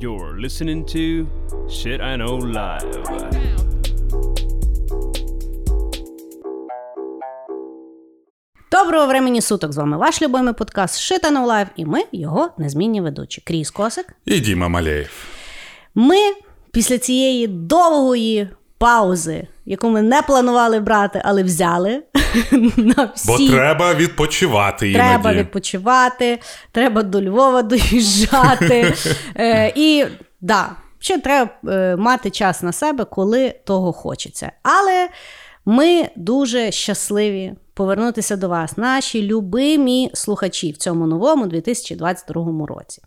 You're 0.00 0.40
listening 0.40 0.86
to 0.86 1.28
Shit 1.68 2.00
I 2.00 2.16
Know 2.16 2.40
Live. 2.40 3.04
Доброго 8.72 9.06
времені 9.06 9.40
суток! 9.40 9.72
З 9.72 9.76
вами 9.76 9.96
ваш 9.96 10.22
любимий 10.22 10.54
подкаст 10.54 11.00
Шита 11.00 11.30
No 11.30 11.46
Live 11.46 11.66
і 11.76 11.84
ми 11.84 12.00
його 12.12 12.50
незмінні 12.58 13.00
ведучі. 13.00 13.40
Кріс 13.40 13.70
Косик. 13.70 14.06
І 14.24 14.40
Діма 14.40 14.68
Малеєв. 14.68 15.24
Ми 15.94 16.16
після 16.72 16.98
цієї 16.98 17.46
довгої 17.46 18.48
паузи, 18.80 19.46
яку 19.66 19.88
ми 19.88 20.02
не 20.02 20.22
планували 20.22 20.80
брати, 20.80 21.22
але 21.24 21.42
взяли. 21.42 22.02
на 22.76 23.10
всі... 23.14 23.48
Бо 23.48 23.54
треба 23.54 23.94
відпочивати 23.94 24.92
Треба 24.92 25.32
відпочивати, 25.32 26.40
треба 26.72 27.02
до 27.02 27.22
Львова 27.22 27.62
доїжджати. 27.72 28.94
е, 29.36 29.72
і 29.76 30.04
да, 30.40 30.70
ще 30.98 31.18
треба 31.18 31.50
е, 31.68 31.96
мати 31.96 32.30
час 32.30 32.62
на 32.62 32.72
себе, 32.72 33.04
коли 33.04 33.54
того 33.64 33.92
хочеться. 33.92 34.52
Але 34.62 35.08
ми 35.64 36.08
дуже 36.16 36.70
щасливі 36.70 37.52
повернутися 37.74 38.36
до 38.36 38.48
вас, 38.48 38.76
наші 38.76 39.22
любимі 39.22 40.10
слухачі 40.14 40.72
в 40.72 40.76
цьому 40.76 41.06
новому 41.06 41.46
2022 41.46 42.66
році. 42.66 43.02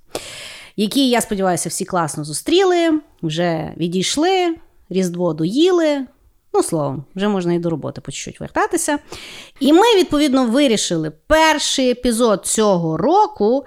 Які, 0.77 1.09
я 1.09 1.21
сподіваюся, 1.21 1.69
всі 1.69 1.85
класно 1.85 2.23
зустріли, 2.23 2.99
вже 3.23 3.73
відійшли, 3.77 4.55
Різдво 4.93 5.33
доїли. 5.33 6.05
Ну, 6.53 6.63
словом, 6.63 7.03
вже 7.15 7.27
можна 7.27 7.53
і 7.53 7.59
до 7.59 7.69
роботи 7.69 8.01
по 8.01 8.11
чуть-чуть 8.11 8.39
вертатися. 8.39 8.99
І 9.59 9.73
ми, 9.73 9.95
відповідно, 9.97 10.45
вирішили 10.45 11.11
перший 11.27 11.91
епізод 11.91 12.45
цього 12.45 12.97
року 12.97 13.65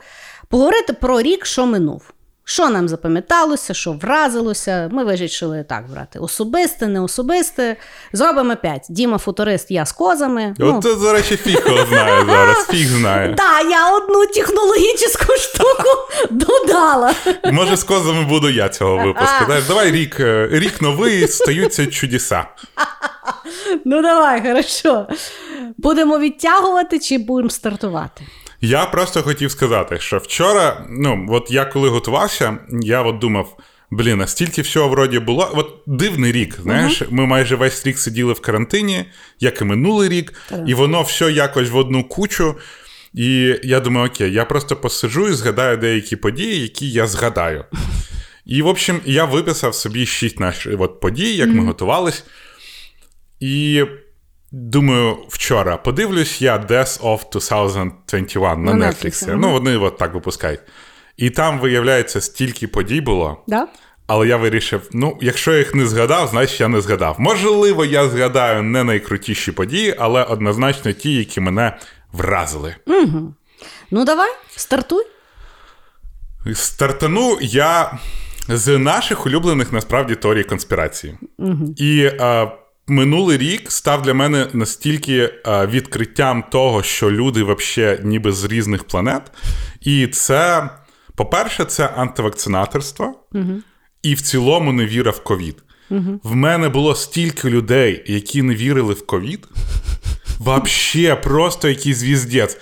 поговорити 0.48 0.92
про 0.92 1.22
рік, 1.22 1.46
що 1.46 1.66
минув. 1.66 2.12
Що 2.48 2.68
нам 2.68 2.88
запам'яталося, 2.88 3.74
що 3.74 3.92
вразилося. 3.92 4.88
Ми 4.92 5.04
вирішили 5.04 5.64
так 5.68 5.91
брати. 5.91 6.18
Особисте, 6.18 6.87
не 6.87 7.01
особисте. 7.01 7.76
Зробимо 8.12 8.57
п'ять. 8.57 8.87
Діма 8.88 9.18
футурист, 9.18 9.70
я 9.70 9.87
з 9.87 9.93
козами. 9.93 10.54
От 10.60 10.82
це, 10.82 10.95
до 10.95 11.12
речі, 11.12 11.37
фіг 11.37 11.62
його 11.66 11.87
знає 11.87 12.24
зараз. 12.26 12.66
Фіг 12.66 12.88
знає. 12.88 13.35
Так, 13.38 13.70
я 13.70 13.96
одну 13.96 14.26
технологічну 14.26 15.37
штуку 15.38 15.88
додала. 16.30 17.15
Може, 17.52 17.76
з 17.76 17.85
козами 17.85 18.24
буду 18.24 18.51
я 18.51 18.68
цього 18.68 18.96
випуску. 18.96 19.45
Знаєш, 19.46 19.65
давай 19.68 19.90
рік, 19.90 20.20
е, 20.20 20.48
рік 20.52 20.82
новий, 20.82 21.29
стаються 21.29 21.87
чудеса. 21.87 22.45
Ну, 23.85 24.02
давай, 24.02 24.42
хорошо. 24.42 25.07
Будемо 25.79 26.18
відтягувати 26.18 26.98
чи 26.98 27.18
будемо 27.18 27.51
стартувати? 27.51 28.24
Я 28.60 28.87
просто 28.87 29.23
хотів 29.23 29.51
сказати, 29.51 29.99
що 30.01 30.18
вчора, 30.18 30.87
ну, 30.90 31.26
от 31.30 31.51
я 31.51 31.65
коли 31.65 31.88
готувався, 31.88 32.59
я 32.82 33.02
от 33.02 33.18
думав. 33.18 33.57
Блін, 33.90 34.21
а 34.21 34.26
стільки 34.26 34.63
всього 34.63 34.88
вроді 34.88 35.18
було. 35.18 35.51
От 35.54 35.74
дивний 35.87 36.32
рік. 36.32 36.59
Знаєш, 36.63 37.02
uh-huh. 37.02 37.13
ми 37.13 37.26
майже 37.26 37.57
весь 37.57 37.87
рік 37.87 37.98
сиділи 37.98 38.32
в 38.32 38.40
карантині, 38.40 39.04
як 39.40 39.60
і 39.60 39.65
минулий 39.65 40.09
рік, 40.09 40.32
uh-huh. 40.51 40.68
і 40.68 40.74
воно 40.74 41.02
все 41.02 41.32
якось 41.32 41.71
в 41.71 41.76
одну 41.76 42.04
кучу. 42.04 42.54
І 43.15 43.54
я 43.63 43.80
думаю, 43.80 44.07
окей, 44.09 44.32
я 44.32 44.45
просто 44.45 44.76
посиджу 44.76 45.29
і 45.29 45.32
згадаю 45.32 45.76
деякі 45.76 46.16
події, 46.16 46.63
які 46.63 46.91
я 46.91 47.07
згадаю. 47.07 47.65
І, 48.46 48.63
в 48.63 48.66
общем, 48.66 49.01
я 49.04 49.24
виписав 49.24 49.74
собі 49.74 50.07
шість 50.07 50.41
наших 50.41 50.80
от 50.80 51.01
подій, 51.01 51.37
як 51.37 51.48
uh-huh. 51.48 51.54
ми 51.54 51.65
готувались. 51.65 52.24
І 53.41 53.85
думаю, 54.57 55.18
вчора 55.29 55.76
подивлюсь 55.76 56.43
я 56.43 56.57
Death 56.57 57.01
of 57.01 57.18
2021 57.32 58.65
на 58.65 58.74
На 58.74 58.87
Netflix. 58.87 59.04
Netflix, 59.04 59.37
Ну, 59.37 59.51
вони 59.51 59.76
от 59.76 59.98
так 59.98 60.15
випускають. 60.15 60.60
І 61.16 61.30
там, 61.30 61.60
виявляється, 61.60 62.21
стільки 62.21 62.68
подій 62.68 63.01
було. 63.01 63.45
Да? 63.46 63.68
Але 64.06 64.26
я 64.28 64.37
вирішив: 64.37 64.88
ну, 64.93 65.19
якщо 65.21 65.53
я 65.53 65.59
їх 65.59 65.75
не 65.75 65.87
згадав, 65.87 66.28
значить 66.28 66.60
я 66.60 66.69
не 66.69 66.81
згадав. 66.81 67.16
Можливо, 67.19 67.84
я 67.84 68.09
згадаю 68.09 68.62
не 68.62 68.84
найкрутіші 68.84 69.53
події, 69.53 69.94
але 69.98 70.25
однозначно 70.25 70.92
ті, 70.92 71.14
які 71.14 71.41
мене 71.41 71.78
вразили. 72.12 72.76
Угу. 72.86 73.34
Ну, 73.91 74.04
давай, 74.04 74.30
стартуй. 74.56 75.04
Стартану 76.54 77.38
я 77.41 77.98
з 78.48 78.78
наших 78.78 79.26
улюблених 79.26 79.72
насправді 79.72 80.14
теорій 80.14 80.44
конспірації. 80.44 81.19
Угу. 81.38 81.75
І 81.76 82.10
е, 82.20 82.48
минулий 82.88 83.38
рік 83.38 83.72
став 83.72 84.02
для 84.02 84.14
мене 84.14 84.48
настільки 84.52 85.19
е, 85.19 85.66
відкриттям 85.66 86.44
того, 86.50 86.82
що 86.82 87.10
люди 87.10 87.42
взагалі 87.42 88.00
ніби 88.04 88.32
з 88.32 88.44
різних 88.44 88.84
планет. 88.84 89.22
І 89.80 90.06
це, 90.06 90.70
по-перше, 91.14 91.64
це 91.64 91.86
антивакцинаторство. 91.86 93.20
Угу. 93.32 93.52
І 94.02 94.14
в 94.14 94.20
цілому 94.20 94.72
не 94.72 94.86
віра 94.86 95.10
в 95.10 95.24
ковід. 95.24 95.62
Угу. 95.91 96.20
В 96.22 96.34
мене 96.34 96.69
було 96.69 96.94
стільки 96.94 97.50
людей, 97.50 98.04
які 98.06 98.42
не 98.42 98.54
вірили 98.54 98.94
в 98.94 99.06
ковід. 99.06 99.48
Вообще, 100.38 101.14
просто 101.14 101.68
якийсь 101.68 101.97
звіздець. 101.97 102.58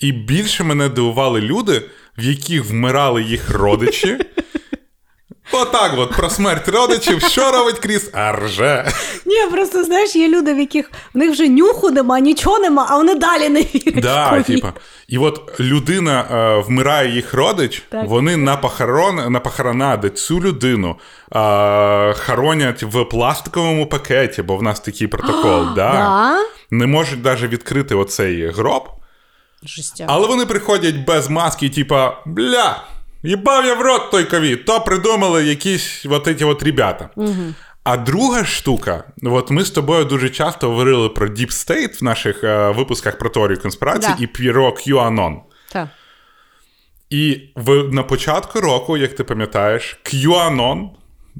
І 0.00 0.12
більше 0.12 0.64
мене 0.64 0.88
дивували 0.88 1.40
люди, 1.40 1.82
в 2.18 2.24
яких 2.24 2.64
вмирали 2.64 3.22
їх 3.22 3.50
родичі. 3.50 4.18
Отак 5.52 5.92
от 5.96 6.10
про 6.16 6.30
смерть 6.30 6.68
родичів, 6.68 7.22
що 7.22 7.50
робить 7.50 7.78
Кріс? 7.78 8.10
А 8.12 8.32
рже. 8.32 8.92
Ні, 9.26 9.36
просто 9.50 9.84
знаєш, 9.84 10.16
є 10.16 10.28
люди, 10.28 10.54
в 10.54 10.58
яких 10.58 10.90
в 11.14 11.18
них 11.18 11.30
вже 11.30 11.48
нюху 11.48 11.90
нема, 11.90 12.20
нічого 12.20 12.58
нема, 12.58 12.86
а 12.90 12.96
вони 12.96 13.14
далі 13.14 13.48
не 13.48 13.60
вірять. 13.60 14.00
Да, 14.02 14.42
типа. 14.42 14.72
І 15.08 15.18
от 15.18 15.60
людина 15.60 16.20
е, 16.20 16.62
вмирає 16.66 17.14
їх 17.14 17.34
родич, 17.34 17.82
Так. 17.88 18.06
вони 18.08 18.36
на 18.36 18.56
похорон, 18.56 19.32
на 19.32 19.40
похорона, 19.40 19.96
де 19.96 20.10
цю 20.10 20.40
людину 20.40 20.96
е, 21.34 22.14
хоронять 22.14 22.82
в 22.82 23.04
пластиковому 23.04 23.86
пакеті, 23.86 24.42
бо 24.42 24.56
в 24.56 24.62
нас 24.62 24.80
такий 24.80 25.06
протокол. 25.06 25.64
да. 25.74 25.92
Да? 25.92 26.36
Не 26.70 26.86
можуть 26.86 27.24
навіть 27.24 27.42
відкрити 27.42 27.94
оцей 27.94 28.50
гроб. 28.50 28.88
Жестя. 29.62 30.04
Але 30.08 30.26
вони 30.26 30.46
приходять 30.46 30.94
без 31.06 31.28
маски, 31.30 31.68
типа, 31.68 32.16
бля, 32.26 32.82
їбав 33.22 33.66
я 33.66 33.74
в 33.74 33.80
рот 33.80 34.10
той 34.10 34.24
ковід, 34.24 34.64
то 34.64 34.80
придумали 34.80 35.44
якісь 35.44 36.06
от 36.10 36.28
ці 36.38 36.44
от 36.44 36.62
ребята. 36.62 37.10
Угу. 37.16 37.54
А 37.84 37.96
друга 37.96 38.44
штука, 38.44 39.04
от 39.22 39.50
ми 39.50 39.64
з 39.64 39.70
тобою 39.70 40.04
дуже 40.04 40.30
часто 40.30 40.68
говорили 40.68 41.08
про 41.08 41.28
Deep 41.28 41.50
State 41.50 42.00
в 42.00 42.04
наших 42.04 42.44
е, 42.44 42.70
випусках 42.70 43.18
про 43.18 43.30
теорію 43.30 43.60
конспірації 43.60 44.14
Да. 44.18 44.24
і 44.24 44.26
про 44.26 44.70
QAnon. 44.70 45.36
Так. 45.72 45.88
І 47.10 47.40
в, 47.56 47.94
на 47.94 48.02
початку 48.02 48.60
року, 48.60 48.96
як 48.96 49.14
ти 49.14 49.24
пам'ятаєш, 49.24 50.00
QAnon, 50.04 50.88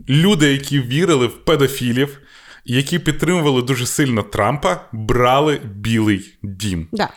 люди, 0.09 0.53
які 0.53 0.81
вірили 0.81 1.27
в 1.27 1.45
педофілів, 1.45 2.21
які 2.65 2.99
підтримували 2.99 3.63
дуже 3.63 3.87
сильно 3.87 4.23
Трампа, 4.23 4.81
брали 4.93 5.61
білий 5.65 6.39
дім. 6.43 6.89
Да. 6.93 7.09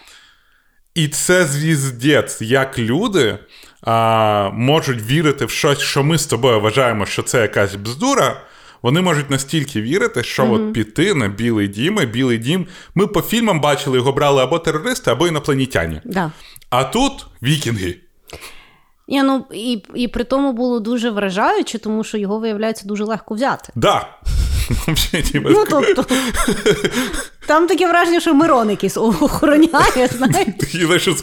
І 0.96 1.08
це 1.08 1.46
звіздець, 1.46 2.42
як 2.42 2.80
люди 2.80 3.38
а, 3.84 4.50
можуть 4.54 5.02
вірити 5.02 5.46
в 5.46 5.50
щось, 5.50 5.80
що 5.80 6.04
ми 6.04 6.18
з 6.18 6.26
тобою 6.26 6.62
вважаємо, 6.62 7.06
що 7.06 7.24
це 7.24 7.42
якась 7.42 7.76
бздура. 7.76 8.42
Вони 8.82 9.02
можуть 9.02 9.30
настільки 9.30 9.82
вірити, 9.82 10.24
що 10.24 10.52
от 10.52 10.74
піти 10.74 11.14
на 11.14 11.28
білий 11.28 11.68
дім, 11.68 12.00
і 12.04 12.06
білий 12.06 12.38
дім. 12.38 12.68
Ми 12.96 13.08
по 13.08 13.22
фільмам 13.22 13.62
бачили, 13.62 13.98
його 13.98 14.12
брали 14.12 14.44
або 14.44 14.60
терористи, 14.60 15.12
або 15.12 15.28
інопланетяні. 15.28 16.02
Да. 16.06 16.32
А 16.70 16.84
тут 16.84 17.26
вікінги. 17.44 17.96
Ні, 19.08 19.24
ну, 19.24 19.46
і, 19.54 19.84
і 19.96 20.08
при 20.08 20.24
тому 20.24 20.54
було 20.54 20.80
дуже 20.80 21.10
вражаюче, 21.10 21.80
тому 21.80 22.04
що 22.04 22.18
його, 22.18 22.40
виявляється, 22.40 22.88
дуже 22.88 23.04
легко 23.04 23.36
взяти. 23.36 23.74
Да. 23.76 24.08
Вообще, 24.88 25.22
типа, 25.22 25.50
Ну, 25.50 25.66
тобто, 25.70 26.06
там 27.46 27.68
таке 27.68 27.88
враження, 27.88 28.20
що 28.20 28.34
Мирон 28.34 28.70
якийсь 28.70 28.98
охороняє, 28.98 30.10
знаєш. 30.18 30.48
І 30.74 30.86
знаєш, 30.86 31.04
з 31.04 31.22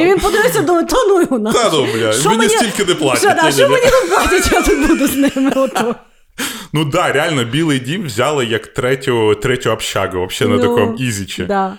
І 0.00 0.04
він 0.04 0.18
подивився, 0.18 0.62
думає, 0.62 0.86
та 0.86 0.96
ну 1.08 1.20
його 1.20 1.38
на. 1.38 1.52
Та 1.52 1.70
ну, 1.72 1.86
бля, 1.94 2.12
мені 2.30 2.48
стільки 2.48 2.84
не 2.84 2.94
платять, 2.94 3.22
Що, 3.22 3.42
да, 3.42 3.52
що 3.52 3.68
мені 3.68 3.84
тут 3.84 4.10
платять, 4.10 4.52
я 4.52 4.62
тут 4.62 4.88
буду 4.88 5.06
з 5.06 5.16
ними. 5.16 5.52
Ото. 5.56 5.94
Ну 6.72 6.84
да, 6.84 7.12
реально, 7.12 7.44
білий 7.44 7.78
дім 7.78 8.06
взяли 8.06 8.46
як 8.46 8.66
третю, 8.66 9.34
третю 9.34 9.70
общагу, 9.70 10.26
взагалі 10.26 10.56
на 10.56 10.64
Ну, 10.64 10.68
такому 10.76 10.96
ізічі. 10.96 11.42
Да. 11.42 11.76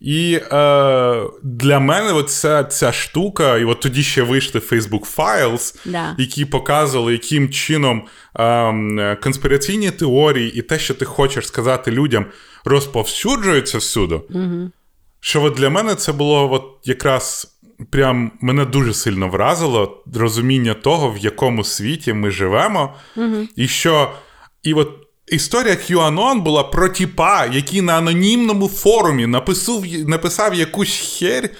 І 0.00 0.40
е, 0.52 1.22
для 1.42 1.80
мене 1.80 2.12
от 2.12 2.30
ця, 2.30 2.64
ця 2.64 2.92
штука, 2.92 3.58
і 3.58 3.64
от 3.64 3.80
тоді 3.80 4.02
ще 4.02 4.22
вийшли 4.22 4.60
Facebook 4.60 5.16
Files, 5.16 5.76
Да. 5.86 6.14
які 6.18 6.44
показували, 6.44 7.12
яким 7.12 7.48
чином 7.50 8.02
е, 8.38 9.16
конспіраційні 9.22 9.90
теорії 9.90 10.58
і 10.58 10.62
те, 10.62 10.78
що 10.78 10.94
ти 10.94 11.04
хочеш 11.04 11.46
сказати 11.46 11.90
людям, 11.90 12.26
розповсюджуються 12.64 13.78
всюди. 13.78 14.14
Угу. 14.14 14.70
Що 15.20 15.42
от 15.42 15.54
для 15.54 15.70
мене 15.70 15.94
це 15.94 16.12
було 16.12 16.52
от 16.52 16.64
якраз 16.84 17.54
прям 17.90 18.32
мене 18.40 18.64
дуже 18.64 18.94
сильно 18.94 19.28
вразило 19.28 20.04
розуміння 20.14 20.74
того, 20.74 21.10
в 21.10 21.18
якому 21.18 21.64
світі 21.64 22.12
ми 22.12 22.30
живемо, 22.30 22.94
Угу. 23.16 23.36
і 23.56 23.68
що 23.68 24.12
і 24.62 24.74
от 24.74 24.90
історія 25.30 25.74
QAnon 25.74 26.40
була 26.40 26.64
про 26.64 26.88
тіпа, 26.88 27.46
який 27.46 27.80
на 27.80 27.98
анонімному 27.98 28.68
форумі 28.68 29.26
написав, 29.26 29.84
написав 30.06 30.54
якусь 30.54 31.18
херь, 31.18 31.50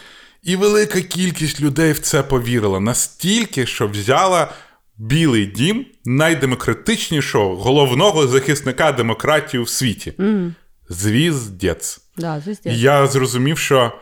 і 0.43 0.57
велика 0.57 1.01
кількість 1.01 1.61
людей 1.61 1.93
в 1.93 1.99
це 1.99 2.23
повірила. 2.23 2.81
Настільки, 2.81 3.67
що 3.67 3.89
взяла 3.89 4.53
Білий 4.99 5.47
дім 5.47 5.87
найдемократичнішого 6.05 7.57
головного 7.57 8.27
захисника 8.27 8.93
демократії 8.93 9.63
в 9.63 9.69
світі. 9.69 10.13
Мгм. 10.19 10.55
Звіздець. 10.89 12.01
Да. 12.17 12.43
І 12.65 12.79
я 12.81 13.07
зрозумів, 13.07 13.59
що. 13.59 13.93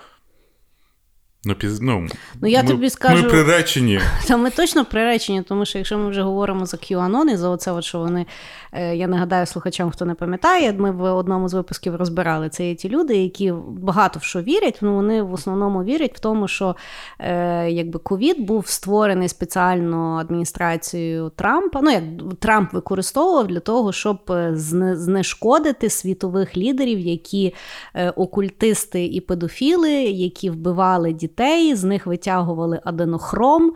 Ну, 1.46 1.54
піз... 1.54 1.80
ну, 1.80 2.06
Ну, 2.42 2.48
я 2.48 2.62
ми, 2.62 2.68
тобі 2.68 2.90
скажу- 2.90 3.22
Ми 3.22 3.28
приречені. 3.28 4.00
Та 4.28 4.36
ми 4.36 4.50
точно 4.50 4.84
приречені, 4.84 5.42
тому 5.42 5.64
що 5.64 5.78
якщо 5.78 5.98
ми 5.98 6.10
вже 6.10 6.22
говоримо 6.22 6.66
за 6.66 6.76
QAnon 6.76 7.30
і 7.32 7.36
за 7.36 7.48
оце, 7.48 7.72
от, 7.72 7.84
що 7.84 7.98
вони, 7.98 8.26
е, 8.72 8.96
я 8.96 9.06
нагадаю 9.06 9.46
слухачам, 9.46 9.90
хто 9.90 10.04
не 10.04 10.14
пам'ятає, 10.14 10.72
ми 10.72 10.90
в 10.90 11.14
одному 11.14 11.48
з 11.48 11.54
випусків 11.54 11.96
розбирали 11.96 12.48
це 12.48 12.68
є 12.68 12.74
ті 12.74 12.88
люди, 12.88 13.16
які 13.16 13.52
багато 13.68 14.18
в 14.18 14.22
що 14.22 14.42
вірять. 14.42 14.78
Ну 14.80 14.94
вони 14.94 15.22
в 15.22 15.32
основному 15.32 15.84
вірять 15.84 16.16
в 16.16 16.20
тому, 16.20 16.48
що 16.48 16.76
е, 17.18 17.70
якби 17.70 17.98
ковід 17.98 18.46
був 18.46 18.66
створений 18.66 19.28
спеціально 19.28 20.16
адміністрацією 20.16 21.32
Трампа. 21.36 21.80
Ну 21.82 21.90
як 21.90 22.02
Трамп 22.38 22.72
використовував 22.72 23.46
для 23.46 23.60
того, 23.60 23.92
щоб 23.92 24.18
е, 24.30 24.52
знешкодити 24.96 25.90
світових 25.90 26.56
лідерів, 26.56 26.98
які 26.98 27.54
е, 27.94 28.10
окультисти 28.10 29.04
і 29.04 29.20
педофіли, 29.20 29.92
які 30.02 30.50
вбивали 30.50 31.12
дітей, 31.12 31.35
з 31.74 31.84
них 31.84 32.06
витягували 32.06 32.80
аденохром, 32.84 33.72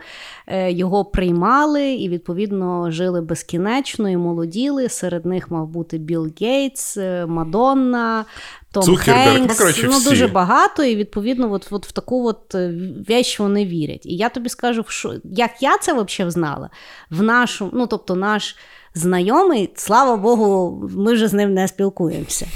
е, 0.47 0.71
його 0.71 1.05
приймали 1.05 1.93
і 1.93 2.09
відповідно 2.09 2.91
жили 2.91 3.21
безкінечно 3.21 4.09
і 4.09 4.17
молоділи. 4.17 4.89
Серед 4.89 5.25
них 5.25 5.51
мав 5.51 5.67
бути 5.67 5.97
Білл 5.97 6.31
Гейтс, 6.41 6.97
е, 6.97 7.25
Мадонна. 7.25 8.25
Том 8.71 8.83
Цукерберг, 8.83 9.27
ну, 9.27 9.39
Хенкс, 9.39 9.57
коротше, 9.57 9.87
всі. 9.87 10.09
дуже 10.09 10.27
багато, 10.27 10.83
і 10.83 10.95
відповідно, 10.95 11.51
от, 11.51 11.67
от 11.71 11.87
в 11.87 11.91
таку 11.91 12.27
от 12.27 12.55
е, 12.55 12.73
вещь 13.09 13.39
вони 13.39 13.65
вірять. 13.65 14.05
І 14.05 14.15
я 14.15 14.29
тобі 14.29 14.49
скажу, 14.49 14.83
що 14.87 15.13
як 15.23 15.51
я 15.61 15.77
це 15.77 15.93
взагалі 15.93 16.31
знала, 16.31 16.69
в 17.09 17.23
нашу, 17.23 17.69
ну 17.73 17.87
тобто 17.87 18.15
наш. 18.15 18.55
Знайомий, 18.93 19.69
слава 19.75 20.17
Богу, 20.17 20.79
ми 20.97 21.13
вже 21.13 21.27
з 21.27 21.33
ним 21.33 21.53
не 21.53 21.67
спілкуємося. 21.67 22.47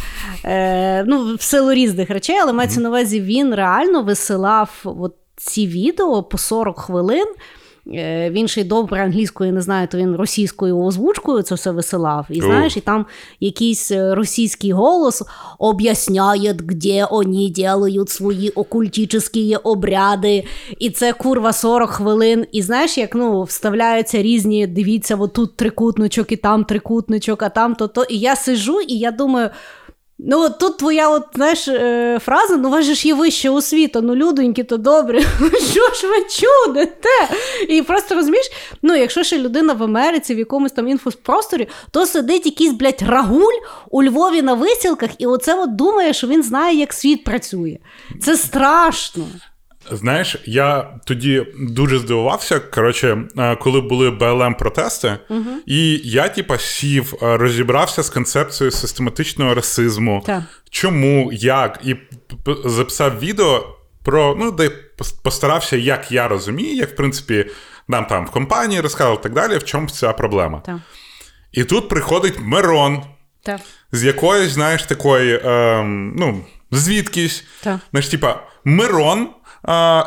Е, 0.45 1.03
ну, 1.03 1.35
в 1.35 1.41
силу 1.41 1.73
різних 1.73 2.09
речей, 2.09 2.37
але 2.41 2.53
мається 2.53 2.79
на 2.79 2.89
увазі, 2.89 3.21
він 3.21 3.55
реально 3.55 4.03
висилав 4.03 4.81
от 4.83 5.15
ці 5.35 5.67
відео 5.67 6.23
по 6.23 6.37
40 6.37 6.79
хвилин. 6.79 7.25
Е, 7.93 8.29
Він 8.29 8.47
ще 8.47 8.61
й 8.61 8.63
добре 8.63 9.03
англійською 9.03 9.53
не 9.53 9.61
знає, 9.61 9.87
то 9.87 9.97
він 9.97 10.15
російською 10.15 10.79
озвучкою 10.79 11.41
це 11.41 11.55
все 11.55 11.71
висилав. 11.71 12.25
І 12.29 12.41
знаєш, 12.41 12.77
і 12.77 12.81
там 12.81 13.05
якийсь 13.39 13.91
е, 13.91 14.15
російський 14.15 14.71
голос 14.71 15.23
об'ясняє, 15.59 16.53
де 16.53 17.07
вони 17.11 17.49
делають 17.49 18.09
свої 18.09 18.49
окультическі 18.49 19.55
обряди. 19.55 20.43
І 20.79 20.89
це 20.89 21.13
курва 21.13 21.53
40 21.53 21.89
хвилин. 21.89 22.45
І 22.51 22.61
знаєш, 22.61 22.97
як 22.97 23.15
ну, 23.15 23.43
вставляються 23.43 24.21
різні, 24.21 24.67
дивіться, 24.67 25.15
от 25.15 25.33
тут 25.33 25.55
трикутничок, 25.55 26.31
і 26.31 26.35
там 26.35 26.63
трикутничок, 26.63 27.43
а 27.43 27.49
там 27.49 27.75
то 27.75 27.87
то. 27.87 28.03
І 28.03 28.17
я 28.17 28.35
сижу, 28.35 28.81
і 28.81 28.97
я 28.97 29.11
думаю. 29.11 29.49
Ну, 30.19 30.50
тут 30.50 30.77
твоя, 30.77 31.09
от, 31.09 31.23
знаєш, 31.35 31.67
е, 31.67 32.19
фраза, 32.21 32.57
ну, 32.57 32.79
у 32.79 32.81
ж 32.81 33.07
є 33.07 33.13
вища 33.13 33.51
освіта, 33.51 34.01
ну, 34.01 34.15
людоньки, 34.15 34.63
то 34.63 34.77
добре, 34.77 35.21
що 35.71 35.94
ж 35.94 36.07
ви 36.07 36.15
чудите? 36.29 37.09
І 37.69 37.81
просто 37.81 38.15
розумієш, 38.15 38.51
ну, 38.81 38.95
якщо 38.95 39.23
ще 39.23 39.38
людина 39.39 39.73
в 39.73 39.83
Америці, 39.83 40.35
в 40.35 40.39
якомусь 40.39 40.71
там 40.71 40.88
інфопросторі, 40.88 41.67
то 41.91 42.06
сидить 42.06 42.45
якийсь, 42.45 42.73
блядь, 42.73 43.01
рагуль 43.07 43.59
у 43.89 44.03
Львові 44.03 44.41
на 44.41 44.53
висілках, 44.53 45.09
і 45.17 45.25
оце 45.25 45.56
от 45.56 45.75
думає, 45.75 46.13
що 46.13 46.27
він 46.27 46.44
знає, 46.44 46.77
як 46.79 46.94
світ 46.94 47.23
працює. 47.23 47.77
Це 48.21 48.38
страшно. 48.38 49.25
Знаєш, 49.91 50.35
я 50.45 50.89
тоді 51.05 51.47
дуже 51.59 51.99
здивувався. 51.99 52.59
Коротше, 52.59 53.17
е, 53.37 53.55
коли 53.55 53.81
були 53.81 54.11
БЛМ 54.11 54.53
протести, 54.53 55.17
і 55.65 56.01
я, 56.03 56.29
типа, 56.29 56.57
сів, 56.57 57.13
е, 57.21 57.37
розібрався 57.37 58.03
з 58.03 58.09
концепцією 58.09 58.71
систематичного 58.71 59.53
расизму. 59.53 60.23
Так. 60.25 60.43
Чому, 60.69 61.29
як, 61.33 61.79
і 61.83 61.95
записав 62.65 63.19
відео 63.19 63.75
про, 64.03 64.35
ну, 64.39 64.51
де 64.51 64.69
постарався, 65.23 65.77
як 65.77 66.11
я 66.11 66.27
розумію, 66.27 66.75
як 66.75 66.89
в 66.91 66.95
принципі 66.95 67.45
нам 67.87 68.05
там 68.05 68.25
в 68.25 68.31
компанії 68.31 68.81
розказав 68.81 69.17
і 69.19 69.23
так 69.23 69.33
далі, 69.33 69.57
в 69.57 69.63
чому 69.63 69.87
ця 69.87 70.13
проблема. 70.13 70.59
Так. 70.65 70.77
І 71.51 71.63
тут 71.63 71.89
приходить 71.89 72.39
Мирон 72.39 73.03
Так. 73.43 73.61
з 73.91 74.03
якоїсь, 74.03 74.51
знаєш, 74.51 74.83
такої, 74.83 75.41
ем, 75.43 76.15
ну, 76.17 76.45
звідкись. 76.71 77.43
Знаєш, 77.91 78.07
типа, 78.07 78.43
Мирон. 78.65 79.29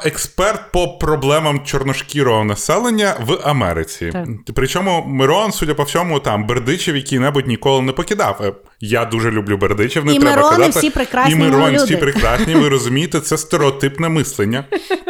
Експерт 0.05 0.72
по 0.72 0.88
проблемам 0.88 1.64
чорношкірого 1.64 2.44
населення 2.44 3.16
в 3.20 3.38
Америці. 3.44 4.10
Так. 4.12 4.28
Причому 4.55 5.05
Мирон, 5.06 5.52
судя 5.52 5.75
по 5.75 5.82
всьому, 5.82 6.20
там 6.20 6.46
бердичів 6.46 6.96
який-небудь 6.96 7.46
ніколи 7.46 7.82
не 7.82 7.93
покидав. 7.93 8.40
Е, 8.40 8.52
Я 8.81 9.05
дуже 9.05 9.31
люблю 9.31 9.56
бердичів, 9.56 10.05
не 10.05 10.14
І 10.14 10.19
треба 10.19 10.37
Мирони 10.37 10.56
казати. 10.56 10.78
всі 10.78 10.90
прекрасні 10.90 11.32
І 11.32 11.37
Мирон 11.37 11.76
всі 11.76 11.96
прекрасні, 11.96 12.55
ви 12.55 12.69
розумієте, 12.69 13.20
це 13.20 13.38
стереотипне 13.38 14.08
мислення. 14.08 14.64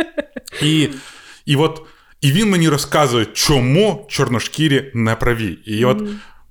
І, 0.62 0.88
і 1.46 1.56
от 1.56 1.82
і 2.20 2.32
він 2.32 2.50
мені 2.50 2.68
розказує, 2.68 3.26
чому 3.26 4.06
чорношкірі 4.08 4.90
не 4.94 5.14
праві. 5.14 5.58
І 5.64 5.84
от 5.84 6.02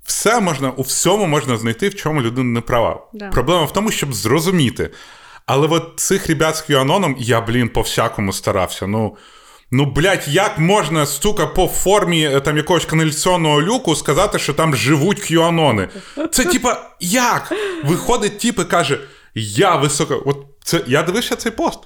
все 0.05 0.39
можна, 0.39 0.69
у 0.69 0.81
всьому 0.81 1.25
можна 1.27 1.57
знайти, 1.57 1.89
в 1.89 1.95
чому 1.95 2.21
людина 2.21 2.49
не 2.53 2.61
права. 2.61 3.07
Да. 3.13 3.29
Проблема 3.29 3.63
в 3.65 3.73
тому, 3.73 3.91
щоб 3.91 4.13
зрозуміти. 4.13 4.89
Але 5.47 5.67
от 5.67 5.93
цих 5.95 6.27
ребят 6.27 6.55
з 6.55 6.69
QAnon 6.69 7.15
я, 7.17 7.41
блін, 7.41 7.69
по 7.69 7.81
всякому 7.81 8.33
старався. 8.33 8.87
Ну, 8.87 9.15
ну 9.71 9.85
блядь, 9.85 10.27
як 10.27 10.59
можна, 10.59 11.05
сука, 11.05 11.47
по 11.47 11.67
формі 11.67 12.25
е, 12.25 12.39
там 12.39 12.57
якогось 12.57 12.85
каналізаційного 12.85 13.61
люку 13.61 13.95
сказати, 13.95 14.39
що 14.39 14.53
там 14.53 14.75
живуть 14.75 15.31
QAнони? 15.31 15.87
Це 16.31 16.45
типа, 16.45 16.89
як? 16.99 17.53
Виходить 17.83 18.39
тип 18.39 18.59
і 18.59 18.63
каже: 18.63 18.99
Я 19.35 19.75
високо. 19.75 20.23
От 20.25 20.45
це 20.63 20.81
я 20.87 21.03
дивився 21.03 21.35
цей 21.35 21.51
пост. 21.51 21.79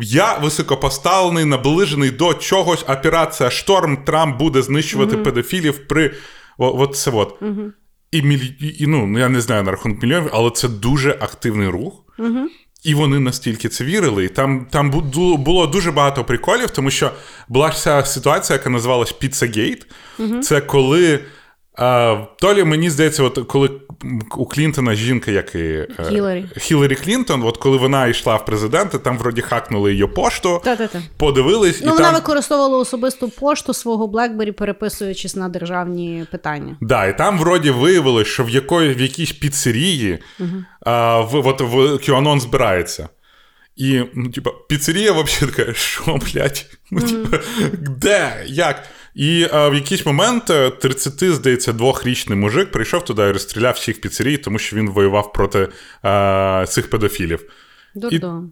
Я 0.00 0.38
високопоставлений, 0.38 1.44
наближений 1.44 2.10
до 2.10 2.34
чогось. 2.34 2.84
Операція 2.88 3.50
Шторм 3.50 3.96
Трамп 3.96 4.38
буде 4.38 4.62
знищувати 4.62 5.16
педофілів 5.16 5.88
при. 5.88 6.14
О, 6.58 6.82
от 6.82 6.96
це 6.96 7.10
от. 7.10 7.42
І, 8.10 8.22
мілі... 8.22 8.76
і 8.78 8.86
ну, 8.86 9.18
я 9.18 9.28
не 9.28 9.40
знаю 9.40 9.62
на 9.62 9.70
рахунок 9.70 10.02
мільйонів, 10.02 10.30
але 10.32 10.50
це 10.50 10.68
дуже 10.68 11.10
активний 11.10 11.68
рух. 11.68 12.04
І 12.84 12.94
вони 12.94 13.18
настільки 13.18 13.68
це 13.68 13.84
вірили. 13.84 14.24
І 14.24 14.28
там 14.28 14.66
там 14.70 14.90
бу- 14.90 15.36
було 15.36 15.66
дуже 15.66 15.92
багато 15.92 16.24
приколів, 16.24 16.70
тому 16.70 16.90
що 16.90 17.10
була 17.48 17.72
ж 17.72 17.78
ця 17.78 18.04
ситуація, 18.04 18.56
яка 18.56 18.70
називалась 18.70 19.12
Піцагейт. 19.12 19.86
Це 20.42 20.60
коли. 20.60 21.20
А, 21.80 22.16
то 22.36 22.54
лі 22.54 22.64
мені 22.64 22.90
здається, 22.90 23.22
от 23.22 23.38
коли 23.48 23.70
у 24.36 24.46
Клінтона 24.46 24.94
жінка, 24.94 25.30
як 25.30 25.54
і 25.54 25.58
е, 25.58 25.88
Хіларі. 26.08 26.44
Хіларі 26.56 26.94
Клінтон, 26.94 27.42
от 27.42 27.56
коли 27.56 27.76
вона 27.76 28.06
йшла 28.06 28.36
в 28.36 28.44
президенти, 28.44 28.98
там 28.98 29.18
вроді 29.18 29.40
хакнули 29.40 29.92
її 29.92 30.06
пошту, 30.06 30.60
Та-та-та. 30.64 31.02
подивились, 31.16 31.80
Ну, 31.84 31.90
і 31.90 31.92
вона 31.92 32.04
там 32.04 32.14
використовувала 32.14 32.78
особисту 32.78 33.28
пошту 33.28 33.74
свого 33.74 34.06
BlackBerry, 34.06 34.50
переписуючись 34.52 35.36
на 35.36 35.48
державні 35.48 36.26
питання. 36.30 36.76
Да, 36.80 37.06
і 37.06 37.18
там 37.18 37.38
вроді 37.38 37.70
виявилось, 37.70 38.28
що 38.28 38.44
в 38.44 38.50
якої, 38.50 38.94
в 38.94 39.00
якійсь 39.00 39.32
піцерії 39.32 40.18
а, 40.80 41.20
в, 41.20 41.46
от, 41.46 41.60
в 41.60 41.74
QAnon 41.76 42.40
збирається. 42.40 43.08
І, 43.76 44.02
ну, 44.14 44.30
типа, 44.30 44.50
піцерія 44.68 45.12
взагалі 45.12 45.52
така, 45.56 45.74
що, 45.74 46.18
блядь? 46.34 46.66
Ну, 46.90 47.00
типа, 47.00 47.38
де? 47.72 48.44
Як? 48.46 48.82
І 49.20 49.48
а, 49.52 49.68
в 49.68 49.74
якийсь 49.74 50.06
момент 50.06 50.50
е, 50.50 50.70
30, 50.70 51.34
здається, 51.34 51.72
двохрічний 51.72 52.38
мужик 52.38 52.70
прийшов 52.70 53.04
туди 53.04 53.22
і 53.22 53.32
розстріляв 53.32 53.74
всіх 53.74 54.00
піцерій, 54.00 54.36
тому 54.36 54.58
що 54.58 54.76
він 54.76 54.90
воював 54.90 55.32
проти 55.32 55.68
а, 56.02 56.64
цих 56.68 56.90
педофілів. 56.90 57.52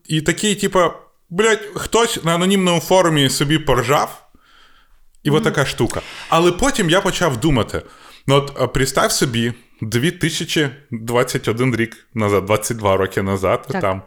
І, 0.09 0.17
і 0.17 0.21
такий, 0.21 0.55
типа, 0.55 0.95
блядь, 1.31 1.69
хтось 1.75 2.25
на 2.25 2.35
анонімному 2.35 2.81
форумі 2.81 3.29
собі 3.29 3.59
поржав, 3.59 4.29
і 5.23 5.31
от 5.31 5.45
така 5.45 5.67
штука. 5.67 6.01
Але 6.29 6.53
потім 6.53 6.91
я 6.91 7.01
почав 7.01 7.37
думати: 7.37 7.83
ну 8.27 8.35
от 8.35 8.73
представ 8.73 9.13
собі, 9.13 9.53
2021 9.81 11.77
рік 11.77 12.07
назад, 12.15 12.45
22 12.45 12.97
роки 12.97 13.23
назад, 13.23 13.67
Так. 13.71 13.83
там 13.83 14.03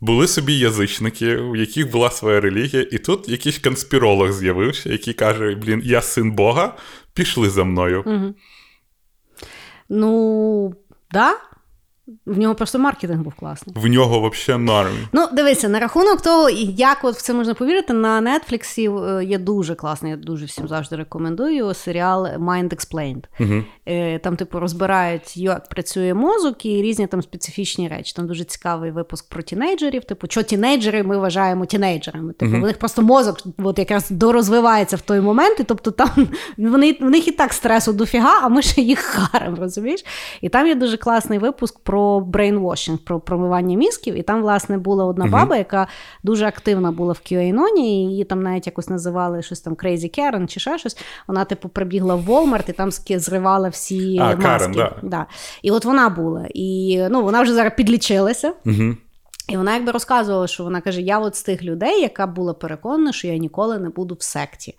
були 0.00 0.28
собі 0.28 0.58
язичники, 0.58 1.36
у 1.36 1.56
яких 1.56 1.90
була 1.90 2.10
своя 2.10 2.40
релігія, 2.40 2.86
і 2.92 2.98
тут 2.98 3.28
якийсь 3.28 3.58
конспіролог 3.58 4.32
з'явився, 4.32 4.92
який 4.92 5.14
каже: 5.14 5.54
Блін, 5.54 5.82
я 5.84 6.02
син 6.02 6.32
Бога, 6.32 6.76
пішли 7.14 7.50
за 7.50 7.64
мною. 7.64 8.04
Ну, 9.88 10.74
да. 11.10 11.36
В 12.26 12.38
нього 12.38 12.54
просто 12.54 12.78
маркетинг 12.78 13.22
був 13.22 13.34
класний. 13.34 13.76
В 13.78 13.86
нього 13.86 14.30
взагалі 14.30 14.62
норм. 14.62 14.92
Ну, 15.12 15.28
дивися, 15.32 15.68
на 15.68 15.78
рахунок 15.78 16.22
того, 16.22 16.50
як 16.76 17.04
от 17.04 17.16
в 17.16 17.22
це 17.22 17.34
можна 17.34 17.54
повірити, 17.54 17.92
на 17.92 18.20
Нетфліксі 18.20 18.90
є 19.22 19.38
дуже 19.38 19.74
класний, 19.74 20.10
я 20.10 20.16
дуже 20.16 20.44
всім 20.44 20.68
завжди 20.68 20.96
рекомендую 20.96 21.74
серіал 21.74 22.26
Mind 22.26 22.74
Explained. 22.74 23.24
Угу. 23.40 23.62
Там, 24.22 24.36
типу, 24.36 24.60
розбирають, 24.60 25.36
як 25.36 25.68
працює 25.68 26.14
мозок 26.14 26.66
і 26.66 26.82
різні 26.82 27.06
там 27.06 27.22
специфічні 27.22 27.88
речі. 27.88 28.12
Там 28.16 28.26
дуже 28.26 28.44
цікавий 28.44 28.90
випуск 28.90 29.28
про 29.28 29.42
тінейджерів. 29.42 30.04
Типу, 30.04 30.26
що 30.30 30.42
тінейджери 30.42 31.02
ми 31.02 31.18
вважаємо 31.18 31.66
тінейджерами. 31.66 32.32
Типу, 32.32 32.52
угу. 32.52 32.60
в 32.60 32.66
них 32.66 32.78
просто 32.78 33.02
мозок 33.02 33.38
от 33.58 33.78
якраз 33.78 34.10
дорозвивається 34.10 34.96
в 34.96 35.00
той 35.00 35.20
момент, 35.20 35.60
і 35.60 35.64
тобто 35.64 35.90
там 35.90 36.10
вони, 36.58 36.96
в 37.00 37.10
них 37.10 37.28
і 37.28 37.32
так 37.32 37.52
стресу 37.52 37.92
дофіга, 37.92 38.40
а 38.42 38.48
ми 38.48 38.62
ще 38.62 38.80
їх 38.80 38.98
харем, 39.32 39.54
розумієш? 39.60 40.04
І 40.40 40.48
там 40.48 40.66
є 40.66 40.74
дуже 40.74 40.96
класний 40.96 41.38
випуск 41.38 41.78
про 41.78 41.95
брейнвошинг, 42.20 42.98
про 42.98 43.20
промивання 43.20 43.76
мізків. 43.76 44.14
І 44.14 44.22
там, 44.22 44.42
власне, 44.42 44.78
була 44.78 45.04
одна 45.04 45.24
uh-huh. 45.24 45.30
баба, 45.30 45.56
яка 45.56 45.86
дуже 46.22 46.46
активна 46.46 46.90
була 46.92 47.12
в 47.12 47.20
QAnon, 47.26 47.76
і 47.76 47.82
її 47.82 48.24
там 48.24 48.42
навіть 48.42 48.66
якось 48.66 48.88
називали 48.88 49.42
щось 49.42 49.60
там 49.60 49.74
Crazy 49.74 50.18
Karen 50.18 50.46
чи 50.46 50.60
ще 50.60 50.78
щось. 50.78 50.98
Вона, 51.28 51.44
типу, 51.44 51.68
прибігла 51.68 52.14
в 52.14 52.30
Walmart 52.30 52.70
і 52.70 52.72
там 52.72 52.90
зривала 53.08 53.68
всі 53.68 54.18
а, 54.18 54.24
маски. 54.24 54.42
Карен, 54.42 54.72
да. 54.72 54.96
Да. 55.02 55.26
І 55.62 55.70
от 55.70 55.84
вона 55.84 56.08
була. 56.08 56.46
І 56.54 57.02
ну, 57.10 57.22
вона 57.22 57.42
вже 57.42 57.54
зараз 57.54 57.72
підлічилася. 57.76 58.52
Uh-huh. 58.66 58.96
І 59.48 59.56
вона 59.56 59.74
якби 59.74 59.92
розказувала, 59.92 60.46
що 60.46 60.64
вона 60.64 60.80
каже: 60.80 61.00
Я 61.02 61.18
от 61.18 61.36
з 61.36 61.42
тих 61.42 61.62
людей, 61.62 62.00
яка 62.00 62.26
була 62.26 62.54
переконана, 62.54 63.12
що 63.12 63.28
я 63.28 63.36
ніколи 63.36 63.78
не 63.78 63.88
буду 63.88 64.14
в 64.14 64.22
секті. 64.22 64.74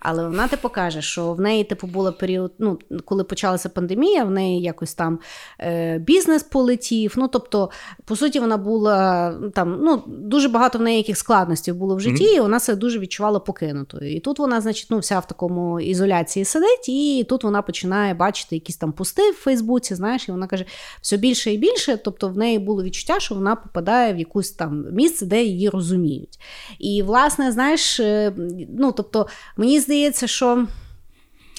Але 0.00 0.24
вона 0.24 0.48
типу 0.48 0.68
каже, 0.68 1.02
що 1.02 1.32
в 1.32 1.40
неї 1.40 1.64
типу 1.64 1.86
була 1.86 2.12
період, 2.12 2.52
ну 2.58 2.78
коли 3.04 3.24
почалася 3.24 3.68
пандемія, 3.68 4.24
в 4.24 4.30
неї 4.30 4.62
якось 4.62 4.94
там 4.94 5.18
е, 5.60 5.98
бізнес 5.98 6.42
полетів. 6.42 7.14
Ну 7.16 7.28
тобто, 7.28 7.70
по 8.04 8.16
суті, 8.16 8.40
вона 8.40 8.56
була 8.56 9.34
там 9.54 9.78
ну 9.82 10.02
дуже 10.06 10.48
багато 10.48 10.78
в 10.78 10.82
неї 10.82 10.96
яких 10.96 11.18
складностей 11.18 11.74
було 11.74 11.96
в 11.96 12.00
житті, 12.00 12.24
mm-hmm. 12.24 12.36
і 12.36 12.40
вона 12.40 12.60
себе 12.60 12.78
дуже 12.78 12.98
відчувала 12.98 13.40
покинутою. 13.40 14.16
І 14.16 14.20
тут 14.20 14.38
вона, 14.38 14.60
значить, 14.60 14.86
ну 14.90 14.98
вся 14.98 15.18
в 15.18 15.26
такому 15.26 15.80
ізоляції 15.80 16.44
сидить, 16.44 16.88
і 16.88 17.26
тут 17.28 17.44
вона 17.44 17.62
починає 17.62 18.14
бачити 18.14 18.56
якісь 18.56 18.76
там 18.76 18.92
пости 18.92 19.30
в 19.30 19.34
Фейсбуці. 19.34 19.94
Знаєш, 19.94 20.28
і 20.28 20.32
вона 20.32 20.46
каже, 20.46 20.64
все 21.00 21.16
більше 21.16 21.52
і 21.52 21.58
більше. 21.58 21.96
Тобто, 21.96 22.28
в 22.28 22.36
неї 22.36 22.58
було 22.58 22.82
відчуття, 22.82 23.20
що 23.20 23.34
вона 23.34 23.56
попадає 23.56 24.14
в 24.14 24.18
якусь 24.18 24.50
там 24.50 24.84
місце, 24.92 25.26
де 25.26 25.42
її 25.42 25.68
розуміють. 25.68 26.38
І 26.78 27.02
власне, 27.02 27.52
знаєш, 27.52 28.00
е, 28.00 28.32
ну 28.78 28.92
тобто, 28.92 29.26
мені 29.56 29.80
здається, 29.88 30.26
що. 30.26 30.66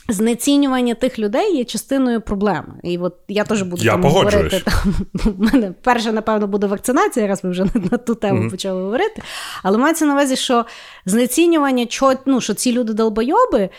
Знецінювання 0.09 0.93
тих 0.93 1.19
людей 1.19 1.57
є 1.57 1.63
частиною 1.63 2.21
проблеми. 2.21 2.73
І 2.83 2.97
от 2.97 3.15
я 3.27 3.43
теж 3.43 3.61
буду 3.61 3.83
я 3.83 3.91
там 3.91 4.03
говорити. 4.03 4.61
Там, 4.65 4.95
в 5.37 5.39
мене 5.39 5.73
перше, 5.81 6.11
напевно, 6.11 6.47
буде 6.47 6.67
вакцинація, 6.67 7.27
раз 7.27 7.43
ми 7.43 7.49
вже 7.49 7.65
на 7.91 7.97
ту 7.97 8.15
тему 8.15 8.43
mm-hmm. 8.43 8.51
почали 8.51 8.81
говорити. 8.81 9.21
Але 9.63 9.77
мається 9.77 10.05
на 10.05 10.13
увазі, 10.13 10.35
що 10.35 10.65
знецінювання, 11.05 11.85
що, 11.89 12.13
ну, 12.25 12.41
що 12.41 12.53
ці 12.53 12.71
люди 12.71 12.93
долбойоби, 12.93 13.69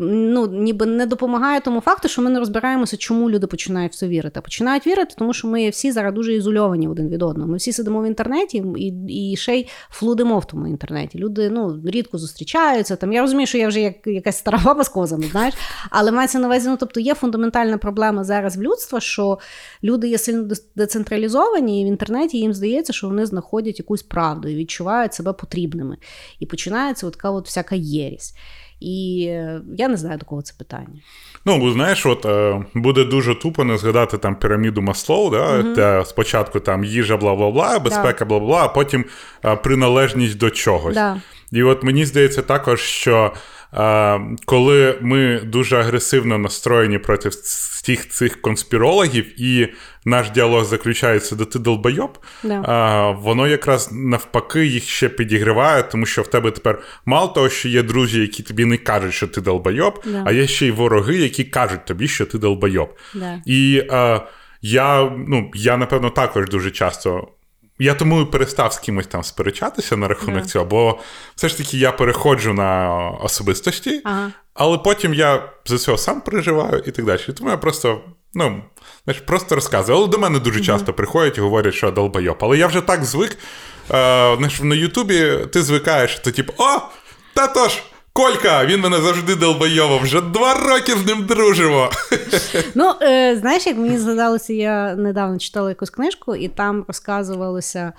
ну, 0.00 0.46
ніби 0.46 0.86
не 0.86 1.06
допомагає 1.06 1.60
тому 1.60 1.80
факту, 1.80 2.08
що 2.08 2.22
ми 2.22 2.30
не 2.30 2.38
розбираємося, 2.38 2.96
чому 2.96 3.30
люди 3.30 3.46
починають 3.46 3.92
в 3.92 3.96
це 3.96 4.08
вірити. 4.08 4.40
Починають 4.40 4.86
вірити, 4.86 5.14
тому 5.18 5.32
що 5.32 5.48
ми 5.48 5.68
всі 5.68 5.92
зараз 5.92 6.14
дуже 6.14 6.34
ізольовані 6.34 6.88
один 6.88 7.08
від 7.08 7.22
одного. 7.22 7.50
Ми 7.50 7.56
всі 7.56 7.72
сидимо 7.72 8.02
в 8.02 8.06
інтернеті 8.06 8.64
і 8.76 9.32
і 9.32 9.36
ще 9.36 9.56
й 9.56 9.66
флудимо 9.90 10.38
в 10.38 10.44
тому 10.44 10.66
інтернеті. 10.66 11.18
Люди 11.18 11.50
ну, 11.50 11.80
рідко 11.84 12.18
зустрічаються. 12.18 12.96
Там 12.96 13.12
Я 13.12 13.20
розумію, 13.20 13.46
що 13.46 13.58
я 13.58 13.68
вже 13.68 13.80
як 13.80 14.06
якась 14.06 14.38
стара 14.38 14.60
баба 14.64 14.84
з 14.84 14.88
козами, 14.88 15.24
знаєш, 15.24 15.54
але 15.90 16.12
мається 16.12 16.38
на 16.38 16.46
увазі, 16.46 16.68
ну, 16.68 16.76
тобто 16.76 17.00
є 17.00 17.14
фундаментальна 17.14 17.78
проблема 17.78 18.24
зараз 18.24 18.56
в 18.56 18.62
людства, 18.62 19.00
що 19.00 19.38
люди 19.82 20.08
є 20.08 20.18
сильно 20.18 20.54
децентралізовані, 20.76 21.82
і 21.82 21.84
в 21.84 21.88
інтернеті 21.88 22.38
їм 22.38 22.52
здається, 22.52 22.92
що 22.92 23.08
вони 23.08 23.26
знаходять 23.26 23.78
якусь 23.78 24.02
правду 24.02 24.48
і 24.48 24.54
відчувають 24.54 25.14
себе 25.14 25.32
потрібними. 25.32 25.96
І 26.40 26.46
починається 26.46 27.06
от 27.06 27.12
така 27.12 27.30
от 27.30 27.46
всяка 27.46 27.74
єрість. 27.74 28.36
І 28.80 29.26
е, 29.28 29.60
я 29.76 29.88
не 29.88 29.96
знаю, 29.96 30.18
до 30.18 30.26
кого 30.26 30.42
це 30.42 30.54
питання. 30.58 31.00
Ну, 31.44 31.72
знаєш, 31.72 32.06
от 32.06 32.26
е, 32.26 32.64
буде 32.74 33.04
дуже 33.04 33.34
тупо 33.34 33.64
не 33.64 33.78
згадати 33.78 34.18
там 34.18 34.36
піраміду 34.36 34.82
Маслоу, 34.82 35.30
да, 35.30 35.58
угу. 35.58 35.74
де 35.74 36.02
спочатку 36.06 36.60
там 36.60 36.84
їжа, 36.84 37.16
бла 37.16 37.34
бла 37.34 37.50
бла, 37.50 37.78
безпека, 37.78 38.24
бла 38.24 38.40
бла, 38.40 38.64
а 38.64 38.68
потім 38.68 39.04
приналежність 39.62 40.38
до 40.38 40.50
чогось. 40.50 40.94
Да. 40.94 41.20
І 41.52 41.62
от 41.62 41.82
мені 41.82 42.04
здається 42.04 42.42
також, 42.42 42.80
що 42.80 43.32
коли 44.44 44.98
ми 45.00 45.40
дуже 45.44 45.76
агресивно 45.76 46.38
настроєні 46.38 46.98
проти 46.98 47.28
всіх 47.28 48.08
цих 48.08 48.40
конспірологів, 48.40 49.42
і 49.42 49.68
наш 50.04 50.30
діалог 50.30 50.64
заключається, 50.64 51.36
де 51.36 51.44
ти 51.44 51.58
долбойоб, 51.58 52.18
да. 52.42 53.10
воно 53.10 53.48
якраз 53.48 53.88
навпаки 53.92 54.66
їх 54.66 54.84
ще 54.88 55.08
підігриває, 55.08 55.82
тому 55.82 56.06
що 56.06 56.22
в 56.22 56.26
тебе 56.26 56.50
тепер 56.50 56.82
мало 57.06 57.28
того, 57.28 57.48
що 57.48 57.68
є 57.68 57.82
друзі, 57.82 58.20
які 58.20 58.42
тобі 58.42 58.64
не 58.64 58.76
кажуть, 58.76 59.14
що 59.14 59.26
ти 59.26 59.40
долбойоб, 59.40 60.02
да. 60.04 60.22
а 60.26 60.32
є 60.32 60.46
ще 60.46 60.66
й 60.66 60.70
вороги, 60.70 61.16
які 61.16 61.44
кажуть 61.44 61.84
тобі, 61.84 62.08
що 62.08 62.26
ти 62.26 62.38
долбойоб. 62.38 62.96
Да. 63.14 63.42
І 63.46 63.82
а, 63.90 64.20
я, 64.62 65.12
ну, 65.28 65.50
я, 65.54 65.76
напевно, 65.76 66.10
також 66.10 66.48
дуже 66.48 66.70
часто 66.70 67.28
я 67.78 67.94
тому 67.94 68.20
і 68.20 68.24
перестав 68.24 68.72
з 68.72 68.78
кимось 68.78 69.06
там 69.06 69.22
сперечатися 69.22 69.96
на 69.96 70.08
рахунок 70.08 70.42
yeah. 70.42 70.46
цього, 70.46 70.64
бо 70.64 70.98
все 71.34 71.48
ж 71.48 71.58
таки 71.58 71.76
я 71.76 71.92
переходжу 71.92 72.52
на 72.52 72.98
особистості, 73.10 74.00
ага. 74.04 74.32
але 74.54 74.78
потім 74.78 75.14
я 75.14 75.52
за 75.66 75.78
цього 75.78 75.98
сам 75.98 76.20
переживаю 76.20 76.82
і 76.86 76.90
так 76.90 77.04
далі. 77.04 77.20
Тому 77.38 77.50
я 77.50 77.56
просто, 77.56 78.00
ну, 78.34 78.62
знаєш, 79.04 79.22
просто 79.26 79.54
розказую. 79.54 79.98
Але 79.98 80.08
до 80.08 80.18
мене 80.18 80.38
дуже 80.38 80.60
часто 80.60 80.92
mm-hmm. 80.92 80.96
приходять 80.96 81.38
і 81.38 81.40
говорять, 81.40 81.74
що 81.74 81.90
долбойоб. 81.90 82.38
Але 82.40 82.58
я 82.58 82.66
вже 82.66 82.80
так 82.80 83.04
звик. 83.04 83.38
Е, 83.90 84.36
знаєш, 84.36 84.60
на 84.60 84.74
Ютубі 84.74 85.38
ти 85.52 85.62
звикаєш, 85.62 86.18
то 86.18 86.30
типу, 86.30 86.52
о, 86.58 86.78
та 87.34 87.46
тож, 87.46 87.82
Колька, 88.16 88.66
він 88.66 88.80
мене 88.80 89.00
завжди 89.00 89.36
долбойовав, 89.36 90.00
вже 90.00 90.20
два 90.20 90.54
роки 90.54 90.92
з 90.92 91.06
ним 91.06 91.26
дружимо. 91.26 91.90
Ну, 92.74 92.94
е, 93.02 93.36
знаєш, 93.36 93.66
як 93.66 93.76
мені 93.76 93.98
згадалося, 93.98 94.52
я 94.52 94.94
недавно 94.94 95.38
читала 95.38 95.68
якусь 95.68 95.90
книжку, 95.90 96.36
і 96.36 96.48
там 96.48 96.84
розказувалося. 96.88 97.92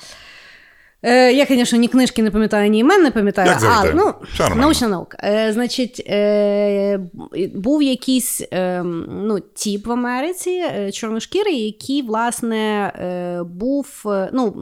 Е, 1.07 1.33
я, 1.33 1.45
звісно, 1.45 1.79
ні 1.79 1.87
книжки 1.87 2.23
не 2.23 2.31
пам'ятаю, 2.31 2.69
ні 2.69 2.79
імен 2.79 3.03
не 3.03 3.11
пам'ятаю, 3.11 3.47
Як 3.47 3.63
а 3.63 3.93
ну, 3.93 4.13
научна 4.55 4.87
наука. 4.87 5.17
Е, 5.23 5.53
значить, 5.53 6.03
е, 6.07 6.99
був 7.55 7.83
якийсь 7.83 8.41
ну, 9.09 9.39
тіп 9.53 9.87
в 9.87 9.91
Америці 9.91 10.63
чорношкірий, 10.93 11.65
який, 11.65 12.01
власне, 12.01 12.91
був. 13.49 13.87
ну, 14.33 14.53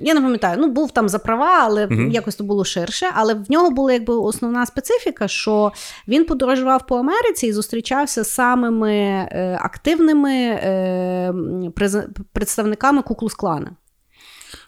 Я 0.00 0.14
не 0.14 0.20
пам'ятаю, 0.20 0.56
ну, 0.60 0.68
був 0.68 0.90
там 0.90 1.08
за 1.08 1.18
права, 1.18 1.60
але 1.62 1.86
угу. 1.86 2.02
якось 2.02 2.36
то 2.36 2.44
було 2.44 2.64
ширше. 2.64 3.06
Але 3.14 3.34
в 3.34 3.50
нього 3.50 3.70
була 3.70 3.92
якби 3.92 4.14
основна 4.14 4.66
специфіка, 4.66 5.28
що 5.28 5.72
він 6.08 6.24
подорожував 6.24 6.86
по 6.86 6.96
Америці 6.96 7.46
і 7.46 7.52
зустрічався 7.52 8.24
з 8.24 8.30
самими 8.30 9.28
активними 9.60 10.58
представниками 12.32 13.02
Куклус-клана. 13.02 13.70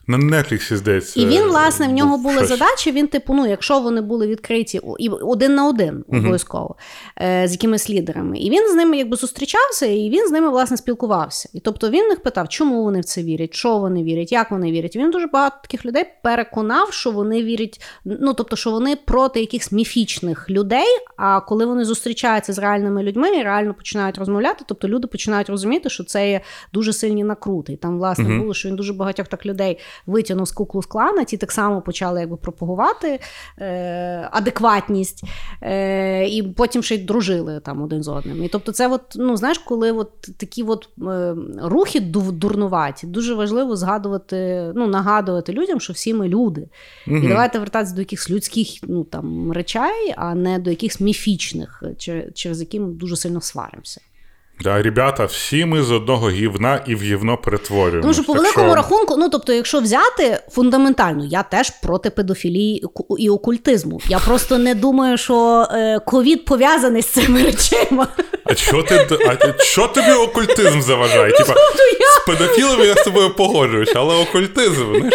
На 0.07 0.19
Netflix, 0.19 0.77
здається. 0.77 1.21
І 1.21 1.27
він, 1.27 1.43
власне, 1.43 1.89
в 1.89 1.93
нього 1.93 2.19
була 2.19 2.35
щось. 2.35 2.49
задача. 2.49 2.91
Він, 2.91 3.07
типу, 3.09 3.35
ну, 3.35 3.47
якщо 3.47 3.81
вони 3.81 4.01
були 4.01 4.27
відкриті 4.27 4.81
і 4.99 5.09
один 5.09 5.55
на 5.55 5.69
один 5.69 6.05
обов'язково 6.09 6.77
uh-huh. 7.21 7.49
з 7.49 7.53
якимись 7.53 7.91
лідерами. 7.91 8.39
І 8.39 8.51
він 8.51 8.73
з 8.73 8.75
ними 8.75 8.97
якби 8.97 9.17
зустрічався, 9.17 9.87
і 9.87 10.11
він 10.11 10.29
з 10.29 10.31
ними, 10.31 10.51
власне, 10.51 10.77
спілкувався. 10.77 11.49
І 11.53 11.61
тобто 11.61 11.91
він 11.91 12.11
їх 12.11 12.23
питав, 12.23 12.49
чому 12.49 12.83
вони 12.83 13.01
в 13.01 13.05
це 13.05 13.23
вірять, 13.23 13.55
що 13.55 13.79
вони 13.79 14.03
вірять, 14.03 14.33
як 14.33 14.51
вони 14.51 14.73
вірять. 14.73 14.97
І 14.97 14.99
він 14.99 15.11
дуже 15.11 15.27
багато 15.27 15.57
таких 15.63 15.87
людей 15.87 16.05
переконав, 16.23 16.93
що 16.93 17.11
вони 17.11 17.43
вірять, 17.43 17.81
ну 18.05 18.35
тобто, 18.35 18.57
що 18.57 18.71
вони 18.71 18.97
проти 18.97 19.41
якихось 19.41 19.73
міфічних 19.73 20.51
людей. 20.51 20.87
А 21.17 21.41
коли 21.41 21.67
вони 21.67 21.85
зустрічаються 21.85 22.53
з 22.53 22.59
реальними 22.59 23.03
людьми 23.03 23.37
і 23.37 23.43
реально 23.43 23.75
починають 23.75 24.19
розмовляти, 24.19 24.65
тобто 24.69 24.89
люди 24.89 25.07
починають 25.07 25.49
розуміти, 25.49 25.91
що 25.91 26.05
це 26.05 26.31
є 26.31 26.41
дуже 26.73 26.93
сильні 26.93 27.25
накрути. 27.25 27.73
І 27.73 27.77
там, 27.77 27.99
власне, 27.99 28.25
uh-huh. 28.25 28.41
було, 28.41 28.55
що 28.55 28.69
він 28.69 28.77
дуже 28.77 28.93
багатьох 28.93 29.29
так 29.29 29.47
людей 29.47 29.79
витягнув 30.07 30.49
з 30.49 30.53
куклу 30.53 30.83
з 30.83 30.87
клана, 30.87 31.25
ті 31.25 31.37
так 31.37 31.53
само 31.53 31.81
почали 31.81 32.21
якби 32.21 32.37
пропагувати 32.37 33.21
е, 33.59 34.29
адекватність, 34.33 35.25
е, 35.63 36.27
і 36.27 36.43
потім 36.43 36.83
ще 36.83 36.95
й 36.95 36.99
дружили 36.99 37.61
там 37.61 37.83
один 37.83 38.03
з 38.03 38.09
одним. 38.09 38.45
І 38.45 38.49
тобто, 38.49 38.73
це, 38.73 38.89
от, 38.89 39.03
ну 39.17 39.37
знаєш, 39.37 39.59
коли 39.59 39.93
от 39.93 40.21
такі 40.21 40.63
от 40.63 40.89
е, 41.03 41.35
рухи 41.63 42.01
дурнуваті, 42.01 43.07
дуже 43.07 43.35
важливо 43.35 43.77
згадувати, 43.77 44.73
ну 44.75 44.87
нагадувати 44.87 45.53
людям, 45.53 45.81
що 45.81 45.93
всі 45.93 46.15
ми 46.15 46.29
люди. 46.29 46.69
Угу. 47.07 47.17
І 47.17 47.29
давайте 47.29 47.59
вертатися 47.59 47.95
до 47.95 48.01
якихось 48.01 48.31
людських 48.31 48.69
ну, 48.83 49.05
там, 49.05 49.53
речей, 49.53 50.15
а 50.17 50.35
не 50.35 50.59
до 50.59 50.71
якихось 50.71 51.01
міфічних, 51.01 51.83
через 52.35 52.61
які 52.61 52.81
ми 52.81 52.93
дуже 52.93 53.17
сильно 53.17 53.41
сваримося. 53.41 54.01
Да, 54.61 54.83
ребята, 54.83 55.25
всі 55.25 55.65
ми 55.65 55.83
з 55.83 55.91
одного 55.91 56.31
гівна 56.31 56.85
і 56.87 56.95
в 56.95 57.03
гівно 57.03 57.37
перетворюємо. 57.37 58.03
Тому 58.03 58.15
що 58.15 58.25
по 58.25 58.33
великому 58.33 58.67
що... 58.67 58.75
рахунку, 58.75 59.17
ну 59.17 59.29
тобто, 59.29 59.53
якщо 59.53 59.81
взяти 59.81 60.41
фундаментально, 60.51 61.25
я 61.25 61.43
теж 61.43 61.71
проти 61.71 62.11
педофілії 62.11 62.85
і 63.19 63.31
окультизму. 63.31 64.01
Я 64.09 64.19
просто 64.19 64.59
не 64.59 64.75
думаю, 64.75 65.19
що 65.19 65.69
е, 65.71 66.01
ковід 66.07 66.45
пов'язаний 66.45 67.03
з 67.03 67.07
цими 67.07 67.43
речима. 67.43 68.09
А 68.45 68.55
що 68.55 68.83
ти 68.83 69.09
а 69.29 69.63
що 69.63 69.87
тобі 69.87 70.13
окультизм 70.13 70.81
заважає? 70.81 71.33
Типа, 71.33 71.55
з 72.23 72.27
педофілами 72.27 72.87
я 72.87 72.95
з 72.95 73.05
тобою 73.05 73.35
погоджуюсь, 73.35 73.93
але 73.97 74.15
окультизм, 74.15 74.97
знаєш. 74.97 75.15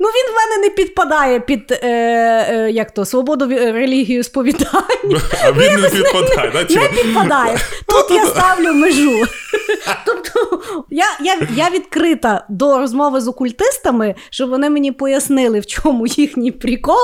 Ну, 0.00 0.08
він 0.08 0.32
в 0.32 0.36
мене 0.36 0.62
не 0.62 0.70
підпадає 0.70 1.40
під 1.40 1.72
е, 1.72 1.78
е, 1.82 2.70
як 2.70 2.90
то, 2.90 3.04
свободу 3.04 3.46
релігію 3.48 4.24
сповідання. 4.24 5.20
А 5.44 5.52
він 5.52 5.80
не 5.80 5.88
підпадає, 5.88 6.50
да? 6.52 6.80
Не 6.80 6.88
підпадає. 6.88 7.58
Тут 7.86 8.10
я 8.10 8.26
ставлю 8.26 8.74
межу. 8.74 9.26
Тобто 10.06 10.62
я 10.90 11.06
я, 11.20 11.48
я 11.56 11.70
відкрита 11.70 12.44
до 12.48 12.78
розмови 12.78 13.20
з 13.20 13.28
окультистами, 13.28 14.14
щоб 14.30 14.50
вони 14.50 14.70
мені 14.70 14.92
пояснили, 14.92 15.60
в 15.60 15.66
чому 15.66 16.06
їхній 16.06 16.52
прикол. 16.52 16.96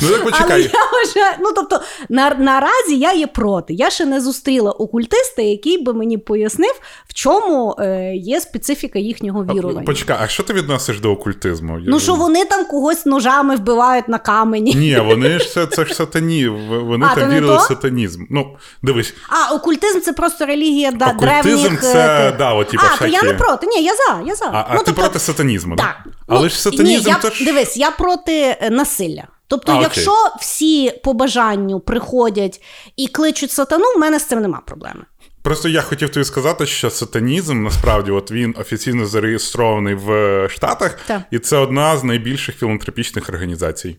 Ну, 0.00 0.08
так 0.08 0.24
почекай. 0.24 0.50
Але 0.50 0.60
я 0.60 0.68
вважаю, 0.92 1.36
ну 1.40 1.52
тобто, 1.54 1.80
на, 2.08 2.30
наразі 2.30 2.98
я 2.98 3.12
є 3.12 3.26
проти. 3.26 3.74
Я 3.74 3.90
ще 3.90 4.06
не 4.06 4.20
зустріла 4.20 4.72
окультиста, 4.72 5.42
який 5.42 5.82
би 5.82 5.94
мені 5.94 6.18
пояснив, 6.18 6.80
в 7.08 7.14
чому 7.14 7.76
е, 7.78 8.12
є 8.14 8.40
специфіка 8.40 8.98
їхнього 8.98 9.44
вірування. 9.44 9.82
Почекай, 9.82 10.16
а 10.20 10.28
що 10.28 10.42
ти 10.42 10.52
відносиш 10.52 11.00
до 11.00 11.12
окультизму? 11.12 11.78
Ну 11.86 12.00
що 12.00 12.14
вони 12.14 12.44
там 12.44 12.64
когось 12.64 13.06
ножами 13.06 13.56
вбивають 13.56 14.08
на 14.08 14.18
камені. 14.18 14.74
Ні, 14.74 14.98
вони 15.06 15.38
ж 15.38 15.52
це, 15.52 15.66
це 15.66 15.84
ж 15.84 15.94
сатані. 15.94 16.48
Вони 16.48 17.06
А, 17.10 17.14
там 17.14 17.30
вірили 17.30 17.56
в 17.56 17.60
сатанізм. 17.60 18.24
Ну, 18.30 18.56
дивись. 18.82 19.14
А, 19.28 19.54
окультизм 19.54 20.00
це 20.00 20.12
просто 20.12 20.46
релігія 20.46 20.92
да, 20.92 21.12
Окультизм 21.38 21.76
це, 21.76 22.28
е, 22.28 22.32
да, 22.32 22.52
от, 22.52 22.68
типа, 22.68 22.82
а, 22.94 22.98
то 22.98 23.06
я 23.06 23.22
не 23.22 23.34
проти. 23.34 23.66
Ні, 23.66 23.84
я 23.84 23.92
за, 23.94 24.22
я 24.26 24.34
за. 24.34 24.44
А, 24.44 24.66
а 24.68 24.72
ну, 24.72 24.78
ти 24.78 24.84
тобто, 24.86 25.00
проти 25.00 25.18
сатанізму, 25.18 25.76
Так. 25.76 25.96
Але 26.28 26.40
Ну, 26.42 26.48
ж 26.48 26.60
сатанізм 26.62 27.04
ні, 27.04 27.10
я, 27.10 27.14
то 27.18 27.30
ж. 27.30 27.44
Дивись, 27.44 27.76
я 27.76 27.90
проти 27.90 28.56
е, 28.60 28.70
насилля. 28.70 29.24
Тобто, 29.48 29.72
А, 29.72 29.74
окей. 29.74 29.82
якщо 29.82 30.12
всі 30.40 30.90
по 31.04 31.12
бажанню 31.12 31.80
приходять 31.80 32.60
і 32.96 33.06
кличуть 33.08 33.50
сатану, 33.50 33.84
в 33.96 33.98
мене 33.98 34.18
з 34.18 34.24
цим 34.24 34.40
нема 34.40 34.60
проблеми. 34.66 35.00
Просто 35.42 35.68
я 35.68 35.82
хотів 35.82 36.08
тобі 36.08 36.24
сказати, 36.24 36.66
що 36.66 36.90
сатанізм 36.90 37.62
насправді 37.62 38.10
от 38.10 38.30
він 38.30 38.54
офіційно 38.58 39.06
зареєстрований 39.06 39.94
в 39.94 40.48
Штатах, 40.48 40.98
Так. 41.06 41.22
і 41.30 41.38
це 41.38 41.56
одна 41.56 41.96
з 41.96 42.04
найбільших 42.04 42.56
філантропічних 42.58 43.28
організацій. 43.28 43.98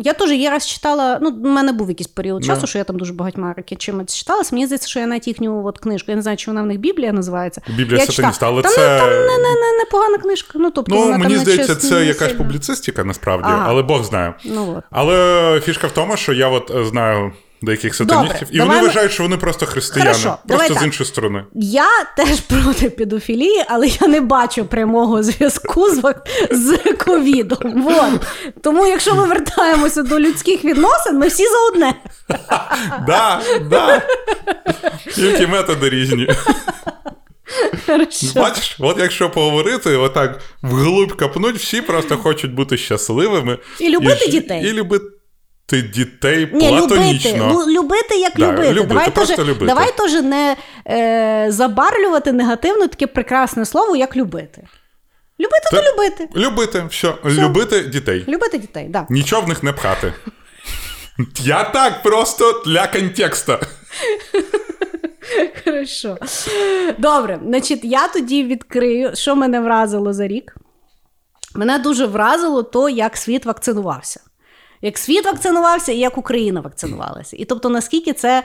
Я 0.00 0.12
теж 0.12 0.30
є 0.30 0.50
раз 0.50 0.66
читала, 0.66 1.18
ну, 1.22 1.30
в 1.30 1.38
мене 1.38 1.72
був 1.72 1.88
якийсь 1.88 2.06
період 2.08 2.44
часу, 2.44 2.54
часу, 2.54 2.66
що 2.66 2.78
я 2.78 2.84
там 2.84 2.98
дуже 2.98 3.12
багатьма 3.12 3.54
роки 3.56 3.76
чимось 3.76 4.16
читалася. 4.16 4.54
Мені 4.54 4.66
здається, 4.66 4.88
що 4.88 5.00
я 5.00 5.06
навіть 5.06 5.26
їхню 5.28 5.66
от 5.66 5.78
книжку, 5.78 6.10
я 6.10 6.16
не 6.16 6.22
знаю, 6.22 6.36
чи 6.36 6.50
вона 6.50 6.62
в 6.62 6.66
них 6.66 6.78
Біблія 6.78 7.12
називається. 7.12 7.60
Біблія 7.76 8.06
сатаніста, 8.06 8.46
але 8.46 8.62
там, 8.62 8.72
це- 8.72 8.98
Там 8.98 8.98
там 8.98 9.08
не, 9.10 9.16
не, 9.38 9.54
не, 9.54 9.78
непогана 9.78 10.18
книжка. 10.18 10.58
Ну, 10.58 10.70
тобто, 10.70 10.94
Ну, 10.94 11.00
вона 11.02 11.18
мені 11.18 11.34
там, 11.34 11.42
здається, 11.42 11.74
чесно, 11.74 11.88
це 11.90 12.04
якась 12.04 12.28
сильно. 12.28 12.44
публіцистика 12.44 13.04
насправді, 13.04 13.48
Ага. 13.48 13.64
але 13.68 13.82
Бог 13.82 14.04
знає. 14.04 14.34
Ну, 14.44 14.74
от. 14.78 14.84
Але 14.90 15.60
фішка 15.64 15.86
в 15.86 15.90
тому, 15.92 16.16
що 16.16 16.32
я 16.32 16.48
от 16.48 16.70
е, 16.70 16.84
знаю 16.84 17.32
деяких 17.62 17.94
сатаністів, 17.94 18.48
і 18.50 18.60
вони 18.60 18.74
ми- 18.74 18.80
вважають, 18.86 19.12
що 19.12 19.22
вони 19.22 19.36
просто 19.36 19.66
християни, 19.66 20.10
Хорошо, 20.10 20.38
просто 20.48 20.72
з 20.74 20.76
так. 20.76 20.86
іншої 20.86 21.06
сторони. 21.08 21.44
Я 21.54 21.86
теж 22.16 22.40
проти 22.40 22.90
педофілії, 22.90 23.64
але 23.68 23.86
я 23.86 24.08
не 24.08 24.20
бачу 24.20 24.64
прямого 24.64 25.22
зв'язку 25.22 25.90
з, 25.90 26.14
з 26.50 26.78
ковідом. 27.04 27.82
Вот. 27.82 28.26
Тому, 28.62 28.86
якщо 28.86 29.14
ми 29.14 29.26
вертаємося 29.26 30.02
до 30.02 30.20
людських 30.20 30.64
відносин, 30.64 31.18
ми 31.18 31.28
всі 31.28 31.44
за 31.44 31.58
одне. 31.72 31.94
Да, 33.06 33.40
да. 33.70 34.02
Тільки 35.14 35.46
методи 35.46 35.88
різні. 35.90 36.28
Хорошо. 37.86 38.26
Бачиш, 38.34 38.76
от 38.80 38.98
якщо 38.98 39.30
поговорити, 39.30 39.96
отак 39.96 40.40
вглубь 40.62 41.16
капнуть, 41.16 41.56
всі 41.56 41.82
просто 41.82 42.16
хочуть 42.16 42.54
бути 42.54 42.76
щасливими. 42.76 43.58
І 43.80 43.88
любити 43.88 44.24
ж- 44.24 44.30
дітей. 44.30 44.64
І 44.64 44.72
любити 44.72 45.04
дітей 45.76 46.48
Ні, 46.52 46.68
любити. 46.68 46.86
платонічно. 46.86 47.52
Лю- 47.52 47.70
любити 47.70 48.14
як 48.18 48.32
Да, 48.36 48.46
любити. 48.52 48.68
любити, 48.72 48.86
давай 48.88 49.10
просто 49.10 49.36
теж, 49.36 49.46
любити. 49.46 49.66
давай 49.66 49.96
теж 49.96 50.12
не 50.12 50.56
е, 50.90 51.46
забарлювати 51.50 52.32
негативно 52.32 52.86
таке 52.86 53.06
прекрасне 53.06 53.64
слово, 53.64 53.96
як 53.96 54.16
любити. 54.16 54.66
Любити 55.40 55.68
Та- 55.70 55.82
то 55.82 55.92
любити. 55.92 56.28
Любити, 56.36 56.84
все, 56.90 57.14
любити 57.24 57.80
дітей. 57.80 58.24
Любити 58.28 58.58
дітей, 58.58 58.82
так. 58.84 58.92
Да. 58.92 59.06
Нічого 59.14 59.42
в 59.42 59.48
них 59.48 59.62
не 59.62 59.72
пхати. 59.72 60.12
Я 61.40 61.64
так 61.64 62.02
просто 62.02 62.62
для 62.66 62.86
контекста. 62.86 63.60
Хорошо. 65.64 66.16
Добре, 66.98 67.40
значить, 67.44 67.80
я 67.84 68.08
тоді 68.08 68.44
відкрию, 68.44 69.10
що 69.14 69.36
мене 69.36 69.60
вразило 69.60 70.12
за 70.12 70.26
рік. 70.26 70.54
Мене 71.54 71.78
дуже 71.78 72.06
вразило 72.06 72.62
то, 72.62 72.88
як 72.88 73.16
світ 73.16 73.46
вакцинувався. 73.46 74.20
Як 74.82 74.98
світ 74.98 75.24
вакцинувався 75.24 75.92
і 75.92 75.98
як 75.98 76.18
Україна 76.18 76.60
вакцинувалася. 76.60 77.36
І 77.38 77.44
тобто, 77.44 77.68
наскільки 77.68 78.12
це, 78.12 78.42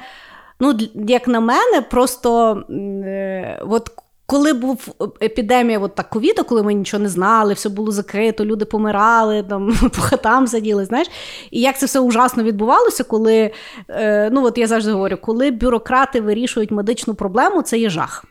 ну, 0.59 0.79
як 1.07 1.27
на 1.27 1.39
мене, 1.39 1.81
просто 1.81 2.55
е, 2.69 3.61
от 3.69 3.91
коли 4.25 4.53
був 4.53 4.95
епідемія 5.21 5.79
от 5.79 5.95
так, 5.95 6.09
ковіду, 6.09 6.43
коли 6.43 6.63
ми 6.63 6.73
нічого 6.73 7.03
не 7.03 7.09
знали, 7.09 7.53
все 7.53 7.69
було 7.69 7.91
закрито, 7.91 8.45
люди 8.45 8.65
помирали, 8.65 9.43
там, 9.43 9.77
по 9.95 10.01
хатам 10.01 10.47
сиділи, 10.47 10.85
знаєш, 10.85 11.07
і 11.51 11.61
як 11.61 11.79
це 11.79 11.85
все 11.85 11.99
ужасно 11.99 12.43
відбувалося, 12.43 13.03
коли, 13.03 13.51
е, 13.89 14.29
ну 14.29 14.45
от 14.45 14.57
я 14.57 14.67
завжди 14.67 14.91
говорю, 14.91 15.17
коли 15.21 15.51
бюрократи 15.51 16.21
вирішують 16.21 16.71
медичну 16.71 17.15
проблему, 17.15 17.61
це 17.61 17.77
є 17.77 17.89
жах. 17.89 18.25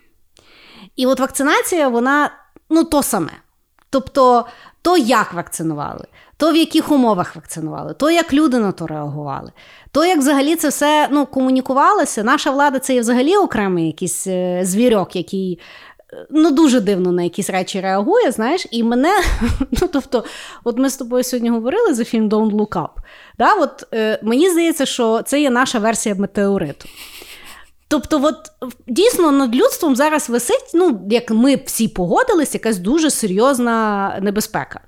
І 0.97 1.07
от 1.07 1.21
вакцинація, 1.21 1.89
вона 1.89 2.31
ну 2.71 2.85
то 2.85 3.03
саме. 3.03 3.33
Тобто, 3.91 4.47
то 4.83 4.97
як 4.97 5.33
вакцинували, 5.33 6.07
то 6.43 6.53
в 6.53 6.57
яких 6.57 6.93
умовах 6.93 7.37
вакцинували, 7.37 7.95
то 7.95 8.11
як 8.11 8.33
люди 8.33 8.59
на 8.59 8.73
то 8.73 8.87
реагували, 8.87 9.53
то 9.93 10.05
як 10.05 10.19
взагалі 10.19 10.57
це 10.57 10.69
все 10.69 11.09
ну, 11.11 11.27
комунікувалося. 11.27 12.25
Наша 12.25 12.51
влада 12.51 12.79
це 12.79 12.95
є 12.95 13.01
взагалі 13.01 13.37
окремий 13.37 13.87
якийсь 13.87 14.27
е, 14.27 14.61
звірок, 14.65 15.17
який. 15.17 15.61
е, 16.13 16.27
Ну, 16.31 16.51
дуже 16.51 16.81
дивно 16.81 17.13
на 17.13 17.23
якісь 17.23 17.51
речі 17.51 17.81
реагує, 17.81 18.31
знаєш, 18.31 18.67
і 18.71 18.83
мене, 18.83 19.13
ну 19.83 19.89
тобто, 19.93 20.25
от 20.65 20.79
ми 20.79 20.91
з 20.91 20.97
тобою 20.97 21.25
сьогодні 21.25 21.51
говорили 21.51 21.95
за 21.95 22.05
фільм 22.05 22.29
Don't 22.29 22.51
Look 22.51 22.77
Up. 22.83 22.91
Да? 23.39 23.55
От, 23.55 23.87
е, 23.95 24.19
мені 24.23 24.51
здається, 24.51 24.87
що 24.87 25.23
це 25.23 25.41
є 25.41 25.51
наша 25.51 25.79
версія 25.79 26.15
метеориту. 26.15 26.89
Тобто, 27.89 28.21
от 28.25 28.37
дійсно 28.87 29.31
над 29.31 29.57
людством 29.57 29.97
зараз 29.97 30.31
висить, 30.31 30.71
ну, 30.75 31.01
як 31.11 31.31
ми 31.31 31.57
всі 31.67 31.89
погодились, 31.89 32.55
якась 32.55 32.79
дуже 32.79 33.11
серйозна 33.11 34.19
небезпека. 34.23 34.81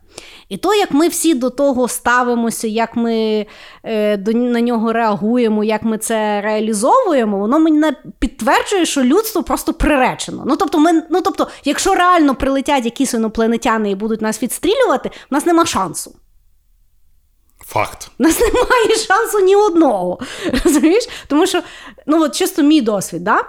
І 0.48 0.56
то, 0.56 0.74
як 0.74 0.90
ми 0.90 1.08
всі 1.08 1.34
до 1.34 1.50
того 1.50 1.88
ставимося, 1.88 2.66
як 2.66 2.96
ми 2.96 3.46
е, 3.84 4.16
до, 4.16 4.32
на 4.32 4.60
нього 4.60 4.92
реагуємо, 4.92 5.64
як 5.64 5.82
ми 5.82 5.98
це 5.98 6.40
реалізовуємо, 6.40 7.38
воно 7.38 7.58
мене 7.58 7.96
підтверджує, 8.18 8.86
що 8.86 9.02
людство 9.02 9.42
просто 9.42 9.72
приречено. 9.72 10.42
Ну 10.46 10.56
тобто, 10.56 10.78
ми, 10.78 11.02
ну, 11.10 11.20
тобто, 11.20 11.48
якщо 11.64 11.94
реально 11.94 12.34
прилетять 12.34 12.84
якісь 12.84 13.14
інопланетяни 13.14 13.90
і 13.90 13.94
будуть 13.94 14.22
нас 14.22 14.42
відстрілювати, 14.42 15.10
в 15.30 15.34
нас 15.34 15.46
нема 15.46 15.66
шансу. 15.66 16.16
Факт. 17.66 18.10
У 18.18 18.22
нас 18.22 18.40
немає 18.40 18.96
шансу 19.08 19.40
ні 19.40 19.56
одного. 19.56 20.18
Розумієш? 20.64 21.08
Тому 21.28 21.46
що, 21.46 21.62
ну 22.06 22.22
от 22.22 22.34
чисто 22.34 22.62
мій 22.62 22.80
досвід, 22.80 23.24
да? 23.24 23.44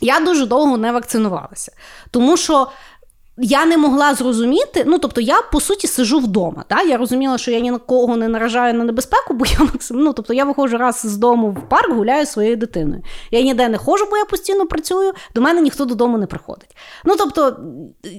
я 0.00 0.20
дуже 0.20 0.46
довго 0.46 0.76
не 0.76 0.92
вакцинувалася. 0.92 1.72
Тому 2.10 2.36
що 2.36 2.68
я 3.40 3.66
не 3.66 3.76
могла 3.76 4.14
зрозуміти, 4.14 4.84
ну 4.86 4.98
тобто 4.98 5.20
я 5.20 5.42
по 5.42 5.60
суті 5.60 5.86
сижу 5.86 6.18
вдома. 6.18 6.64
Да? 6.70 6.82
Я 6.82 6.96
розуміла, 6.96 7.38
що 7.38 7.50
я 7.50 7.60
ні 7.60 7.70
на 7.70 7.78
кого 7.78 8.16
не 8.16 8.28
наражаю 8.28 8.74
на 8.74 8.84
небезпеку, 8.84 9.34
бо 9.34 9.46
я 9.46 9.58
ну, 9.90 10.12
тобто 10.12 10.34
я 10.34 10.44
виходжу 10.44 10.78
раз 10.78 11.00
з 11.04 11.16
дому 11.16 11.50
в 11.50 11.68
парк, 11.68 11.92
гуляю 11.92 12.26
своєю 12.26 12.56
дитиною. 12.56 13.02
Я 13.30 13.42
ніде 13.42 13.68
не 13.68 13.78
ходжу, 13.78 14.06
бо 14.10 14.16
я 14.16 14.24
постійно 14.24 14.66
працюю, 14.66 15.12
до 15.34 15.40
мене 15.40 15.60
ніхто 15.60 15.84
додому 15.84 16.18
не 16.18 16.26
приходить. 16.26 16.76
Ну 17.04 17.14
тобто, 17.18 17.56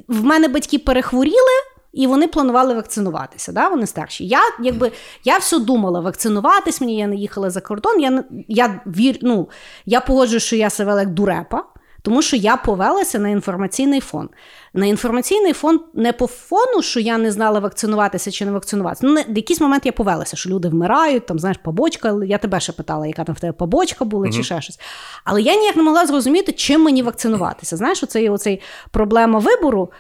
в 0.08 0.23
мене 0.23 0.47
батьки 0.47 0.79
перехворіли. 0.79 1.63
І 1.93 2.08
вони 2.08 2.27
планували 2.27 2.73
вакцинуватися, 2.73 3.51
да? 3.51 3.67
вони 3.67 3.88
старші. 3.88 4.27
Я 4.27 4.39
якби 4.63 4.91
я 5.23 5.38
все 5.38 5.60
думала 5.60 5.99
вакцинуватись, 5.99 6.82
мені 6.82 6.97
я 6.97 7.08
не 7.08 7.15
їхала 7.15 7.49
за 7.49 7.62
кордон. 7.62 7.99
Я 8.01 8.23
я 8.47 8.82
вір, 8.86 9.17
ну, 9.21 9.49
я 9.86 10.01
погоджую, 10.01 10.39
що 10.39 10.55
я 10.55 10.69
себе 10.69 10.91
як 10.99 11.13
дурепа, 11.13 11.63
тому 12.01 12.21
що 12.21 12.36
я 12.36 12.58
повелася 12.58 13.19
на 13.19 13.29
інформаційний 13.29 13.99
фон. 13.99 14.29
На 14.73 14.86
інформаційний 14.86 15.53
фон 15.53 15.79
не 15.93 16.13
по 16.13 16.27
фону, 16.27 16.82
що 16.82 16.99
я 16.99 17.17
не 17.17 17.32
знала 17.32 17.60
вакцинуватися 17.60 18.32
чи 18.32 18.45
не 18.45 18.51
вакцинуватися. 18.51 19.01
Ну, 19.08 19.13
не- 19.13 19.23
в 19.29 19.38
якийсь 19.38 19.62
момент 19.62 19.86
я 19.86 19.91
повелася, 19.91 20.38
що 20.38 20.49
люди 20.49 20.67
вмирають, 20.69 21.25
там, 21.25 21.39
знаєш, 21.39 21.58
побочка. 21.63 22.15
Я 22.25 22.38
тебе 22.38 22.60
ще 22.60 22.71
питала, 22.71 23.08
яка 23.08 23.23
там 23.23 23.36
в 23.36 23.39
тебе 23.39 23.53
побочка 23.53 24.05
була, 24.05 24.32
чи 24.32 24.43
ще 24.43 24.62
щось. 24.62 24.79
Але 25.23 25.41
я 25.41 25.55
ніяк 25.55 25.75
не 25.75 25.84
могла 25.84 26.05
зрозуміти, 26.05 26.51
чим 26.51 26.82
мені 26.84 27.03
вакцинуватися. 27.03 27.77
Знаєш, 27.77 28.03
оце 28.03 28.21
є 28.21 28.32
оцей 28.32 28.62
проблема 28.91 29.39
вибору. 29.39 29.91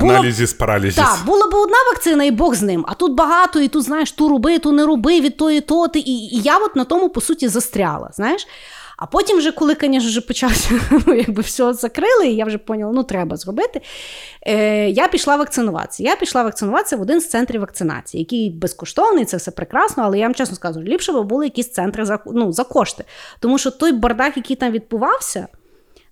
Аналізіс, 0.00 0.52
паралізіс. 0.52 0.96
так, 1.04 1.18
була 1.26 1.46
б 1.46 1.54
одна 1.54 1.76
вакцина, 1.92 2.24
і 2.24 2.30
Бог 2.30 2.54
з 2.54 2.62
ним. 2.62 2.84
А 2.88 2.94
тут 2.94 3.14
багато, 3.14 3.60
і 3.60 3.68
тут, 3.68 3.82
знаєш, 3.82 4.12
ту 4.12 4.28
роби, 4.28 4.58
ту 4.58 4.72
не 4.72 4.86
роби, 4.86 5.20
від 5.20 5.36
тої, 5.36 5.60
то 5.60 5.88
ти. 5.88 5.98
І, 5.98 6.12
і 6.36 6.40
я 6.40 6.58
от 6.58 6.76
на 6.76 6.84
тому, 6.84 7.08
по 7.08 7.20
суті, 7.20 7.48
застряла. 7.48 8.10
знаєш. 8.14 8.46
А 8.98 9.06
потім, 9.06 9.38
вже, 9.38 9.52
коли, 9.52 9.76
звісно, 9.80 9.98
вже 9.98 10.20
почався, 10.20 10.80
ну, 11.06 11.14
якби 11.14 11.42
все 11.42 11.72
закрили, 11.72 12.26
і 12.26 12.34
я 12.34 12.44
вже 12.44 12.58
поняла, 12.58 12.92
ну 12.92 13.02
треба 13.02 13.36
зробити. 13.36 13.80
Е, 14.42 14.90
Я 14.90 15.08
пішла 15.08 15.36
вакцинуватися. 15.36 16.02
Я 16.02 16.16
пішла 16.16 16.42
вакцинуватися 16.42 16.96
в 16.96 17.00
один 17.00 17.20
з 17.20 17.28
центрів 17.28 17.60
вакцинації, 17.60 18.20
який 18.20 18.50
безкоштовний, 18.50 19.24
це 19.24 19.36
все 19.36 19.50
прекрасно, 19.50 20.02
але 20.02 20.18
я 20.18 20.24
вам 20.24 20.34
чесно 20.34 20.56
скажу, 20.56 20.80
ліпше 20.80 21.12
би 21.12 21.22
були 21.22 21.44
якісь 21.44 21.72
центри 21.72 22.04
за 22.04 22.18
ну, 22.26 22.52
за 22.52 22.64
кошти. 22.64 23.04
Тому 23.40 23.58
що 23.58 23.70
той 23.70 23.92
бардак, 23.92 24.36
який 24.36 24.56
там 24.56 24.72
відбувався. 24.72 25.46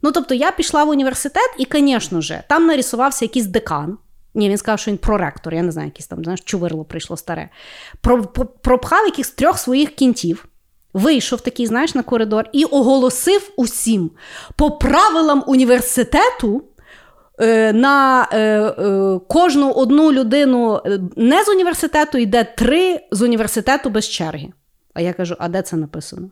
Ну, 0.03 0.13
тобто, 0.13 0.35
я 0.35 0.53
пішла 0.53 0.85
в 0.85 0.89
університет, 0.89 1.51
і, 1.59 1.67
звісно 1.73 2.21
ж, 2.21 2.43
там 2.49 2.67
нарисувався 2.67 3.25
якийсь 3.25 3.47
декан. 3.47 3.99
Ні, 4.35 4.49
він 4.49 4.59
сказав, 4.59 4.79
що 4.79 4.91
він 4.91 4.99
проректор, 4.99 5.55
я 5.55 5.63
не 5.63 5.73
знаю, 5.73 5.89
якийсь 5.89 6.07
там, 6.07 6.25
знаєш, 6.25 6.41
чувирло 6.41 6.85
прийшло 6.85 7.17
старе. 7.17 7.49
Пропхав 8.63 9.07
якихось 9.07 9.31
трьох 9.31 9.59
своїх 9.59 9.91
кінтів. 9.95 10.49
Вийшов 10.97 11.41
такий, 11.41 11.67
знаєш, 11.67 11.95
на 11.95 12.03
коридор 12.03 12.45
і 12.53 12.65
оголосив 12.65 13.51
усім 13.57 14.11
по 14.57 14.71
правилам 14.71 15.45
університету. 15.47 16.65
Е, 17.41 17.73
на 17.73 18.29
е, 18.33 18.39
е, 18.39 19.21
кожну 19.29 19.71
одну 19.71 20.13
людину 20.13 20.81
е, 20.87 21.01
не 21.17 21.45
з 21.45 21.49
університету 21.49 22.19
йде 22.19 22.45
три 22.57 23.01
з 23.11 23.23
університету 23.23 23.91
без 23.91 24.09
черги. 24.09 24.49
А 24.95 25.01
я 25.01 25.13
кажу: 25.13 25.37
а 25.39 25.49
де 25.49 25.63
це 25.63 25.77
написано? 25.77 26.31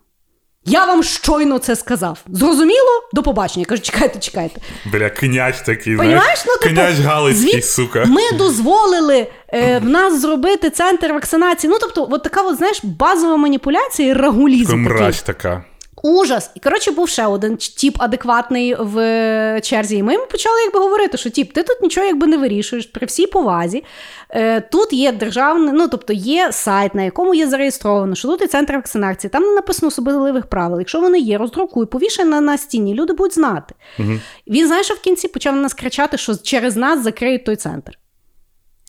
Я 0.67 0.85
вам 0.85 1.03
щойно 1.03 1.59
це 1.59 1.77
сказав. 1.77 2.19
Зрозуміло? 2.29 3.09
До 3.13 3.23
побачення. 3.23 3.61
Я 3.61 3.67
кажу, 3.67 3.83
чекайте, 3.83 4.19
чекайте. 4.19 4.61
Бля, 4.93 5.11
князь 5.11 5.63
такий, 5.67 5.97
знаєш? 5.97 6.45
Ну, 6.47 6.57
типу, 6.57 6.75
князь 6.75 7.01
Галицький, 7.01 7.51
звід... 7.51 7.65
сука. 7.65 8.05
Ми 8.05 8.39
дозволили 8.39 9.27
е, 9.49 9.79
в 9.79 9.85
нас 9.85 10.21
зробити 10.21 10.71
центр 10.71 11.13
вакцинації. 11.13 11.71
Ну, 11.71 11.79
тобто, 11.81 12.09
от 12.11 12.23
така, 12.23 12.43
от, 12.43 12.57
знаєш, 12.57 12.81
базова 12.85 13.37
маніпуляція 13.37 14.09
і 14.09 14.13
рагулізм. 14.13 14.77
Мразь 14.83 15.23
така. 15.23 15.65
Ужас. 16.05 16.51
І 16.55 16.61
коротше, 16.61 16.91
був 16.91 17.09
ще 17.09 17.27
один 17.27 17.57
тіп 17.57 17.97
адекватний 17.99 18.75
в 18.79 19.61
черзі. 19.61 19.97
І 19.97 20.03
ми 20.03 20.13
йому 20.13 20.27
почали 20.27 20.57
якби 20.65 20.81
говорити, 20.81 21.19
що 21.19 21.31
тіп, 21.31 21.53
ти 21.53 21.63
тут 21.63 21.83
нічого 21.83 22.07
якби 22.07 22.27
не 22.27 22.37
вирішуєш 22.37 22.87
при 22.87 23.07
всій 23.07 23.27
повазі. 23.27 23.85
Е, 24.31 24.61
Тут 24.61 24.93
є 24.93 25.13
державний, 25.13 25.73
ну 25.73 25.89
тобто 25.89 26.13
є 26.13 26.53
сайт, 26.53 26.95
на 26.95 27.03
якому 27.03 27.35
є 27.35 27.47
зареєстровано, 27.47 28.15
що 28.15 28.29
тут 28.29 28.41
є 28.41 28.47
центр 28.47 28.75
вакцинації. 28.75 29.31
Там 29.31 29.43
не 29.43 29.55
написано 29.55 29.89
особливих 29.89 30.47
правил. 30.47 30.79
Якщо 30.79 31.01
вони 31.01 31.19
є, 31.19 31.39
роздрукуй, 31.39 31.87
повішай 31.87 32.25
на, 32.25 32.41
на 32.41 32.59
стіні, 32.59 32.95
люди 32.95 33.13
будуть 33.13 33.35
знати. 33.35 33.75
Угу. 33.99 34.13
Він 34.47 34.67
знаєш, 34.67 34.87
що 34.87 34.95
в 34.95 35.01
кінці 35.01 35.29
почав 35.29 35.57
на 35.57 35.63
нас 35.63 35.75
кричати, 35.75 36.19
що 36.19 36.37
через 36.37 36.77
нас 36.77 37.03
закриють 37.03 37.45
той 37.45 37.57
центр. 37.57 37.99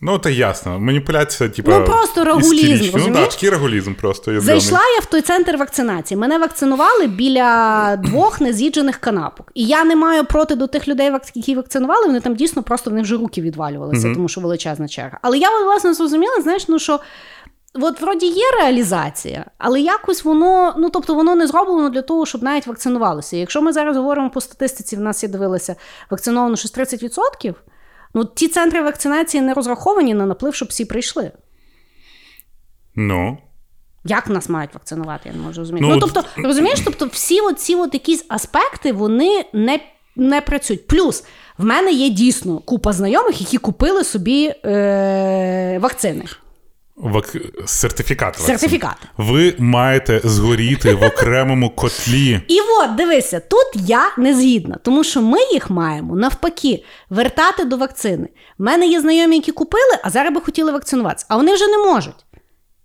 Ну, 0.02 0.18
це 0.18 0.32
ясно. 0.32 0.80
Маніпуляція, 0.80 1.48
типу, 1.48 1.70
Ну, 1.70 1.84
просто 1.84 2.24
рагулізм. 2.24 2.98
Ну, 2.98 3.14
так, 3.14 3.28
такий 3.28 3.50
рагулізм 3.50 3.94
просто. 3.94 4.40
Зайшла 4.40 4.80
я 4.96 5.00
в 5.00 5.04
той 5.04 5.20
центр 5.20 5.56
вакцинації. 5.56 6.18
Мене 6.18 6.38
вакцинували 6.38 7.06
біля 7.06 7.96
двох 7.96 8.40
нез'їджених 8.40 8.96
канапок. 8.96 9.50
І 9.54 9.64
я 9.66 9.84
не 9.84 9.96
маю 9.96 10.24
проти 10.24 10.54
до 10.54 10.66
тих 10.66 10.88
людей, 10.88 11.12
які 11.34 11.54
вакцинували. 11.54 12.06
Вони 12.06 12.20
там 12.20 12.34
дійсно 12.34 12.62
просто 12.62 12.90
вони 12.90 13.02
вже 13.02 13.16
руки 13.16 13.40
відвалювалися, 13.42 14.08
mm 14.08 14.14
тому 14.14 14.28
що 14.28 14.40
величезна 14.40 14.88
черга. 14.88 15.18
Але 15.22 15.38
я 15.38 15.48
власне 15.64 15.94
зрозуміла, 15.94 16.40
знаєш, 16.42 16.68
ну 16.68 16.78
що. 16.78 17.00
От 17.80 18.00
вроді 18.00 18.26
є 18.26 18.44
реалізація, 18.60 19.44
але 19.58 19.80
якось 19.80 20.24
воно, 20.24 20.74
ну 20.78 20.90
тобто 20.90 21.14
воно 21.14 21.34
не 21.34 21.46
зроблено 21.46 21.88
для 21.90 22.02
того, 22.02 22.26
щоб 22.26 22.42
навіть 22.42 22.66
вакцинувалося. 22.66 23.36
Якщо 23.36 23.62
ми 23.62 23.72
зараз 23.72 23.96
говоримо 23.96 24.30
по 24.30 24.40
статистиці, 24.40 24.96
в 24.96 25.00
нас 25.00 25.22
я 25.22 25.28
дивилася, 25.28 25.76
вакциновано 26.10 26.56
щось 26.56 26.74
30%, 26.74 27.54
Ну, 28.16 28.24
ті 28.24 28.48
центри 28.48 28.82
вакцинації 28.82 29.42
не 29.42 29.54
розраховані 29.54 30.14
на 30.14 30.26
наплив, 30.26 30.54
щоб 30.54 30.68
всі 30.68 30.84
прийшли. 30.84 31.32
Ну. 32.94 33.38
Як 34.04 34.28
нас 34.28 34.48
мають 34.48 34.74
вакцинувати, 34.74 35.28
я 35.28 35.34
не 35.34 35.42
можу 35.42 35.60
розуміти. 35.60 35.86
Ну, 35.86 35.94
ну 35.94 36.00
тобто, 36.00 36.24
розумієш, 36.36 36.80
тобто 36.84 37.06
всі 37.06 37.40
ці 37.56 37.74
от 37.74 37.94
якісь 37.94 38.24
аспекти 38.28 38.92
вони 38.92 39.44
не 39.52 39.80
не 40.16 40.40
працюють. 40.40 40.86
Плюс 40.86 41.24
в 41.58 41.64
мене 41.64 41.92
є 41.92 42.08
дійсно 42.08 42.58
купа 42.58 42.92
знайомих, 42.92 43.40
які 43.40 43.58
купили 43.58 44.04
собі 44.04 44.52
е- 44.64 45.78
вакцини. 45.82 46.24
Вак... 46.96 47.36
Сертифікат. 47.66 48.38
Сертифікат. 48.38 48.96
Ви 49.16 49.54
маєте 49.58 50.20
згоріти 50.24 50.94
в 50.94 51.02
окремому 51.02 51.70
котлі. 51.70 52.40
І 52.48 52.58
от 52.60 52.94
дивися, 52.94 53.40
тут 53.40 53.66
я 53.74 54.02
не 54.18 54.34
згідна, 54.34 54.78
тому 54.82 55.04
що 55.04 55.22
ми 55.22 55.38
їх 55.52 55.70
маємо 55.70 56.16
навпаки 56.16 56.84
вертати 57.10 57.64
до 57.64 57.76
вакцини. 57.76 58.28
У 58.58 58.64
мене 58.64 58.86
є 58.86 59.00
знайомі, 59.00 59.36
які 59.36 59.52
купили, 59.52 59.98
а 60.02 60.10
зараз 60.10 60.34
би 60.34 60.40
хотіли 60.40 60.72
вакцинуватися, 60.72 61.26
а 61.28 61.36
вони 61.36 61.54
вже 61.54 61.66
не 61.66 61.78
можуть. 61.78 62.26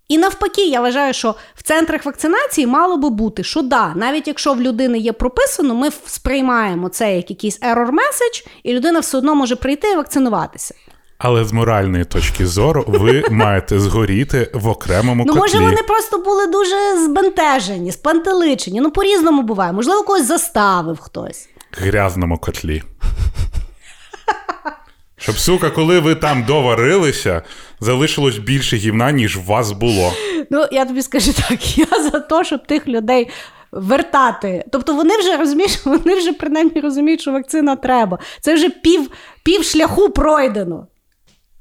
І 0.08 0.18
навпаки, 0.18 0.66
я 0.68 0.82
вважаю, 0.82 1.14
що 1.14 1.36
в 1.56 1.64
центрах 1.64 2.06
вакцинації 2.06 2.68
мало 2.68 2.98
би 2.98 3.10
бути, 3.10 3.44
що 3.44 3.62
да, 3.62 3.94
навіть 3.96 4.28
якщо 4.28 4.54
в 4.54 4.62
людини 4.62 4.98
є 4.98 5.14
прописано, 5.14 5.76
ми 5.76 5.90
сприймаємо 6.06 6.90
це 6.90 7.16
як 7.16 7.30
якийсь 7.30 7.60
error 7.60 7.90
message, 7.90 8.48
і 8.64 8.74
людина 8.74 9.00
все 9.00 9.18
одно 9.18 9.36
може 9.36 9.56
прийти 9.56 9.92
і 9.92 9.96
вакцинуватися. 9.96 10.76
Але 11.24 11.46
з 11.46 11.52
моральної 11.54 12.06
точки 12.06 12.48
зору 12.48 12.84
ви 12.88 13.24
маєте 13.32 13.80
згоріти 13.80 14.52
в 14.54 14.68
окремому 14.68 15.26
котлі. 15.26 15.36
ну, 15.36 15.42
може, 15.42 15.60
вони 15.60 15.84
просто 15.88 16.18
були 16.18 16.48
дуже 16.48 17.06
збентежені, 17.06 17.92
спантеличені. 17.92 18.82
Ну, 18.82 18.92
по-різному 18.92 19.42
буває. 19.42 19.72
Можливо, 19.72 20.04
когось 20.04 20.28
заставив 20.28 21.00
хтось. 21.00 21.50
Грязному 21.72 22.38
котлі. 22.38 22.84
Щоб, 25.18 25.38
сука, 25.38 25.70
коли 25.70 26.00
ви 26.00 26.16
там 26.16 26.44
доварилися, 26.44 27.42
залишилось 27.80 28.38
більше 28.38 28.78
гівна, 28.78 29.12
ніж 29.12 29.38
у 29.38 29.42
вас 29.42 29.72
було. 29.72 30.14
Ну, 30.50 30.66
я 30.72 30.86
тобі 30.86 31.02
скажу 31.02 31.34
так: 31.34 31.78
я 31.78 32.04
за 32.12 32.20
те, 32.20 32.44
щоб 32.44 32.68
тих 32.68 32.88
людей. 32.88 33.30
Вертати. 33.72 34.66
Тобто 34.72 34.94
вони 34.96 35.18
вже 35.18 35.38
розумієш, 35.38 35.80
вони 35.86 36.16
вже 36.16 36.34
принаймні 36.34 36.82
розуміють, 36.82 37.22
що 37.22 37.32
вакцина 37.32 37.76
треба. 37.76 38.20
Це 38.42 38.54
вже 38.54 38.70
пів 38.70 39.12
пів 39.44 39.64
шляху 39.64 40.10
пройдено. 40.10 40.88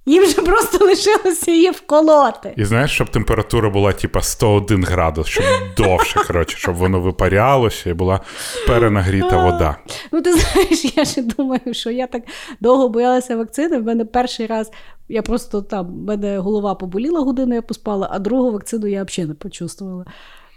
Їм 0.07 0.27
же 0.27 0.43
просто 0.43 0.85
лишилося 0.85 1.51
її 1.51 1.71
вколоти. 1.71 2.55
І 2.57 2.65
знаєш, 2.65 2.91
щоб 2.91 3.09
температура 3.09 3.71
була 3.71 3.93
типа 3.93 4.23
101 4.23 4.85
градус, 4.85 5.27
щоб 5.27 5.45
довше, 5.77 6.21
коротше, 6.27 6.57
щоб 6.59 6.75
воно 6.75 7.01
випарялося 7.01 7.91
і 7.91 7.93
була 7.93 8.21
перенагріта 8.67 9.45
вода. 9.45 9.77
Ну, 10.13 10.23
ти 10.23 10.33
знаєш, 10.33 10.97
я 10.97 11.05
ще 11.05 11.23
думаю, 11.23 11.61
що 11.75 11.91
я 11.91 12.07
так 12.07 12.23
довго 12.61 12.89
боялася 12.89 13.37
вакцини. 13.37 13.79
В 13.79 13.85
мене 13.85 14.05
перший 14.05 14.47
раз 14.47 14.71
я 15.09 15.23
просто 15.23 15.63
там, 15.63 15.87
в 15.87 16.07
мене 16.07 16.39
голова 16.39 16.75
поболіла 16.75 17.21
годину, 17.21 17.55
я 17.55 17.63
поспала, 17.63 18.09
а 18.11 18.19
другу 18.19 18.53
вакцину 18.53 18.87
я 18.87 19.05
взагалі 19.05 19.29
не 19.29 19.35
почувствувала. 19.35 20.05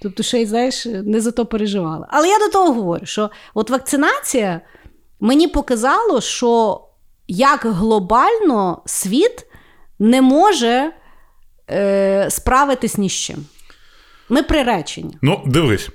Тобто, 0.02 0.24
ще 0.24 0.42
й 0.42 0.46
знаєш, 0.46 0.86
не 0.86 1.22
за 1.22 1.32
то 1.32 1.46
переживала. 1.46 2.08
Але 2.10 2.28
я 2.28 2.40
до 2.40 2.50
того 2.50 2.74
говорю, 2.74 3.06
що 3.06 3.30
от 3.54 3.70
вакцинація 3.70 4.62
мені 5.20 5.48
показало, 5.48 6.22
що 6.22 6.82
як 7.28 7.66
глобально 7.66 8.82
світ 8.86 9.46
не 10.00 10.22
може 10.22 10.92
е, 11.72 12.28
справитись 12.30 12.98
ні 12.98 13.10
з 13.10 13.14
чим. 13.14 13.46
Ми 14.30 14.44
приречені. 14.44 15.18
Ну, 15.22 15.42
дивись. 15.46 15.90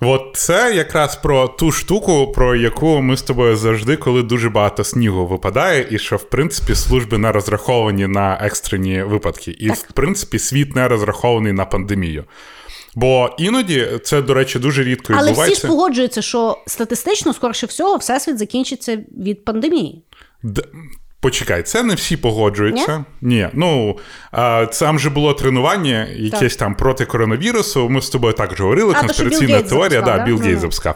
От 0.00 0.22
це 0.34 0.74
якраз 0.74 1.16
про 1.16 1.48
ту 1.48 1.72
штуку, 1.72 2.32
про 2.34 2.56
яку 2.56 3.00
ми 3.00 3.16
з 3.16 3.22
тобою 3.22 3.56
завжди, 3.56 3.96
коли 3.96 4.22
дуже 4.22 4.50
багато 4.50 4.84
снігу 4.84 5.26
випадає, 5.26 5.86
і 5.90 5.98
що 5.98 6.16
в 6.16 6.22
принципі 6.22 6.74
служби 6.74 7.18
не 7.18 7.32
розраховані 7.32 8.06
на 8.06 8.38
екстрені 8.42 9.02
випадки, 9.02 9.56
і 9.58 9.68
так. 9.68 9.76
в 9.76 9.92
принципі 9.92 10.38
світ 10.38 10.76
не 10.76 10.88
розрахований 10.88 11.52
на 11.52 11.64
пандемію. 11.64 12.24
Бо 12.94 13.30
іноді 13.38 13.88
це, 14.04 14.22
до 14.22 14.34
речі, 14.34 14.58
дуже 14.58 14.84
рідко 14.84 15.12
відбувається. 15.12 15.42
Але 15.42 15.52
всі 15.52 15.60
ж 15.60 15.66
погоджуються, 15.66 16.22
що 16.22 16.58
статистично, 16.66 17.32
скорше 17.32 17.66
всього, 17.66 17.96
всесвіт 17.96 18.38
закінчиться 18.38 18.98
від 19.18 19.44
пандемії. 19.44 20.02
Д... 20.42 20.62
Почекай, 21.20 21.62
це 21.62 21.82
не 21.82 21.94
всі 21.94 22.16
погоджуються. 22.16 23.04
Ні. 23.20 23.36
Ні. 23.36 23.48
Ну 23.52 23.98
а, 24.32 24.66
там 24.66 24.98
же 24.98 25.10
було 25.10 25.34
тренування, 25.34 26.08
якесь 26.16 26.56
так. 26.56 26.58
там 26.58 26.74
проти 26.74 27.04
коронавірусу. 27.04 27.88
Ми 27.88 28.00
з 28.00 28.10
тобою 28.10 28.32
також 28.34 28.60
говорили. 28.60 28.94
А, 28.96 29.00
конспіраційна 29.00 29.62
то, 29.62 29.68
теорія, 29.68 30.00
запускав, 30.00 30.18
да, 30.18 30.24
Білл 30.24 30.40
Гейтс 30.40 30.60
запускав. 30.60 30.94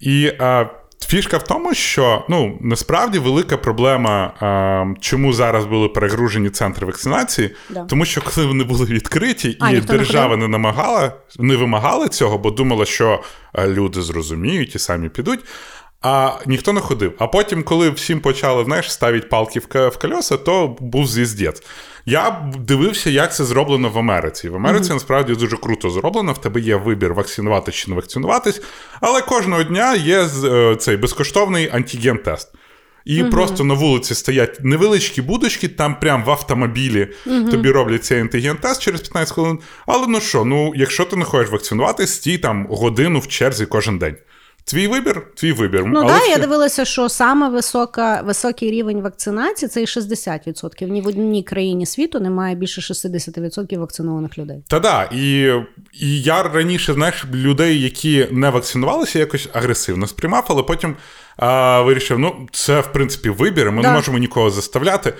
І 0.00 0.32
а, 0.38 0.66
фішка 1.06 1.36
в 1.36 1.44
тому, 1.44 1.74
що 1.74 2.24
ну 2.28 2.58
насправді 2.60 3.18
велика 3.18 3.56
проблема, 3.56 4.32
а, 4.40 5.00
чому 5.00 5.32
зараз 5.32 5.64
були 5.64 5.88
перегружені 5.88 6.50
центри 6.50 6.86
вакцинації, 6.86 7.54
да. 7.70 7.84
тому 7.84 8.04
що 8.04 8.22
коли 8.22 8.46
вони 8.46 8.64
були 8.64 8.84
відкриті, 8.84 9.56
а, 9.60 9.70
і 9.70 9.80
держава 9.80 10.36
не, 10.36 10.42
не 10.42 10.48
намагала, 10.48 11.12
не 11.38 11.56
вимагала 11.56 12.08
цього, 12.08 12.38
бо 12.38 12.50
думала, 12.50 12.84
що 12.84 13.22
люди 13.66 14.02
зрозуміють 14.02 14.74
і 14.74 14.78
самі 14.78 15.08
підуть. 15.08 15.40
А 16.02 16.32
ніхто 16.46 16.72
не 16.72 16.80
ходив. 16.80 17.12
А 17.18 17.26
потім, 17.26 17.62
коли 17.62 17.90
всім 17.90 18.20
почали 18.20 18.64
знаєш, 18.64 18.92
ставити 18.92 19.26
палки 19.26 19.60
в 19.74 19.98
колеса, 19.98 20.36
то 20.36 20.76
був 20.80 21.06
звіздець. 21.06 21.62
Я 22.06 22.50
дивився, 22.58 23.10
як 23.10 23.34
це 23.34 23.44
зроблено 23.44 23.88
в 23.88 23.98
Америці. 23.98 24.48
В 24.48 24.56
Америці 24.56 24.90
mm-hmm. 24.90 24.94
насправді 24.94 25.34
дуже 25.34 25.56
круто 25.56 25.90
зроблено. 25.90 26.32
В 26.32 26.38
тебе 26.38 26.60
є 26.60 26.76
вибір 26.76 27.14
вакцинуватись 27.14 27.74
чи 27.74 27.90
не 27.90 27.96
вакцинуватись, 27.96 28.62
але 29.00 29.20
кожного 29.20 29.62
дня 29.62 29.94
є 29.94 30.28
е, 30.44 30.76
цей 30.76 30.96
безкоштовний 30.96 31.70
антиген-тест. 31.72 32.48
І 33.04 33.24
просто 33.24 33.64
на 33.64 33.74
вулиці 33.74 34.14
стоять 34.14 34.58
невеличкі 34.60 35.22
будочки, 35.22 35.68
там 35.68 36.00
прям 36.00 36.24
в 36.24 36.30
автомобілі 36.30 37.08
тобі 37.24 37.70
роблять 37.70 38.04
цей 38.04 38.20
антиген-тест 38.20 38.82
через 38.82 39.00
15 39.00 39.34
хвилин. 39.34 39.58
Але 39.86 40.06
ну 40.06 40.20
що, 40.20 40.44
ну 40.44 40.72
якщо 40.76 41.04
ти 41.04 41.16
не 41.16 41.24
хочеш 41.24 41.52
вакцинувати, 41.52 42.06
стій 42.06 42.38
там 42.38 42.66
годину 42.70 43.18
в 43.18 43.28
черзі 43.28 43.66
кожен 43.66 43.98
день. 43.98 44.16
Твій 44.64 44.88
вибір, 44.88 45.26
твій 45.34 45.52
вибір. 45.52 45.84
Ну 45.86 46.06
так, 46.06 46.28
я 46.28 46.38
дивилася, 46.38 46.84
що 46.84 47.08
саме 47.08 47.48
висока, 47.48 48.22
високий 48.24 48.70
рівень 48.70 49.00
вакцинації 49.00 49.68
це 49.68 49.82
і 49.82 49.84
60%. 49.84 50.88
Ні 50.88 51.00
в 51.00 51.06
одній 51.06 51.42
країні 51.42 51.86
світу 51.86 52.20
немає 52.20 52.54
більше 52.54 52.80
60% 52.80 53.78
вакцинованих 53.78 54.38
людей. 54.38 54.64
Та 54.68 54.78
да, 54.80 55.08
і, 55.12 55.52
і 55.92 56.22
я 56.22 56.42
раніше, 56.42 56.94
знаєш, 56.94 57.24
людей, 57.34 57.82
які 57.82 58.28
не 58.30 58.50
вакцинувалися, 58.50 59.18
якось 59.18 59.48
агресивно 59.52 60.06
сприймав, 60.06 60.46
але 60.48 60.62
потім 60.62 60.96
а, 61.36 61.80
вирішив: 61.82 62.18
ну, 62.18 62.48
це 62.52 62.80
в 62.80 62.92
принципі 62.92 63.30
вибір, 63.30 63.72
ми 63.72 63.82
Да. 63.82 63.88
не 63.88 63.94
можемо 63.94 64.18
нікого 64.18 64.50
заставляти. 64.50 65.14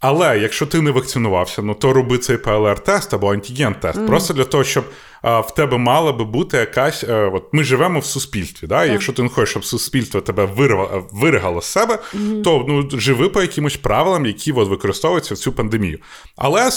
Але 0.00 0.38
якщо 0.38 0.66
ти 0.66 0.80
не 0.80 0.90
вакцинувався, 0.90 1.62
ну 1.62 1.74
то 1.74 1.92
роби 1.92 2.18
цей 2.18 2.36
ПЛР-тест 2.36 3.14
або 3.14 3.34
антиген-тест. 3.34 4.06
Просто 4.06 4.34
для 4.34 4.44
того, 4.44 4.64
щоб 4.64 4.84
а, 5.22 5.40
в 5.40 5.54
тебе 5.54 5.78
мала 5.78 6.12
би 6.12 6.24
бути 6.24 6.56
якась. 6.56 7.04
е, 7.04 7.30
от 7.34 7.44
ми 7.52 7.64
живемо 7.64 8.00
в 8.00 8.04
суспільстві. 8.04 8.66
Да? 8.66 8.84
І 8.84 8.92
якщо 8.92 9.12
ти 9.12 9.22
не 9.22 9.28
хочеш, 9.28 9.50
щоб 9.50 9.64
суспільство 9.64 10.20
тебе 10.20 10.44
вирва, 10.44 11.04
виригало 11.12 11.60
з 11.62 11.66
себе, 11.66 11.98
то 12.44 12.64
ну, 12.68 12.88
живи 12.92 13.28
по 13.28 13.42
якимось 13.42 13.76
правилам, 13.76 14.26
які 14.26 14.52
от, 14.52 14.68
використовуються 14.68 15.34
в 15.34 15.38
цю 15.38 15.52
пандемію. 15.52 15.98
Але 16.36 16.70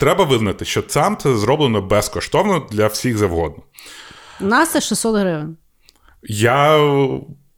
треба 0.00 0.24
визнати, 0.24 0.64
що 0.64 0.82
там 0.82 1.16
це 1.16 1.36
зроблено 1.36 1.82
безкоштовно 1.82 2.66
для 2.70 2.86
всіх 2.86 3.18
завгодно. 3.18 3.62
У 4.40 4.44
нас 4.44 4.72
це 4.72 4.80
600 4.80 5.16
гривень. 5.16 5.56
Я. 6.22 6.78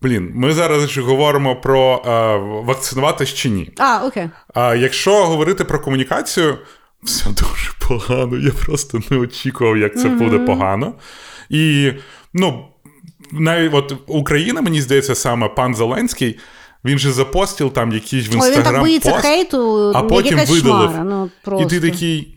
Блін, 0.03 0.33
ми 0.35 0.53
зараз 0.53 0.99
говоримо 0.99 1.57
про 1.57 2.03
е, 2.07 2.37
вакцинуватись 2.67 3.35
чи 3.35 3.49
ні. 3.49 3.71
А, 3.79 4.07
окей. 4.07 4.31
А 4.55 4.75
якщо 4.75 5.27
говорити 5.27 5.65
про 5.65 5.81
комунікацію, 5.81 6.59
все 7.03 7.25
дуже 7.31 7.71
погано. 7.89 8.37
Я 8.37 8.51
просто 8.51 9.01
не 9.11 9.17
очікував, 9.17 9.77
як 9.77 9.99
це 9.99 10.09
буде 10.09 10.39
погано. 10.39 10.95
І 11.51 11.93
ну, 12.35 12.69
навіть 13.33 13.75
от 13.75 13.95
Україна, 14.07 14.61
мені 14.61 14.81
здається, 14.81 15.15
саме 15.15 15.49
пан 15.49 15.75
Зеленський, 15.75 16.39
він 16.85 16.99
же 16.99 17.13
запостив 17.13 17.73
там 17.73 17.93
якийсь 17.93 18.29
в 18.29 18.41
Ой, 18.41 18.53
він 18.53 18.63
так 18.63 18.81
боїться 18.81 19.11
пост, 19.11 19.23
хейту, 19.23 19.93
а 19.95 20.03
потім 20.03 20.39
видалив. 20.39 20.91
Ну, 21.05 21.31
і 21.61 21.67
ти 21.67 21.81
такий. 21.81 22.33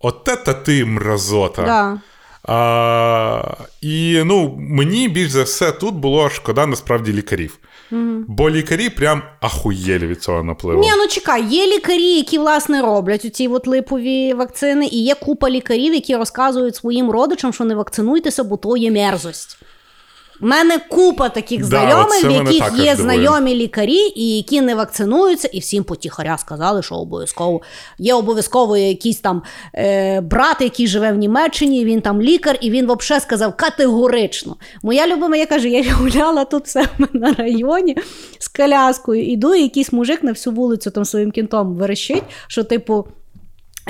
Оте 0.00 0.36
та 0.36 0.54
ти 0.54 0.84
мразота. 0.84 1.62
Да. 1.62 2.00
А, 2.42 3.42
і 3.80 4.22
ну, 4.24 4.56
мені 4.58 5.08
більш 5.08 5.30
за 5.30 5.42
все 5.42 5.72
тут 5.72 5.94
було 5.94 6.30
шкода 6.30 6.66
насправді 6.66 7.12
лікарів. 7.12 7.58
Бо 8.26 8.50
лікарі 8.50 8.90
прям 8.90 9.22
ахуєлі 9.40 10.06
від 10.06 10.22
цього 10.22 10.42
напливу. 10.42 10.80
Ні, 10.80 10.90
ну 10.96 11.06
чекай, 11.06 11.44
є 11.46 11.66
лікарі, 11.66 12.16
які 12.16 12.38
власне 12.38 12.82
роблять 12.82 13.24
оці 13.24 13.48
от 13.48 13.66
липові 13.66 14.34
вакцини, 14.34 14.86
і 14.86 15.04
є 15.04 15.14
купа 15.14 15.50
лікарів, 15.50 15.94
які 15.94 16.16
розказують 16.16 16.76
своїм 16.76 17.10
родичам, 17.10 17.52
що 17.52 17.64
не 17.64 17.74
вакцинуйтеся, 17.74 18.44
бо 18.44 18.56
то 18.56 18.76
є 18.76 18.90
мерзость. 18.90 19.58
У 20.40 20.46
мене 20.46 20.78
купа 20.78 21.28
таких 21.28 21.60
Да, 21.60 21.66
знайомих, 21.66 22.24
в 22.24 22.30
яких 22.30 22.84
є 22.84 22.96
знайомі 22.96 23.54
лікарі, 23.54 24.12
і 24.16 24.36
які 24.36 24.60
не 24.60 24.74
вакцинуються, 24.74 25.48
і 25.52 25.58
всім 25.58 25.84
потіхаря 25.84 26.38
сказали, 26.38 26.82
що 26.82 26.94
обов'язково 26.94 27.62
є 27.98 28.14
обов'язково 28.14 28.76
якийсь 28.76 29.20
там 29.20 29.42
е, 29.74 30.20
брат, 30.20 30.56
який 30.60 30.86
живе 30.86 31.12
в 31.12 31.16
Німеччині, 31.16 31.84
він 31.84 32.00
там 32.00 32.22
лікар, 32.22 32.58
і 32.60 32.70
він 32.70 32.92
взагалі 32.92 33.22
сказав 33.22 33.56
категорично. 33.56 34.56
Моя 34.82 35.06
любима, 35.06 35.36
я 35.36 35.46
кажу, 35.46 35.68
я 35.68 35.94
гуляла 35.94 36.44
тут 36.44 36.64
в 36.66 36.68
себе 36.68 37.08
на 37.12 37.32
районі 37.32 37.96
з 38.38 38.48
коляскою, 38.48 39.26
іду, 39.26 39.54
і 39.54 39.62
якийсь 39.62 39.92
мужик 39.92 40.22
на 40.22 40.32
всю 40.32 40.56
вулицю 40.56 40.90
там 40.90 41.04
своїм 41.04 41.30
кінтом 41.30 41.76
верещить, 41.76 42.24
що 42.48 42.64
типу. 42.64 43.06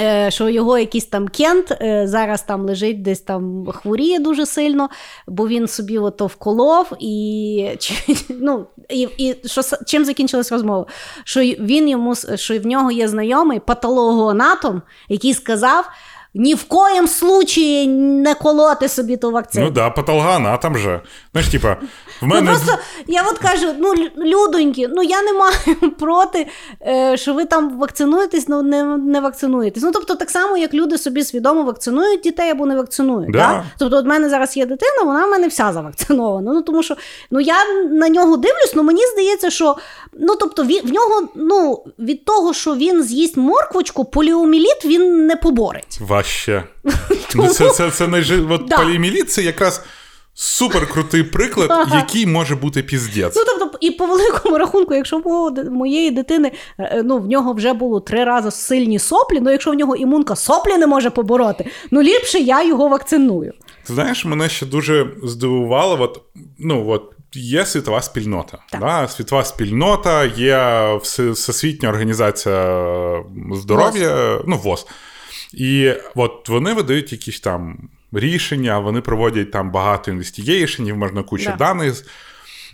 Е, 0.01 0.31
Що 0.31 0.49
його 0.49 0.79
якийсь 0.79 1.07
там 1.07 1.29
кент 1.29 1.73
е, 1.81 2.07
зараз 2.07 2.43
там 2.43 2.67
лежить, 2.67 3.03
десь 3.03 3.21
там 3.21 3.67
хворіє 3.67 4.19
дуже 4.19 4.47
сильно, 4.47 4.89
бо 5.27 5.49
він 5.49 5.69
собі 5.69 5.99
ото 5.99 6.27
вколов, 6.27 6.93
і, 7.01 7.71
ну, 8.29 8.67
і, 8.89 9.09
і 9.19 9.37
що, 9.49 9.63
чим 9.87 10.05
закінчилась 10.05 10.53
розмова? 10.53 10.87
Що 11.25 11.41
він 11.41 11.89
йому 11.89 12.15
що 12.35 12.59
в 12.59 12.67
нього 12.67 12.91
є 12.91 13.09
знайомий 13.09 13.61
патологоанатом, 13.61 14.83
який 15.09 15.35
сказав: 15.35 15.91
ні 16.35 16.55
в 16.55 16.65
коєм 16.65 17.09
случаї 17.09 17.87
не 17.87 18.35
колоти 18.35 18.89
собі 18.89 19.17
ту 19.17 19.31
вакцину. 19.31 19.65
Ну 19.65 19.71
да, 19.71 19.91
патологана, 19.91 20.51
а 20.51 20.57
там 20.57 20.79
же. 20.79 21.01
Знаєш, 21.33 21.51
типа, 21.51 21.77
в 22.23 22.27
Ну 22.27 22.47
просто 22.47 22.79
я 23.07 23.23
от 23.23 23.39
кажу: 23.39 23.67
ну 23.79 23.95
людоньки, 24.17 24.89
ну 24.89 25.03
я 25.03 25.23
не 25.23 25.33
маю 25.33 25.93
проти, 25.99 26.47
е, 26.87 27.17
що 27.17 27.35
ви 27.35 27.45
там 27.45 27.79
вакцинуєтесь, 27.79 28.49
ну 28.49 28.63
не, 28.63 28.85
не 28.85 29.21
вакцинуєтесь. 29.21 29.83
Ну 29.83 29.91
тобто, 29.93 30.15
так 30.15 30.31
само, 30.31 30.57
як 30.57 30.75
люди 30.75 30.99
собі 30.99 31.25
свідомо 31.25 31.63
вакцинують 31.63 32.21
дітей 32.21 32.51
або 32.51 32.67
не 32.67 32.77
вакцинують. 32.77 33.33
Да. 33.33 33.39
Да? 33.39 33.65
Тобто, 33.79 33.97
от 33.97 34.05
в 34.05 34.09
мене 34.09 34.29
зараз 34.29 34.57
є 34.57 34.67
дитина, 34.67 35.03
вона 35.05 35.27
в 35.27 35.31
мене 35.31 35.49
вся 35.49 35.73
завакцинована. 35.73 36.53
Ну 36.53 36.63
тому 36.63 36.83
що 36.83 36.97
ну 37.31 37.41
я 37.41 37.57
на 37.91 38.09
нього 38.09 38.37
дивлюсь, 38.37 38.73
ну 38.75 38.83
мені 38.83 39.07
здається, 39.13 39.51
що 39.51 39.77
ну 40.13 40.37
тобто 40.37 40.65
він, 40.65 40.87
в 40.87 40.93
нього 40.93 41.29
ну 41.35 41.85
від 41.99 42.25
того, 42.25 42.55
що 42.55 42.75
він 42.75 43.03
з'їсть 43.03 43.37
морквочку, 43.37 44.05
поліоміліт 44.05 44.85
він 44.85 45.27
не 45.27 45.37
поборить. 45.37 45.99
Ваще. 46.19 46.65
Ну, 47.35 47.49
це, 47.49 47.71
це, 47.71 47.91
це 47.91 48.09
найжи... 48.09 48.41
От 48.51 48.65
Да. 48.69 48.77
поліоміеліт– 48.77 49.31
це 49.33 49.43
якраз 49.43 49.85
супер 50.35 50.87
крутий 50.87 51.23
приклад, 51.23 51.89
який 51.95 52.27
може 52.27 52.57
бути 52.57 52.83
піздець. 52.83 53.37
Ну, 53.37 53.43
тобто, 53.47 53.79
і 53.81 53.91
по 53.91 54.07
великому 54.07 54.59
рахунку, 54.59 54.95
якщо 54.95 55.19
в 55.19 55.65
моєї 55.71 56.11
дитини 56.11 56.53
е, 56.79 57.03
ну, 57.05 57.19
в 57.19 57.27
нього 57.27 57.53
вже 57.53 57.73
було 57.73 58.01
три 58.01 58.25
рази 58.25 58.51
сильні 58.51 58.99
соплі, 58.99 59.41
ну 59.41 59.51
якщо 59.51 59.71
в 59.71 59.75
нього 59.75 59.97
імунка 59.97 60.37
соплі 60.37 60.77
не 60.77 60.87
може 60.87 61.11
побороти, 61.11 61.67
ну 61.91 62.03
ліпше 62.03 62.39
я 62.39 62.65
його 62.65 62.89
вакциную. 62.89 63.53
Ти 63.87 63.95
знаєш, 63.95 64.25
мене 64.25 64.49
ще 64.49 64.67
дуже 64.67 65.07
здивувало, 65.25 65.97
от, 66.01 66.21
ну, 66.59 66.91
от, 66.91 67.13
є 67.35 67.67
світова 67.67 68.03
спільнота. 68.03 68.59
Так. 68.71 68.81
Да? 68.81 69.09
Світова 69.09 69.45
спільнота, 69.45 70.25
є 70.25 70.89
Всесвітня 71.03 71.89
організація 71.89 73.25
здоров'я, 73.53 74.39
ну, 74.47 74.57
ВОЗ. 74.57 74.87
І 75.55 75.93
от 76.15 76.49
вони 76.49 76.73
видають 76.73 77.13
якісь 77.13 77.41
там 77.41 77.89
рішення, 78.13 78.79
вони 78.79 79.01
проводять 79.01 79.51
там 79.51 79.71
багато 79.71 80.11
інвестігейшенів, 80.11 80.97
можна 80.97 81.23
кучу 81.23 81.45
Да. 81.51 81.57
даних. 81.57 82.05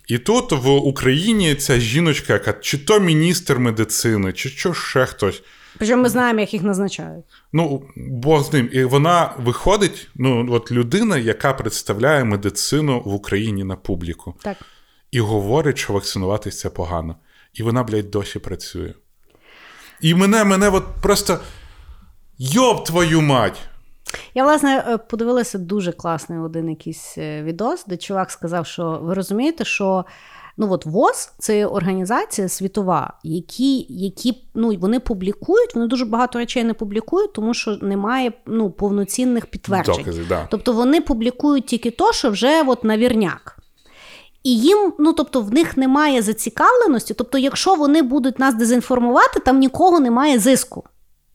І 0.08 0.18
тут 0.18 0.52
в 0.52 0.68
Україні 0.68 1.54
ця 1.54 1.78
жіночка, 1.78 2.32
яка 2.32 2.52
чи 2.52 2.78
то 2.78 3.00
міністр 3.00 3.58
медицини, 3.58 4.32
чи 4.32 4.48
що 4.48 4.74
ще 4.74 5.06
хтось. 5.06 5.42
Причому 5.78 6.02
ми 6.02 6.08
знаємо, 6.08 6.40
як 6.40 6.52
їх 6.52 6.62
назначають. 6.62 7.24
Ну, 7.52 7.82
Бог 7.96 8.44
з 8.44 8.52
ним. 8.52 8.68
І 8.72 8.84
вона 8.84 9.34
виходить, 9.38 10.08
ну, 10.14 10.46
от 10.50 10.72
людина, 10.72 11.18
яка 11.18 11.52
представляє 11.52 12.24
медицину 12.24 13.02
в 13.04 13.14
Україні 13.14 13.64
на 13.64 13.76
публіку, 13.76 14.34
Так. 14.42 14.56
і 15.10 15.20
говорить, 15.20 15.78
що 15.78 15.92
вакцинуватись 15.92 16.58
це 16.58 16.70
погано. 16.70 17.16
І 17.54 17.62
вона, 17.62 17.82
блядь, 17.82 18.10
досі 18.10 18.38
працює. 18.38 18.94
І 20.00 20.14
мене, 20.14 20.44
мене 20.44 20.68
от 20.68 20.84
просто. 21.02 21.40
Йоб 22.38 22.84
твою 22.84 23.20
мать! 23.20 23.60
Я, 24.34 24.44
власне, 24.44 24.84
е, 24.88 24.98
подивилася 24.98 25.58
дуже 25.58 25.92
класний 25.92 26.38
один 26.38 26.68
якийсь 26.68 27.14
е, 27.18 27.42
відос, 27.42 27.84
де 27.86 27.96
чувак 27.96 28.30
сказав, 28.30 28.66
що 28.66 29.00
ви 29.02 29.14
розумієте, 29.14 29.64
що 29.64 30.04
ну 30.56 30.72
от 30.72 30.86
ВОЗ 30.86 31.32
це 31.38 31.66
організація 31.66 32.48
світова, 32.48 33.12
які, 33.22 33.86
які 33.88 34.42
ну, 34.54 34.76
вони 34.80 35.00
публікують, 35.00 35.74
вони 35.74 35.86
дуже 35.86 36.04
багато 36.04 36.38
речей 36.38 36.64
не 36.64 36.74
публікують, 36.74 37.32
тому 37.32 37.54
що 37.54 37.76
немає 37.82 38.32
ну, 38.46 38.70
повноцінних 38.70 39.46
підтверджень. 39.46 39.96
Докази, 39.98 40.24
да. 40.28 40.48
Тобто 40.50 40.72
вони 40.72 41.00
публікують 41.00 41.66
тільки 41.66 41.90
то, 41.90 42.12
що 42.12 42.30
вже 42.30 42.62
от 42.62 42.84
навірняк. 42.84 43.58
І 44.42 44.58
їм, 44.58 44.92
ну 44.98 45.12
тобто, 45.12 45.40
в 45.40 45.52
них 45.52 45.76
немає 45.76 46.22
зацікавленості. 46.22 47.14
Тобто, 47.14 47.38
якщо 47.38 47.74
вони 47.74 48.02
будуть 48.02 48.38
нас 48.38 48.54
дезінформувати, 48.54 49.40
там 49.40 49.58
нікого 49.58 50.00
немає 50.00 50.38
зиску. 50.38 50.84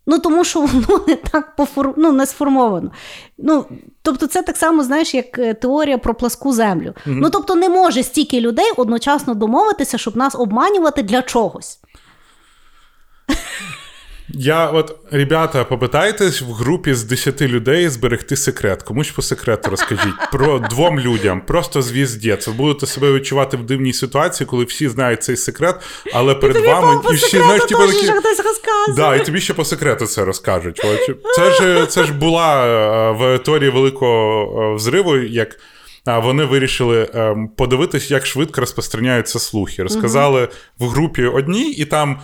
Ну 0.09 0.19
тому 0.19 0.43
що 0.43 0.59
воно 0.59 1.03
не 1.07 1.15
так 1.15 1.55
пофор... 1.55 1.93
ну, 1.97 2.11
не 2.11 2.25
сформовано. 2.25 2.91
Ну, 3.37 3.65
тобто, 4.01 4.27
це 4.27 4.41
так 4.41 4.57
само, 4.57 4.83
знаєш, 4.83 5.13
як 5.13 5.39
е, 5.39 5.53
теорія 5.53 5.97
про 5.97 6.15
пласку 6.15 6.53
землю. 6.53 6.93
Ну 7.05 7.29
тобто, 7.29 7.55
не 7.55 7.69
може 7.69 8.03
стільки 8.03 8.39
людей 8.39 8.71
одночасно 8.77 9.33
домовитися, 9.33 9.97
щоб 9.97 10.17
нас 10.17 10.35
обманювати 10.35 11.03
для 11.03 11.21
чогось. 11.21 11.79
Я 14.33 14.67
от, 14.67 14.95
ребята, 15.11 15.63
попитайтесь 15.63 16.41
в 16.41 16.51
групі 16.51 16.93
з 16.93 17.03
10 17.03 17.41
людей 17.41 17.89
зберегти 17.89 18.35
секрет. 18.35 18.83
Комусь 18.83 19.11
по 19.11 19.21
секрету 19.21 19.69
розкажіть 19.69 20.13
про 20.31 20.59
двом 20.59 20.99
людям. 20.99 21.41
Просто 21.41 21.81
звіздець. 21.81 22.47
Ви 22.47 22.53
будете 22.53 22.85
себе 22.85 23.13
відчувати 23.13 23.57
в 23.57 23.65
дивній 23.65 23.93
ситуації, 23.93 24.47
коли 24.47 24.63
всі 24.63 24.89
знають 24.89 25.23
цей 25.23 25.37
секрет, 25.37 25.75
але 26.13 26.35
перед 26.35 26.55
Тобі 26.55 26.67
вами 26.67 27.01
по 27.03 27.13
і 27.13 27.15
всі 27.15 27.37
знаєш, 27.37 27.63
типу, 27.65 27.87
такі. 27.87 28.07
хтось 28.07 28.39
розказує. 28.39 28.95
Да, 28.95 29.15
і 29.15 29.25
тобі 29.25 29.41
ще 29.41 29.53
по 29.53 29.65
секрету 29.65 30.05
це 30.05 30.25
розкажуть. 30.25 30.81
Це 31.35 31.51
ж, 31.51 31.85
це 31.85 32.03
ж 32.03 32.13
була 32.13 32.65
е, 32.65 33.11
в 33.11 33.39
теорії 33.39 33.69
великого 33.69 34.71
е, 34.71 34.75
взриву, 34.75 35.17
як 35.17 35.59
вони 36.05 36.45
вирішили 36.45 37.09
ем, 37.13 37.49
подивитись, 37.57 38.11
як 38.11 38.25
швидко 38.25 38.61
розпространяються 38.61 39.39
слухи. 39.39 39.83
Розказали 39.83 40.47
в 40.79 40.87
групі 40.87 41.25
одній, 41.25 41.71
і 41.71 41.85
там. 41.85 42.19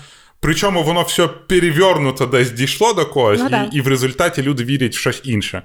Причому 0.45 0.83
воно 0.83 1.01
все 1.03 1.27
перевернуто 1.27 2.25
десь 2.25 2.51
дійшло 2.51 2.93
до 2.93 3.05
когось, 3.05 3.39
Ну, 3.39 3.49
да. 3.49 3.69
і, 3.73 3.77
і 3.77 3.81
в 3.81 3.87
результаті 3.87 4.41
люди 4.41 4.63
вірять 4.63 4.95
в 4.95 4.99
щось 4.99 5.21
інше. 5.23 5.61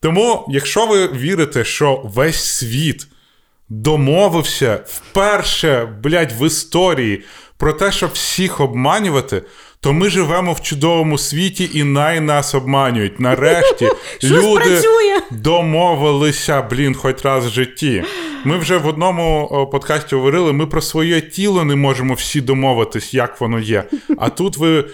Тому, 0.00 0.46
якщо 0.50 0.86
ви 0.86 1.08
вірите, 1.08 1.64
що 1.64 2.02
весь 2.04 2.44
світ 2.44 3.06
домовився 3.68 4.80
вперше, 4.86 5.88
блядь, 6.02 6.32
в 6.40 6.46
історії 6.46 7.22
про 7.56 7.72
те, 7.72 7.92
щоб 7.92 8.10
всіх 8.10 8.60
обманювати, 8.60 9.42
то 9.84 9.92
ми 9.92 10.10
живемо 10.10 10.52
в 10.52 10.60
чудовому 10.60 11.18
світі 11.18 11.70
і 11.74 11.84
най 11.84 12.20
нас 12.20 12.54
обманюють. 12.54 13.20
Нарешті 13.20 13.88
люди 14.24 14.82
домовилися, 15.30 16.62
блін, 16.62 16.94
хоч 16.94 17.24
раз 17.24 17.46
в 17.46 17.48
житті. 17.48 18.04
Ми 18.44 18.58
вже 18.58 18.76
в 18.76 18.86
одному 18.86 19.68
подкасті 19.72 20.14
говорили, 20.14 20.52
ми 20.52 20.66
про 20.66 20.80
своє 20.80 21.20
тіло 21.20 21.64
не 21.64 21.76
можемо 21.76 22.14
всі 22.14 22.40
домовитись, 22.40 23.14
як 23.14 23.40
воно 23.40 23.60
є. 23.60 23.84
А 24.18 24.28
тут 24.28 24.56
ви. 24.56 24.84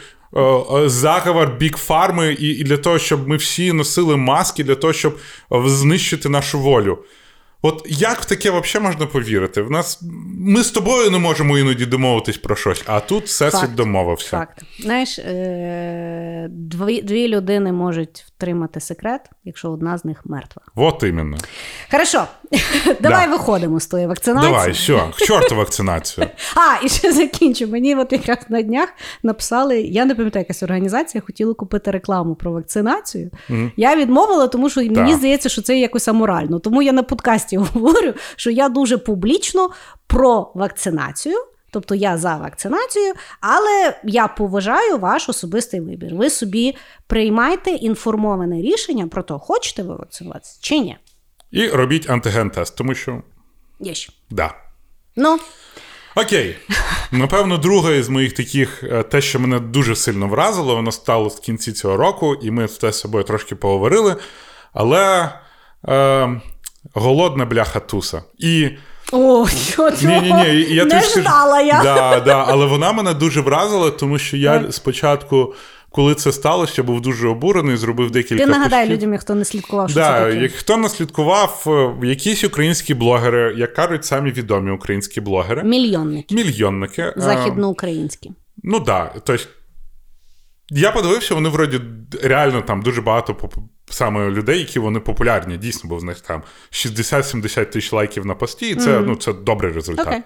Заговор 0.87 1.57
бік 1.59 1.77
фарми, 1.77 2.33
і, 2.33 2.49
і 2.49 2.65
для 2.65 2.77
того, 2.77 2.99
щоб 2.99 3.29
ми 3.29 3.37
всі 3.37 3.73
носили 3.73 4.17
маски, 4.17 4.65
для 4.65 4.75
того, 4.75 4.93
щоб 4.93 5.19
знищити 5.51 6.29
нашу 6.29 6.59
волю. 6.59 6.99
От 7.63 7.87
як 7.89 8.21
в 8.21 8.25
таке 8.25 8.51
взагалі 8.51 8.87
можна 8.89 9.07
повірити? 9.07 9.63
В 9.63 9.71
нас 9.71 10.03
ми 10.39 10.63
з 10.63 10.71
тобою 10.71 11.11
не 11.11 11.19
можемо 11.19 11.59
іноді 11.59 11.87
домовитись 11.87 12.37
про 12.39 12.57
щось, 12.57 12.83
а 12.87 13.01
тут 13.01 13.25
всесвіт 13.25 13.61
Факт. 13.61 13.75
домовився. 13.75 14.31
Факт. 14.31 14.63
Знаєш, 14.81 15.19
е- 15.19 16.47
дві, 16.51 17.03
дві 17.03 17.29
людини 17.29 17.73
можуть 17.73 18.25
втримати 18.29 18.81
секрет, 18.81 19.21
якщо 19.45 19.71
одна 19.71 19.99
з 19.99 20.05
них 20.05 20.27
мертва. 20.27 20.63
От 20.75 21.03
іменно. 21.03 21.37
Хорошо, 21.91 22.25
давай 23.01 23.29
виходимо 23.29 23.81
з 23.81 23.87
тої 23.87 24.07
вакцинації. 24.07 24.53
Давай, 24.53 24.71
все, 24.73 24.97
к 24.97 25.27
чорту 25.27 25.57
вакцинацію. 25.57 26.27
А, 26.55 26.85
і 26.85 26.89
ще 26.89 27.13
закінчу. 27.13 27.67
Мені 27.67 27.95
от 27.95 28.13
якраз 28.13 28.39
на 28.49 28.63
днях 28.63 28.89
написали, 29.23 29.81
я 29.81 30.05
не 30.05 30.15
пам'ятаю, 30.15 30.43
якась 30.43 30.63
організація 30.63 31.23
хотіла 31.27 31.55
купити 31.55 31.91
рекламу 31.91 32.35
про 32.35 32.53
вакцинацію. 32.53 33.31
Я 33.77 33.97
відмовила, 33.97 34.49
тому 34.49 34.71
що 34.71 34.81
мені 34.81 35.15
здається, 35.15 35.49
що 35.49 35.63
це 35.63 35.79
якось 35.79 36.09
аморально. 36.09 36.59
Тому 36.59 36.83
я 36.83 36.93
на 36.93 37.03
подкасті 37.03 37.57
говорю, 37.75 38.15
що 38.37 38.51
я 38.51 38.69
дуже 38.69 38.99
публічно 38.99 39.71
про 40.07 40.53
вакцинацію. 40.55 41.37
Тобто 41.73 41.95
я 41.95 42.19
за 42.19 42.37
вакцинацію, 42.37 43.15
але 43.41 44.01
я 44.05 44.29
поважаю 44.29 44.99
ваш 44.99 45.29
особистий 45.29 45.81
вибір. 45.81 46.15
Ви 46.15 46.31
собі 46.31 46.77
приймайте 47.07 47.71
інформоване 47.71 48.63
рішення 48.63 49.07
про 49.07 49.23
те, 49.23 49.35
хочете 49.35 49.83
ви 49.83 49.97
вакцинуватися 49.97 50.59
чи 50.61 50.79
ні. 50.79 50.97
І 51.51 51.69
робіть 51.69 52.11
антиген-тест, 52.11 52.77
тому 52.77 52.95
що 52.95 53.23
Є 53.81 53.95
ще. 53.95 54.13
да. 54.31 54.55
Ну, 55.17 55.39
Окей. 56.17 56.57
Напевно, 57.13 57.59
друге 57.59 57.99
із 57.99 58.09
моїх 58.09 58.33
таких, 58.33 58.85
е, 58.85 59.03
те, 59.03 59.21
що 59.21 59.41
мене 59.41 59.61
дуже 59.61 59.97
сильно 59.97 60.29
вразило, 60.29 60.77
воно 60.77 60.93
стало 60.93 61.29
в 61.29 61.41
кінці 61.41 61.73
цього 61.73 61.97
року, 61.97 62.35
і 62.43 62.51
ми 62.51 62.67
те 62.67 62.93
з 62.93 63.01
собою 63.01 63.25
трошки 63.25 63.55
поговорили. 63.55 64.17
Але 64.73 65.33
е, 65.89 66.41
голодна 66.95 67.45
бляха 67.45 67.81
туса. 67.81 68.23
І 68.39 68.71
о, 69.13 69.47
що 69.49 69.91
ні, 69.91 70.21
ні, 70.21 70.33
ні, 70.33 70.75
я 70.75 70.85
не 70.85 71.01
ждала 71.01 71.61
я. 71.61 71.83
Да, 71.83 72.21
да, 72.21 72.45
але 72.49 72.67
вона 72.67 72.93
мене 72.93 73.15
дуже 73.15 73.41
вразила, 73.41 73.91
тому 73.91 74.19
що 74.19 74.37
я 74.37 74.73
спочатку, 74.73 75.55
коли 75.91 76.15
це 76.15 76.33
сталося, 76.33 76.75
я 76.77 76.85
був 76.85 77.01
дуже 77.01 77.29
обурений, 77.29 77.77
зробив 77.77 78.11
декілька 78.11 78.45
Ти 78.45 78.51
нагадай 78.51 78.89
постів. 78.89 78.97
людям, 79.09 79.19
хто 79.19 79.35
не 79.35 79.45
слідкував, 79.45 79.91
що 79.91 80.01
Да, 80.01 80.19
це 80.31 80.35
таке. 80.35 80.49
хто 80.49 80.77
не 80.77 80.89
слідкував, 80.89 81.65
е, 82.03 82.07
якісь 82.07 82.45
українські 82.45 82.95
блогери, 82.95 83.55
як 83.59 83.75
кажуть, 83.75 84.05
самі 84.05 84.31
відомі 84.31 84.71
українські 84.71 85.21
блогери, 85.21 85.63
Мільйонники. 85.63 86.35
мільйонники. 86.35 87.03
е, 87.03 87.15
Західноукраїнські. 87.17 88.31
Ну 88.63 88.81
так, 88.81 89.13
да, 89.15 89.21
тобто. 89.25 89.45
Я 90.73 90.91
подивився, 90.93 91.35
вони 91.35 91.49
вроді 91.49 91.81
реально 92.23 92.63
там 92.63 92.83
дуже 92.83 93.03
багато 93.03 93.51
саме 93.91 94.31
людей, 94.31 94.59
які 94.59 94.79
вони 94.79 95.01
популярні. 95.01 95.57
Дійсно, 95.57 95.91
бо 95.91 95.97
в 95.97 96.05
них 96.05 96.21
там 96.21 96.43
60-70 96.71 97.65
тисяч 97.65 97.93
лайків 97.93 98.27
на 98.27 98.35
пості, 98.35 98.69
і 98.71 98.75
це, 98.75 99.01
ну, 99.01 99.17
це 99.17 99.33
добрий 99.33 99.73
результат. 99.73 100.07
Окей. 100.07 100.21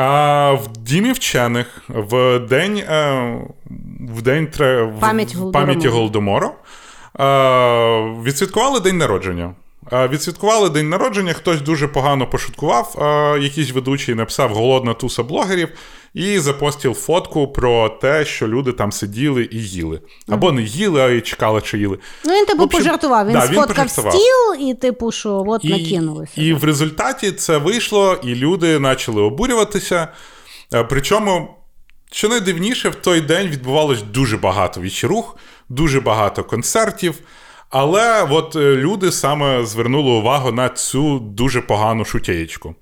А, 0.00 0.52
в 0.52 0.68
Дімі 0.78 1.12
вчених 1.12 1.82
в 1.88 2.38
день, 2.38 2.76
е, 2.78 3.32
в 4.14 4.22
день 4.22 4.46
в- 4.82 5.00
пам'яті 5.52 5.88
Голодомору 5.88 6.50
е, 7.20 7.24
відсвяткували 8.24 8.80
день 8.80 8.98
народження. 8.98 9.54
Е, 9.92 10.08
Відсвяткували 10.08 10.70
день 10.70 10.88
народження, 10.88 11.32
хтось 11.32 11.60
дуже 11.60 11.88
погано 11.88 12.26
пошуткував, 12.26 12.94
е, 12.98 13.38
якийсь 13.42 13.70
ведучий 13.70 14.14
написав 14.14 14.50
голодна 14.50 14.94
туса 14.94 15.22
блогерів 15.22 15.68
і 16.14 16.38
запостив 16.38 16.94
фотку 16.94 17.48
про 17.48 17.88
те, 17.88 18.24
що 18.24 18.48
люди 18.48 18.72
там 18.72 18.92
сиділи 18.92 19.48
і 19.52 19.56
їли. 19.56 20.00
Або 20.28 20.52
не 20.52 20.62
їли, 20.62 21.00
а 21.00 21.08
й 21.08 21.20
чекали, 21.20 21.60
чи 21.60 21.78
їли. 21.78 21.98
Ну, 22.24 22.34
він 22.34 22.46
типу 22.46 22.62
общем, 22.62 22.80
пожартував. 22.80 23.26
Він 23.26 23.32
да, 23.32 23.40
сфоткав 23.40 23.66
пожартував. 23.66 24.12
стіл 24.12 24.68
і, 24.68 24.74
типу, 24.74 25.12
що 25.12 25.44
от 25.46 25.64
накинулися. 25.64 26.32
І 26.36 26.52
в 26.52 26.64
результаті 26.64 27.32
це 27.32 27.58
вийшло, 27.58 28.18
і 28.22 28.34
люди 28.34 28.80
почали 28.80 29.22
обурюватися. 29.22 30.08
Е, 30.74 30.84
Причому, 30.84 31.54
що 32.12 32.28
найдивніше, 32.28 32.88
в 32.88 32.94
той 32.94 33.20
день 33.20 33.48
відбувалось 33.48 34.02
дуже 34.02 34.36
багато 34.36 34.80
вечорух, 34.80 35.36
дуже 35.68 36.00
багато 36.00 36.44
концертів. 36.44 37.14
Але 37.70 38.26
от 38.30 38.56
е, 38.56 38.76
люди 38.76 39.12
саме 39.12 39.66
звернули 39.66 40.10
увагу 40.10 40.52
на 40.52 40.68
цю 40.68 41.18
дуже 41.18 41.60
погану 41.60 42.04
шутєєчку. 42.04 42.74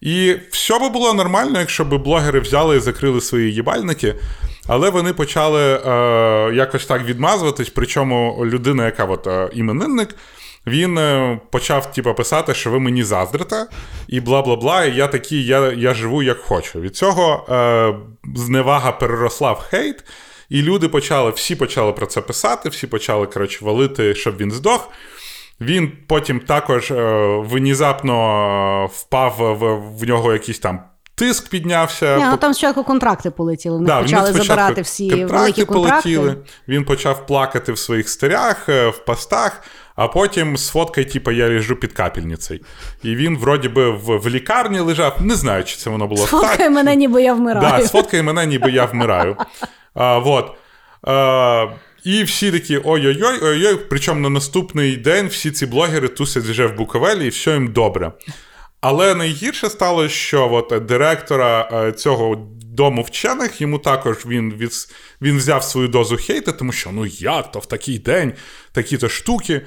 І 0.00 0.36
все 0.50 0.78
би 0.78 0.88
було 0.88 1.14
нормально, 1.14 1.58
якщо 1.58 1.84
б 1.84 2.02
блогери 2.02 2.40
взяли 2.40 2.76
і 2.76 2.80
закрили 2.80 3.20
свої 3.20 3.54
їбальники, 3.54 4.14
але 4.66 4.90
вони 4.90 5.12
почали 5.12 5.62
е, 5.62 6.54
якось 6.54 6.86
так 6.86 7.04
відмазуватись. 7.04 7.68
Причому 7.68 8.42
людина, 8.44 8.84
яка 8.84 9.04
от, 9.04 9.26
е, 9.26 9.50
іменинник, 9.52 10.16
він 10.66 10.98
е, 10.98 11.40
почав 11.50 11.92
типу, 11.92 12.14
писати, 12.14 12.54
що 12.54 12.70
ви 12.70 12.80
мені 12.80 13.04
заздрите, 13.04 13.66
і 14.08 14.20
бла 14.20 14.42
бла 14.42 14.56
бла. 14.56 14.84
І 14.84 14.96
я 14.96 15.06
такий, 15.06 15.46
я, 15.46 15.72
я 15.72 15.94
живу 15.94 16.22
як 16.22 16.38
хочу. 16.38 16.80
Від 16.80 16.96
цього 16.96 17.46
е, 17.50 17.94
зневага 18.36 18.92
переросла 18.92 19.52
в 19.52 19.58
хейт, 19.58 20.04
і 20.48 20.62
люди 20.62 20.88
почали, 20.88 21.30
всі 21.30 21.56
почали 21.56 21.92
про 21.92 22.06
це 22.06 22.20
писати, 22.20 22.68
всі 22.68 22.86
почали 22.86 23.26
коротше, 23.26 23.64
валити, 23.64 24.14
щоб 24.14 24.36
він 24.36 24.50
здох. 24.50 24.90
Він 25.60 25.92
потім 26.06 26.40
також 26.40 26.90
е, 26.90 27.26
внезапно 27.36 28.14
е, 28.84 28.88
впав 28.92 29.36
в, 29.38 29.74
в 29.98 30.08
нього 30.08 30.32
якийсь 30.32 30.58
там 30.58 30.80
тиск 31.16 31.48
піднявся. 31.48 32.16
Ні, 32.16 32.24
ну, 32.30 32.36
там 32.36 32.54
спочатку 32.54 32.84
контракти 32.84 33.30
полетіли. 33.30 33.76
Вони 33.76 33.86
Да, 33.86 34.02
почали 34.02 34.32
забирати 34.32 34.80
всі 34.82 35.10
контракти 35.10 35.36
великі 35.36 35.64
контракти. 35.64 36.16
полетіли. 36.16 36.36
Він 36.68 36.84
почав 36.84 37.26
плакати 37.26 37.72
в 37.72 37.78
своїх 37.78 38.08
старях, 38.08 38.68
е, 38.68 38.88
в 38.88 39.04
постах, 39.04 39.62
а 39.96 40.08
потім 40.08 40.56
з 40.56 40.68
фоткою, 40.68 41.06
типу, 41.06 41.30
я 41.30 41.48
лежу 41.48 41.76
під 41.76 41.92
капельницею. 41.92 42.60
І 43.02 43.16
він, 43.16 43.38
вроді 43.38 43.68
би, 43.68 43.90
в, 43.90 44.18
в 44.18 44.28
лікарні 44.28 44.78
лежав. 44.80 45.16
Не 45.20 45.34
знаю, 45.34 45.64
чи 45.64 45.76
це 45.76 45.90
воно 45.90 46.06
було 46.06 46.26
так. 46.26 46.70
мене, 46.70 46.96
ніби 46.96 47.22
я 47.22 47.34
вмираю. 47.34 47.78
Да, 47.80 47.86
сфоткай 47.86 48.22
мене, 48.22 48.46
ніби 48.46 48.70
я 48.70 48.84
вмираю. 48.84 49.36
А, 49.94 50.18
вот. 50.18 50.50
А, 51.02 51.66
і 52.04 52.22
всі 52.22 52.52
такі 52.52 52.80
ой-ой-ой, 52.84 53.38
ой-ой. 53.42 53.76
Причому 53.90 54.20
на 54.20 54.28
наступний 54.28 54.96
день 54.96 55.26
всі 55.26 55.50
ці 55.50 55.66
блогери 55.66 56.08
тусять 56.08 56.44
вже 56.44 56.66
в 56.66 56.76
Буковелі, 56.76 57.26
і 57.26 57.28
все 57.28 57.52
їм 57.52 57.72
добре. 57.72 58.12
Але 58.88 59.14
найгірше 59.14 59.70
стало, 59.70 60.08
що 60.08 60.52
от 60.52 60.86
директора 60.86 61.68
е, 61.72 61.92
цього 61.92 62.48
дому 62.62 63.02
вчених 63.02 63.60
йому 63.60 63.78
також 63.78 64.26
він, 64.26 64.54
від, 64.54 64.70
він 65.22 65.36
взяв 65.36 65.64
свою 65.64 65.88
дозу 65.88 66.16
хейта, 66.16 66.52
тому 66.52 66.72
що 66.72 66.90
ну 66.92 67.06
як 67.06 67.52
то 67.52 67.58
в 67.58 67.66
такий 67.66 67.98
день 67.98 68.32
такі-то 68.72 69.08
штуки. 69.08 69.62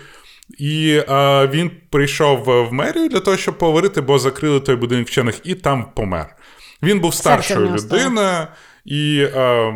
І 0.57 1.01
е, 1.09 1.47
він 1.47 1.71
прийшов 1.89 2.43
в 2.43 2.61
в 2.61 2.73
мерію 2.73 3.09
для 3.09 3.19
того, 3.19 3.37
щоб 3.37 3.57
поговорити, 3.57 4.01
бо 4.01 4.19
закрили 4.19 4.59
той 4.59 4.75
будинок 4.75 5.07
вчених, 5.07 5.39
і 5.43 5.55
там 5.55 5.91
помер. 5.95 6.35
Він 6.83 6.99
був 6.99 7.13
старшою 7.13 7.69
людиною, 7.69 8.47
і. 8.85 9.27
Е, 9.35 9.73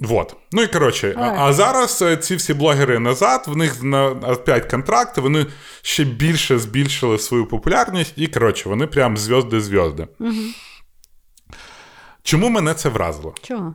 Вот. 0.00 0.36
Ну 0.52 0.62
і 0.62 0.66
коротше, 0.66 1.14
а, 1.16 1.34
а 1.38 1.52
зараз 1.52 2.02
е, 2.02 2.16
ці 2.16 2.36
всі 2.36 2.54
блогери 2.54 2.98
назад, 2.98 3.44
в 3.46 3.56
них 3.56 3.82
на 3.82 4.06
опять 4.08 4.70
контракти, 4.70 5.20
вони 5.20 5.46
ще 5.82 6.04
більше 6.04 6.58
збільшили 6.58 7.18
свою 7.18 7.46
популярність, 7.46 8.12
і 8.16 8.26
коротше, 8.26 8.68
вони 8.68 8.86
прям 8.86 9.16
зв'язди-зв'язди. 9.16 10.08
Угу. 10.20 10.32
Чому 12.22 12.48
мене 12.48 12.74
це 12.74 12.88
вразило? 12.88 13.34
Чого? 13.42 13.74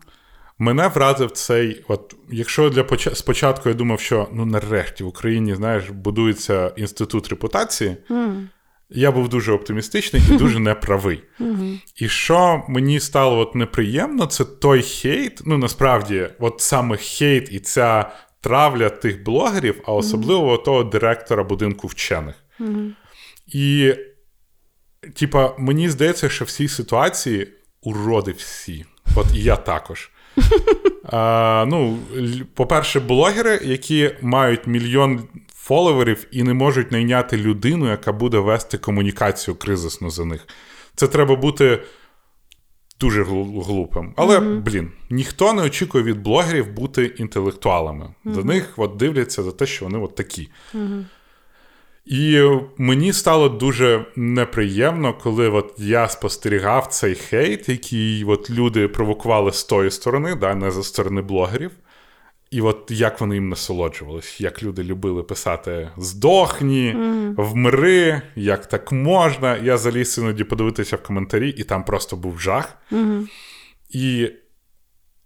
Мене 0.60 0.88
вразив 0.88 1.32
цей, 1.32 1.86
от 1.88 2.16
якщо 2.32 2.70
для 2.70 2.84
поч... 2.84 3.08
спочатку 3.14 3.70
я 3.70 3.76
думав, 3.76 4.00
що 4.00 4.28
ну 4.34 4.46
нарешті 4.46 5.04
в 5.04 5.08
Україні, 5.08 5.56
знаєш, 5.56 5.90
будується 5.90 6.72
інститут 6.76 7.30
репутації, 7.30 7.98
М. 8.12 8.50
я 8.90 9.12
був 9.12 9.30
дуже 9.30 9.52
оптимістичний 9.52 10.22
і 10.32 10.38
дуже 10.38 10.60
неправий. 10.70 11.24
І 11.96 12.10
що 12.10 12.64
мені 12.70 13.00
стало 13.00 13.40
от 13.40 13.56
неприємно, 13.56 14.26
це 14.26 14.46
той 14.46 14.82
хейт. 14.82 15.42
Ну 15.46 15.58
насправді, 15.58 16.30
от 16.40 16.62
саме 16.62 16.98
хейт 16.98 17.52
і 17.52 17.60
ця 17.60 18.12
травля 18.42 18.90
тих 18.90 19.24
блогерів, 19.24 19.82
а 19.86 19.94
особливо 19.94 20.58
того 20.58 20.84
директора 20.84 21.44
будинку 21.44 21.88
вчених. 21.88 22.36
І, 23.48 23.94
типа, 25.14 25.56
мені 25.58 25.90
здається, 25.90 26.30
що 26.30 26.46
в 26.46 26.52
цій 26.52 26.68
ситуації 26.68 27.48
уроди 27.82 28.32
всі. 28.32 28.86
От 29.16 29.26
і 29.36 29.44
я 29.44 29.56
також. 29.56 30.12
А, 31.06 31.66
ну, 31.68 32.00
По-перше, 32.54 33.00
блогери, 33.00 33.60
які 33.64 34.12
мають 34.22 34.68
мільйон 34.68 35.24
фоловерів 35.64 36.28
і 36.32 36.44
не 36.44 36.54
можуть 36.54 36.92
найняти 36.92 37.38
людину, 37.38 37.90
яка 37.90 38.12
буде 38.12 38.38
вести 38.40 38.78
комунікацію 38.78 39.56
кризисну 39.56 40.10
за 40.10 40.26
них. 40.26 40.48
Це 40.96 41.08
треба 41.08 41.36
бути 41.36 41.84
дуже 43.00 43.24
глупим. 43.24 44.14
Але, 44.16 44.40
mm-hmm. 44.40 44.62
блін, 44.62 44.92
ніхто 45.10 45.54
не 45.54 45.62
очікує 45.62 46.04
від 46.04 46.22
блогерів 46.22 46.74
бути 46.74 47.06
інтелектуалами. 47.06 48.06
Mm-hmm. 48.06 48.34
До 48.34 48.44
них 48.44 48.74
от 48.78 48.98
дивляться 48.98 49.44
за 49.44 49.52
те, 49.52 49.66
що 49.66 49.86
вони 49.86 49.98
от 49.98 50.16
такі. 50.16 50.50
Mm-hmm. 50.74 51.04
І 52.06 52.50
мені 52.78 53.14
стало 53.14 53.50
дуже 53.50 54.06
неприємно, 54.16 55.14
коли 55.14 55.50
от 55.50 55.74
я 55.78 56.08
спостерігав 56.08 56.88
цей 56.88 57.16
хейт, 57.16 57.70
який 57.70 58.24
от 58.24 58.50
люди 58.50 58.88
провокували 58.88 59.52
з 59.52 59.64
тої 59.64 59.92
сторони, 59.92 60.36
да, 60.36 60.56
не 60.56 60.72
за 60.72 60.84
сторони 60.84 61.22
блогерів. 61.22 61.72
І 62.54 62.62
от 62.62 62.92
як 62.92 63.22
вони 63.22 63.36
їм 63.36 63.50
насолоджувались, 63.50 64.42
як 64.42 64.64
люди 64.64 64.84
любили 64.84 65.24
писати 65.24 65.90
здохні, 65.98 66.96
mm. 66.98 67.34
вмри, 67.38 68.22
як 68.36 68.66
так 68.66 68.92
можна. 68.92 69.58
Я 69.58 69.78
заліз 69.78 70.18
іноді 70.18 70.44
подивитися 70.44 70.96
в 70.96 71.04
коментарі, 71.04 71.50
і 71.50 71.64
там 71.64 71.84
просто 71.84 72.16
був 72.16 72.40
жах. 72.40 72.78
І, 73.90 74.32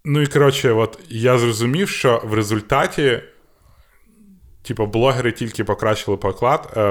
ну 0.04 0.20
і 0.20 0.26
коротше, 0.26 0.72
от 0.72 0.98
я 1.08 1.38
зрозумів, 1.38 1.88
що 1.88 2.22
в 2.24 2.34
результаті, 2.34 3.22
типу, 4.62 4.86
блогери 4.86 5.32
тільки 5.32 5.64
покращили 5.64 6.16
поклад, 6.16 6.72
е, 6.76 6.82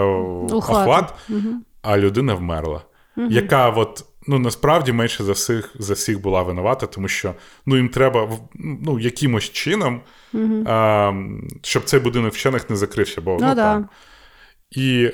охват, 0.52 1.14
mm-hmm. 1.30 1.54
а 1.82 1.98
людина 1.98 2.34
вмерла. 2.34 2.82
Mm-hmm. 3.18 3.32
Яка 3.32 3.70
от 3.70 4.06
ну 4.28 4.40
насправді 4.40 4.92
менше 4.92 5.24
за 5.24 5.32
всіх 5.32 5.76
за 5.80 5.94
всіх 5.94 6.22
була 6.22 6.44
винувата, 6.44 6.88
тому 6.88 7.08
що 7.08 7.34
ну 7.66 7.78
їм 7.78 7.90
треба 7.90 8.30
ну, 8.56 9.00
якимось 9.00 9.44
чином, 9.44 10.02
mm 10.34 10.64
а, 10.68 11.14
щоб 11.62 11.84
цей 11.84 12.00
будинок 12.00 12.34
вчених 12.34 12.70
не 12.70 12.76
закрився. 12.76 13.22
Бо, 13.22 13.38
ну, 13.42 13.48
ну, 13.48 13.56
да. 13.56 13.90
І 14.72 15.12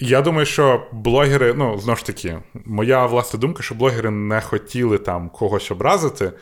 я 0.00 0.22
думаю, 0.22 0.46
що 0.46 0.86
блогери, 0.92 1.54
ну 1.54 1.78
знову 1.78 1.96
ж 1.96 2.06
таки, 2.06 2.38
моя 2.64 3.06
власна 3.06 3.40
думка, 3.40 3.62
що 3.62 3.74
блогери 3.74 4.10
не 4.10 4.40
хотіли 4.40 4.98
там 4.98 5.28
когось 5.28 5.70
образити, 5.70 6.32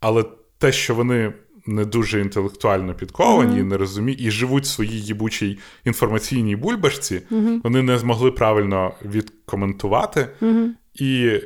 але 0.00 0.24
те, 0.58 0.72
що 0.72 0.94
вони. 0.94 1.32
Не 1.66 1.84
дуже 1.84 2.20
інтелектуально 2.20 2.94
підковані, 2.94 3.60
mm-hmm. 3.60 3.64
не 3.64 3.76
розуміють 3.76 4.20
і 4.20 4.30
живуть 4.30 4.64
в 4.64 4.66
своїй 4.66 5.02
їбучій 5.02 5.58
інформаційній 5.84 6.56
бульбашці, 6.56 7.22
mm-hmm. 7.30 7.60
вони 7.64 7.82
не 7.82 7.98
змогли 7.98 8.30
правильно 8.30 8.94
відкоментувати. 9.04 10.28
Mm-hmm. 10.40 10.68
І 10.94 11.40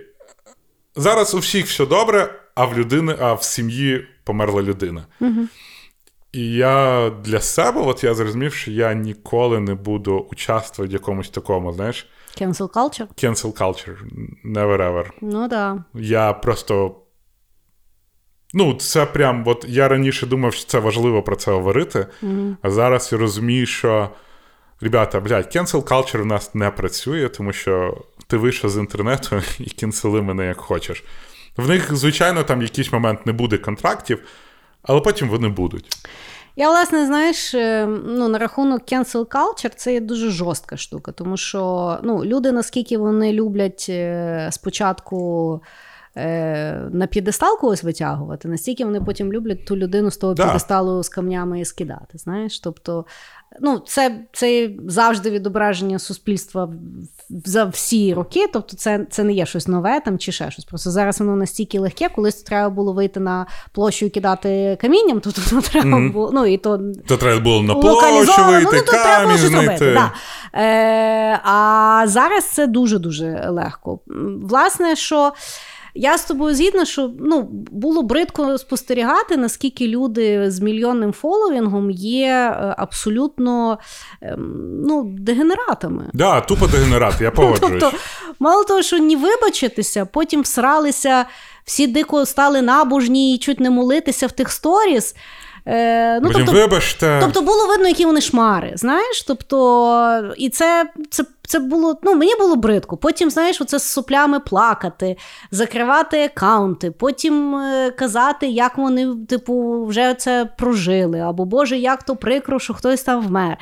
зараз 0.97 1.35
у 1.35 1.39
всіх 1.39 1.67
все 1.67 1.87
добре, 1.87 2.35
а 2.55 2.65
в 2.65 2.79
людини, 2.79 3.17
а 3.21 3.33
в 3.33 3.43
сім'ї 3.43 4.07
померла 4.25 4.63
людина. 4.63 5.07
Угу. 5.21 5.49
І 6.33 6.53
я 6.53 7.11
для 7.25 7.41
себе, 7.41 7.81
от 7.81 8.05
я 8.05 8.15
зрозумів, 8.15 8.55
що 8.55 8.71
я 8.71 8.95
ніколи 8.95 9.61
не 9.61 9.75
буду 9.75 10.27
участвувати 10.31 10.91
в 10.91 10.93
якомусь 10.93 11.31
такому, 11.31 11.73
знаєш. 11.73 12.07
Cancel 12.41 12.69
culture? 12.69 13.07
Cancel 13.25 13.53
culture. 13.61 13.97
Never 14.45 14.77
ever. 14.77 15.07
Ну 15.21 15.49
да. 15.49 15.85
Я 15.95 16.33
просто. 16.33 16.97
Ну, 18.55 18.75
це 18.75 19.07
прям, 19.07 19.43
от 19.47 19.65
я 19.69 19.89
раніше 19.89 20.27
думав, 20.27 20.55
що 20.55 20.67
це 20.67 20.79
важливо 20.79 21.23
про 21.23 21.37
це 21.37 21.51
говорити, 21.51 22.07
mm 22.23 22.57
а 22.63 22.71
зараз 22.71 23.13
я 23.13 23.19
розумію, 23.19 23.67
що, 23.67 24.11
ребята, 24.81 25.21
блядь, 25.21 25.57
cancel 25.57 25.83
culture 25.83 26.23
у 26.23 26.25
нас 26.25 26.55
не 26.55 26.71
працює, 26.71 27.29
тому 27.29 27.53
що 27.53 28.03
ти 28.27 28.37
вийшов 28.37 28.71
з 28.71 28.77
інтернету 28.77 29.43
і 29.59 29.65
кінцели 29.65 30.23
мене 30.23 30.47
як 30.47 30.57
хочеш. 30.57 31.05
В 31.57 31.69
них, 31.69 31.97
звичайно, 31.97 32.45
там 32.45 32.63
якийсь 32.63 32.93
момент 32.93 33.27
не 33.27 33.33
буде 33.33 33.59
контрактів, 33.59 34.23
але 34.83 35.01
потім 35.01 35.29
вони 35.29 35.49
будуть. 35.49 35.97
Я, 36.59 36.69
власне, 36.69 37.07
знаєш, 37.07 37.55
е, 37.55 37.87
ну, 38.07 38.29
на 38.29 38.39
рахунок 38.39 38.83
cancel 38.83 39.27
culture 39.27 39.73
це 39.77 39.93
є 39.93 40.01
дуже 40.01 40.31
жорстка 40.31 40.77
штука, 40.77 41.13
тому 41.13 41.37
що 41.37 41.99
ну, 42.03 42.25
люди, 42.25 42.53
наскільки 42.53 42.99
вони 42.99 43.33
люблять 43.33 43.87
е, 43.89 44.49
спочатку. 44.53 45.61
Е, 46.19 46.89
на 46.93 47.07
п'єдестал 47.07 47.59
когось 47.61 47.85
витягувати, 47.85 48.49
настільки 48.49 48.85
вони 48.85 49.01
потім 49.01 49.33
люблять 49.33 49.67
ту 49.67 49.77
людину 49.77 50.11
з 50.11 50.17
того 50.17 50.35
да. 50.35 50.45
п'єдесталу 50.45 51.03
з 51.03 51.09
камнями 51.09 51.61
і 51.61 51.65
скидати. 51.65 52.19
Знаєш? 52.19 52.61
Тобто, 52.61 53.07
ну, 53.61 53.79
це 53.79 54.21
це 54.33 54.71
завжди 54.87 55.31
відображення 55.31 55.99
суспільства 55.99 56.69
за 57.45 57.65
всі 57.65 58.15
роки. 58.15 58.47
Тобто, 58.53 58.77
це 58.77 59.07
це 59.11 59.25
не 59.25 59.33
є 59.33 59.47
щось 59.47 59.69
нове 59.69 60.01
там 60.01 60.19
чи 60.19 60.33
ще 60.33 60.51
щось. 60.51 60.65
Просто 60.65 60.91
зараз 60.91 61.21
воно 61.21 61.37
настільки 61.37 61.79
легке, 61.79 62.09
колись 62.09 62.43
треба 62.43 62.71
було 62.71 62.93
вийти 62.93 63.21
на 63.21 63.47
площу 63.73 64.07
і 64.07 64.11
кидати 64.11 64.79
камінням, 64.81 65.21
то 65.21 65.33
тут 65.33 65.65
треба 65.65 65.89
mm-hmm. 65.89 66.13
було. 66.13 66.31
ну, 66.35 66.47
і 66.47 66.57
то, 66.57 66.81
то 67.07 67.17
треба 67.17 67.41
було 67.41 67.63
на 67.63 67.75
площу 67.75 68.45
вийти, 68.45 68.71
ну, 68.73 68.83
то 68.83 68.93
треба 68.93 69.25
було 69.25 69.39
щось 69.39 69.53
робити. 69.53 69.93
Да. 69.95 70.13
Е, 70.61 71.41
А 71.45 72.03
зараз 72.07 72.45
це 72.45 72.67
дуже 72.67 72.99
дуже 72.99 73.49
легко. 73.51 74.01
Власне, 74.43 74.97
що. 74.97 75.33
Я 75.97 76.19
з 76.19 76.25
тобою 76.25 76.55
згідна, 76.55 76.85
що 76.85 77.11
ну, 77.21 77.49
було 77.71 78.03
бридко 78.03 78.59
спостерігати, 78.59 79.37
наскільки 79.37 79.89
люди 79.89 80.51
з 80.51 80.61
мільйонним 80.61 81.13
фоловінгом 81.13 81.91
є 81.91 82.27
е, 82.27 82.75
абсолютно 82.79 83.79
ем, 84.23 84.83
ну, 84.87 85.05
дегенератами. 85.19 86.03
Так, 86.03 86.15
да, 86.15 86.41
тупо 86.41 86.67
дегенерати, 86.67 87.25
я 87.25 87.31
погоджуюсь. 87.31 87.81
Тобто, 87.81 87.99
мало 88.39 88.65
того, 88.65 88.83
що 88.83 88.99
ні 88.99 89.17
вибачитися, 89.17 90.07
потім 90.07 90.43
всралися, 90.43 91.25
всі 91.65 91.87
дико 91.87 92.27
стали 92.27 92.63
набожні 92.63 93.35
і 93.35 93.39
чуть 93.39 93.61
не 93.61 93.71
молитися 93.71 94.27
в 94.27 94.33
тих 94.33 94.53
сторіс. 94.53 95.15
Е, 95.69 96.21
ну, 96.21 96.31
тобто, 96.33 96.53
вибачте. 96.53 97.19
тобто 97.21 97.41
було 97.43 97.67
видно, 97.67 97.89
які 97.89 98.07
вони 98.07 98.21
шмари. 98.21 98.73
знаєш, 98.75 99.23
тобто, 99.23 100.35
І 100.37 100.49
це 100.49 100.91
це, 101.11 101.25
це 101.47 101.59
було, 101.59 101.99
ну, 102.03 102.15
мені 102.15 102.35
було 102.39 102.57
бридко. 102.57 102.97
Потім, 102.97 103.31
знаєш, 103.31 103.61
оце 103.61 103.79
з 103.79 103.83
соплями 103.83 104.41
плакати, 104.41 105.17
закривати 105.51 106.25
аккаунти, 106.25 106.91
потім 106.91 107.55
е, 107.55 107.91
казати, 107.91 108.47
як 108.47 108.79
вони, 108.79 109.15
типу, 109.29 109.85
вже 109.87 110.15
це 110.15 110.49
прожили, 110.59 111.21
або 111.21 111.45
Боже, 111.45 111.77
як 111.77 112.03
то 112.03 112.17
прикро, 112.17 112.59
що 112.59 112.75
хтось 112.75 113.03
там 113.03 113.27
вмер. 113.27 113.57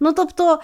Ну, 0.00 0.12
тобто, 0.12 0.58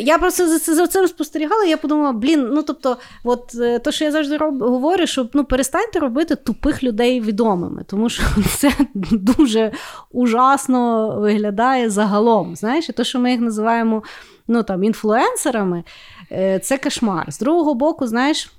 я 0.00 0.18
просто 0.18 0.58
за 0.58 0.74
за 0.74 0.86
цим 0.86 1.08
спостерігала, 1.08 1.64
я 1.64 1.76
подумала, 1.76 2.12
блін, 2.12 2.48
ну 2.52 2.62
тобто, 2.62 2.96
от 3.24 3.54
е, 3.54 3.78
то, 3.78 3.92
що 3.92 4.04
я 4.04 4.10
завжди 4.10 4.36
роб, 4.36 4.62
говорю, 4.62 5.06
що 5.06 5.28
ну 5.32 5.44
перестаньте 5.44 5.98
робити 5.98 6.36
тупих 6.36 6.82
людей 6.82 7.20
відомими, 7.20 7.84
тому 7.86 8.08
що 8.08 8.22
це 8.56 8.72
дуже 9.12 9.72
ужасно 10.12 11.10
виглядає 11.20 11.90
загалом. 11.90 12.56
Знаєш, 12.56 12.88
і 12.88 12.92
то, 12.92 13.04
що 13.04 13.18
ми 13.18 13.30
їх 13.30 13.40
називаємо 13.40 14.02
ну, 14.48 14.62
там, 14.62 14.84
інфлюенсерами, 14.84 15.84
е, 16.32 16.58
це 16.58 16.78
кошмар. 16.78 17.32
З 17.32 17.38
другого 17.38 17.74
боку, 17.74 18.06
знаєш. 18.06 18.52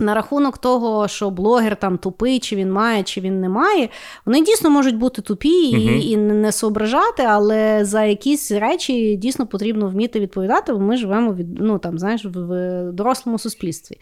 На 0.00 0.14
рахунок 0.14 0.58
того, 0.58 1.08
що 1.08 1.30
блогер 1.30 1.76
там 1.76 1.98
тупий, 1.98 2.38
чи 2.38 2.56
він 2.56 2.72
має, 2.72 3.02
чи 3.02 3.20
він 3.20 3.40
не 3.40 3.48
має, 3.48 3.88
вони 4.26 4.42
дійсно 4.42 4.70
можуть 4.70 4.96
бути 4.96 5.22
тупі 5.22 5.48
і 5.48 5.76
uh 5.76 6.00
і 6.00 6.16
не 6.16 6.52
соображати, 6.52 7.22
але 7.22 7.84
за 7.84 8.04
якісь 8.04 8.52
речі 8.52 9.16
дійсно 9.16 9.46
потрібно 9.46 9.88
вміти 9.88 10.20
відповідати, 10.20 10.72
бо 10.72 10.78
ми 10.78 10.96
живемо 10.96 11.34
від 11.34 11.60
ну 11.60 11.78
там 11.78 11.98
знаєш 11.98 12.24
в 12.24 12.92
дорослому 12.92 13.38
суспільстві. 13.38 13.96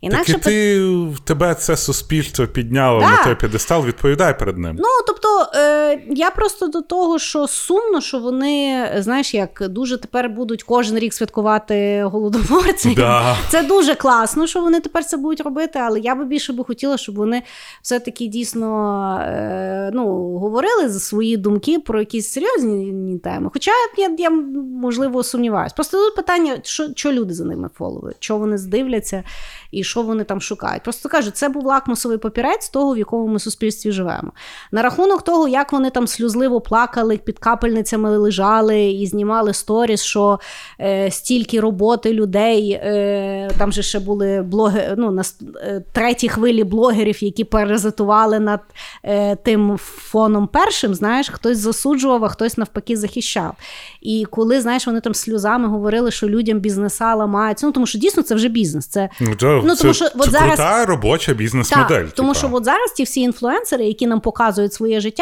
Інакше 0.00 0.32
так 0.32 0.42
і 0.42 0.44
ти 0.44 0.84
в 0.86 1.20
тебе 1.24 1.54
це 1.54 1.76
суспільство 1.76 2.46
підняло 2.46 3.00
да. 3.00 3.10
на 3.10 3.24
той 3.24 3.34
п'єдестал, 3.34 3.86
відповідай 3.86 4.38
перед 4.38 4.58
ним. 4.58 4.76
Ну 4.78 4.88
тобто 5.06 5.17
е, 5.54 6.00
я 6.10 6.30
просто 6.30 6.66
до 6.66 6.82
того, 6.82 7.18
що 7.18 7.46
сумно, 7.46 8.00
що 8.00 8.18
вони 8.18 8.88
знаєш, 8.98 9.34
як 9.34 9.62
дуже 9.68 9.98
тепер 9.98 10.28
будуть 10.28 10.62
кожен 10.62 10.98
рік 10.98 11.14
святкувати 11.14 12.02
голодоморці. 12.02 12.94
Да. 12.94 13.36
Це 13.48 13.62
дуже 13.62 13.94
класно, 13.94 14.46
що 14.46 14.60
вони 14.60 14.80
тепер 14.80 15.04
це 15.04 15.16
будуть 15.16 15.40
робити, 15.40 15.78
але 15.78 16.00
я 16.00 16.14
би 16.14 16.24
більше 16.24 16.52
би 16.52 16.64
хотіла, 16.64 16.96
щоб 16.96 17.14
вони 17.14 17.42
все-таки 17.82 18.26
дійсно 18.26 19.20
е, 19.22 19.90
ну, 19.94 20.04
говорили 20.38 20.88
за 20.88 21.00
свої 21.00 21.36
думки 21.36 21.78
про 21.78 22.00
якісь 22.00 22.28
серйозні 22.28 23.18
теми. 23.18 23.50
Хоча 23.52 23.70
я, 23.98 24.14
я 24.18 24.30
можливо 24.30 25.22
сумніваюся. 25.22 25.74
Просто 25.74 26.04
тут 26.04 26.16
питання, 26.16 26.58
що 26.62 26.88
що 26.96 27.12
люди 27.12 27.34
за 27.34 27.44
ними 27.44 27.70
фоловують, 27.74 28.16
що 28.20 28.36
вони 28.36 28.58
здивляться 28.58 29.24
і 29.70 29.84
що 29.84 30.02
вони 30.02 30.24
там 30.24 30.40
шукають. 30.40 30.82
Просто 30.82 31.08
кажу, 31.08 31.30
це 31.30 31.48
був 31.48 31.64
лакмусовий 31.64 32.18
папірець 32.18 32.68
того, 32.68 32.94
в 32.94 32.98
якому 32.98 33.26
ми 33.26 33.38
суспільстві 33.38 33.92
живемо. 33.92 34.32
На 34.72 34.82
рахунок 34.82 35.22
того, 35.28 35.48
як 35.48 35.72
вони 35.72 35.90
там 35.90 36.06
сльозливо 36.06 36.60
плакали, 36.60 37.16
під 37.16 37.38
капельницями 37.38 38.18
лежали 38.18 38.90
і 38.90 39.06
знімали 39.06 39.54
сторіс, 39.54 40.02
що 40.02 40.40
е, 40.80 41.10
стільки 41.10 41.60
роботи 41.60 42.12
людей. 42.12 42.70
Е, 42.70 43.50
Там 43.58 43.72
же 43.72 43.82
ще 43.82 43.98
були 44.00 44.42
блоги, 44.42 44.94
ну, 44.96 45.10
на 45.10 45.22
е, 45.62 45.82
третій 45.92 46.28
хвилі 46.28 46.64
блогерів, 46.64 47.24
які 47.24 47.44
паразитували 47.44 48.38
над 48.40 48.60
е, 49.04 49.36
тим 49.36 49.76
фоном 49.82 50.46
першим. 50.46 50.94
Знаєш, 50.94 51.28
хтось 51.28 51.58
засуджував, 51.58 52.24
а 52.24 52.28
хтось 52.28 52.58
навпаки 52.58 52.96
захищав. 52.96 53.54
І 54.00 54.26
коли 54.30 54.60
знаєш, 54.60 54.86
вони 54.86 55.00
там 55.00 55.14
сльозами 55.14 55.68
говорили, 55.68 56.10
що 56.10 56.28
людям 56.28 56.60
бізнеса 56.60 57.14
ламаються. 57.14 57.66
Ну 57.66 57.72
тому 57.72 57.86
що 57.86 57.98
дійсно 57.98 58.22
це 58.22 58.34
вже 58.34 58.48
бізнес. 58.48 58.86
Це 58.86 59.08
Ну, 59.20 59.34
це, 59.34 59.60
Ну, 59.64 59.76
тому 59.76 59.94
що 59.94 60.04
це, 60.04 60.12
от 60.18 60.24
це 60.24 60.30
зараз- 60.30 60.46
крута 60.56 60.86
робоча 60.86 61.32
бізнес-модель. 61.32 62.04
так, 62.04 62.10
тому 62.12 62.34
що 62.34 62.48
от 62.52 62.64
зараз 62.64 62.92
ті 62.92 63.02
всі 63.02 63.20
інфлюенсери, 63.20 63.84
які 63.84 64.06
нам 64.06 64.20
показують 64.20 64.72
своє 64.74 65.00
життя. 65.00 65.17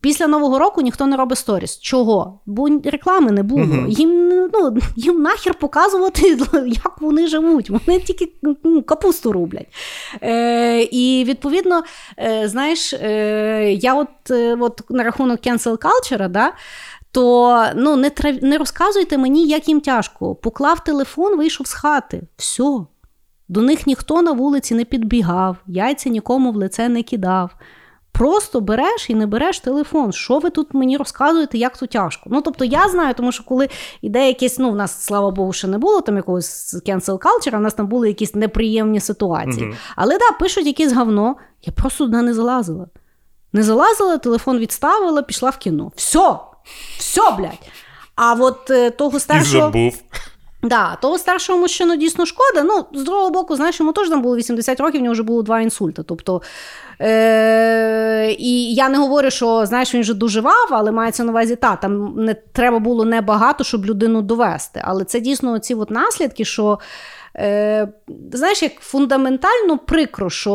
Після 0.00 0.26
нового 0.26 0.58
року 0.58 0.80
ніхто 0.80 1.06
не 1.06 1.16
робить 1.16 1.38
сторіс. 1.38 1.78
Чого? 1.78 2.40
Бо 2.46 2.68
реклами 2.84 3.30
не 3.30 3.42
було. 3.42 3.64
Мгм. 3.64 3.88
Їм 3.88 4.28
ну 4.28 4.76
їм 4.96 5.22
нахер 5.22 5.54
показувати, 5.54 6.28
як 6.66 7.00
вони 7.00 7.26
живуть. 7.26 7.70
Вони 7.70 8.00
тільки 8.00 8.32
ну, 8.64 8.82
капусту 8.82 9.32
рублять. 9.32 9.66
Е, 10.22 10.82
і 10.82 11.24
відповідно, 11.24 11.82
е, 12.18 12.48
знаєш, 12.48 12.92
е, 12.92 13.72
я 13.72 13.94
от, 13.94 14.30
е, 14.30 14.56
от 14.60 14.82
на 14.90 15.02
рахунок 15.02 15.40
cancel 15.40 15.78
culture, 15.78 16.28
да, 16.28 16.52
то 17.12 17.64
ну, 17.76 17.96
не, 17.96 18.10
трав... 18.10 18.42
не 18.42 18.58
розказуйте 18.58 19.18
мені, 19.18 19.46
як 19.46 19.68
їм 19.68 19.80
тяжко. 19.80 20.34
Поклав 20.34 20.84
телефон, 20.84 21.36
вийшов 21.36 21.66
з 21.66 21.72
хати. 21.72 22.22
Все. 22.36 22.80
До 23.48 23.62
них 23.62 23.86
ніхто 23.86 24.22
на 24.22 24.32
вулиці 24.32 24.74
не 24.74 24.84
підбігав, 24.84 25.56
яйця 25.66 26.08
нікому 26.08 26.52
в 26.52 26.56
лице 26.56 26.88
не 26.88 27.02
кидав. 27.02 27.50
Просто 28.18 28.60
береш 28.60 29.10
і 29.10 29.14
не 29.14 29.26
береш 29.26 29.60
телефон. 29.60 30.12
Що 30.12 30.38
ви 30.38 30.50
тут 30.50 30.74
мені 30.74 30.96
розказуєте, 30.96 31.58
як 31.58 31.76
то 31.76 31.86
тяжко? 31.86 32.30
Ну 32.32 32.40
тобто 32.40 32.64
я 32.64 32.88
знаю, 32.88 33.14
тому 33.14 33.32
що 33.32 33.44
коли 33.44 33.68
іде 34.02 34.26
якесь, 34.26 34.58
ну 34.58 34.70
в 34.70 34.76
нас, 34.76 35.04
слава 35.04 35.30
Богу, 35.30 35.52
ще 35.52 35.66
не 35.68 35.78
було 35.78 36.00
там 36.00 36.16
якогось 36.16 36.74
cancel 36.74 37.18
culture, 37.18 37.50
а 37.52 37.58
в 37.58 37.60
нас 37.60 37.74
там 37.74 37.86
були 37.86 38.08
якісь 38.08 38.34
неприємні 38.34 39.00
ситуації. 39.00 39.66
Мгм. 39.66 39.76
Але 39.96 40.18
да, 40.18 40.30
пишуть 40.40 40.66
якесь 40.66 40.92
говно. 40.92 41.36
Я 41.62 41.72
просто 41.72 42.04
туди 42.04 42.22
не 42.22 42.34
залазила. 42.34 42.86
Не 43.52 43.62
залазила, 43.62 44.18
телефон 44.18 44.58
відставила, 44.58 45.22
пішла 45.22 45.50
в 45.50 45.56
кіно. 45.56 45.92
Все, 45.96 46.36
все, 46.98 47.30
блядь. 47.30 47.68
А 48.14 48.32
от 48.40 48.70
е, 48.70 48.90
того 48.90 49.16
І 49.16 49.20
старшого. 49.20 49.60
забув. 49.64 50.02
Да, 50.62 50.96
того 51.02 51.18
старшого 51.18 51.58
мужчину 51.58 51.96
дійсно 51.96 52.26
шкода. 52.26 52.62
Ну, 52.62 53.00
з 53.00 53.04
другого 53.04 53.30
боку, 53.30 53.56
знаєш, 53.56 53.80
йому 53.80 53.92
теж 53.92 54.08
там 54.08 54.22
було 54.22 54.36
80 54.36 54.80
років, 54.80 55.00
в 55.00 55.02
нього 55.02 55.12
вже 55.12 55.22
було 55.22 55.42
два 55.42 55.60
інсульти. 55.60 56.02
Тобто, 56.02 56.42
е- 57.00 58.32
і 58.38 58.74
я 58.74 58.88
не 58.88 58.98
говорю, 58.98 59.30
що 59.30 59.66
знаєш, 59.66 59.94
він 59.94 60.00
вже 60.00 60.14
доживав, 60.14 60.68
але 60.70 60.92
мається 60.92 61.24
на 61.24 61.30
увазі, 61.30 61.56
та, 61.56 61.76
там 61.76 62.14
не 62.16 62.34
треба 62.34 62.78
було 62.78 63.04
небагато, 63.04 63.64
щоб 63.64 63.86
людину 63.86 64.22
довести. 64.22 64.82
Але 64.84 65.04
це 65.04 65.20
дійсно 65.20 65.58
ці 65.58 65.74
от 65.74 65.90
наслідки, 65.90 66.44
що. 66.44 66.78
Е, 67.38 67.88
знаєш, 68.32 68.62
як 68.62 68.80
фундаментально 68.80 69.78
прикро, 69.78 70.30
що 70.30 70.52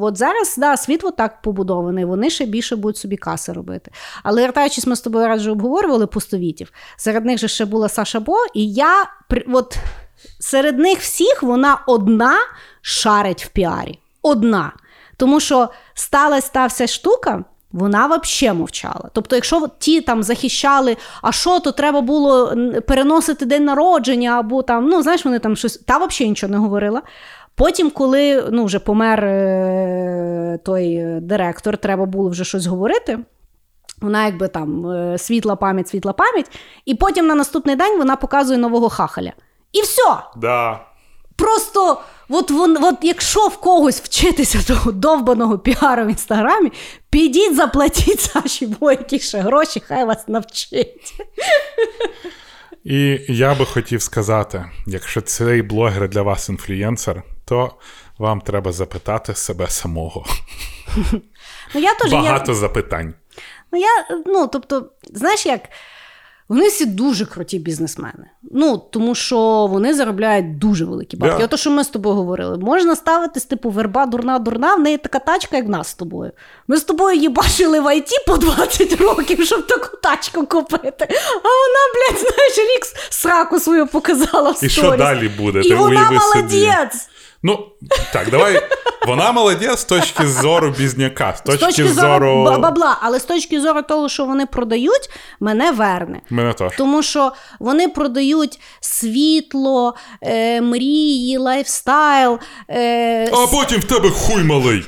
от 0.00 0.16
зараз 0.16 0.54
да, 0.58 0.76
світ 0.76 1.04
так 1.16 1.42
побудований, 1.42 2.04
вони 2.04 2.30
ще 2.30 2.46
більше 2.46 2.76
будуть 2.76 2.96
собі 2.96 3.16
каси 3.16 3.52
робити. 3.52 3.90
Але 4.22 4.42
вертаючись, 4.42 4.86
ми 4.86 4.96
з 4.96 5.00
тобою 5.00 5.26
раз 5.26 5.46
обговорювали 5.46 6.06
пустовітів. 6.06 6.72
Серед 6.96 7.24
них 7.24 7.38
же 7.38 7.48
ще 7.48 7.64
була 7.64 7.88
Саша 7.88 8.20
Бо, 8.20 8.36
і 8.54 8.72
я 8.72 9.04
от 9.52 9.78
серед 10.40 10.78
них 10.78 10.98
всіх 10.98 11.42
вона 11.42 11.78
одна 11.86 12.34
шарить 12.80 13.44
в 13.44 13.48
піарі. 13.48 13.98
Одна. 14.22 14.72
Тому 15.16 15.40
що 15.40 15.68
сталася 15.94 16.50
та 16.52 16.66
вся 16.66 16.86
штука. 16.86 17.44
Вона 17.72 18.06
взагалі 18.06 18.58
мовчала. 18.58 19.10
Тобто, 19.12 19.36
якщо 19.36 19.68
ті 19.78 20.00
там 20.00 20.22
захищали, 20.22 20.96
а 21.22 21.32
що, 21.32 21.60
то 21.60 21.72
треба 21.72 22.00
було 22.00 22.56
переносити 22.86 23.46
день 23.46 23.64
народження, 23.64 24.38
або 24.38 24.62
там, 24.62 24.88
ну 24.88 25.02
знаєш, 25.02 25.24
вони 25.24 25.38
там 25.38 25.56
щось 25.56 25.76
та 25.76 25.98
взагалі 25.98 26.30
нічого 26.30 26.50
не 26.52 26.58
говорила. 26.58 27.02
Потім, 27.54 27.90
коли 27.90 28.48
ну, 28.50 28.64
вже 28.64 28.78
помер 28.78 29.24
е, 29.24 30.58
той 30.64 30.94
е, 30.94 31.20
директор, 31.22 31.76
треба 31.76 32.06
було 32.06 32.30
вже 32.30 32.44
щось 32.44 32.66
говорити. 32.66 33.18
Вона 34.00 34.24
якби 34.24 34.48
там 34.48 34.86
е, 34.86 35.18
світла 35.18 35.56
пам'ять, 35.56 35.88
світла 35.88 36.12
пам'ять, 36.12 36.58
і 36.84 36.94
потім 36.94 37.26
на 37.26 37.34
наступний 37.34 37.76
день 37.76 37.98
вона 37.98 38.16
показує 38.16 38.58
нового 38.58 38.88
хахаля. 38.88 39.32
І 39.72 39.80
все. 39.80 40.16
Да. 40.36 40.80
Просто, 41.42 42.00
от, 42.28 42.50
вон, 42.50 42.84
от 42.84 42.94
якщо 43.02 43.48
в 43.48 43.56
когось 43.56 44.00
вчитися 44.00 44.62
того 44.66 44.92
довбаного 44.92 45.58
піару 45.58 46.04
в 46.04 46.08
інстаграмі, 46.08 46.72
підіть, 47.10 47.56
заплатіть 47.56 48.20
Саші 48.20 48.66
Бойкі 48.66 49.18
ще 49.18 49.38
гроші, 49.38 49.82
хай 49.86 50.04
вас 50.04 50.28
навчить. 50.28 51.14
І 52.84 53.20
я 53.28 53.54
би 53.54 53.66
хотів 53.66 54.02
сказати: 54.02 54.64
якщо 54.86 55.20
цей 55.20 55.62
блогер 55.62 56.08
для 56.08 56.22
вас 56.22 56.48
інфлюєнсер, 56.48 57.22
то 57.44 57.74
вам 58.18 58.40
треба 58.40 58.72
запитати 58.72 59.34
себе 59.34 59.68
самого. 59.68 60.26
Ну, 61.74 61.80
я 61.80 61.94
теж, 61.94 62.12
Багато 62.12 62.52
я, 62.52 62.58
запитань. 62.58 63.14
ну, 63.72 63.78
я, 63.78 64.22
ну, 64.26 64.46
тобто, 64.46 64.90
знаєш 65.12 65.46
як, 65.46 65.60
вони 66.52 66.68
всі 66.68 66.86
дуже 66.86 67.26
круті 67.26 67.58
бізнесмени. 67.58 68.26
Ну, 68.50 68.82
тому 68.90 69.14
що 69.14 69.66
вони 69.70 69.94
заробляють 69.94 70.58
дуже 70.58 70.84
великі 70.84 71.16
бабки. 71.16 71.38
Да. 71.38 71.44
Ото, 71.44 71.56
що 71.56 71.70
ми 71.70 71.84
з 71.84 71.88
тобою 71.88 72.16
говорили, 72.16 72.58
можна 72.58 72.96
ставитись, 72.96 73.44
типу, 73.44 73.70
верба 73.70 74.06
дурна, 74.06 74.38
дурна, 74.38 74.74
в 74.74 74.80
неї 74.80 74.98
така 74.98 75.18
тачка, 75.18 75.56
як 75.56 75.66
в 75.66 75.68
нас 75.68 75.88
з 75.88 75.94
тобою. 75.94 76.32
Ми 76.68 76.76
з 76.76 76.84
тобою 76.84 77.16
її 77.16 77.28
бачили 77.28 77.80
в 77.80 77.96
ІТ 77.96 78.10
по 78.26 78.36
20 78.36 79.00
років, 79.00 79.46
щоб 79.46 79.66
таку 79.66 79.96
тачку 79.96 80.46
купити. 80.46 81.08
А 81.44 81.48
вона, 81.48 81.82
блядь, 81.94 82.20
знаєш, 82.20 82.58
рік 82.58 82.84
сраку 83.10 83.60
свою 83.60 83.86
показала 83.86 84.50
в 84.50 84.64
І 84.64 84.68
що 84.68 84.96
далі 84.96 85.28
буде? 85.28 85.60
І 85.60 85.68
Ти 85.68 85.74
вона 85.74 86.00
уяви 86.00 86.18
собі. 86.20 86.70
Ну, 87.42 87.66
так, 88.12 88.30
давай. 88.30 88.62
Вона 89.06 89.32
молодець 89.32 89.78
з 89.78 89.84
точки 89.84 90.26
зору 90.28 90.74
бізняка, 90.78 91.34
з 91.36 91.38
З 91.38 91.42
точки, 91.42 91.66
точки 91.66 91.88
зору 91.88 92.44
зору. 92.44 92.60
бабла, 92.60 92.98
але 93.00 93.20
з 93.20 93.24
точки 93.24 93.60
зору 93.60 93.82
того, 93.82 94.08
що 94.08 94.24
вони 94.24 94.46
продають, 94.46 95.10
мене 95.40 95.70
верне. 95.72 96.20
Мене 96.30 96.52
теж. 96.52 96.72
Тому 96.78 97.02
що 97.02 97.32
вони 97.60 97.88
продають 97.88 98.60
світло, 98.80 99.94
е, 100.22 100.60
мрії, 100.60 101.38
лайфстайл. 101.38 102.38
Е, 102.70 103.30
А 103.32 103.46
потім 103.46 103.80
в 103.80 103.84
тебе 103.84 104.10
хуй 104.10 104.42
малий. 104.44 104.84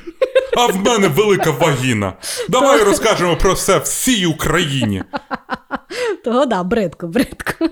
А 0.56 0.66
в 0.66 0.76
мене 0.76 1.08
велика 1.08 1.50
вагіна. 1.50 2.12
Давай 2.48 2.82
розкажемо 2.82 3.36
про 3.36 3.52
все 3.52 3.78
всій 3.78 4.26
Україні. 4.26 5.02
Того 6.24 6.46
да, 6.46 6.62
бридко, 6.62 7.06
бридко. 7.08 7.68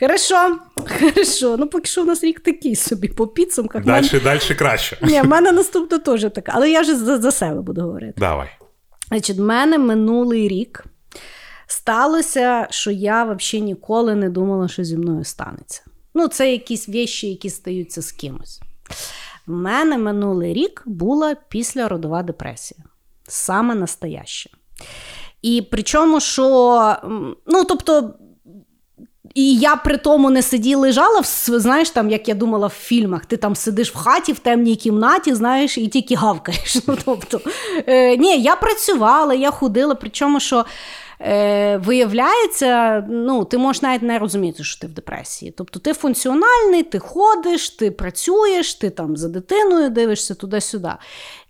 Хорошо, 0.00 0.58
хорошо. 0.98 1.56
Ну, 1.56 1.66
поки 1.66 1.86
що 1.86 2.02
у 2.02 2.04
нас 2.04 2.24
рік 2.24 2.40
такий 2.40 2.76
собі 2.76 3.08
по 3.08 3.26
підсумках. 3.26 3.84
Далі, 3.84 4.08
Мене- 4.12 4.24
далі 4.24 4.54
краще. 4.58 4.98
Ні, 5.02 5.20
в 5.20 5.26
мене 5.26 5.52
наступно 5.52 5.98
теж 5.98 6.26
така, 6.34 6.52
але 6.54 6.70
я 6.70 6.80
вже 6.80 6.96
за, 6.96 7.18
за 7.18 7.30
себе 7.30 7.60
буду 7.60 7.80
говорити. 7.80 8.14
Давай. 8.16 8.48
Значить, 9.08 9.36
в 9.38 9.42
мене 9.42 9.78
минулий 9.78 10.48
рік 10.48 10.84
сталося, 11.66 12.66
що 12.70 12.90
я 12.90 13.24
взагалі 13.24 13.64
ніколи 13.66 14.14
не 14.14 14.30
думала, 14.30 14.68
що 14.68 14.84
зі 14.84 14.96
мною 14.96 15.24
станеться. 15.24 15.82
Ну, 16.14 16.28
це 16.28 16.52
якісь 16.52 16.88
вещі, 16.88 17.28
які 17.30 17.50
стаються 17.50 18.02
з 18.02 18.12
кимось. 18.12 18.60
В 19.46 19.52
мене 19.52 19.98
минулий 19.98 20.54
рік 20.54 20.82
була 20.86 21.34
післяродова 21.48 22.22
депресія. 22.22 22.80
Саме 23.28 23.74
настояща. 23.74 24.50
І 25.42 25.62
причому, 25.70 26.20
що, 26.20 26.96
ну, 27.46 27.64
тобто, 27.64 28.14
і 29.34 29.54
я 29.56 29.76
при 29.76 29.96
тому 29.96 30.30
не 30.30 30.42
сиділа, 30.42 30.82
лежала, 30.82 31.22
знаєш, 31.46 31.90
там, 31.90 32.10
як 32.10 32.28
я 32.28 32.34
думала 32.34 32.66
в 32.66 32.70
фільмах, 32.70 33.26
ти 33.26 33.36
там 33.36 33.56
сидиш 33.56 33.92
в 33.92 33.96
хаті 33.96 34.32
в 34.32 34.38
темній 34.38 34.76
кімнаті, 34.76 35.34
знаєш, 35.34 35.78
і 35.78 35.88
тільки 35.88 36.14
гавкаєш. 36.14 36.76
Ну, 36.86 36.96
тобто, 37.04 37.40
е, 37.86 38.16
ні, 38.16 38.42
я 38.42 38.56
працювала, 38.56 39.34
я 39.34 39.50
ходила, 39.50 39.94
причому, 39.94 40.40
що 40.40 40.64
е, 41.20 41.76
виявляється, 41.76 43.04
ну, 43.10 43.44
ти 43.44 43.58
можеш 43.58 43.82
навіть 43.82 44.02
не 44.02 44.18
розуміти, 44.18 44.64
що 44.64 44.80
ти 44.80 44.86
в 44.86 44.90
депресії. 44.90 45.54
Тобто 45.56 45.78
ти 45.78 45.92
функціональний, 45.92 46.82
ти 46.82 46.98
ходиш, 46.98 47.70
ти 47.70 47.90
працюєш, 47.90 48.74
ти 48.74 48.90
там 48.90 49.16
за 49.16 49.28
дитиною 49.28 49.90
дивишся 49.90 50.34
туди-сюди. 50.34 50.92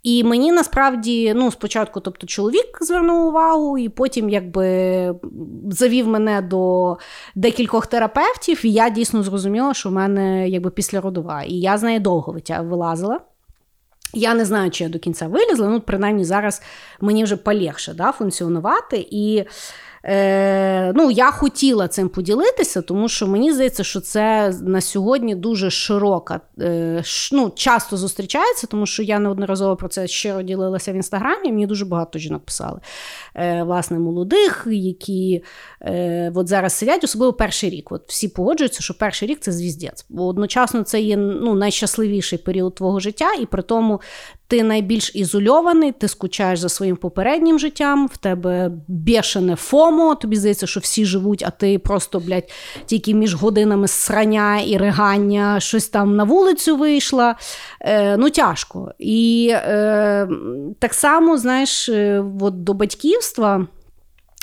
І 0.02 0.24
мені 0.24 0.52
насправді, 0.52 1.34
ну, 1.34 1.50
спочатку, 1.50 2.00
тобто, 2.00 2.26
чоловік 2.26 2.78
звернув 2.80 3.26
увагу, 3.26 3.78
і 3.78 3.88
потім 3.88 4.28
якби 4.28 5.14
завів 5.70 6.08
мене 6.08 6.42
до 6.42 6.96
декількох 7.34 7.86
терапевтів, 7.86 8.66
і 8.66 8.72
я 8.72 8.90
дійсно 8.90 9.22
зрозуміла, 9.22 9.74
що 9.74 9.88
в 9.88 9.92
мене 9.92 10.48
якби 10.48 10.70
післяродова. 10.70 11.42
І 11.42 11.54
я 11.54 11.78
з 11.78 11.82
неї 11.82 11.98
довго 11.98 12.36
вилазила. 12.60 13.20
Я 14.14 14.34
не 14.34 14.44
знаю, 14.44 14.70
чи 14.70 14.84
я 14.84 14.90
до 14.90 14.98
кінця 14.98 15.26
вилізла, 15.26 15.68
ну, 15.68 15.80
принаймні 15.80 16.24
зараз 16.24 16.62
мені 17.00 17.24
вже 17.24 17.36
полегше 17.36 17.94
да, 17.94 18.12
функціонувати. 18.12 19.06
І 19.10 19.44
Е, 20.04 20.92
ну, 20.92 21.10
Я 21.10 21.30
хотіла 21.30 21.88
цим 21.88 22.08
поділитися, 22.08 22.82
тому 22.82 23.08
що 23.08 23.26
мені 23.26 23.52
здається, 23.52 23.84
що 23.84 24.00
це 24.00 24.54
на 24.62 24.80
сьогодні 24.80 25.34
дуже 25.34 25.70
широка, 25.70 26.40
е, 26.60 27.00
ш, 27.04 27.36
ну, 27.36 27.52
часто 27.54 27.96
зустрічається, 27.96 28.66
тому 28.66 28.86
що 28.86 29.02
я 29.02 29.18
неодноразово 29.18 29.76
про 29.76 29.88
це 29.88 30.08
щиро 30.08 30.42
ділилася 30.42 30.92
в 30.92 30.94
інстаграмі. 30.94 31.52
Мені 31.52 31.66
дуже 31.66 31.84
багато 31.84 32.18
жінок 32.18 32.44
писали. 32.44 32.80
Е, 33.34 33.62
власне, 33.62 33.98
молодих, 33.98 34.66
які 34.70 35.44
е, 35.82 36.32
от 36.34 36.48
зараз 36.48 36.72
сидять, 36.72 37.04
особливо 37.04 37.32
перший 37.32 37.70
рік. 37.70 37.92
От 37.92 38.02
Всі 38.08 38.28
погоджуються, 38.28 38.82
що 38.82 38.94
перший 38.98 39.28
рік 39.28 39.38
це 39.40 39.52
звіздець. 39.52 40.06
Бо 40.08 40.26
одночасно 40.26 40.82
це 40.82 41.00
є 41.00 41.16
ну, 41.16 41.54
найщасливіший 41.54 42.38
період 42.38 42.74
твого 42.74 43.00
життя, 43.00 43.32
і 43.40 43.46
при 43.46 43.62
тому 43.62 44.00
ти 44.50 44.62
найбільш 44.62 45.14
ізольований, 45.14 45.92
ти 45.92 46.08
скучаєш 46.08 46.58
за 46.58 46.68
своїм 46.68 46.96
попереднім 46.96 47.58
життям, 47.58 48.06
в 48.06 48.16
тебе 48.16 48.70
бешене 48.88 49.56
фомо, 49.56 49.89
тобі 50.14 50.36
здається, 50.36 50.66
що 50.66 50.80
всі 50.80 51.04
живуть, 51.04 51.42
а 51.46 51.50
ти 51.50 51.78
просто, 51.78 52.20
блядь, 52.20 52.50
тільки 52.86 53.14
між 53.14 53.34
годинами 53.34 53.88
срання 53.88 54.60
і 54.60 54.76
ригання, 54.76 55.60
щось 55.60 55.88
там 55.88 56.16
на 56.16 56.24
вулицю 56.24 56.76
вийшла. 56.76 57.36
Е, 57.80 58.16
Ну, 58.16 58.30
тяжко. 58.30 58.92
І 58.98 59.50
е, 59.52 60.28
так 60.78 60.94
само, 60.94 61.38
знаєш, 61.38 61.88
е, 61.88 62.24
от 62.40 62.64
до 62.64 62.74
батьківства. 62.74 63.66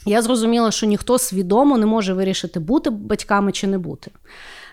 Я 0.06 0.22
зрозуміла, 0.22 0.72
що 0.72 0.86
ніхто 0.86 1.20
свідомо 1.20 1.78
не 1.78 1.86
може 1.86 2.14
вирішити, 2.14 2.60
бути 2.60 2.90
батьками 2.90 3.52
чи 3.52 3.68
не 3.68 3.78
бути. 3.78 4.12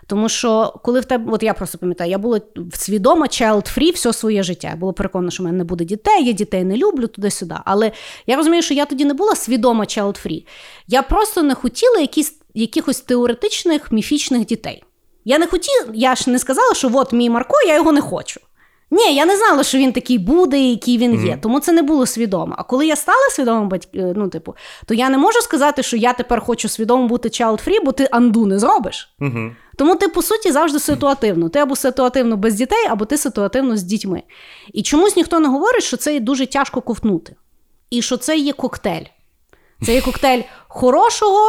Тому 0.06 0.28
що 0.28 0.80
коли 0.84 1.00
в 1.00 1.04
тебе, 1.04 1.32
от 1.32 1.42
я 1.42 1.54
просто 1.54 1.78
пам'ятаю, 1.78 2.10
я 2.10 2.18
була 2.18 2.40
свідома 2.72 3.26
child-free 3.26 3.92
все 3.94 4.12
своє 4.12 4.42
життя. 4.42 4.68
Я 4.68 4.76
була 4.76 4.92
переконана, 4.92 5.30
що 5.30 5.42
в 5.42 5.46
мене 5.46 5.58
не 5.58 5.64
буде 5.64 5.84
дітей, 5.84 6.24
я 6.24 6.32
дітей 6.32 6.64
не 6.64 6.76
люблю 6.76 7.06
туди-сюди. 7.06 7.54
Але 7.64 7.92
я 8.26 8.36
розумію, 8.36 8.62
що 8.62 8.74
я 8.74 8.84
тоді 8.84 9.04
не 9.04 9.14
була 9.14 9.34
свідома 9.34 9.84
child-free. 9.84 10.46
Я 10.86 11.02
просто 11.02 11.42
не 11.42 11.54
хотіла 11.54 11.98
якісь, 12.00 12.34
якихось 12.54 13.00
теоретичних 13.00 13.92
міфічних 13.92 14.46
дітей. 14.46 14.82
Я 15.24 15.38
не 15.38 15.46
хотіла, 15.46 15.86
я 15.94 16.14
ж 16.14 16.30
не 16.30 16.38
сказала, 16.38 16.74
що 16.74 16.90
от 16.94 17.12
мій 17.12 17.30
Марко, 17.30 17.54
я 17.66 17.74
його 17.74 17.92
не 17.92 18.00
хочу. 18.00 18.40
Ні, 18.94 19.14
я 19.14 19.26
не 19.26 19.36
знала, 19.36 19.62
що 19.62 19.78
він 19.78 19.92
такий 19.92 20.18
буде, 20.18 20.60
який 20.60 20.98
він 20.98 21.12
mm-hmm. 21.12 21.26
є. 21.26 21.38
Тому 21.42 21.60
це 21.60 21.72
не 21.72 21.82
було 21.82 22.06
свідомо. 22.06 22.54
А 22.58 22.62
коли 22.62 22.86
я 22.86 22.96
стала 22.96 23.28
свідомим 23.30 23.68
батьком, 23.68 24.12
ну, 24.16 24.28
типу, 24.28 24.54
то 24.86 24.94
я 24.94 25.10
не 25.10 25.18
можу 25.18 25.40
сказати, 25.40 25.82
що 25.82 25.96
я 25.96 26.12
тепер 26.12 26.40
хочу 26.40 26.68
свідомо 26.68 27.08
бути 27.08 27.28
child-free, 27.28 27.84
бо 27.84 27.92
ти 27.92 28.08
анду 28.10 28.46
не 28.46 28.58
зробиш. 28.58 29.14
Mm-hmm. 29.20 29.50
Тому 29.76 29.96
ти, 29.96 30.08
по 30.08 30.22
суті, 30.22 30.52
завжди 30.52 30.78
ситуативно. 30.78 31.48
Ти 31.48 31.58
або 31.58 31.76
ситуативно 31.76 32.36
без 32.36 32.54
дітей, 32.54 32.86
або 32.90 33.04
ти 33.04 33.18
ситуативно 33.18 33.76
з 33.76 33.82
дітьми. 33.82 34.22
І 34.72 34.82
чомусь 34.82 35.16
ніхто 35.16 35.40
не 35.40 35.48
говорить, 35.48 35.84
що 35.84 35.96
це 35.96 36.20
дуже 36.20 36.46
тяжко 36.46 36.80
ковтнути. 36.80 37.36
І 37.90 38.02
що 38.02 38.16
це 38.16 38.36
є 38.38 38.52
коктейль. 38.52 39.04
Це 39.86 39.94
є 39.94 40.00
коктейль 40.00 40.42
хорошого 40.68 41.40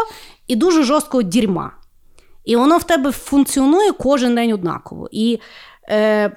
і 0.48 0.56
дуже 0.56 0.84
жорсткого 0.84 1.24
дерьма. 1.24 1.72
І 2.46 2.56
воно 2.56 2.78
в 2.78 2.84
тебе 2.84 3.12
функціонує 3.12 3.92
кожен 3.92 4.36
день 4.36 4.52
однаково. 4.52 5.10
І 5.12 5.40
Е, 5.90 6.32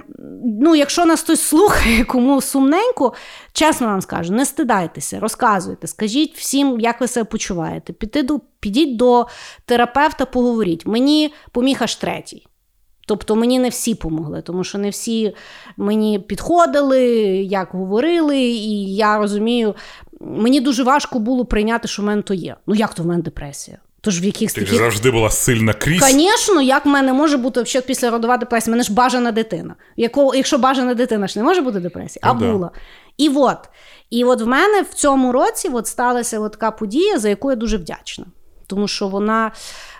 ну, 0.45 0.75
Якщо 0.75 1.05
нас 1.05 1.23
хтось 1.23 1.43
слухає, 1.43 2.05
кому 2.05 2.41
сумненько, 2.41 3.13
чесно 3.53 3.87
вам 3.87 4.01
скажу, 4.01 4.33
не 4.33 4.47
стидайтеся, 4.47 5.21
розказуйте, 5.21 5.87
скажіть 5.87 6.37
всім, 6.37 6.81
як 6.81 7.01
ви 7.01 7.09
себе 7.09 7.25
почуваєте. 7.25 7.93
Підіть 7.93 8.27
до, 8.27 8.41
підіть 8.61 8.97
до 8.97 9.27
терапевта, 9.65 10.25
поговоріть. 10.25 10.87
Мені 10.87 11.35
поміг 11.53 11.79
аж 11.81 11.95
третій. 11.95 12.47
Тобто 13.07 13.37
мені 13.37 13.59
не 13.59 13.69
всі 13.69 13.95
помогли, 13.95 14.43
тому 14.43 14.65
що 14.65 14.79
не 14.79 14.91
всі 14.91 15.35
мені 15.77 16.19
підходили, 16.19 17.01
як 17.43 17.69
говорили, 17.73 18.39
і 18.41 18.95
я 18.95 19.19
розумію, 19.19 19.75
мені 20.21 20.61
дуже 20.61 20.83
важко 20.83 21.19
було 21.19 21.45
прийняти, 21.45 21.89
що 21.89 22.03
в 22.03 22.05
мене 22.05 22.23
то 22.23 22.35
є. 22.35 22.57
Ну 22.67 22.75
як 22.75 22.95
то 22.95 23.03
в 23.03 23.07
мене 23.07 23.23
депресія? 23.23 23.79
Тож 24.01 24.23
в 24.23 24.25
якихось 24.25 24.55
Ти 24.55 24.61
таких... 24.61 24.79
завжди 24.79 25.11
була 25.11 25.31
сильна 25.31 25.73
крізь. 25.73 26.03
Звісно, 26.03 26.63
як 26.63 26.87
в 26.87 26.89
мене 26.89 27.13
може 27.13 27.37
бути 27.37 27.63
взагалі 27.63 27.87
після 27.87 28.11
родова 28.11 28.37
депресія? 28.37 28.73
У 28.73 28.75
мене 28.75 28.83
ж 28.83 28.93
бажана 28.93 29.33
дитина. 29.33 29.75
Яко, 29.97 30.35
якщо 30.35 30.59
бажана 30.59 30.95
дитина 30.95 31.29
ж 31.29 31.39
не 31.39 31.45
може 31.45 31.61
бути 31.61 31.81
депресія, 31.81 32.21
а 32.23 32.35
ну, 32.35 32.53
була. 32.53 32.71
І 33.17 33.29
от 33.29 33.59
І 34.11 34.25
от 34.25 34.43
в 34.43 34.47
мене 34.47 34.83
в 34.83 34.95
цьому 34.95 35.33
році 35.33 35.69
от 35.69 35.87
сталася 35.87 36.41
от 36.41 36.53
така 36.53 36.71
подія, 36.71 37.19
за 37.19 37.29
яку 37.29 37.51
я 37.51 37.57
дуже 37.57 37.77
вдячна. 37.77 38.27
Тому 38.67 38.89
що 38.89 39.09
вона 39.09 39.53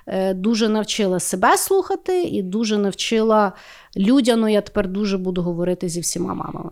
е, 0.07 0.35
дуже 0.35 0.69
навчила 0.69 1.21
себе 1.21 1.57
слухати 1.57 2.23
і 2.23 2.43
дуже 2.43 2.79
навчила 2.79 3.53
людяно, 3.97 4.49
я 4.49 4.61
тепер 4.61 4.89
дуже 4.89 5.19
буду 5.19 5.43
говорити 5.43 5.89
зі 5.89 6.01
всіма 6.01 6.35
мамами. 6.35 6.71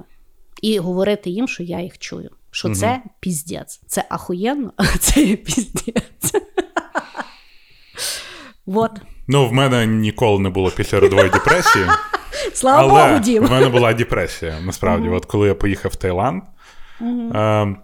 І 0.62 0.78
говорити 0.78 1.30
їм, 1.30 1.48
що 1.48 1.62
я 1.62 1.80
їх 1.80 1.98
чую. 1.98 2.30
Що 2.50 2.68
угу. 2.68 2.76
це 2.76 3.02
піздець. 3.20 3.80
Це 3.86 4.04
ахуєнно, 4.08 4.72
а 4.76 4.84
це 4.98 5.36
піздець. 5.36 6.32
Вот. 8.66 8.90
Ну, 9.28 9.48
в 9.48 9.52
мене 9.52 9.86
ніколи 9.86 10.38
не 10.38 10.50
було 10.50 10.70
післяродової 10.70 11.30
депресії. 11.30 11.84
Слава 12.54 12.82
але 12.82 13.08
Богу, 13.08 13.20
Дім. 13.20 13.44
в 13.44 13.50
мене 13.50 13.68
була 13.68 13.92
депресія. 13.92 14.54
Насправді, 14.64 15.08
от 15.08 15.24
коли 15.24 15.48
я 15.48 15.54
поїхав 15.54 15.92
в 15.92 15.96
Таїланд. 15.96 16.42
Е, 17.34 17.76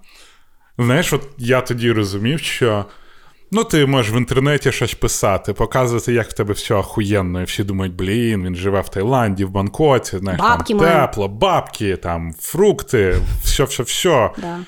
знаєш, 0.78 1.12
от 1.12 1.28
я 1.38 1.60
тоді 1.60 1.92
розумів, 1.92 2.40
що 2.40 2.84
ну, 3.52 3.64
ти 3.64 3.86
можеш 3.86 4.12
в 4.12 4.16
інтернеті 4.16 4.72
щось 4.72 4.94
писати, 4.94 5.52
показувати, 5.52 6.12
як 6.12 6.28
в 6.28 6.32
тебе 6.32 6.54
все 6.54 6.74
охуєнно, 6.74 7.40
і 7.40 7.44
всі 7.44 7.64
думають, 7.64 7.94
блін, 7.94 8.44
він 8.44 8.54
живе 8.56 8.80
в 8.80 8.88
Таїланді, 8.88 9.44
в 9.44 9.50
Бангкоці, 9.50 10.18
знаєш, 10.18 10.40
бабки 10.40 10.74
там 10.74 10.78
тепло, 10.78 11.28
бабки, 11.28 11.96
там 11.96 12.34
фрукти, 12.38 13.16
все, 13.42 13.64
все, 13.64 13.82
все. 13.82 14.30
Да 14.38 14.58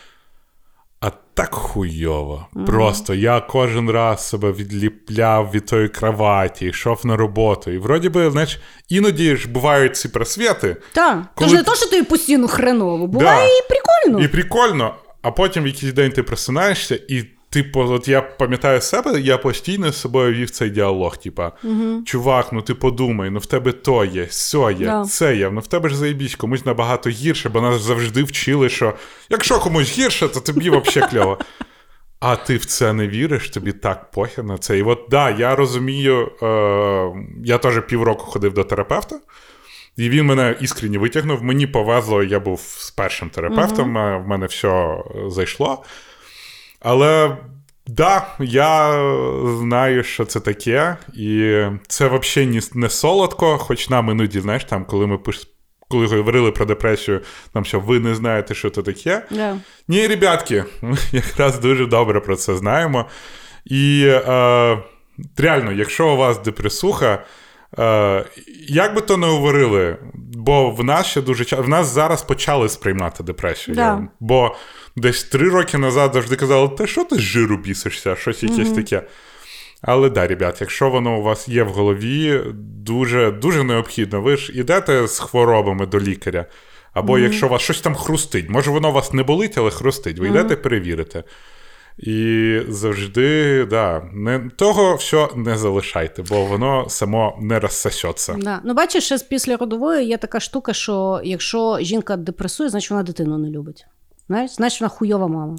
так 1.34 1.54
хуйово. 1.54 2.46
Mm-hmm. 2.54 2.66
Просто 2.66 3.14
я 3.14 3.40
кожен 3.40 3.90
раз 3.90 4.28
себе 4.28 4.52
відліпляв 4.52 5.50
від 5.54 5.66
тої 5.66 5.88
кроваті, 5.88 6.66
йшов 6.66 7.06
на 7.06 7.16
роботу. 7.16 7.70
І 7.70 7.78
вроді 7.78 8.08
би, 8.08 8.30
знаєш, 8.30 8.60
іноді 8.88 9.36
ж 9.36 9.48
бувають 9.48 9.96
ці 9.96 10.08
просвіти. 10.08 10.76
Так. 10.92 11.18
Коли... 11.34 11.50
Тож 11.50 11.58
не 11.58 11.62
то, 11.62 11.74
що 11.74 11.86
тобі 11.86 12.02
постійно 12.02 12.48
хреново, 12.48 13.06
буває 13.06 13.48
да. 13.48 13.54
і 13.54 13.68
прикольно. 13.68 14.24
І 14.24 14.28
прикольно, 14.28 14.94
а 15.22 15.30
потім 15.30 15.64
в 15.64 15.66
якийсь 15.66 15.92
день 15.92 16.12
ти 16.12 16.22
просинаєшся, 16.22 17.00
і 17.08 17.24
Типу, 17.54 17.80
от 17.80 18.08
я 18.08 18.22
пам'ятаю 18.22 18.80
себе, 18.80 19.20
я 19.20 19.38
постійно 19.38 19.92
з 19.92 20.00
собою 20.00 20.34
вів 20.34 20.50
цей 20.50 20.70
діалог. 20.70 21.16
Типа, 21.16 21.52
угу. 21.64 22.02
чувак, 22.04 22.52
ну 22.52 22.62
ти 22.62 22.74
подумай, 22.74 23.30
ну 23.30 23.38
в 23.38 23.46
тебе 23.46 23.72
то 23.72 24.04
є, 24.04 24.26
сьо 24.30 24.70
є, 24.70 24.86
yeah. 24.86 25.04
це 25.04 25.36
є, 25.36 25.50
ну 25.50 25.60
в 25.60 25.66
тебе 25.66 25.88
ж 25.88 25.96
заєбісь, 25.96 26.34
комусь 26.34 26.66
набагато 26.66 27.10
гірше, 27.10 27.48
бо 27.48 27.60
нас 27.60 27.82
завжди 27.82 28.22
вчили, 28.22 28.68
що 28.68 28.92
якщо 29.30 29.58
комусь 29.58 29.98
гірше, 29.98 30.28
то 30.28 30.40
тобі 30.40 30.70
взагалі 30.70 31.10
кльово. 31.10 31.38
А 32.20 32.36
ти 32.36 32.56
в 32.56 32.64
це 32.64 32.92
не 32.92 33.08
віриш, 33.08 33.50
тобі 33.50 33.72
так 33.72 34.10
похер 34.10 34.44
на 34.44 34.58
це. 34.58 34.78
І 34.78 34.82
от 34.82 35.06
да, 35.10 35.30
я 35.30 35.56
розумію, 35.56 36.32
е, 36.42 36.46
я 37.44 37.58
теж 37.58 37.80
півроку 37.86 38.24
ходив 38.24 38.54
до 38.54 38.64
терапевта, 38.64 39.16
і 39.96 40.08
він 40.08 40.26
мене 40.26 40.56
іскренні 40.60 40.98
витягнув. 40.98 41.42
Мені 41.42 41.66
повезло, 41.66 42.22
я 42.22 42.40
був 42.40 42.60
з 42.60 42.90
першим 42.90 43.30
терапевтом, 43.30 43.98
uh 43.98 44.24
в 44.24 44.28
мене 44.28 44.46
все 44.46 44.98
зайшло. 45.28 45.84
Але 46.84 47.36
да, 47.86 48.26
я 48.40 48.92
знаю, 49.58 50.04
що 50.04 50.24
це 50.24 50.40
таке, 50.40 50.96
і 51.14 51.62
це 51.88 52.08
взагалі 52.08 52.60
не 52.74 52.88
солодко, 52.88 53.58
хоч 53.58 53.88
нам 53.88 54.10
іноді, 54.10 54.40
знаєш, 54.40 54.64
там, 54.64 54.84
коли 54.84 55.06
ми 55.06 55.18
коли 55.88 56.06
говорили 56.06 56.50
про 56.50 56.66
депресію, 56.66 57.20
нам 57.54 57.64
що 57.64 57.80
ви 57.80 58.00
не 58.00 58.14
знаєте, 58.14 58.54
що 58.54 58.70
це 58.70 58.82
таке. 58.82 59.22
Yeah. 59.30 59.58
Ні, 59.88 60.06
ребятки, 60.06 60.64
ми 60.82 60.96
якраз 61.12 61.58
дуже 61.58 61.86
добре 61.86 62.20
про 62.20 62.36
це 62.36 62.56
знаємо. 62.56 63.08
І 63.64 64.04
е, 64.06 64.78
реально, 65.36 65.72
якщо 65.72 66.08
у 66.08 66.16
вас 66.16 66.42
депресуха, 66.42 67.24
е, 67.78 68.24
як 68.68 68.94
би 68.94 69.00
то 69.00 69.16
не 69.16 69.26
говорили, 69.26 69.96
бо 70.14 70.70
в 70.70 70.84
нас 70.84 71.06
ще 71.06 71.22
дуже 71.22 71.56
в 71.56 71.68
нас 71.68 71.86
зараз 71.86 72.22
почали 72.22 72.68
сприймати 72.68 73.22
депресію. 73.22 73.76
Yeah. 73.76 74.06
Бо 74.20 74.56
десь 74.96 75.24
три 75.24 75.48
роки 75.48 75.78
назад 75.78 76.10
завжди 76.14 76.36
казали, 76.36 76.68
та 76.68 76.86
що 76.86 77.04
ти 77.04 77.16
з 77.16 77.20
жиру 77.20 77.56
бісишся, 77.56 78.16
щось 78.16 78.42
якесь 78.42 78.68
mm-hmm. 78.68 78.74
таке. 78.74 79.02
Але 79.82 80.10
да, 80.10 80.26
ребят, 80.26 80.60
якщо 80.60 80.90
воно 80.90 81.18
у 81.18 81.22
вас 81.22 81.48
є 81.48 81.62
в 81.62 81.68
голові, 81.68 82.40
дуже 82.84 83.30
дуже 83.30 83.64
необхідно. 83.64 84.20
Ви 84.20 84.36
ж 84.36 84.52
ідете 84.52 85.06
з 85.06 85.18
хворобами 85.18 85.86
до 85.86 86.00
лікаря. 86.00 86.46
Або 86.92 87.12
mm-hmm. 87.12 87.22
якщо 87.22 87.46
у 87.46 87.48
вас 87.48 87.62
щось 87.62 87.80
там 87.80 87.94
хрустить, 87.94 88.50
може 88.50 88.70
воно 88.70 88.88
у 88.88 88.92
вас 88.92 89.12
не 89.12 89.22
болить, 89.22 89.58
але 89.58 89.70
хрустить, 89.70 90.18
ви 90.18 90.28
йдете, 90.28 90.56
перевірите. 90.56 91.24
І 91.98 92.60
завжди, 92.68 93.64
да, 93.64 94.02
не, 94.12 94.50
того 94.56 94.94
все 94.94 95.28
не 95.36 95.56
залишайте, 95.56 96.22
бо 96.22 96.44
воно 96.44 96.88
само 96.88 97.38
не 97.40 97.60
розсосеться. 97.60 98.36
Да. 98.38 98.60
Ну, 98.64 98.74
бачиш, 98.74 99.04
ще 99.04 99.18
після 99.18 99.56
родової 99.56 100.06
є 100.06 100.16
така 100.16 100.40
штука, 100.40 100.72
що 100.72 101.20
якщо 101.24 101.78
жінка 101.80 102.16
депресує, 102.16 102.70
значить 102.70 102.90
вона 102.90 103.02
дитину 103.02 103.38
не 103.38 103.50
любить. 103.50 103.86
Знаєш, 104.28 104.50
Значить, 104.50 104.80
вона 104.80 104.88
хуйова 104.88 105.28
мама. 105.28 105.56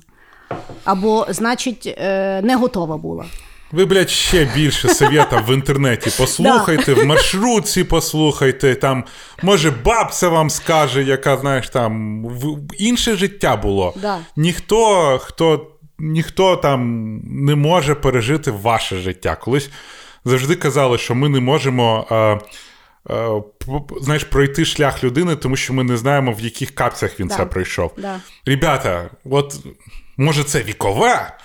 Або, 0.83 1.25
значить, 1.29 1.95
е, 1.97 2.41
не 2.41 2.55
готова 2.55 2.97
була. 2.97 3.25
Ви, 3.71 3.85
блядь, 3.85 4.09
ще 4.09 4.47
більше 4.55 4.89
совєта 4.89 5.43
в 5.47 5.53
інтернеті 5.53 6.11
послухайте, 6.17 6.93
в 6.93 7.05
маршрутці 7.05 7.83
послухайте. 7.83 8.75
Там, 8.75 9.03
Може, 9.43 9.71
бабця 9.71 10.29
вам 10.29 10.49
скаже, 10.49 11.03
яка, 11.03 11.37
знаєш, 11.37 11.69
там 11.69 12.23
інше 12.79 13.15
життя 13.15 13.55
було. 13.55 13.93
Ніхто, 14.35 15.17
хто 15.23 15.67
ніхто 15.99 16.55
там 16.55 17.15
не 17.23 17.55
може 17.55 17.95
пережити 17.95 18.51
ваше 18.51 18.97
життя. 18.97 19.35
Колись 19.35 19.69
завжди 20.25 20.55
казали, 20.55 20.97
що 20.97 21.15
ми 21.15 21.29
не 21.29 21.39
можемо. 21.39 22.07
Е, 22.11 22.39
е, 23.13 23.41
знаєш, 24.01 24.23
пройти 24.23 24.65
шлях 24.65 25.03
людини, 25.03 25.35
тому 25.35 25.55
що 25.55 25.73
ми 25.73 25.83
не 25.83 25.97
знаємо, 25.97 26.31
в 26.31 26.39
яких 26.39 26.75
капцях 26.75 27.19
він 27.19 27.27
Да. 27.27 27.35
це 27.35 27.45
пройшов. 27.45 27.91
Да. 27.97 28.19
Ребята, 28.45 29.09
от 29.25 29.55
може 30.17 30.43
це 30.43 30.63
вікове, 30.63 31.37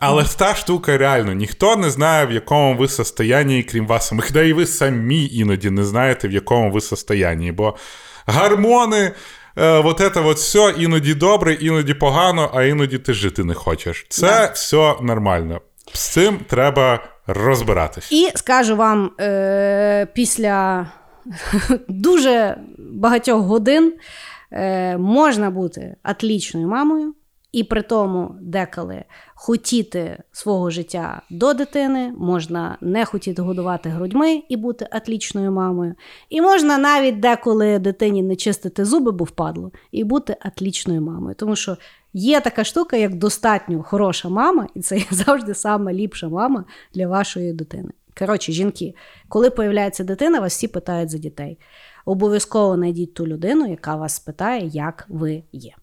але 0.00 0.24
та 0.24 0.54
штука 0.54 0.98
реально 0.98 1.32
ніхто 1.32 1.76
не 1.76 1.90
знає, 1.90 2.26
в 2.26 2.32
якому 2.32 2.76
ви 2.76 2.88
состоянні, 2.88 3.62
крім 3.62 3.86
вас 3.86 4.08
самих. 4.08 4.32
Да 4.32 4.42
і 4.42 4.52
ви 4.52 4.66
самі 4.66 5.26
іноді 5.32 5.70
не 5.70 5.84
знаєте, 5.84 6.28
в 6.28 6.32
якому 6.32 6.70
ви 6.70 6.80
состоянні. 6.80 7.52
Бо 7.52 7.76
гормони, 8.26 9.12
е, 9.56 9.70
от 9.78 9.98
це 10.14 10.20
от 10.20 10.36
все 10.36 10.74
іноді 10.78 11.14
добре, 11.14 11.54
іноді 11.54 11.94
погано, 11.94 12.50
а 12.54 12.62
іноді 12.62 12.98
ти 12.98 13.12
жити 13.12 13.44
не 13.44 13.54
хочеш. 13.54 14.06
Це 14.08 14.26
Да. 14.26 14.46
все 14.54 14.94
нормально. 15.02 15.60
З 15.92 16.08
цим 16.08 16.38
треба 16.48 17.04
розбиратись. 17.26 18.12
І 18.12 18.30
скажу 18.34 18.76
вам, 18.76 19.10
е, 19.20 20.06
після 20.14 20.86
дуже 21.88 22.56
багатьох 22.78 23.40
годин 23.42 23.94
е, 24.52 24.96
можна 24.98 25.50
бути 25.50 25.96
атлічною 26.02 26.68
мамою, 26.68 27.14
і 27.52 27.64
при 27.64 27.82
тому 27.82 28.34
деколи 28.40 29.04
хотіти 29.42 30.22
свого 30.32 30.70
життя 30.70 31.22
до 31.30 31.54
дитини, 31.54 32.12
можна 32.16 32.78
не 32.80 33.04
хотіти 33.04 33.42
годувати 33.42 33.88
грудьми 33.88 34.42
і 34.48 34.56
бути 34.56 34.86
атлічною 34.90 35.52
мамою. 35.52 35.94
І 36.28 36.40
можна 36.40 36.78
навіть 36.78 37.20
деколи 37.20 37.78
дитині 37.78 38.22
не 38.22 38.36
чистити 38.36 38.84
зуби, 38.84 39.12
бо 39.12 39.24
впадло, 39.24 39.72
і 39.92 40.04
бути 40.04 40.36
атлічною 40.40 41.00
мамою. 41.00 41.34
Тому 41.34 41.56
що 41.56 41.76
є 42.12 42.40
така 42.40 42.64
штука, 42.64 42.96
як 42.96 43.14
достатньо 43.14 43.82
хороша 43.82 44.28
мама, 44.28 44.66
і 44.74 44.80
це 44.80 45.02
завжди 45.10 45.54
сама 45.54 45.92
ліпша 45.92 46.28
мама 46.28 46.64
для 46.94 47.08
вашої 47.08 47.52
дитини. 47.52 47.90
Коротше, 48.18 48.52
жінки, 48.52 48.94
коли 49.28 49.50
появляється 49.50 50.04
дитина, 50.04 50.40
вас 50.40 50.52
всі 50.52 50.68
питають 50.68 51.10
за 51.10 51.18
дітей. 51.18 51.58
Обов'язково 52.04 52.76
знайдіть 52.76 53.14
ту 53.14 53.26
людину, 53.26 53.70
яка 53.70 53.96
вас 53.96 54.14
спитає, 54.14 54.66
як 54.66 55.06
ви 55.08 55.42
є. 55.52 55.74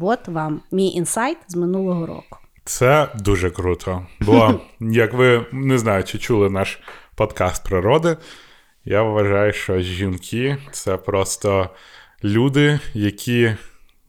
От 0.00 0.28
вам 0.28 0.60
мій 0.72 0.88
інсайт 0.90 1.38
з 1.48 1.56
минулого 1.56 2.06
року. 2.06 2.39
Це 2.70 3.08
дуже 3.14 3.50
круто. 3.50 4.06
Бо, 4.20 4.60
як 4.80 5.12
ви 5.12 5.46
не 5.52 5.78
знаю, 5.78 6.04
чи 6.04 6.18
чули 6.18 6.50
наш 6.50 6.78
подкаст 7.14 7.64
природи, 7.64 8.16
я 8.84 9.02
вважаю, 9.02 9.52
що 9.52 9.80
жінки 9.80 10.56
це 10.72 10.96
просто 10.96 11.70
люди, 12.24 12.80
які 12.94 13.54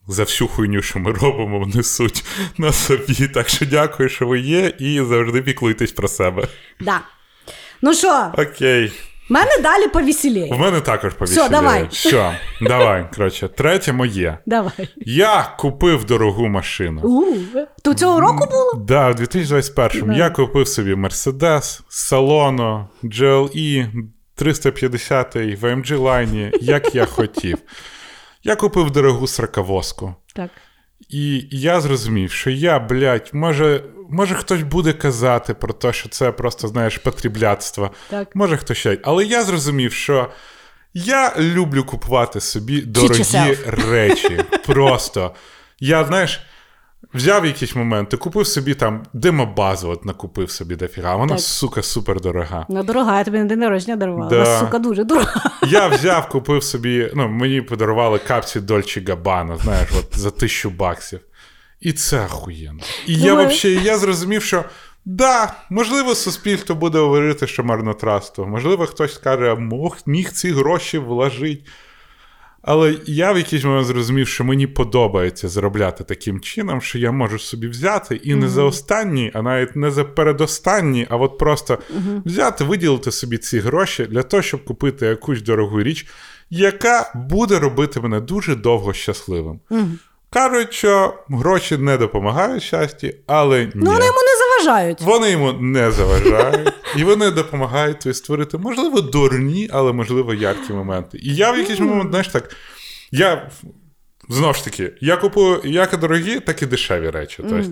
за 0.08 0.22
всю 0.22 0.48
хуйню, 0.48 0.82
що 0.82 0.98
ми 0.98 1.12
робимо, 1.12 1.66
несуть 1.74 2.24
на 2.58 2.72
собі. 2.72 3.28
Так 3.28 3.48
що 3.48 3.66
дякую, 3.66 4.08
що 4.08 4.26
ви 4.26 4.40
є, 4.40 4.72
і 4.78 5.02
завжди 5.02 5.42
піклуйтесь 5.42 5.92
про 5.92 6.08
себе. 6.08 6.48
Да. 6.80 7.00
Ну 7.82 7.94
що, 7.94 8.32
Окей. 8.38 8.92
В 9.32 9.34
мене 9.34 9.50
далі 9.62 9.88
повеселіє. 9.88 10.54
В 10.54 10.58
мене 10.58 10.80
також 10.80 11.14
повісили. 11.14 11.48
давай. 11.48 11.88
Що? 11.90 12.32
Давай, 12.60 13.06
коротше, 13.14 13.48
третє 13.48 13.92
моє. 13.92 14.38
Давай. 14.46 14.88
Я 14.96 15.54
купив 15.58 16.04
дорогу 16.04 16.48
машину. 16.48 17.00
У, 17.04 17.36
то 17.82 17.94
цього 17.94 18.20
року 18.20 18.46
було? 18.50 18.84
Да, 18.86 19.10
у 19.10 19.14
2021 19.14 20.06
Да. 20.08 20.14
я 20.14 20.30
купив 20.30 20.68
собі 20.68 20.94
Mercedes, 20.94 21.80
салону, 21.88 22.88
GLE 23.02 23.86
350 24.34 25.34
в 25.34 25.64
AMG 25.64 25.98
лайні, 25.98 26.50
як 26.60 26.94
я 26.94 27.04
хотів. 27.06 27.58
Я 28.42 28.56
купив 28.56 28.90
дорогу 28.90 29.26
сраковозку. 29.26 30.14
Так. 30.34 30.50
І 31.08 31.44
я 31.50 31.80
зрозумів, 31.80 32.30
що 32.30 32.50
я, 32.50 32.78
блядь, 32.78 33.30
може, 33.32 33.84
може 34.12 34.34
хтось 34.34 34.62
буде 34.62 34.92
казати 34.92 35.54
про 35.54 35.72
те, 35.72 35.92
що 35.92 36.08
це 36.08 36.32
просто, 36.32 36.68
знаєш, 36.68 36.98
потрібляцтво. 36.98 37.90
Так. 38.10 38.36
Може 38.36 38.56
хто 38.56 38.74
ще. 38.74 38.98
Але 39.02 39.24
я 39.24 39.44
зрозумів, 39.44 39.92
що 39.92 40.28
я 40.94 41.32
люблю 41.38 41.84
купувати 41.84 42.40
собі 42.40 42.80
дорогі 42.82 43.56
речі. 43.66 44.44
Просто. 44.66 45.34
Я, 45.80 46.04
знаєш, 46.04 46.40
взяв 47.14 47.46
якийсь 47.46 47.76
момент, 47.76 48.08
ти 48.08 48.16
купив 48.16 48.46
собі 48.46 48.74
там 48.74 49.02
демобазу, 49.12 49.88
от 49.90 50.04
накупив 50.04 50.50
собі 50.50 50.76
дофіга. 50.76 51.16
Вона, 51.16 51.32
Так. 51.34 51.40
сука, 51.40 51.82
супер 51.82 52.20
дорога. 52.20 52.66
Ну, 52.68 52.82
дорога, 52.82 53.18
я 53.18 53.24
тобі 53.24 53.38
на 53.38 53.44
день 53.44 53.58
народження 53.58 53.96
дарувала. 53.96 54.30
Да. 54.30 54.44
Вона, 54.44 54.60
сука, 54.60 54.78
дуже 54.78 55.04
дорога. 55.04 55.50
Я 55.68 55.88
взяв, 55.88 56.28
купив 56.28 56.62
собі, 56.62 57.10
ну, 57.14 57.28
мені 57.28 57.62
подарували 57.62 58.18
капці 58.18 58.60
Дольче 58.60 59.04
Габана, 59.08 59.56
знаєш, 59.56 59.88
от 59.98 60.18
за 60.18 60.30
тисячу 60.30 60.70
баксів. 60.70 61.20
І 61.82 61.92
це 61.92 62.24
охуєнно. 62.24 62.82
І 63.06 63.14
я 63.14 63.30
Думаю- 63.30 63.48
взагалі 63.48 63.84
я 63.84 63.98
зрозумів, 63.98 64.42
що 64.42 64.64
да, 65.04 65.54
можливо, 65.70 66.14
суспільство 66.14 66.74
буде 66.74 66.98
говорити, 66.98 67.46
що 67.46 67.64
марнотратство. 67.64 68.46
Можливо, 68.46 68.86
хтось 68.86 69.14
скаже, 69.14 69.54
мог, 69.54 69.98
міг 70.06 70.32
ці 70.32 70.52
гроші 70.52 70.98
вложити. 70.98 71.64
Але 72.62 72.96
я 73.06 73.32
в 73.32 73.36
якийсь 73.36 73.64
момент 73.64 73.86
зрозумів, 73.86 74.28
що 74.28 74.44
мені 74.44 74.66
подобається 74.66 75.48
заробляти 75.48 76.04
таким 76.04 76.40
чином, 76.40 76.80
що 76.80 76.98
я 76.98 77.12
можу 77.12 77.38
собі 77.38 77.68
взяти 77.68 78.16
і 78.16 78.34
не 78.34 78.48
за 78.48 78.62
останні, 78.62 79.30
а 79.34 79.42
навіть 79.42 79.76
не 79.76 79.90
за 79.90 80.04
передостанні, 80.04 81.06
а 81.10 81.16
от 81.16 81.38
просто 81.38 81.78
взяти, 82.24 82.64
виділити 82.64 83.12
собі 83.12 83.38
ці 83.38 83.58
гроші 83.58 84.06
для 84.06 84.22
того, 84.22 84.42
щоб 84.42 84.64
купити 84.64 85.06
якусь 85.06 85.42
дорогу 85.42 85.82
річ, 85.82 86.06
яка 86.50 87.12
буде 87.14 87.58
робити 87.58 88.00
мене 88.00 88.20
дуже 88.20 88.54
довго 88.56 88.92
щасливим. 88.92 89.60
Кажуть, 90.32 90.72
що 90.72 91.14
гроші 91.28 91.76
не 91.76 91.96
допомагають 91.96 92.62
щасті, 92.62 93.16
але 93.26 93.64
ні. 93.64 93.72
Ну, 93.74 93.90
вони 93.90 94.06
йому 94.06 94.18
не 94.18 94.38
заважають. 94.38 95.00
Вони 95.00 95.30
йому 95.30 95.52
не 95.52 95.90
заважають, 95.90 96.72
і 96.96 97.04
вони 97.04 97.30
допомагають 97.30 98.00
тобі 98.00 98.14
створити, 98.14 98.58
можливо, 98.58 99.00
дурні, 99.00 99.70
але 99.72 99.92
можливо 99.92 100.34
яркі 100.34 100.72
моменти. 100.72 101.18
І 101.22 101.34
я 101.34 101.52
в 101.52 101.58
якийсь 101.58 101.80
момент, 101.80 102.10
знаєш, 102.10 102.28
так. 102.28 102.56
Я 103.10 103.50
знову 104.28 104.54
ж 104.54 104.64
таки, 104.64 104.92
я 105.00 105.16
купую 105.16 105.60
як 105.64 105.92
і 105.92 105.96
дорогі, 105.96 106.40
так 106.40 106.62
і 106.62 106.66
дешеві 106.66 107.10
речі. 107.10 107.44
Тобто. 107.48 107.70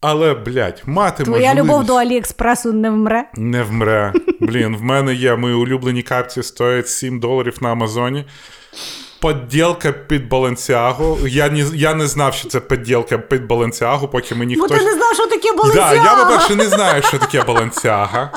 Але, 0.00 0.34
блядь, 0.34 0.82
мати 0.86 1.24
Твоя 1.24 1.38
можливість... 1.48 1.64
любов 1.64 1.86
до 1.86 1.94
Аліекспресу 1.94 2.72
не 2.72 2.90
вмре. 2.90 3.24
Не 3.36 3.62
вмре. 3.62 4.12
Блін, 4.40 4.76
в 4.76 4.82
мене 4.82 5.14
є 5.14 5.36
мої 5.36 5.54
улюблені 5.54 6.02
капці 6.02 6.42
стоять 6.42 6.88
7 6.88 7.20
доларів 7.20 7.58
на 7.60 7.72
Амазоні. 7.72 8.24
Подділка 9.20 9.92
під 9.92 10.28
Баленсіагу. 10.28 11.18
Я 11.28 11.48
не, 11.48 11.64
я 11.74 11.94
не 11.94 12.06
знав, 12.06 12.34
що 12.34 12.48
це 12.48 12.60
подділка 12.60 13.18
під 13.18 13.46
Баленсіагу, 13.46 14.08
поки 14.08 14.34
мені 14.34 14.56
Бо 14.56 14.64
хтось. 14.64 14.78
ти 14.78 14.84
не 14.84 14.92
знав, 14.92 15.14
що 15.14 15.26
таке 15.26 15.48
Да, 15.74 15.94
я, 15.94 16.14
по-перше, 16.14 16.54
не 16.54 16.68
знаю, 16.68 17.02
що 17.02 17.18
таке 17.18 17.42
Баленсіага. 17.42 18.32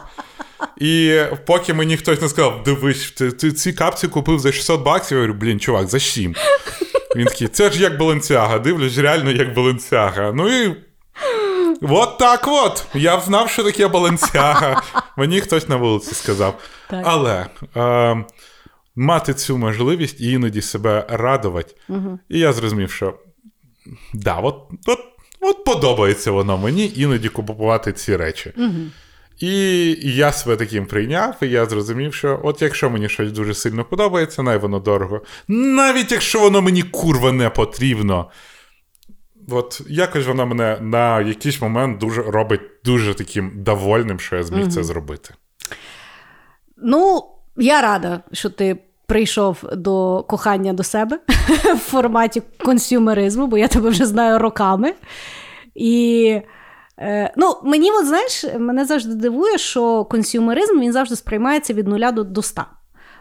І 0.77 1.21
поки 1.45 1.73
мені 1.73 1.97
хтось 1.97 2.21
не 2.21 2.29
сказав, 2.29 2.63
дивись, 2.63 3.11
ти, 3.11 3.31
ти 3.31 3.51
ці 3.51 3.73
капці 3.73 4.07
купив 4.07 4.39
за 4.39 4.51
600 4.51 4.81
баксів, 4.81 5.17
я 5.17 5.21
говорю, 5.23 5.39
блін, 5.39 5.59
чувак, 5.59 5.87
за 5.87 5.99
7. 5.99 6.35
Він 7.15 7.25
такий, 7.25 7.47
це 7.47 7.71
ж 7.71 7.81
як 7.81 7.97
Баленсіага, 7.97 8.59
дивлюсь, 8.59 8.97
реально 8.97 9.31
як 9.31 9.53
Баленсіага. 9.53 10.31
Ну 10.35 10.63
і 10.63 10.75
от 11.81 12.17
так 12.17 12.47
от. 12.47 12.85
Я 12.93 13.19
знав, 13.19 13.49
що 13.49 13.63
таке 13.63 13.87
Баленсіага. 13.87 14.81
Мені 15.17 15.41
хтось 15.41 15.69
на 15.69 15.75
вулиці 15.75 16.15
сказав. 16.15 16.55
Так. 16.89 17.01
Але 17.05 17.45
е, 17.75 18.23
мати 18.99 19.33
цю 19.33 19.57
можливість 19.57 20.21
і 20.21 20.31
іноді 20.31 20.61
себе 20.61 21.05
радувати. 21.09 21.75
І 22.29 22.39
я 22.39 22.53
зрозумів, 22.53 22.91
що 22.91 23.19
да, 24.13 24.35
от, 24.35 24.55
от, 24.87 24.99
от 25.39 25.65
подобається 25.65 26.31
воно 26.31 26.57
мені 26.57 26.93
іноді 26.95 27.29
купувати 27.29 27.93
ці 27.93 28.15
речі. 28.15 28.53
І 29.39 29.91
я 30.15 30.31
себе 30.31 30.55
таким 30.55 30.85
прийняв, 30.85 31.35
і 31.41 31.47
я 31.47 31.65
зрозумів, 31.65 32.13
що 32.13 32.39
от 32.43 32.61
якщо 32.61 32.89
мені 32.89 33.09
щось 33.09 33.31
дуже 33.31 33.53
сильно 33.53 33.85
подобається, 33.85 34.43
най 34.43 34.57
воно 34.57 34.79
дорого. 34.79 35.21
Навіть 35.47 36.11
якщо 36.11 36.39
воно 36.39 36.61
мені 36.61 36.83
курва 36.83 37.31
не 37.31 37.49
потрібно. 37.49 38.29
От 39.49 39.81
якось 39.89 40.25
воно 40.25 40.45
мене 40.45 40.77
на 40.81 41.21
якийсь 41.21 41.61
момент 41.61 41.97
дуже 41.97 42.21
робить 42.21 42.61
дуже 42.85 43.13
таким 43.13 43.51
довольним, 43.55 44.19
що 44.19 44.35
я 44.35 44.43
зміг 44.43 44.67
це 44.67 44.83
зробити. 44.83 45.33
Ну, 46.77 47.23
я 47.57 47.81
рада, 47.81 48.23
що 48.31 48.49
ти 48.49 48.77
прийшов 49.09 49.63
до 49.73 50.25
кохання 50.27 50.73
до 50.73 50.83
себе 50.83 51.19
в 51.75 51.77
форматі 51.77 52.41
консюмеризму, 52.65 53.47
бо 53.47 53.57
я 53.57 53.67
тебе 53.67 53.89
вже 53.89 54.05
знаю 54.05 54.39
роками. 54.39 54.93
І 55.75 56.25
е, 56.99 57.33
ну, 57.37 57.55
мені, 57.63 57.91
от, 57.91 58.05
знаєш, 58.05 58.45
мене 58.59 58.85
завжди 58.85 59.15
дивує, 59.15 59.57
що 59.57 60.05
консюмеризм 60.05 60.79
він 60.79 60.93
завжди 60.93 61.15
сприймається 61.15 61.73
від 61.73 61.87
нуля 61.87 62.11
до, 62.11 62.23
до 62.23 62.41
100. 62.41 62.61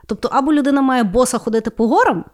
Тобто, 0.07 0.28
або 0.32 0.53
людина 0.53 0.82
має 0.82 1.03
боса 1.03 1.39
ходити 1.39 1.70
по 1.70 1.89
горам, 1.89 2.24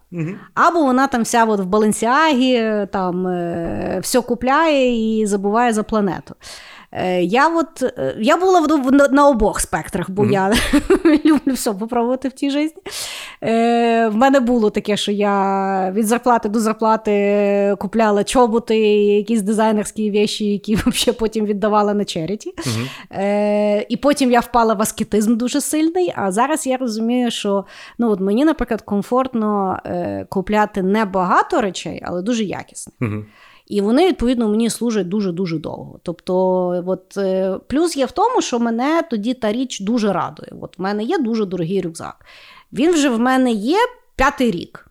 або 0.54 0.82
вона 0.82 1.06
там 1.06 1.22
вся 1.22 1.44
от 1.44 1.60
в 1.60 1.64
Баленсіагі, 1.64 2.86
там 2.92 3.26
е, 3.26 3.98
все 4.02 4.20
купляє 4.20 5.20
і 5.20 5.26
забуває 5.26 5.72
за 5.72 5.82
планету. 5.82 6.34
Е, 6.94 7.22
Я 7.22 7.48
от 7.48 7.82
е, 7.82 8.14
я 8.18 8.36
була 8.36 8.60
на, 8.60 9.08
на 9.08 9.28
обох 9.28 9.60
спектрах, 9.60 10.10
бо 10.10 10.24
я 10.26 10.52
люблю 11.24 11.52
все 11.52 11.72
попробувати 11.72 12.28
в 12.28 12.32
цій 12.32 12.50
житті. 12.50 12.76
Е, 13.42 14.08
В 14.08 14.16
мене 14.16 14.40
було 14.40 14.70
таке, 14.70 14.96
що 14.96 15.12
я 15.12 15.90
від 15.94 16.06
зарплати 16.06 16.48
до 16.48 16.60
зарплати 16.60 17.74
купляла 17.78 18.24
чоботи, 18.24 18.76
якісь 18.96 19.42
дизайнерські 19.42 20.10
віші, 20.10 20.44
які 20.52 20.74
взагалі 20.86 21.18
потім 21.18 21.46
віддавала 21.46 21.94
на 21.94 22.04
черіті. 22.04 22.54
Е, 23.12 23.86
І 23.88 23.96
потім 23.96 24.30
я 24.30 24.40
впала 24.40 24.74
в 24.74 24.82
аскетизм 24.82 25.36
дуже 25.36 25.60
сильний. 25.60 26.12
А 26.16 26.32
зараз 26.32 26.66
я 26.66 26.76
розумію, 26.76 27.30
що 27.30 27.64
ну, 27.98 28.10
от 28.10 28.20
мені, 28.20 28.44
наприклад, 28.44 28.82
комфортно 28.82 29.78
е, 29.86 30.26
купляти 30.28 30.82
не 30.82 31.04
багато 31.04 31.60
речей, 31.60 32.02
але 32.04 32.22
дуже 32.22 32.44
якісно. 32.44 32.92
Мгм. 33.00 33.26
І 33.66 33.80
вони, 33.80 34.08
відповідно, 34.08 34.48
мені 34.48 34.70
служать 34.70 35.08
дуже-дуже 35.08 35.58
довго. 35.58 36.00
Тобто, 36.02 36.34
от, 36.86 37.16
е, 37.16 37.58
плюс 37.66 37.96
є 37.96 38.06
в 38.06 38.10
тому, 38.10 38.42
що 38.42 38.58
мене 38.58 39.02
тоді 39.10 39.34
та 39.34 39.52
річ 39.52 39.80
дуже 39.80 40.12
радує. 40.12 40.52
От 40.60 40.78
в 40.78 40.82
мене 40.82 41.04
є 41.04 41.18
дуже 41.18 41.44
дорогий 41.44 41.80
рюкзак. 41.80 42.26
Він 42.72 42.92
вже 42.92 43.08
в 43.08 43.18
мене 43.18 43.50
є 43.52 43.78
п'ятий 44.16 44.50
рік. 44.50 44.86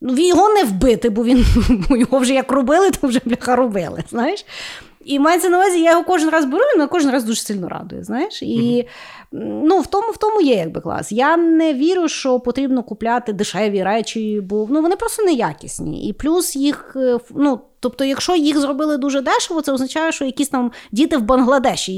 Ну, 0.00 0.14
він- 0.14 0.26
його 0.28 0.48
не 0.48 0.64
вбити, 0.64 1.10
бо 1.10 1.24
він 1.24 1.44
його 1.90 2.18
вже 2.18 2.34
як 2.34 2.52
робили, 2.52 2.90
то 2.90 3.06
вже 3.06 3.20
бляха 3.24 3.56
робили. 3.56 4.04
Знаєш? 4.10 4.44
І 5.04 5.18
мається 5.18 5.48
на 5.48 5.56
увазі, 5.56 5.80
я 5.80 5.90
його 5.90 6.04
кожен 6.04 6.30
раз 6.30 6.44
беру, 6.44 6.64
він 6.76 6.88
кожен 6.88 7.10
раз 7.10 7.24
дуже 7.24 7.40
сильно 7.40 7.68
радує. 7.68 8.04
Знаєш? 8.04 8.42
І 8.42 8.86
ну, 9.32 9.80
в, 9.80 9.86
тому, 9.86 10.12
в 10.12 10.16
тому 10.16 10.40
є 10.40 10.54
якби 10.54 10.80
клас. 10.80 11.12
Я 11.12 11.36
не 11.36 11.74
вірю, 11.74 12.08
що 12.08 12.40
потрібно 12.40 12.82
купляти 12.82 13.32
дешеві 13.32 13.82
речі, 13.82 14.40
бо 14.40 14.66
ну, 14.70 14.82
вони 14.82 14.96
просто 14.96 15.22
неякісні. 15.22 16.08
І 16.08 16.12
плюс 16.12 16.56
їх, 16.56 16.92
е, 16.96 17.18
ну, 17.30 17.60
тобто, 17.80 18.04
якщо 18.04 18.34
їх 18.36 18.58
зробили 18.58 18.96
дуже 18.96 19.20
дешево, 19.20 19.62
це 19.62 19.72
означає, 19.72 20.12
що 20.12 20.24
якісь 20.24 20.48
там 20.48 20.72
діти 20.92 21.16
в 21.16 21.22
Бангладеші 21.22 21.92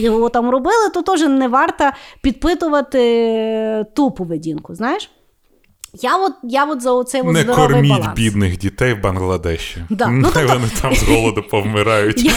його 0.00 0.28
там 0.28 0.50
робили, 0.50 0.90
то 0.94 1.02
теж 1.02 1.20
не 1.20 1.48
варто 1.48 1.90
підпитувати 2.22 3.00
е, 3.02 3.84
ту 3.96 4.10
поведінку. 4.10 4.74
Знаєш? 4.74 5.10
Я 5.94 6.16
от, 6.16 6.32
я 6.42 6.64
от 6.64 6.80
за 6.82 6.92
оцей 6.92 7.22
Не 7.22 7.40
здоровий 7.42 7.68
корміть 7.68 7.90
баланс. 7.92 8.16
бідних 8.16 8.58
дітей 8.58 8.94
в 8.94 9.00
Бангладеші. 9.00 9.84
Да. 9.90 10.06
Ну, 10.06 10.12
Нехай 10.16 10.42
тобто- 10.46 10.58
вони 10.58 10.70
там 10.82 10.94
з 10.94 11.02
голоду 11.02 11.42
повмирають. 11.50 12.32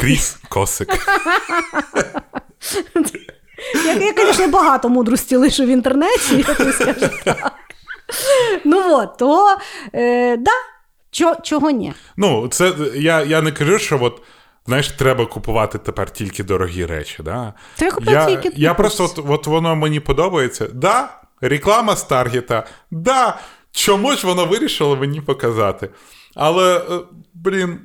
Крізь 0.00 0.36
косик. 0.48 0.88
Я, 3.84 3.92
я, 3.94 4.12
звісно, 4.26 4.48
багато 4.48 4.88
мудрості 4.88 5.36
лишу 5.36 5.64
в 5.64 5.66
інтернеті, 5.68 6.44
я 6.48 6.54
тобі 6.54 6.72
скажу 6.72 7.08
так. 7.24 7.52
Ну 8.64 8.82
от, 8.96 9.16
то 9.18 9.56
е, 9.94 10.36
да, 10.36 10.50
чо, 11.16 11.36
чого 11.42 11.70
ні? 11.70 11.92
Ну, 12.16 12.48
це 12.48 12.74
я, 12.94 13.22
я 13.22 13.42
не 13.42 13.52
кажу, 13.52 13.78
що 13.78 13.98
от. 14.02 14.22
Знаєш, 14.66 14.88
треба 14.88 15.26
купувати 15.26 15.78
тепер 15.78 16.10
тільки 16.10 16.44
дорогі 16.44 16.86
речі. 16.86 17.22
Да? 17.22 17.52
Треба 17.76 17.94
купувати 17.94 18.32
я, 18.32 18.36
тільки 18.36 18.60
я 18.60 18.74
просто 18.74 19.04
от, 19.04 19.24
от 19.28 19.46
воно 19.46 19.76
мені 19.76 20.00
подобається. 20.00 20.66
Да, 20.72 21.08
реклама 21.40 21.96
з 21.96 22.04
Таргета, 22.04 22.66
да, 22.90 23.38
чому 23.72 24.12
ж 24.12 24.26
воно 24.26 24.46
вирішило 24.46 24.96
мені 24.96 25.20
показати. 25.20 25.90
Але, 26.34 26.78
е, 26.78 26.82
блін, 27.34 27.80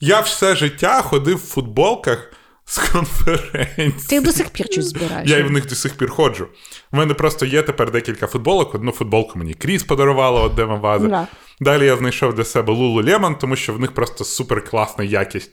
я 0.00 0.20
все 0.20 0.56
життя 0.56 1.02
ходив 1.02 1.36
в 1.36 1.48
футболках 1.48 2.32
з 2.64 2.78
конференції. 2.78 4.08
Ти 4.08 4.20
до 4.20 4.32
сих 4.32 4.50
пір 4.50 4.66
щось 4.70 4.86
збираєш. 4.88 5.30
Я 5.30 5.38
і 5.38 5.42
в 5.42 5.50
них 5.50 5.66
до 5.66 5.74
сих 5.74 5.96
пір 5.96 6.10
ходжу. 6.10 6.48
У 6.92 6.96
мене 6.96 7.14
просто 7.14 7.46
є 7.46 7.62
тепер 7.62 7.90
декілька 7.90 8.26
футболок. 8.26 8.74
Одну 8.74 8.92
футболку 8.92 9.38
мені 9.38 9.54
Кріс 9.54 9.82
подарувала, 9.82 10.40
от 10.40 10.54
Дема 10.54 10.74
Ваза. 10.74 11.08
Да. 11.08 11.26
Далі 11.60 11.86
я 11.86 11.96
знайшов 11.96 12.34
для 12.34 12.44
себе 12.44 12.72
Лулу 12.72 13.02
Лемон, 13.02 13.36
тому 13.36 13.56
що 13.56 13.72
в 13.72 13.80
них 13.80 13.92
просто 13.92 14.24
супер 14.24 14.64
класна 14.64 15.04
якість. 15.04 15.50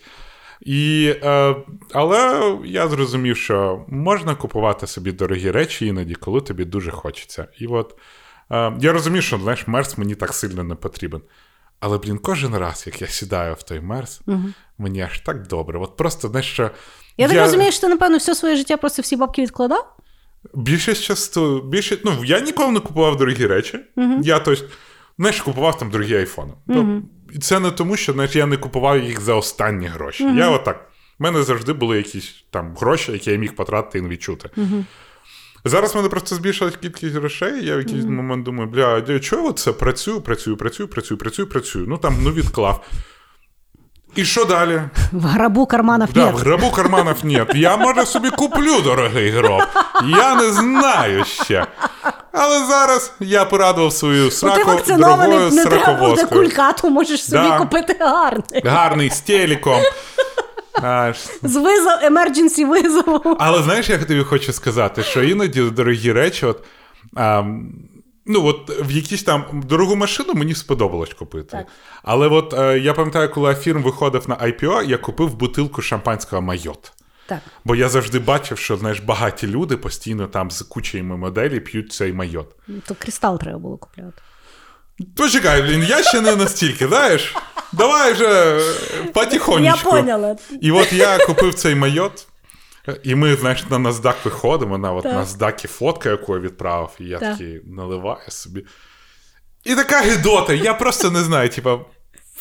І, 0.62 1.14
е, 1.24 1.56
але 1.94 2.52
я 2.66 2.88
зрозумів, 2.88 3.38
що 3.38 3.86
можна 3.88 4.36
купувати 4.36 4.88
собі 4.88 5.12
дорогі 5.12 5.52
речі 5.52 5.86
іноді, 5.86 6.16
коли 6.16 6.42
тобі 6.42 6.66
дуже 6.66 6.92
хочеться. 6.92 7.48
І 7.60 7.68
от 7.68 7.96
е, 8.52 8.74
я 8.80 8.92
розумію, 8.92 9.22
що 9.22 9.38
знаєш, 9.38 9.68
мерс 9.68 9.98
мені 9.98 10.16
так 10.16 10.34
сильно 10.34 10.64
не 10.64 10.76
потрібен. 10.76 11.22
Але, 11.80 11.98
блін, 11.98 12.18
кожен 12.18 12.56
раз, 12.56 12.84
як 12.88 13.02
я 13.02 13.08
сідаю 13.08 13.54
в 13.54 13.64
той 13.64 13.80
мерс, 13.80 14.22
мені 14.78 15.02
аж 15.02 15.20
так 15.20 15.48
добре. 15.48 15.80
От 15.80 15.98
просто 15.98 16.28
знаєш, 16.28 16.54
що. 16.54 16.72
Я 17.18 17.28
так 17.28 17.38
розумію, 17.38 17.72
що 17.72 17.82
ти, 17.82 17.88
напевно, 17.88 18.18
все 18.18 18.36
своє 18.36 18.56
життя 18.56 18.78
просто 18.78 19.02
всі 19.02 19.16
бабки 19.16 19.42
відкладав? 19.42 19.96
Більшість 20.54 21.04
часто, 21.04 21.60
більше, 21.60 21.98
ну, 22.06 22.12
я 22.26 22.40
ніколи 22.40 22.72
не 22.72 22.80
купував 22.80 23.18
дорогі 23.18 23.46
речі. 23.48 23.80
Я 24.24 24.40
тобто, 24.40 24.66
знаєш, 25.18 25.42
купував 25.42 25.78
там 25.78 25.90
дорогі 25.90 26.16
айфони. 26.16 26.54
Ну, 26.68 27.04
і 27.34 27.40
це 27.40 27.60
не 27.60 27.72
тому, 27.72 27.98
що 27.98 28.14
знаєш, 28.14 28.36
я 28.36 28.46
не 28.46 28.58
купував 28.58 29.04
їх 29.04 29.22
за 29.22 29.36
останні 29.36 29.88
гроші. 29.88 30.24
Я 30.24 30.50
отак. 30.50 30.88
У 31.20 31.24
мене 31.24 31.44
завжди 31.44 31.74
були 31.74 31.98
якісь 31.98 32.44
там 32.50 32.76
гроші, 32.76 33.12
які 33.12 33.32
я 33.32 33.38
міг 33.38 33.56
потратити 33.56 34.00
і 34.00 34.02
не 34.02 34.10
відчути. 34.10 34.50
Зараз 35.66 35.94
в 35.94 35.98
мене 35.98 36.10
просто 36.10 36.36
збільшилась 36.36 36.76
кількість 36.76 37.16
грошей. 37.16 37.66
Я 37.66 37.76
в 37.76 37.80
якийсь 37.80 38.06
момент 38.06 38.46
думаю, 38.46 38.70
бля, 38.70 39.20
чого 39.20 39.48
я 39.48 39.54
це 39.54 39.72
працюю, 39.72 40.22
працюю, 40.22 40.58
працюю, 40.58 40.90
працюю, 40.90 41.18
працюю, 41.18 41.48
працюю. 41.48 41.86
Ну 41.88 41.98
там 41.98 42.18
ну 42.24 42.32
відклав. 42.32 42.86
І 44.16 44.26
що 44.26 44.46
далі? 44.46 44.82
В 45.12 45.26
грабу 45.26 45.66
карманів 45.66 46.08
Да, 46.14 46.26
нет. 46.26 46.34
в 46.36 46.38
гробу 46.38 46.72
карманів 46.72 47.16
нет. 47.24 47.52
Я, 47.56 47.78
може, 47.78 48.06
собі 48.06 48.30
куплю 48.30 48.82
дорогий 48.84 49.30
гроб. 49.30 49.62
Я 50.06 50.36
не 50.36 50.52
знаю 50.52 51.26
ще. 51.26 51.66
Але 52.32 52.66
зараз 52.66 53.14
я 53.20 53.46
порадував 53.46 53.94
свою 53.94 54.24
Ну, 54.24 54.30
ти 54.30 54.36
сраку 54.36 54.66
вакцинований, 54.72 55.28
дорогою 55.28 55.52
не 55.52 55.66
треба 55.66 55.78
буде 55.78 55.86
сраковозкою. 56.16 56.42
кулька, 56.42 56.74
то 56.74 56.90
можеш 56.90 57.24
собі 57.26 57.48
Да. 57.50 57.58
купити 57.58 57.98
гарний. 58.00 58.62
Гарний 58.66 59.10
з 59.10 59.20
телеком. 59.22 59.82
Аж. 60.82 61.18
З 61.44 61.56
визов, 61.56 61.92
emergency 62.12 62.68
визовом. 62.68 63.38
Але 63.40 63.64
знаєш, 63.64 63.90
я 63.90 63.98
тобі 63.98 64.24
хочу 64.24 64.54
сказати, 64.54 65.04
що 65.04 65.24
іноді 65.24 65.62
дорогі 65.62 66.12
речі, 66.12 66.46
от. 66.46 66.60
А, 67.16 67.44
Ну, 68.26 68.46
от 68.46 68.86
в 68.90 68.92
якісь 68.92 69.24
там 69.24 69.64
дорогу 69.66 69.96
машину 69.96 70.34
мені 70.34 70.56
сподобалось 70.56 71.14
купити. 71.14 71.50
Так. 71.52 71.68
Але 72.04 72.28
от 72.28 72.54
е, 72.54 72.80
я 72.80 72.94
пам'ятаю, 72.94 73.30
коли 73.30 73.56
фірм 73.56 73.84
виходив 73.84 74.30
на 74.30 74.36
IPO, 74.36 74.84
я 74.84 74.98
купив 74.98 75.36
бутилку 75.36 75.82
шампанського 75.82 76.42
Майот. 76.42 76.92
Так. 77.26 77.40
Бо 77.66 77.76
я 77.76 77.90
завжди 77.90 78.20
бачив, 78.20 78.58
що 78.58 78.78
знаєш, 78.78 79.00
багаті 79.00 79.44
люди 79.44 79.78
постійно 79.78 80.28
там 80.28 80.52
з 80.52 80.62
кучами 80.62 81.18
моделі 81.18 81.60
п'ють 81.60 81.94
цей 81.94 82.14
Moët. 82.14 82.56
То 82.86 82.96
кристал 82.96 83.40
треба 83.40 83.60
було 83.60 83.78
купляти. 83.78 84.22
Почекай, 85.16 85.62
блін, 85.62 85.84
я 85.84 86.04
ще 86.04 86.22
не 86.22 86.36
настільки, 86.36 86.88
знаєш? 86.88 87.36
Давай 87.72 88.14
вже 88.14 88.60
потихонечку. 89.14 89.90
Я 89.90 90.02
поняла. 90.02 90.36
І 90.62 90.72
от 90.72 90.94
я 90.94 91.18
купив 91.18 91.54
цей 91.54 91.76
Moët, 91.76 92.28
і 93.04 93.16
ми, 93.16 93.36
знаєш, 93.36 93.70
на 93.70 93.78
NASDAQ 93.78 94.16
виходимо, 94.26 94.78
на 94.78 94.94
от. 94.94 95.06
NASDAQ 95.06 95.68
фотка, 95.68 96.10
яку 96.10 96.34
я 96.34 96.40
відправив, 96.40 96.90
і 97.00 97.04
я 97.06 97.20
Так. 97.20 97.32
такий 97.32 97.62
наливаю 97.66 98.22
собі. 98.28 98.66
І 99.64 99.76
така 99.76 100.02
гидота, 100.02 100.54
я 100.54 100.74
просто 100.74 101.12
не 101.12 101.20
знаю, 101.24 101.50
типа, 101.50 101.80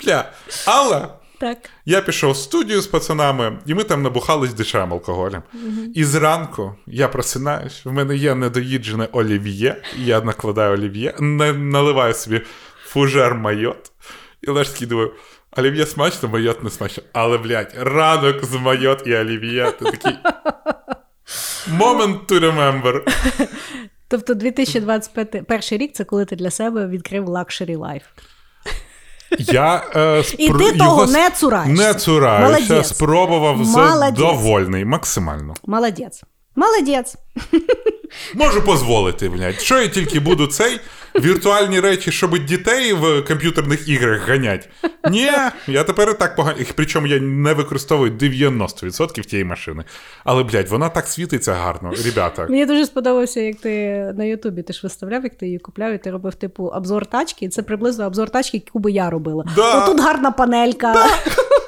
бля. 0.05 0.32
Але 0.66 1.09
Так. 1.41 1.59
я 1.84 2.01
пішов 2.01 2.32
в 2.32 2.36
студію 2.36 2.80
з 2.80 2.86
пацанами, 2.86 3.59
і 3.66 3.74
ми 3.74 3.84
там 3.84 4.03
набухались 4.03 4.55
дешевим 4.55 4.93
алкоголем. 4.93 5.43
І 5.95 6.05
зранку 6.05 6.74
я 6.86 7.09
просинаюсь, 7.09 7.84
в 7.84 7.93
мене 7.93 8.16
є 8.16 8.34
недоїджене 8.34 9.09
олів'є, 9.12 9.82
я 9.97 10.20
накладаю 10.20 10.72
олів'є, 10.74 11.14
наливаю 11.20 12.14
собі 12.14 12.41
фужер 12.84 13.34
Moët, 13.34 13.92
і 14.43 14.47
такий 14.47 14.86
думаю, 14.86 15.12
олів'є 15.57 15.86
смачно, 15.86 16.28
Moët 16.28 16.64
не 16.64 16.70
смачно. 16.70 17.03
Але, 17.12 17.38
блядь, 17.38 17.74
ранок 17.76 18.44
з 18.44 18.55
Moët 18.55 19.03
і 19.07 19.16
олів'є, 19.16 19.70
ти 19.70 19.84
такий. 19.84 20.18
Moment 21.78 22.26
to 22.26 22.40
remember. 22.40 23.01
Тобто 24.09 24.34
2025 24.34 25.46
перший 25.46 25.78
рік 25.78 25.92
це 25.94 26.05
коли 26.05 26.24
ти 26.24 26.36
для 26.36 26.51
себе 26.51 26.86
відкрив 26.86 27.28
лакшері 27.28 27.76
лайф. 27.76 28.03
Я, 29.38 29.84
е, 29.96 30.24
спр... 30.24 30.36
І 30.38 30.48
ти 30.51 30.78
того 30.78 31.07
не 31.07 31.30
цураєшся. 31.30 31.86
Не 31.86 31.94
цураюся, 31.94 32.84
спробував 32.84 33.57
Молодець. 33.57 34.18
задовольний, 34.18 34.84
максимально. 34.84 35.55
Молодець. 35.66 36.22
Молодець. 36.57 37.16
Можу 38.34 38.61
дозволити, 38.61 39.28
блядь. 39.28 39.61
Що 39.61 39.80
я 39.80 39.88
тільки 39.88 40.20
буду 40.20 40.46
цей 40.46 40.80
віртуальні 41.20 41.80
речі, 41.80 42.12
щоб 42.12 42.38
дітей 42.38 42.92
в 42.92 43.22
комп'ютерних 43.24 43.88
іграх 43.88 44.28
ганять. 44.28 44.68
Ні, 45.11 45.30
я 45.66 45.84
тепер 45.84 46.11
і 46.11 46.14
так 46.14 46.36
погано. 46.36 46.59
Причому 46.74 47.07
я 47.07 47.20
не 47.20 47.55
використовую 47.55 48.12
90% 48.12 49.20
тієї 49.20 49.44
машини. 49.44 49.84
Але, 50.24 50.42
блядь, 50.42 50.68
вона 50.68 50.88
так 50.88 51.07
світиться 51.07 51.53
гарно, 51.53 51.92
ребята. 52.05 52.46
Мені 52.51 52.66
дуже 52.66 52.86
сподобався, 52.86 53.40
як 53.40 53.57
ти 53.57 54.05
на 54.16 54.24
Ютубі 54.24 54.62
ти 54.62 54.72
ж 54.72 54.80
виставляв, 54.82 55.24
як 55.24 55.34
ти 55.34 55.46
її 55.46 55.59
купляв, 55.59 55.92
і 55.92 55.98
ти 55.98 56.11
робив 56.11 56.34
типу 56.34 56.64
обзор 56.64 57.07
тачки. 57.07 57.48
Це 57.48 57.62
приблизно 57.62 58.07
обзор 58.07 58.30
тачки, 58.30 58.62
яку 58.66 58.78
би 58.78 58.90
я 58.90 59.11
робила. 59.11 59.44
Да. 59.57 59.84
Отут 59.84 60.01
гарна 60.01 60.30
панелька. 60.30 60.92
Тут, 60.92 61.03
знаєш, 61.03 61.22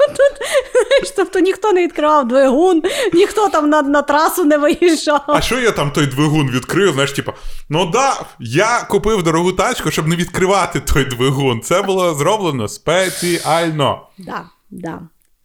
тобто 1.10 1.38
ніхто 1.38 1.72
не 1.72 1.82
відкривав 1.82 2.28
двигун, 2.28 2.82
ніхто 3.12 3.48
там 3.48 3.70
на, 3.70 3.82
на 3.82 4.02
трасу 4.02 4.44
не 4.44 4.58
виїжджав. 4.58 5.24
А 5.28 5.40
що 5.40 5.60
я 5.60 5.70
там 5.70 5.90
той 5.90 6.06
двигун 6.06 6.50
відкрив? 6.50 6.92
Знаєш, 6.92 7.12
типу, 7.12 7.32
ну 7.68 7.86
да, 7.86 8.14
я 8.40 8.86
купив 8.90 9.22
дорогу 9.22 9.52
тачку, 9.52 9.90
щоб 9.90 10.08
не 10.08 10.16
відкривати 10.16 10.80
той 10.80 11.04
двигун. 11.04 11.60
Це 11.60 11.82
було 11.82 12.14
зроблено 12.14 12.68
спеціально. 12.68 14.06
Да, 14.18 14.44
да. 14.70 14.98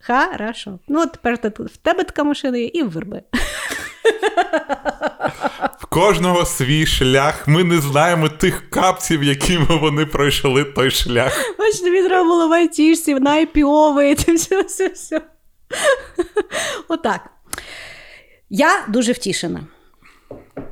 Хорошо. 0.07 0.79
Ну, 0.87 1.01
от 1.01 1.11
тепер 1.11 1.37
ти 1.37 1.49
тут- 1.49 1.71
в 1.71 1.77
тебе 1.77 2.03
така 2.03 2.23
машина 2.23 2.57
є 2.57 2.65
і 2.65 2.83
в 2.83 2.91
верби. 2.91 3.21
В 5.79 5.85
кожного 5.85 6.45
свій 6.45 6.85
шлях. 6.85 7.47
Ми 7.47 7.63
не 7.63 7.77
знаємо 7.81 8.29
тих 8.29 8.69
капців, 8.69 9.23
якими 9.23 9.65
вони 9.81 10.05
пройшли 10.05 10.63
той 10.63 10.91
шлях. 10.91 11.55
Бачиш, 11.59 11.79
тобі 11.79 12.03
треба 12.03 12.23
було 12.23 12.47
в 12.47 12.53
айтішці, 12.53 13.13
на 13.15 13.31
IPO 13.45 13.93
вийти, 13.95 14.33
все, 14.33 14.61
все, 14.61 14.87
все. 14.87 15.21
Отак. 16.87 17.29
Я 18.49 18.85
дуже 18.87 19.11
втішена. 19.11 19.63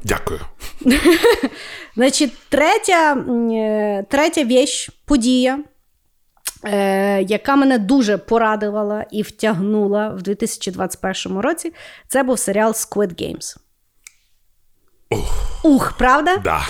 Дякую. 0.03 0.39
Значить, 1.95 2.33
третя, 2.49 3.13
е, 3.13 4.05
третя 4.09 4.43
віч, 4.43 4.89
подія, 5.05 5.59
е, 6.63 7.21
яка 7.21 7.55
мене 7.55 7.77
дуже 7.77 8.17
порадувала 8.17 9.05
і 9.11 9.21
втягнула 9.21 10.09
в 10.09 10.21
2021 10.21 11.39
році, 11.39 11.73
це 12.07 12.23
був 12.23 12.39
серіал 12.39 12.71
Squid 12.71 13.21
Games. 13.21 13.57
Ух, 15.63 15.93
правда? 15.97 16.37
Да. 16.37 16.67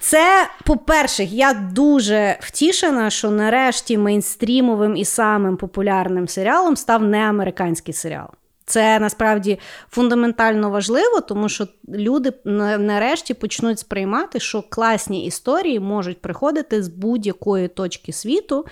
Це, 0.00 0.48
по-перше, 0.64 1.24
я 1.24 1.54
дуже 1.54 2.38
втішена, 2.40 3.10
що 3.10 3.30
нарешті 3.30 3.98
мейнстрімовим 3.98 4.96
і 4.96 5.04
самим 5.04 5.56
популярним 5.56 6.28
серіалом 6.28 6.76
став 6.76 7.02
неамериканський 7.02 7.94
серіал. 7.94 8.28
Це 8.64 8.98
насправді 8.98 9.58
фундаментально 9.90 10.70
важливо, 10.70 11.20
тому 11.20 11.48
що 11.48 11.66
люди 11.88 12.32
нарешті 12.78 13.34
почнуть 13.34 13.78
сприймати, 13.78 14.40
що 14.40 14.62
класні 14.62 15.24
історії 15.26 15.80
можуть 15.80 16.22
приходити 16.22 16.82
з 16.82 16.88
будь-якої 16.88 17.68
точки 17.68 18.12
світу, 18.12 18.66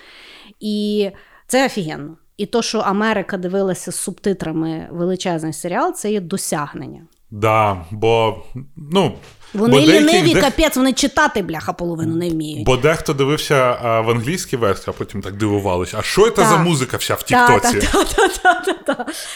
і 0.59 1.09
це 1.47 1.65
офігенно. 1.65 2.17
І 2.37 2.45
то, 2.45 2.61
що 2.61 2.79
Америка 2.79 3.37
дивилася 3.37 3.91
з 3.91 3.95
субтитрами 3.95 4.87
величезний 4.91 5.53
серіал, 5.53 5.93
це 5.93 6.11
є 6.11 6.21
досягнення. 6.21 7.01
Да, 7.31 7.85
бо 7.91 8.43
ну. 8.75 9.11
Вони 9.53 9.71
бо 9.71 9.79
ліниві, 9.79 10.33
дех- 10.33 10.41
капець, 10.43 10.77
вони 10.77 10.93
читати, 10.93 11.41
бляха, 11.41 11.73
половину 11.73 12.15
не 12.15 12.29
вміють. 12.29 12.65
Бо 12.65 12.77
дехто 12.77 13.13
дивився 13.13 13.55
а, 13.83 14.01
в 14.01 14.09
англійській 14.09 14.57
версії, 14.57 14.85
а 14.87 14.91
потім 14.91 15.21
так 15.21 15.37
дивувалися. 15.37 15.97
А 15.99 16.01
що 16.01 16.29
це 16.29 16.45
за 16.45 16.57
музика 16.57 16.97
вся 16.97 17.15
в 17.15 17.23
Тіктоці? 17.23 17.87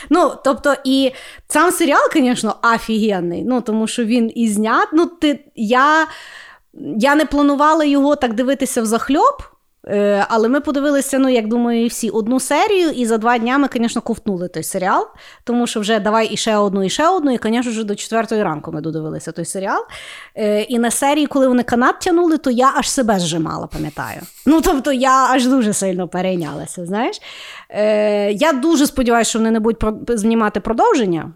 Ну, 0.09 0.33
тобто, 0.43 0.75
і 0.83 1.11
сам 1.47 1.71
серіал, 1.71 2.01
звісно, 2.13 2.55
офігенний. 2.75 3.43
Ну, 3.43 3.61
тому 3.61 3.87
що 3.87 4.05
він 4.05 4.31
і 4.35 4.47
знят. 4.49 4.87
Ну, 4.93 5.05
ти, 5.05 5.39
я, 5.55 6.07
я 6.97 7.15
не 7.15 7.25
планувала 7.25 7.83
його 7.83 8.15
так 8.15 8.33
дивитися 8.33 8.81
в 8.81 8.85
захльоп. 8.85 9.41
Е, 9.87 10.25
але 10.29 10.49
ми 10.49 10.61
подивилися, 10.61 11.19
ну 11.19 11.29
як 11.29 11.47
думаю, 11.47 11.87
всі 11.87 12.09
одну 12.09 12.39
серію, 12.39 12.89
і 12.89 13.05
за 13.05 13.17
два 13.17 13.37
дня 13.37 13.57
ми, 13.57 13.69
звісно, 13.73 14.01
ковтнули 14.01 14.47
той 14.47 14.63
серіал, 14.63 15.07
тому 15.43 15.67
що 15.67 15.79
вже 15.79 15.99
давай 15.99 16.27
і 16.27 16.37
ще 16.37 16.57
одну, 16.57 16.83
і 16.83 16.89
ще 16.89 17.07
одну, 17.07 17.33
і, 17.33 17.39
звісно, 17.43 17.71
вже 17.71 17.83
до 17.83 17.95
четвертої 17.95 18.43
ранку 18.43 18.71
ми 18.71 18.81
додивилися 18.81 19.31
той 19.31 19.45
серіал. 19.45 19.85
Е, 20.35 20.61
і 20.61 20.79
на 20.79 20.91
серії, 20.91 21.27
коли 21.27 21.47
вони 21.47 21.63
канат 21.63 21.99
тягнули, 21.99 22.37
то 22.37 22.51
я 22.51 22.73
аж 22.75 22.89
себе 22.89 23.19
зжимала, 23.19 23.67
пам'ятаю. 23.67 24.21
Ну, 24.45 24.61
тобто, 24.61 24.91
я 24.91 25.27
аж 25.31 25.47
дуже 25.47 25.73
сильно 25.73 26.07
перейнялася. 26.07 26.85
Знаєш, 26.85 27.21
е, 27.69 28.31
я 28.31 28.53
дуже 28.53 28.87
сподіваюся, 28.87 29.29
що 29.29 29.39
вони 29.39 29.51
не 29.51 29.59
будуть 29.59 29.83
знімати 30.09 30.59
продовження. 30.59 31.31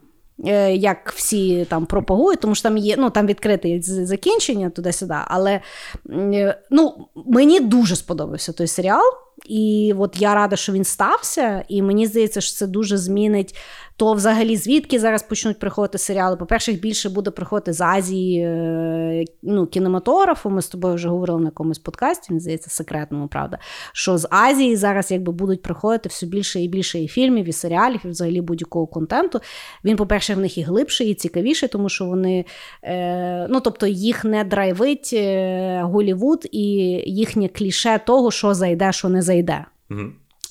Е, 0.45 0.75
Як 0.75 1.11
всі 1.15 1.65
там 1.65 1.85
пропагують, 1.85 2.39
тому 2.39 2.55
що 2.55 2.63
там 2.63 2.77
є 2.77 2.95
ну 2.97 3.09
там 3.09 3.27
відкрите 3.27 3.81
закінчення 3.81 4.69
туди-сюди. 4.69 5.15
Але 5.27 5.61
е, 6.09 6.61
ну, 6.71 7.07
мені 7.25 7.59
дуже 7.59 7.95
сподобався 7.95 8.53
той 8.53 8.67
серіал, 8.67 9.03
і 9.45 9.93
от 9.97 10.21
я 10.21 10.35
рада, 10.35 10.55
що 10.55 10.73
він 10.73 10.83
стався. 10.83 11.63
І 11.67 11.81
мені 11.81 12.07
здається, 12.07 12.41
що 12.41 12.55
це 12.55 12.67
дуже 12.67 12.97
змінить 12.97 13.55
то 13.97 14.13
взагалі 14.13 14.57
звідки 14.57 14.99
зараз 14.99 15.23
почнуть 15.23 15.59
приходити 15.59 15.97
серіали. 15.97 16.37
По-перше, 16.37 16.71
більше 16.71 17.09
буде 17.09 17.31
приходити 17.31 17.73
з 17.73 17.81
Азії 17.81 18.39
е, 18.41 19.25
ну, 19.43 19.67
кінематографу. 19.67 20.49
Ми 20.49 20.61
з 20.61 20.67
тобою 20.67 20.95
вже 20.95 21.09
говорили 21.09 21.39
на 21.39 21.45
якомусь 21.45 21.79
подкасті, 21.79 22.27
мені 22.29 22.39
здається, 22.39 22.69
секретному, 22.69 23.27
правда. 23.27 23.57
Що 23.93 24.17
з 24.17 24.27
Азії 24.31 24.75
зараз 24.75 25.11
якби 25.11 25.31
будуть 25.31 25.61
приходити 25.61 26.09
все 26.09 26.25
більше 26.25 26.61
і 26.61 26.67
більше 26.67 26.99
і 26.99 27.07
фільмів, 27.07 27.49
і 27.49 27.51
серіалів, 27.51 27.99
і 28.05 28.07
взагалі 28.07 28.41
будь-якого 28.41 28.87
контенту. 28.87 29.39
Він, 29.85 29.95
по-перше, 29.95 30.35
в 30.35 30.39
них 30.39 30.57
і 30.57 30.61
глибший, 30.61 31.09
і 31.09 31.13
цікавіший, 31.13 31.69
тому 31.69 31.89
що 31.89 32.05
вони, 32.05 32.45
е, 32.83 33.47
ну 33.49 33.59
тобто, 33.59 33.87
їх 33.87 34.25
не 34.25 34.43
драйвить 34.43 35.09
е, 35.13 35.81
Голівуд 35.83 36.47
і 36.51 36.63
їхнє 37.05 37.47
кліше 37.47 37.99
того, 38.05 38.31
що 38.31 38.53
зайде, 38.53 38.91
що 38.91 39.09
не 39.09 39.21
зайде. 39.25 39.65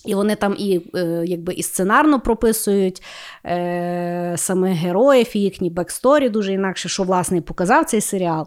І 0.05 0.15
вони 0.15 0.35
там 0.35 0.55
і 0.59 0.81
е, 0.95 1.25
якби 1.27 1.55
і 1.55 1.63
сценарно 1.63 2.21
прописують 2.21 3.03
е, 3.47 4.35
самих 4.37 4.79
героїв, 4.79 5.37
і 5.37 5.41
їхні 5.41 5.71
backstory 5.71 6.29
дуже 6.29 6.53
інакше, 6.53 6.89
що 6.89 7.03
власне 7.03 7.39
і 7.39 7.41
показав 7.41 7.85
цей 7.85 8.01
серіал. 8.01 8.47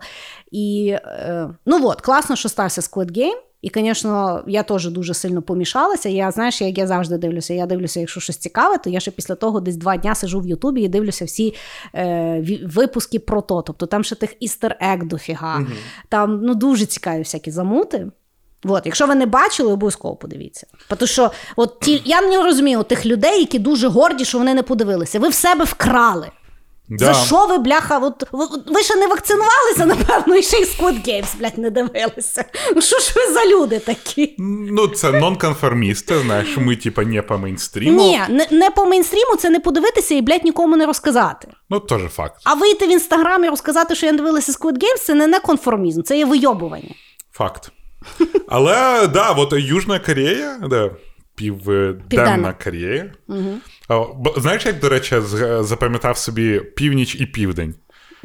І 0.51 0.95
е, 0.95 1.49
ну 1.65 1.88
от, 1.88 2.01
класно, 2.01 2.36
що 2.36 2.49
стався 2.49 2.82
Squid 2.82 3.17
Game. 3.17 3.38
І, 3.61 3.71
звісно, 3.73 4.43
я 4.47 4.63
теж 4.63 4.89
дуже 4.89 5.13
сильно 5.13 5.41
помішалася. 5.41 6.09
Я 6.09 6.32
знаєш, 6.32 6.61
як 6.61 6.78
я 6.78 6.88
завжди 6.88 7.17
дивлюся. 7.17 7.53
Я 7.53 7.65
дивлюся, 7.65 7.99
якщо 7.99 8.19
щось 8.19 8.38
цікаве, 8.38 8.78
то 8.78 8.89
я 8.89 8.99
ще 8.99 9.11
після 9.11 9.36
того 9.36 9.59
десь 9.59 9.75
два 9.75 9.97
дня 9.97 10.15
сижу 10.15 10.39
в 10.39 10.47
Ютубі 10.47 10.82
і 10.82 10.88
дивлюся 10.88 11.25
всі 11.25 11.53
е, 11.95 12.59
випуски 12.65 13.19
про 13.19 13.41
то. 13.41 13.61
Тобто 13.61 13.86
там 13.86 14.03
ще 14.03 14.15
тих 14.15 14.36
Easter 14.39 14.78
egg 14.80 15.05
дофіга. 15.05 15.67
Там 16.09 16.39
ну 16.43 16.55
дуже 16.55 16.86
цікаві 16.86 17.19
всякі 17.19 17.51
замути. 17.51 18.07
От, 18.72 18.86
якщо 18.86 19.07
ви 19.07 19.15
не 19.15 19.26
бачили, 19.26 19.74
обов'язково 19.74 20.15
подивіться. 20.15 20.68
Тому 20.97 21.07
що 21.07 21.32
от 21.55 21.80
ті, 21.80 22.01
я 22.05 22.22
не 22.22 22.43
розумію 22.43 22.84
тих 22.84 23.05
людей, 23.05 23.39
які 23.39 23.59
дуже 23.59 23.88
горді, 23.88 24.26
що 24.26 24.38
вони 24.38 24.53
не 24.53 24.63
подивилися. 24.63 25.20
Ви 25.20 25.30
в 25.30 25.34
себе 25.34 25.63
вкрали. 25.63 26.28
Да. 26.89 27.05
За 27.05 27.26
що 27.26 27.45
ви, 27.47 27.57
бляха? 27.57 27.97
От, 27.97 28.24
ви, 28.32 28.45
ви 28.68 28.84
ще 28.84 28.95
не 28.95 29.07
вакцинувалися, 29.07 29.86
напевно, 29.86 30.36
і 30.36 30.43
ще 30.43 30.57
й 30.57 30.63
Squid 30.63 31.09
Games, 31.09 31.38
блядь, 31.39 31.57
не 31.57 31.70
дивилися. 31.70 32.45
Ну 32.76 32.82
що 32.82 32.99
ж 32.99 33.13
ви 33.15 33.34
за 33.34 33.45
люди 33.45 33.80
такі? 33.80 34.36
Ну, 34.38 34.88
це 34.88 35.11
нонконформісти, 35.11 36.20
знаєш, 36.20 36.57
ми, 36.57 36.76
типа, 36.76 37.03
не 37.03 37.22
по 37.22 37.38
мейнстріму. 37.38 37.97
Ні, 38.03 38.22
не, 38.30 38.47
не 38.51 38.70
по 38.70 38.86
мейнстріму 38.86 39.36
це 39.39 39.49
не 39.49 39.59
подивитися 39.59 40.15
і, 40.15 40.22
блядь, 40.22 40.43
нікому 40.43 40.78
не 40.78 40.86
розказати. 40.86 41.47
Ну, 41.70 41.80
теж 41.80 42.01
факт. 42.01 42.41
А 42.43 42.53
вийти 42.53 42.88
в 42.88 42.91
інстаграм 42.91 43.43
і 43.43 43.49
розказати, 43.49 43.95
що 43.95 44.05
я 44.05 44.11
не 44.11 44.18
дивилася 44.18 44.51
Squid 44.51 44.74
Games, 44.74 45.05
це 45.05 45.13
не 45.13 45.28
неконформізм, 45.28 46.01
це 46.01 46.18
є 46.18 46.26
вийобування. 46.26 46.95
Факт. 47.32 47.72
Але 48.47 49.08
да, 49.08 49.32
от 49.32 49.53
Южна 49.58 49.99
Корея, 49.99 50.60
да, 50.70 50.91
південна 51.36 51.93
Південна. 52.10 52.53
Корея. 52.64 53.12
Бо, 54.16 54.34
знаєш, 54.38 54.66
як, 54.66 54.80
до 54.80 54.89
речі, 54.89 55.16
запам'ятав 55.60 56.18
собі 56.18 56.60
північ 56.60 57.16
і 57.16 57.26
південь? 57.26 57.76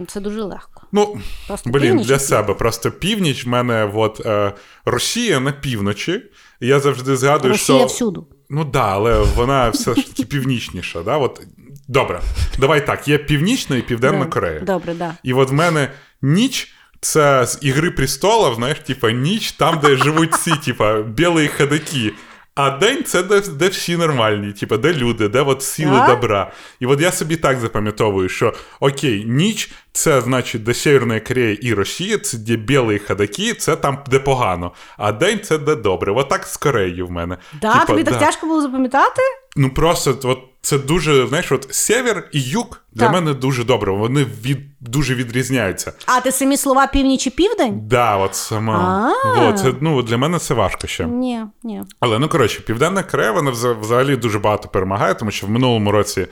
Це 0.08 0.20
дуже 0.20 0.42
легко. 0.42 0.86
Ну, 0.92 1.18
Просто 1.46 1.70
блін, 1.70 1.82
північ 1.82 2.06
для 2.06 2.14
і 2.14 2.18
себе. 2.18 2.54
Просто 2.54 2.90
північ 2.90 3.46
в 3.46 3.48
мене 3.48 3.90
от, 3.94 4.26
е, 4.26 4.52
Росія 4.84 5.40
на 5.40 5.52
півночі. 5.52 6.22
І 6.60 6.66
я 6.66 6.80
завжди 6.80 7.16
згадую, 7.16 7.52
Росія 7.52 7.78
що. 7.78 7.86
всюду. 7.86 8.26
Ну 8.50 8.64
да, 8.64 8.88
але 8.88 9.18
вона 9.36 9.70
все 9.70 9.94
ж 9.94 10.06
таки 10.06 10.24
північніша. 10.24 11.02
Да? 11.02 11.16
От, 11.16 11.40
добре, 11.88 12.20
давай 12.58 12.86
так: 12.86 13.08
є 13.08 13.18
Північна 13.18 13.76
і 13.76 13.82
Південна 13.82 14.26
Корея. 14.26 14.60
Добре, 14.60 14.94
да. 14.94 15.14
І 15.22 15.32
от 15.32 15.50
в 15.50 15.52
мене 15.52 15.88
ніч. 16.22 16.74
Це 17.04 17.46
з 17.46 17.58
Ігри 17.60 17.90
престолів, 17.90 18.54
знаєш, 18.54 18.78
типа 18.78 19.10
ніч, 19.10 19.52
там, 19.52 19.78
де 19.82 19.96
живуть 19.96 20.34
ці, 20.34 20.52
типа, 20.64 21.02
білі 21.02 21.48
ходаки. 21.48 22.12
А 22.54 22.70
день 22.70 23.04
це 23.04 23.22
де, 23.22 23.40
де 23.40 23.68
всі 23.68 23.96
нормальні, 23.96 24.52
типа, 24.52 24.76
де 24.76 24.92
люди, 24.92 25.28
де 25.28 25.40
от 25.40 25.62
сили 25.62 25.96
Так. 25.96 26.08
добра. 26.08 26.52
І 26.80 26.86
от 26.86 27.00
я 27.00 27.12
собі 27.12 27.36
так 27.36 27.58
запам'ятовую, 27.60 28.28
що 28.28 28.54
окей, 28.80 29.24
ніч 29.26 29.70
це 29.92 30.20
значить 30.20 30.64
де 30.64 30.74
Северна 30.74 31.20
Корея 31.20 31.56
і 31.62 31.74
Росія, 31.74 32.18
це 32.18 32.38
де 32.38 32.56
білі 32.56 32.98
ходаки, 32.98 33.54
це 33.54 33.76
там 33.76 33.98
де 34.10 34.18
погано. 34.18 34.72
А 34.96 35.12
день 35.12 35.40
це 35.42 35.58
де 35.58 35.74
добре. 35.76 36.12
От 36.12 36.28
так 36.28 36.46
з 36.46 36.56
Кореєю 36.56 37.06
в 37.06 37.10
мене. 37.10 37.36
Да, 37.60 37.72
Типа, 37.72 37.84
тобі 37.84 38.04
так 38.04 38.18
тяжко 38.18 38.46
було 38.46 38.62
запам'ятати? 38.62 39.22
Ну 39.56 39.70
просто 39.70 40.18
от 40.24 40.38
це 40.62 40.78
дуже, 40.78 41.26
знаєш, 41.26 41.52
от 41.52 41.66
север 41.70 42.28
і 42.32 42.42
юг 42.42 42.66
для 42.92 43.04
Так. 43.04 43.12
мене 43.12 43.34
дуже 43.34 43.64
добре. 43.64 43.92
Вони 43.92 44.26
від, 44.44 44.58
дуже 44.80 45.14
відрізняються. 45.14 45.92
А 46.06 46.20
ти 46.20 46.32
самі 46.32 46.56
слова 46.56 46.86
північ 46.86 47.26
і 47.26 47.30
південь? 47.30 47.80
Да, 47.88 48.16
от 48.16 48.34
сама. 48.34 49.14
От, 49.38 49.58
це, 49.58 49.74
ну, 49.80 50.02
для 50.02 50.16
мене 50.16 50.38
це 50.38 50.54
важко 50.54 50.86
ще. 50.86 51.06
Ні, 51.06 51.40
ні. 51.62 51.82
Але 52.00 52.18
ну 52.18 52.28
коротше, 52.28 52.60
Південна 52.60 53.02
Корея 53.02 53.32
вона 53.32 53.50
вза- 53.50 53.80
взагалі 53.80 54.16
дуже 54.16 54.38
багато 54.38 54.68
перемагає, 54.68 55.14
тому 55.14 55.30
що 55.30 55.46
в 55.46 55.50
минулому 55.50 55.92
році, 55.92 56.26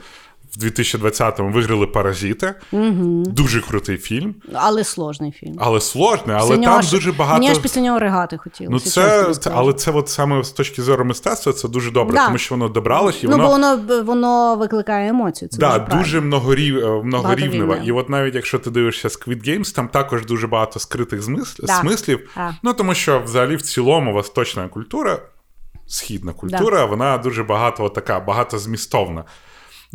в 0.57 0.63
2020-му, 0.63 1.51
виграли 1.51 1.87
Паразити. 1.87 2.53
Угу. 2.71 3.23
Дуже 3.27 3.61
крутий 3.61 3.97
фільм, 3.97 4.35
Але 4.53 4.83
сложний 4.83 5.31
фільм. 5.31 5.55
але 5.59 5.81
сложний, 5.81 6.35
але 6.35 6.41
Після 6.49 6.55
нього 6.61 6.73
там 6.73 6.79
аж- 6.79 6.91
дуже 6.91 7.11
багато. 7.11 7.39
Мені 7.39 7.51
аж 7.51 7.57
після 7.57 7.81
нього 7.81 7.99
ригати 7.99 8.37
хотілося. 8.37 8.73
Ну, 8.73 8.79
це, 8.79 9.33
це, 9.33 9.51
але 9.55 9.73
це 9.73 9.91
от 9.91 10.09
саме 10.09 10.43
з 10.43 10.51
точки 10.51 10.81
зору 10.81 11.05
мистецтва 11.05 11.53
це 11.53 11.67
дуже 11.67 11.91
добре, 11.91 12.15
Да. 12.15 12.25
тому 12.25 12.37
що 12.37 12.55
воно 12.55 12.69
добралось 12.69 13.23
і 13.23 13.27
Ну, 13.27 13.31
воно. 13.31 13.43
бо 13.43 13.49
воно, 13.51 14.03
воно 14.03 14.55
викликає 14.55 15.09
емоцію. 15.09 15.49
Це 15.49 15.57
Да, 15.57 15.79
дуже, 15.79 15.97
дуже, 15.97 16.21
многорів, 16.21 16.77
е, 16.77 17.03
многорівнева. 17.03 17.75
І 17.75 17.91
от 17.91 18.09
навіть 18.09 18.35
якщо 18.35 18.59
ти 18.59 18.69
дивишся 18.71 19.07
Squid 19.07 19.49
Games, 19.49 19.75
там 19.75 19.87
також 19.87 20.25
дуже 20.25 20.47
багато 20.47 20.79
скритих 20.79 21.21
змис... 21.21 21.55
Да. 21.59 21.73
смислів. 21.73 22.29
Да. 22.35 22.55
Ну 22.63 22.73
тому 22.73 22.93
що 22.93 23.19
взагалі 23.19 23.55
в 23.55 23.61
цілому 23.61 24.13
восточна 24.13 24.67
культура 24.67 25.19
східна 25.87 26.33
культура, 26.33 26.85
вона 26.85 27.17
дуже 27.17 27.43
багато 27.43 27.89
така, 27.89 28.19
багатозмістовна. 28.19 29.23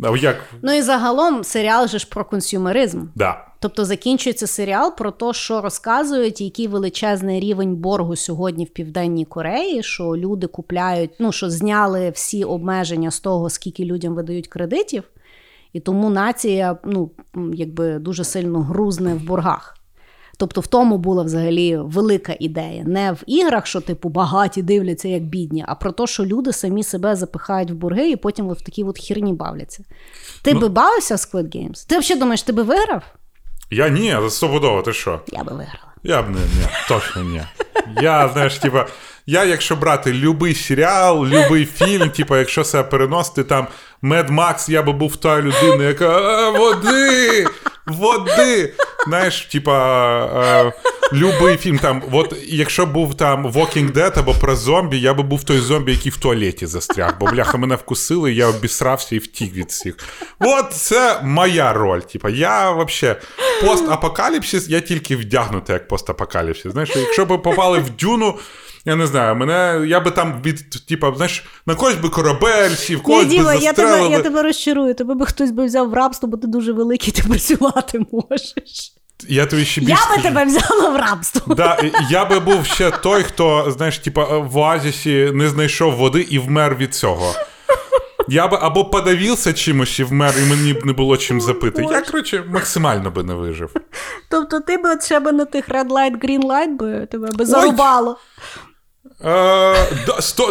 А 0.03 0.17
Як... 0.17 0.35
Ну 0.61 0.73
і 0.73 0.81
загалом 0.81 1.43
серіал 1.43 1.87
же 1.87 1.99
ж 1.99 2.07
про 2.09 2.25
консюмеризм. 2.25 3.01
Да. 3.15 3.47
Тобто 3.59 3.85
закінчується 3.85 4.47
серіал 4.47 4.95
про 4.95 5.11
те, 5.11 5.33
що 5.33 5.61
розказують, 5.61 6.41
який 6.41 6.67
величезний 6.67 7.39
рівень 7.39 7.75
боргу 7.75 8.15
сьогодні 8.15 8.65
в 8.65 8.69
Південній 8.69 9.25
Кореї, 9.25 9.83
що 9.83 10.03
люди 10.03 10.47
купляють, 10.47 11.11
ну 11.19 11.31
що 11.31 11.49
зняли 11.49 12.09
всі 12.09 12.43
обмеження 12.43 13.11
з 13.11 13.19
того, 13.19 13.49
скільки 13.49 13.85
людям 13.85 14.15
видають 14.15 14.47
кредитів, 14.47 15.03
і 15.73 15.79
тому 15.79 16.09
нація 16.09 16.77
ну, 16.85 17.11
якби 17.53 17.99
дуже 17.99 18.23
сильно 18.23 18.61
грузне 18.61 19.15
в 19.15 19.23
боргах. 19.23 19.76
Тобто 20.37 20.61
в 20.61 20.67
тому 20.67 20.97
була 20.97 21.23
взагалі 21.23 21.77
велика 21.77 22.35
ідея. 22.39 22.83
Не 22.85 23.11
в 23.11 23.23
іграх, 23.25 23.67
що 23.67 23.81
типу 23.81 24.09
багаті 24.09 24.61
дивляться 24.61 25.07
як 25.07 25.23
бідні, 25.23 25.65
а 25.67 25.75
про 25.75 25.91
те, 25.91 26.07
що 26.07 26.25
люди 26.25 26.53
самі 26.53 26.83
себе 26.83 27.15
запихають 27.15 27.71
в 27.71 27.73
борги 27.73 28.09
і 28.09 28.15
потім 28.15 28.49
в 28.49 28.61
такі 28.61 28.83
от 28.83 28.97
хірні 28.97 29.33
бавляться. 29.33 29.83
Ти 30.41 30.53
би 30.53 30.69
бавився 30.69 31.15
в 31.15 31.17
Squid 31.17 31.55
Games? 31.55 31.87
Ти 31.87 31.99
взагалі 31.99 32.19
думаєш, 32.19 32.41
ти 32.41 32.53
би 32.53 32.63
виграв? 32.63 33.03
Я 33.71 33.89
ні, 33.89 34.15
стопудово, 34.29 34.81
ти 34.81 34.93
що? 34.93 35.19
Я 35.27 35.43
би 35.43 35.51
виграла. 35.51 35.87
Я 36.03 36.21
б 36.21 36.29
не, 36.29 36.39
ні, 36.39 36.67
точно 36.87 37.23
ні. 37.23 37.41
Я, 38.01 38.29
знаєш, 38.33 38.57
типа, 38.57 38.87
я, 39.25 39.43
якщо 39.43 39.75
брати 39.75 40.13
любий 40.13 40.55
серіал, 40.55 41.25
любий 41.25 41.65
фільм, 41.65 42.09
типа, 42.09 42.37
якщо 42.37 42.63
себе 42.63 42.89
переносити, 42.89 43.43
там 43.43 43.67
Мед 44.01 44.29
Макс, 44.29 44.69
я 44.69 44.83
би 44.83 44.91
був 44.91 45.15
та 45.15 45.41
людина, 45.41 45.83
яка 45.83 46.09
«А, 46.09 46.49
води! 46.49 47.45
Води! 47.85 48.73
Знаєш, 49.07 49.41
типа, 49.41 50.25
е, 50.45 50.73
любий 51.13 51.57
фільм 51.57 51.79
там, 51.79 52.03
от 52.11 52.33
якщо 52.47 52.85
був 52.85 53.15
там 53.15 53.47
Walking 53.47 53.93
Dead 53.93 54.19
або 54.19 54.33
про 54.33 54.55
зомбі, 54.55 54.99
я 54.99 55.13
би 55.13 55.23
був 55.23 55.43
той 55.43 55.59
зомбі, 55.59 55.91
який 55.91 56.11
в 56.11 56.17
туалеті 56.17 56.65
застряг, 56.65 57.15
бо 57.19 57.25
бляха 57.25 57.57
мене 57.57 57.75
вкусили, 57.75 58.33
я 58.33 58.47
обісрався 58.47 59.15
і 59.15 59.19
втік 59.19 59.53
від 59.53 59.67
всіх. 59.67 59.95
От 60.39 60.73
це 60.73 61.21
моя 61.23 61.73
роль. 61.73 61.99
Типа, 61.99 62.29
я 62.29 62.71
взагалі 62.71 63.19
постапокаліпсис, 63.61 64.69
я 64.69 64.79
тільки 64.79 65.15
вдягнутий 65.15 65.73
як 65.73 65.87
постапокаліпсис. 65.87 66.71
Знаєш, 66.71 66.89
якщо 66.95 67.25
б 67.25 67.41
попали 67.41 67.79
в 67.79 67.89
дюну. 67.89 68.35
Я 68.85 68.95
не 68.95 69.07
знаю, 69.07 69.35
мене 69.35 69.85
я 69.87 69.99
би 69.99 70.11
там 70.11 70.41
від, 70.45 70.69
типа, 70.69 71.13
знаєш, 71.15 71.45
на 71.65 71.75
когось 71.75 71.95
би 71.95 72.09
корабель 72.09 72.69
сів, 72.69 73.03
когось 73.03 73.23
Ні, 73.23 73.29
би 73.29 73.37
Діма, 73.37 73.53
я 73.53 73.73
тебе, 73.73 74.09
я 74.11 74.19
тебе 74.19 74.43
розчарую. 74.43 74.93
Тебе 74.93 75.13
би 75.13 75.25
хтось 75.25 75.51
би 75.51 75.65
взяв 75.65 75.89
в 75.89 75.93
рабство, 75.93 76.29
бо 76.29 76.37
ти 76.37 76.47
дуже 76.47 76.73
великий, 76.73 77.13
ти 77.13 77.23
працювати 77.23 77.99
можеш. 78.11 78.53
Я 79.27 79.45
тобі 79.45 79.65
ще 79.65 79.81
більше. 79.81 80.03
Я 80.09 80.15
би 80.17 80.23
тебе 80.23 80.45
взяла 80.45 80.89
в 80.89 80.95
рабство. 80.95 81.55
Да, 81.55 81.77
я 82.09 82.25
би 82.25 82.39
був 82.39 82.65
ще 82.65 82.91
той, 82.91 83.23
хто, 83.23 83.71
знаєш, 83.71 83.97
типа, 83.97 84.37
в 84.37 84.57
оазісі 84.57 85.31
не 85.33 85.49
знайшов 85.49 85.95
води 85.95 86.21
і 86.21 86.39
вмер 86.39 86.75
від 86.75 86.95
цього. 86.95 87.33
Я 88.27 88.47
би 88.47 88.57
або 88.61 88.85
подавився 88.85 89.53
чимось 89.53 89.99
і 89.99 90.03
вмер, 90.03 90.33
і 90.37 90.49
мені 90.49 90.73
б 90.73 90.85
не 90.85 90.93
було 90.93 91.17
чим 91.17 91.41
запити. 91.41 91.85
Я, 91.91 92.01
коротше, 92.01 92.43
максимально 92.47 93.11
би 93.11 93.23
не 93.23 93.33
вижив. 93.33 93.69
Тобто 94.29 94.59
ти 94.59 94.77
би 94.77 94.97
ще 95.01 95.19
би 95.19 95.31
на 95.31 95.45
тих 95.45 95.69
red 95.69 95.87
light, 95.87 96.19
green 96.19 96.43
light 96.43 96.77
би 96.77 97.05
тебе 97.11 97.27
би 97.27 97.45
зарубало. 97.45 98.17
Е, 99.25 99.87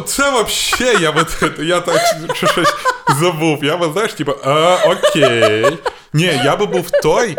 це 0.07 0.31
вообще, 0.31 0.97
я 1.01 1.13
би 1.13 1.27
я 1.65 1.81
так 1.81 2.01
що 2.35 2.47
щось 2.47 2.75
забув. 3.21 3.65
Я 3.65 3.77
би, 3.77 3.93
знаєш, 3.93 4.13
типу, 4.13 4.33
е, 4.47 4.79
окей. 4.87 5.79
Ні, 6.17 6.41
я 6.45 6.57
би 6.57 6.67
був 6.67 6.91
той, 6.91 7.37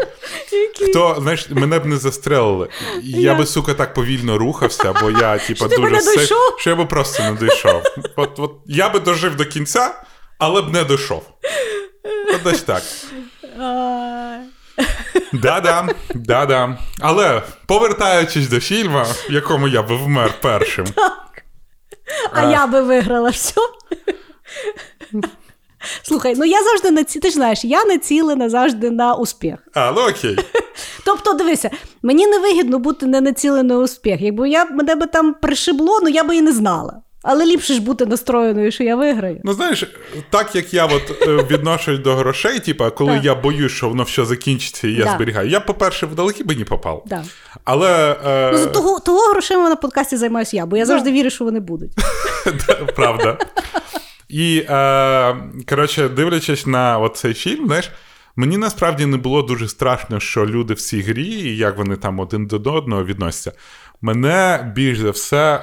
хто, 0.89 1.17
знаєш, 1.21 1.49
мене 1.49 1.79
б 1.79 1.85
не 1.85 1.97
застрелили. 1.97 2.69
Я 3.01 3.19
Я- 3.19 3.35
би, 3.35 3.45
сука, 3.45 3.73
так 3.73 3.93
повільно 3.93 4.37
рухався, 4.37 4.93
бо 5.01 5.11
я, 5.11 5.39
Що 5.39 5.55
ти 5.55 5.77
б 5.77 5.81
дуже 5.81 6.01
сильно, 6.01 6.57
що 6.57 6.69
я 6.69 6.75
би 6.75 6.85
просто 6.85 7.23
не 7.23 7.33
дійшов. 7.33 7.81
От, 8.15 8.39
от, 8.39 8.51
я 8.65 8.89
би 8.89 8.99
дожив 8.99 9.35
до 9.35 9.45
кінця, 9.45 10.01
але 10.37 10.61
б 10.61 10.73
не 10.73 10.83
дійшов. 10.83 11.23
От 12.35 12.43
десь 12.43 12.61
так. 12.61 12.83
Да-да, 15.33 15.87
да-да. 16.15 16.77
Але 16.99 17.41
повертаючись 17.67 18.47
до 18.49 18.59
фільму, 18.59 19.03
в 19.29 19.33
якому 19.33 19.67
я 19.67 19.81
би 19.83 19.95
вмер 19.95 20.33
першим. 20.41 20.85
Так. 20.85 21.43
А 22.33 22.51
я 22.51 22.67
би 22.67 22.81
виграла 22.81 23.29
все. 23.29 23.61
Слухай, 26.03 26.33
ну 26.37 26.45
я 26.45 26.63
завжди 26.63 26.91
наці... 26.91 27.19
ти 27.19 27.27
ж 27.29 27.33
знаєш, 27.33 27.65
я 27.65 27.85
націлена 27.85 28.49
завжди 28.49 28.91
на 28.91 29.13
успіх. 29.15 29.55
А, 29.73 29.91
ну 29.95 30.01
окей. 30.01 30.37
Тобто, 31.05 31.33
дивися, 31.33 31.69
мені 32.01 32.27
не 32.27 32.39
вигідно 32.39 32.79
бути 32.79 33.05
не 33.05 33.21
націленою 33.21 33.63
на 33.63 33.77
успіх. 33.77 34.21
Якби 34.21 34.49
я 34.49 34.65
мене 34.65 34.95
би 34.95 35.05
там 35.05 35.33
пришибло, 35.33 35.99
ну 36.03 36.09
я 36.09 36.23
би 36.23 36.35
і 36.35 36.41
не 36.41 36.51
знала. 36.51 37.01
Але 37.23 37.45
ліпше 37.45 37.73
ж 37.73 37.81
бути 37.81 38.05
настроєною, 38.05 38.71
що 38.71 38.83
я 38.83 38.95
виграю. 38.95 39.41
Ну, 39.43 39.53
знаєш, 39.53 39.83
так 40.29 40.55
як 40.55 40.73
я 40.73 40.85
от 40.85 41.21
е, 41.27 41.45
відношусь 41.51 41.99
до 41.99 42.15
грошей, 42.15 42.59
типа, 42.59 42.89
коли 42.89 43.13
Так. 43.13 43.25
я 43.25 43.35
боюсь, 43.35 43.71
що 43.71 43.89
воно 43.89 44.03
все 44.03 44.25
закінчиться 44.25 44.87
і 44.87 44.91
я 44.91 45.03
Да. 45.05 45.11
зберігаю. 45.15 45.49
Я, 45.49 45.59
по-перше, 45.59 46.05
вдалекі 46.05 46.43
би 46.43 46.55
не 46.55 46.65
попав. 46.65 47.03
Да. 47.05 47.23
Але 47.63 48.17
е, 48.25 48.49
Ну, 48.51 48.57
за 48.57 48.65
того, 48.65 48.99
того 48.99 49.19
грошима 49.31 49.69
на 49.69 49.75
подкасті 49.75 50.17
займаюся 50.17 50.57
я, 50.57 50.65
бо 50.65 50.77
я 50.77 50.85
завжди 50.85 51.11
вірю, 51.11 51.29
що 51.29 51.43
вони 51.45 51.59
будуть. 51.59 51.91
правда. 52.95 53.37
І 54.29 54.65
е, 54.69 55.35
коротше, 55.69 56.09
дивлячись 56.09 56.65
на 56.67 57.09
цей 57.09 57.33
фільм, 57.33 57.65
знаєш, 57.65 57.91
мені 58.35 58.57
насправді 58.57 59.05
не 59.05 59.17
було 59.17 59.41
дуже 59.41 59.67
страшно, 59.67 60.19
що 60.19 60.45
люди 60.45 60.73
в 60.73 60.81
цій 60.81 61.01
грі, 61.01 61.25
і 61.25 61.57
як 61.57 61.77
вони 61.77 61.95
там 61.95 62.19
один 62.19 62.47
до 62.47 62.73
одного 62.73 63.03
відносяться. 63.03 63.51
Мене 64.01 64.71
більш 64.75 64.99
за 64.99 65.11
все. 65.11 65.61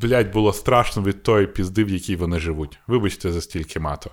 Блять, 0.00 0.32
було 0.32 0.52
страшно 0.52 1.02
від 1.02 1.22
тої 1.22 1.46
пізди, 1.46 1.84
в 1.84 1.88
якій 1.88 2.16
вони 2.16 2.38
живуть. 2.38 2.78
Вибачте 2.86 3.32
за 3.32 3.40
стільки 3.40 3.80
мато. 3.80 4.10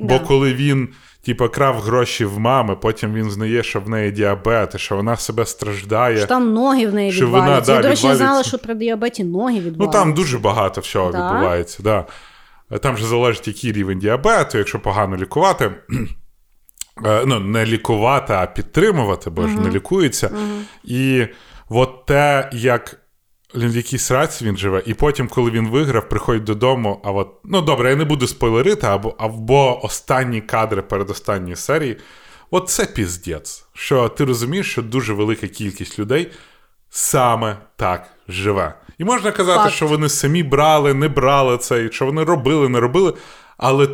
Бо 0.00 0.20
коли 0.20 0.54
він, 0.54 0.88
типу, 1.24 1.48
крав 1.48 1.80
гроші 1.80 2.24
в 2.24 2.38
мами, 2.38 2.76
потім 2.76 3.14
він 3.14 3.30
знає, 3.30 3.62
що 3.62 3.80
в 3.80 3.88
неї 3.88 4.10
діабет, 4.10 4.74
і 4.74 4.78
що 4.78 4.96
вона 4.96 5.16
себе 5.16 5.46
страждає. 5.46 6.18
Що 6.18 6.26
там 6.26 6.54
ноги 6.54 6.86
в 6.86 6.94
неї 6.94 7.12
Що 7.12 7.28
вона, 7.28 7.60
да, 7.60 7.74
я, 7.74 7.82
до 7.82 7.88
речі, 7.88 8.14
знала, 8.14 8.42
що 8.42 8.58
при 8.58 8.74
діабеті 8.74 9.24
ноги 9.24 9.62
Ну 9.76 9.88
там 9.88 10.14
дуже 10.14 10.38
багато 10.38 10.80
всього 10.80 11.12
Да? 11.12 11.18
відбувається. 11.18 11.82
Да. 11.82 12.06
Там 12.78 12.96
же 12.96 13.06
залежить, 13.06 13.48
який 13.48 13.72
рівень 13.72 13.98
діабету, 13.98 14.58
якщо 14.58 14.80
погано 14.80 15.16
лікувати. 15.16 15.70
Е, 17.06 17.24
Ну, 17.26 17.40
не 17.40 17.66
лікувати, 17.66 18.32
а 18.32 18.46
підтримувати, 18.46 19.30
бо 19.30 19.48
ж 19.48 19.54
не 19.54 19.70
лікується. 19.70 20.30
І 20.84 21.26
от 21.68 22.06
те, 22.06 22.50
як 22.52 23.00
в 23.54 23.76
якій 23.76 23.98
сраці 23.98 24.44
він 24.44 24.56
живе, 24.56 24.82
і 24.86 24.94
потім, 24.94 25.28
коли 25.28 25.50
він 25.50 25.68
виграв, 25.68 26.08
приходить 26.08 26.44
додому. 26.44 27.00
А 27.04 27.10
от, 27.10 27.28
ну 27.44 27.60
добре, 27.60 27.90
я 27.90 27.96
не 27.96 28.04
буду 28.04 28.26
спойлерити, 28.26 28.86
або, 28.86 29.14
або 29.18 29.84
останні 29.84 30.40
кадри 30.40 30.82
перед 30.82 31.10
останньої 31.10 31.56
серії. 31.56 31.96
От 32.50 32.68
це 32.68 32.86
піздець. 32.86 33.64
Що 33.74 34.08
ти 34.08 34.24
розумієш, 34.24 34.70
що 34.70 34.82
дуже 34.82 35.12
велика 35.12 35.48
кількість 35.48 35.98
людей 35.98 36.30
саме 36.90 37.56
так 37.76 38.10
живе. 38.28 38.74
І 39.00 39.04
можна 39.04 39.32
казати, 39.32 39.58
Факт. 39.58 39.74
що 39.74 39.86
вони 39.86 40.08
самі 40.08 40.42
брали, 40.42 40.94
не 40.94 41.08
брали 41.08 41.58
це, 41.58 41.84
і 41.84 41.92
що 41.92 42.06
вони 42.06 42.24
робили, 42.24 42.68
не 42.68 42.80
робили, 42.80 43.14
але 43.56 43.88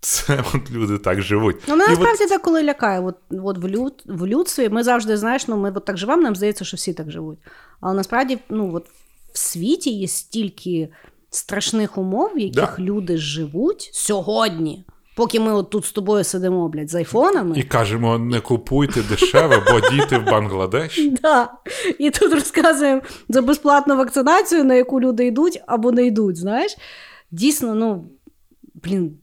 це 0.00 0.44
от 0.54 0.70
люди 0.70 0.98
так 0.98 1.22
живуть. 1.22 1.56
Ну, 1.68 1.76
мене 1.76 1.84
от- 1.84 1.90
насправді 1.90 2.26
деколи 2.26 2.62
лякає. 2.62 3.00
От, 3.00 3.16
от 3.44 3.58
в, 3.58 3.66
люд, 3.68 4.02
в 4.06 4.26
людстві 4.26 4.68
ми 4.68 4.82
завжди, 4.82 5.16
знаєш, 5.16 5.48
ну 5.48 5.56
ми 5.56 5.72
от 5.76 5.84
так 5.84 5.98
живемо, 5.98 6.22
нам 6.22 6.36
здається, 6.36 6.64
що 6.64 6.76
всі 6.76 6.92
так 6.92 7.10
живуть. 7.10 7.38
Але 7.80 7.94
насправді, 7.94 8.38
ну 8.50 8.74
от 8.74 8.86
в 9.32 9.38
світі 9.38 9.90
є 9.90 10.08
стільки 10.08 10.88
страшних 11.30 11.98
умов, 11.98 12.30
в 12.34 12.38
яких 12.38 12.74
Да. 12.78 12.82
люди 12.82 13.16
живуть 13.16 13.90
сьогодні. 13.92 14.84
Поки 15.14 15.40
ми 15.40 15.52
от 15.52 15.70
тут 15.70 15.84
з 15.84 15.92
тобою 15.92 16.24
сидимо, 16.24 16.68
блядь, 16.68 16.90
з 16.90 16.94
айфонами. 16.94 17.58
І 17.58 17.62
кажемо, 17.62 18.18
не 18.18 18.40
купуйте 18.40 19.02
дешеве, 19.02 19.62
бо 19.70 19.90
діти 19.90 20.18
в 20.18 20.24
Бангладеш. 20.24 20.98
Да. 21.22 21.52
І 21.98 22.10
тут 22.10 22.32
розказуємо 22.32 23.02
за 23.28 23.42
безплатну 23.42 23.96
вакцинацію, 23.96 24.64
на 24.64 24.74
яку 24.74 25.00
люди 25.00 25.26
йдуть 25.26 25.60
або 25.66 25.92
не 25.92 26.06
йдуть. 26.06 26.36
Знаєш, 26.36 26.76
дійсно, 27.30 27.74
ну 27.74 28.04
блін, 28.74 29.18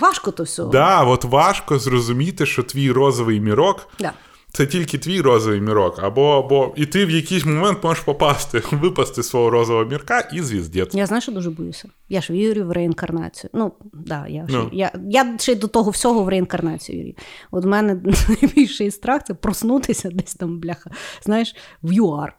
важко 0.00 0.30
то 0.30 0.42
все. 0.42 0.64
Да, 0.64 1.04
от 1.04 1.24
важко 1.24 1.78
зрозуміти, 1.78 2.46
що 2.46 2.62
твій 2.62 2.92
розовий 2.92 3.40
мірок 3.40 3.88
Да. 3.98 4.12
Це 4.52 4.66
тільки 4.66 4.98
твій 4.98 5.20
розовий 5.20 5.60
мірок. 5.60 5.98
Або, 6.02 6.30
або 6.38 6.72
і 6.76 6.86
ти 6.86 7.06
в 7.06 7.10
якийсь 7.10 7.44
момент 7.44 7.78
можеш 7.84 8.04
попасти, 8.04 8.62
випасти 8.72 9.22
свого 9.22 9.50
розового 9.50 9.84
мірка 9.84 10.28
і 10.32 10.40
звіздець. 10.42 10.94
Я 10.94 11.06
знаю, 11.06 11.22
що 11.22 11.32
дуже 11.32 11.50
боюся. 11.50 11.88
Я 12.08 12.20
ж 12.20 12.32
вірю 12.32 12.64
в 12.64 12.72
реінкарнацію. 12.72 13.50
Ну, 13.54 13.72
да, 13.92 14.26
я, 14.28 14.48
ще, 14.48 14.56
Ну. 14.56 14.68
я, 14.72 14.92
я 15.10 15.36
ще 15.38 15.54
до 15.54 15.66
того 15.68 15.90
всього 15.90 16.24
в 16.24 16.28
реінкарнацію 16.28 17.04
вірю. 17.04 17.14
От 17.50 17.64
в 17.64 17.68
мене 17.68 17.94
найбільший 18.42 18.90
страх 18.90 19.22
це 19.26 19.34
проснутися 19.34 20.08
десь 20.12 20.34
там, 20.34 20.60
бляха, 20.60 20.90
знаєш, 21.24 21.54
в 21.82 21.92
ЮАР 21.92 22.36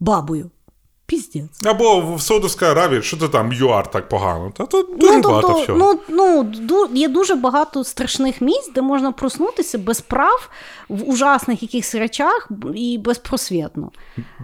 бабою. 0.00 0.50
Піздець. 1.06 1.66
Або 1.66 2.14
в 2.14 2.20
Саудовській 2.22 2.64
Аравії, 2.64 3.02
що 3.02 3.16
ти 3.16 3.28
там 3.28 3.52
ЮАР 3.52 3.90
так 3.90 4.08
погано. 4.08 4.52
Та 4.56 4.66
тут 4.66 4.86
Ну, 5.00 5.20
багато 5.22 5.30
тобто, 5.48 5.62
всього. 5.62 5.78
ну, 5.78 6.00
ну, 6.08 6.42
ду- 6.42 6.94
є 6.96 7.08
дуже 7.08 7.34
багато 7.34 7.84
страшних 7.84 8.40
місць, 8.40 8.72
де 8.74 8.82
можна 8.82 9.12
проснутися 9.12 9.78
без 9.78 10.00
прав 10.00 10.50
в 10.90 11.08
ужасних 11.08 11.62
якихось 11.62 11.94
речах 11.94 12.48
і 12.74 12.98
безпросвітно. 12.98 13.90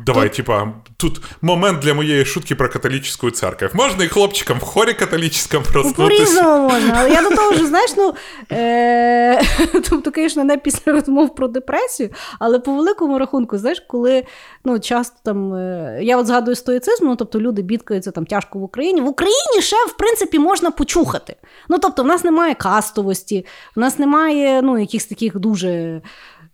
Давай, 0.07 0.33
типа, 0.35 0.69
тут 0.97 1.21
момент 1.43 1.79
для 1.79 1.95
моєї 1.95 2.25
шутки 2.25 2.55
про 2.55 2.69
католічну 2.69 3.31
церковь. 3.31 3.71
Можна 3.75 4.05
і 4.05 4.09
хлопчикам 4.09 4.59
в 4.59 4.63
хорі 4.63 4.95
католічному 4.95 5.65
Ну, 5.67 5.73
проснутися? 5.73 6.03
по-різному 6.25 6.69
можна. 6.69 6.95
Але 6.97 7.11
я 7.11 7.23
до 7.23 7.31
того 7.37 7.53
ж, 7.53 7.67
знаєш, 7.67 7.91
ну 7.97 8.15
е- 8.53 9.43
тобто, 9.91 10.11
звісно, 10.15 10.45
не 10.45 10.57
після 10.57 10.93
розмов 10.93 11.35
про 11.35 11.49
депресію, 11.49 12.11
але 12.39 12.59
по 12.59 12.73
великому 12.73 13.19
рахунку, 13.19 13.59
знаєш, 13.59 13.85
коли 13.89 14.25
ну, 14.65 14.79
часто 14.79 15.17
там 15.23 15.55
е- 15.55 15.99
я 16.03 16.19
от 16.19 16.27
згадую 16.27 16.57
стоїцизм, 16.57 17.07
ну 17.07 17.17
тобто 17.17 17.41
люди 17.41 17.63
бідкаються 17.63 18.11
там 18.11 18.27
тяжко 18.27 18.59
в 18.59 18.63
Україні. 18.63 19.01
В 19.01 19.07
Україні 19.07 19.61
ще 19.61 19.77
в 19.89 19.97
принципі 19.97 20.39
можна 20.39 20.71
почухати. 20.71 21.37
Ну 21.69 21.79
тобто, 21.79 22.03
в 22.03 22.07
нас 22.07 22.25
немає 22.25 22.55
кастовості, 22.55 23.47
в 23.77 23.81
нас 23.81 23.99
немає 23.99 24.63
ну, 24.63 24.79
якихось 24.79 25.07
таких 25.07 25.37
дуже. 25.39 26.01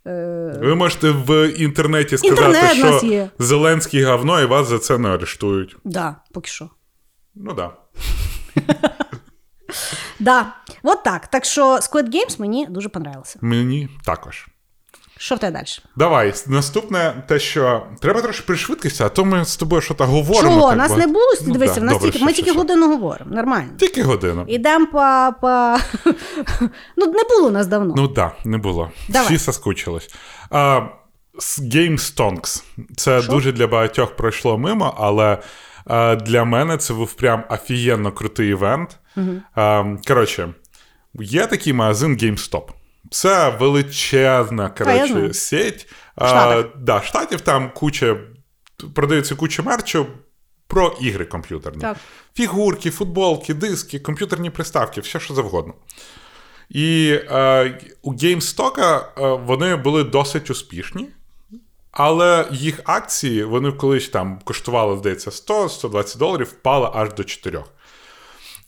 Е, 0.06 0.58
Ви 0.62 0.74
можете 0.74 1.10
в 1.10 1.48
інтернеті 1.48 2.18
сказати, 2.18 2.42
Інтернет 2.42 2.98
що 2.98 3.06
є. 3.06 3.30
Зеленський 3.38 4.04
говно, 4.04 4.40
і 4.40 4.44
вас 4.44 4.68
за 4.68 4.78
це 4.78 4.98
не 4.98 5.08
арештують. 5.08 5.76
Да, 5.84 6.16
поки 6.32 6.50
що. 6.50 6.70
Ну 7.34 7.52
да. 7.52 7.70
Да, 10.18 10.54
от 10.82 11.02
так. 11.02 11.26
Так 11.26 11.44
що 11.44 11.76
Squid 11.76 12.08
Games 12.14 12.40
мені 12.40 12.66
дуже 12.70 12.88
понравилося. 12.88 13.38
Мені 13.42 13.88
також. 14.04 14.46
Що 15.22 15.34
в 15.34 15.38
тебе 15.38 15.52
далі? 15.52 15.66
Давай, 15.96 16.34
наступне 16.46 17.22
те, 17.28 17.38
що 17.38 17.86
треба 18.00 18.20
трошки 18.20 18.44
пришвидкитися, 18.46 19.06
а 19.06 19.08
то 19.08 19.24
ми 19.24 19.44
з 19.44 19.56
тобою 19.56 19.82
що 19.82 19.94
то 19.94 20.06
говоримо. 20.06 20.54
Чого? 20.54 20.68
так 20.68 20.78
Нас 20.78 20.90
ба- 20.90 20.96
не 20.96 21.06
було 21.06 21.24
Ну, 21.46 21.52
дивися, 21.52 21.74
да, 21.74 21.80
нас 21.80 21.92
добре, 21.92 22.06
тільки, 22.06 22.18
що, 22.18 22.26
ми 22.26 22.32
що, 22.32 22.36
тільки 22.36 22.50
що. 22.50 22.58
годину 22.58 22.88
говоримо. 22.88 23.36
Нормально. 23.36 23.68
Тільки 23.78 24.02
годину. 24.02 24.44
Ідемо 24.48 24.86
по, 24.86 25.32
по... 25.40 25.76
Ну, 26.96 27.06
не 27.06 27.22
було 27.36 27.50
нас 27.50 27.66
давно. 27.66 27.94
Ну 27.96 28.08
так, 28.08 28.32
да, 28.44 28.50
не 28.50 28.58
було. 28.58 28.90
Давай. 29.08 29.28
Всі 29.28 29.38
соскучились. 29.38 30.10
А, 30.50 30.80
Game 31.60 31.98
Stonks. 31.98 32.62
Це 32.96 33.22
дуже 33.22 33.52
для 33.52 33.66
багатьох 33.66 34.16
пройшло 34.16 34.58
мимо, 34.58 34.94
але 34.98 35.38
а, 35.86 36.14
для 36.16 36.44
мене 36.44 36.76
це 36.76 36.94
був 36.94 37.12
прям 37.12 37.44
офігенно 37.50 38.12
крутий 38.12 38.48
івент. 38.48 38.98
А, 39.54 39.84
коротше, 40.08 40.48
є 41.14 41.46
такий 41.46 41.72
магазин 41.72 42.16
GameStop. 42.16 42.64
Це 43.10 43.48
величезна 43.48 44.70
коротше, 44.70 45.34
сеть. 45.34 45.88
Штатах. 46.16 46.66
да, 46.76 47.02
штатів 47.02 47.40
там 47.40 47.70
куча, 47.74 48.16
продається 48.94 49.34
куча 49.34 49.62
мерчу 49.62 50.06
про 50.66 50.96
ігри 51.00 51.24
комп'ютерні. 51.24 51.80
Так. 51.80 51.96
Фігурки, 52.34 52.90
футболки, 52.90 53.54
диски, 53.54 53.98
комп'ютерні 53.98 54.50
приставки, 54.50 55.00
все 55.00 55.20
що 55.20 55.34
завгодно. 55.34 55.74
І 56.70 57.18
е, 57.30 57.80
у 58.02 58.14
GameStop 58.14 58.80
е, 58.80 59.04
вони 59.46 59.76
були 59.76 60.04
досить 60.04 60.50
успішні, 60.50 61.08
але 61.90 62.48
їх 62.50 62.80
акції, 62.84 63.44
вони 63.44 63.72
колись 63.72 64.08
там 64.08 64.38
коштували, 64.44 64.98
здається, 64.98 65.30
100-120 65.30 66.18
доларів, 66.18 66.46
впали 66.46 66.90
аж 66.94 67.12
до 67.12 67.24
4. 67.24 67.64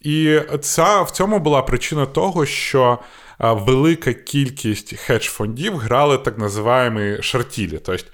І 0.01 0.41
ця, 0.61 1.03
в 1.03 1.11
цьому 1.11 1.39
була 1.39 1.63
причина 1.63 2.07
того, 2.07 2.47
що 2.47 2.99
велика 3.39 4.13
кількість 4.13 4.95
хедж-фондів 4.95 5.77
грали 5.77 6.19
так 6.19 6.39
називаємо 6.39 7.23
шартілі. 7.23 7.79
Тобто, 7.85 8.05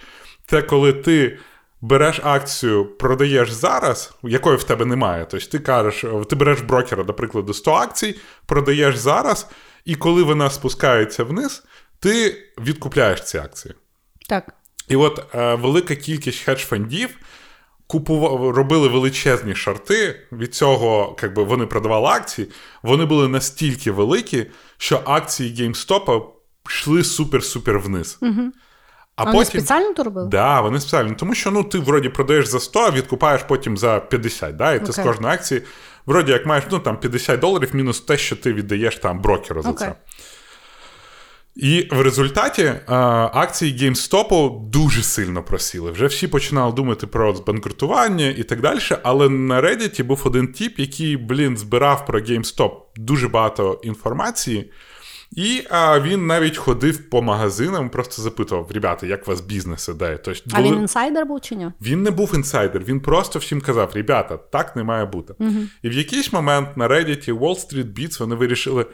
це 0.47 0.63
коли 0.63 0.93
ти 0.93 1.39
береш 1.81 2.21
акцію, 2.25 2.85
продаєш 2.85 3.51
зараз, 3.51 4.15
якої 4.23 4.57
в 4.57 4.65
тебе 4.65 4.85
немає. 4.85 5.27
Тобто 5.31 5.47
ти 5.47 5.59
кажеш, 5.59 6.05
ти 6.31 6.37
береш 6.37 6.61
брокера, 6.61 7.05
до 7.05 7.15
прикладу, 7.15 7.55
100 7.55 7.73
акцій, 7.73 8.17
продаєш 8.47 8.97
зараз, 8.97 9.47
і 9.85 9.95
коли 9.95 10.23
вона 10.23 10.51
спускається 10.51 11.25
вниз, 11.25 11.63
ти 12.01 12.37
відкупляєш 12.59 13.23
ці 13.23 13.39
акції. 13.39 13.75
Так. 14.29 14.55
І 14.89 14.97
от 14.97 15.35
е, 15.35 15.55
велика 15.55 15.95
кількість 15.97 16.45
хедж-фондів 16.45 17.09
купували, 17.91 18.53
робили 18.53 18.89
величезні 18.89 19.55
шарти. 19.55 20.21
Від 20.33 20.55
цього 20.55 21.17
как 21.19 21.35
би, 21.35 21.43
вони 21.43 21.67
продавали 21.67 22.07
акції. 22.07 22.49
Вони 22.83 23.05
були 23.05 23.29
настільки 23.29 23.91
великі, 23.91 24.47
що 24.79 25.01
акції 25.05 25.55
GameStop 25.55 26.23
йшли 26.67 27.01
супер-супер 27.01 27.79
вниз. 27.79 28.19
Угу. 28.23 28.53
А, 29.17 29.25
А 29.25 29.31
вони 29.33 29.45
спеціально 29.45 29.93
то 29.93 30.03
робили? 30.03 30.29
Да, 30.29 30.61
вони 30.61 30.81
спеціально. 30.81 31.15
Тому 31.15 31.35
що 31.35 31.51
ну, 31.51 31.65
ти 31.65 31.79
вроді 31.79 32.09
продаєш 32.09 32.47
за 32.47 32.61
100, 32.61 32.81
а 32.81 32.91
відкупаєш 32.91 33.43
потім 33.43 33.77
за 33.77 34.01
50. 34.01 34.57
Да? 34.57 34.75
І 34.75 34.87
ти 34.87 34.93
з 34.93 34.97
кожної 34.97 35.35
акції, 35.35 35.63
вроді 36.07 36.33
як 36.33 36.47
маєш 36.47 36.65
ну, 36.71 36.79
там, 36.79 36.97
50 36.97 37.41
доларів 37.41 37.71
мінус 37.73 38.01
те, 38.01 38.17
що 38.17 38.37
ти 38.37 38.53
віддаєш 38.53 38.97
там 38.97 39.21
брокеру 39.21 39.63
за 39.63 39.71
Окей. 39.71 39.89
це. 39.89 39.95
І 41.57 41.89
в 41.91 42.01
результаті 42.01 42.63
е, 42.63 42.83
акції 43.33 43.77
GameStop 43.79 44.61
дуже 44.71 45.03
сильно 45.03 45.43
просіли. 45.43 45.91
Вже 45.91 46.07
всі 46.07 46.29
починали 46.29 46.73
думати 46.73 47.07
про 47.07 47.35
збанкрутування 47.35 48.29
і 48.29 48.43
так 48.43 48.61
далі. 48.61 48.79
Але 49.03 49.29
на 49.29 49.61
Reddit 49.63 50.05
був 50.05 50.23
один 50.25 50.53
тіп, 50.53 50.79
який, 50.79 51.17
блін, 51.17 51.57
збирав 51.57 52.07
про 52.07 52.21
GameStop 52.21 52.71
дуже 52.97 53.29
багато 53.29 53.81
інформації. 53.85 54.71
І 55.33 55.63
е, 55.71 56.01
він 56.01 56.27
навіть 56.27 56.57
ходив 56.57 57.11
по 57.11 57.23
магазинам, 57.23 57.91
просто 57.91 58.23
запитував: 58.23 58.71
ребята, 58.75 59.07
як 59.07 59.29
у 59.29 59.31
вас 59.31 59.41
бізнес 59.41 59.89
ідея? 59.89 60.17
Тобто, 60.17 60.41
А 60.53 60.57
були- 60.57 60.73
він 60.75 60.81
інсайдер 60.81 61.27
був 61.27 61.41
чи 61.41 61.55
ні? 61.57 61.67
він 61.83 62.03
не 62.03 62.11
був 62.11 62.35
інсайдер, 62.35 62.83
він 62.85 63.01
просто 63.01 63.39
всім 63.39 63.61
казав: 63.61 63.91
ребята, 63.95 64.37
так 64.37 64.77
не 64.77 64.83
має 64.85 65.05
бути. 65.05 65.35
І 65.83 65.89
в 65.89 65.93
якийсь 65.93 66.33
момент 66.33 66.77
на 66.77 66.89
Reddit 66.89 67.39
Wall 67.39 67.57
Street 67.67 67.95
Beats 67.95 68.19
вони 68.19 68.35
вирішили: 68.35 68.87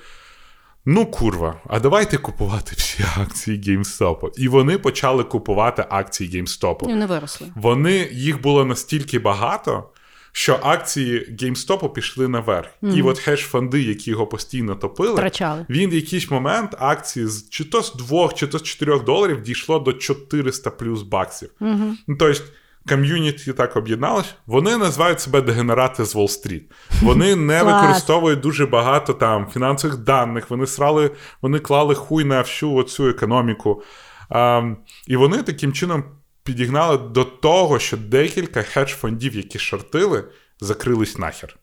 ну, 0.87 1.07
курва, 1.07 1.61
а 1.67 1.81
давайте 1.81 2.17
купувати 2.17 2.73
всі 2.77 3.05
акції 3.17 3.61
GameStop. 3.61 4.31
І 4.37 4.49
вони 4.49 4.79
почали 4.79 5.25
купувати 5.25 5.87
акції 5.91 6.31
GameStop. 6.31 6.87
Ні, 6.87 6.95
не 6.95 7.07
виросли. 7.07 7.47
Вони 7.55 8.09
їх 8.13 8.41
було 8.41 8.65
настільки 8.65 9.19
багато, 9.19 9.89
що 10.33 10.59
акції 10.63 11.37
GameStop 11.43 11.93
пішли 11.93 12.29
наверх. 12.29 12.69
І 12.83 13.03
от 13.03 13.19
хедж-фонди, 13.19 13.83
які 13.83 14.11
його 14.11 14.27
постійно 14.27 14.75
топили, 14.75 15.13
Втрачали. 15.13 15.67
він 15.71 15.91
в 15.91 15.95
якийсь 15.95 16.31
момент 16.31 16.77
акції 16.79 17.27
з 17.27 17.51
чи 17.51 17.65
то 17.65 17.83
з 17.83 17.95
2, 17.95 18.33
чи 18.33 18.47
то 18.47 18.59
з 18.59 18.63
4 18.63 18.99
доларів 18.99 19.43
дійшло 19.43 19.79
до 19.79 19.93
400 19.93 20.71
плюс 20.71 21.03
баксів. 21.03 21.51
Угу. 21.61 21.95
Ну, 22.07 22.17
тобто, 22.19 22.43
ком'юніті 22.89 23.53
так 23.53 23.77
об'єдналось. 23.77 24.35
Вони 24.47 24.77
називають 24.77 25.21
себе 25.21 25.41
дегенерати 25.41 26.05
з 26.05 26.17
Уолл-стріт. 26.17 26.63
Вони 27.03 27.37
не 27.37 27.63
використовують 27.63 28.41
дуже 28.41 28.67
багато 28.67 29.13
там 29.13 29.47
фінансових 29.53 29.97
даних. 29.97 30.51
Вони 30.51 30.67
срали, 30.67 31.11
вони 31.43 31.59
клали 31.59 31.95
хуй 31.95 32.25
на 32.25 32.41
всю 32.41 32.75
оцю 32.75 33.09
економіку. 33.09 33.83
А, 34.31 34.63
і 35.07 35.17
вони 35.17 35.43
таким 35.43 35.73
чином 35.73 36.05
підігнали 36.45 36.99
до 36.99 37.25
того, 37.25 37.79
що 37.79 37.97
декілька 37.97 38.63
хедж-фондів, 38.63 39.37
які 39.37 39.59
шортили, 39.59 40.25
закрились 40.61 41.19
нахер. 41.19 41.57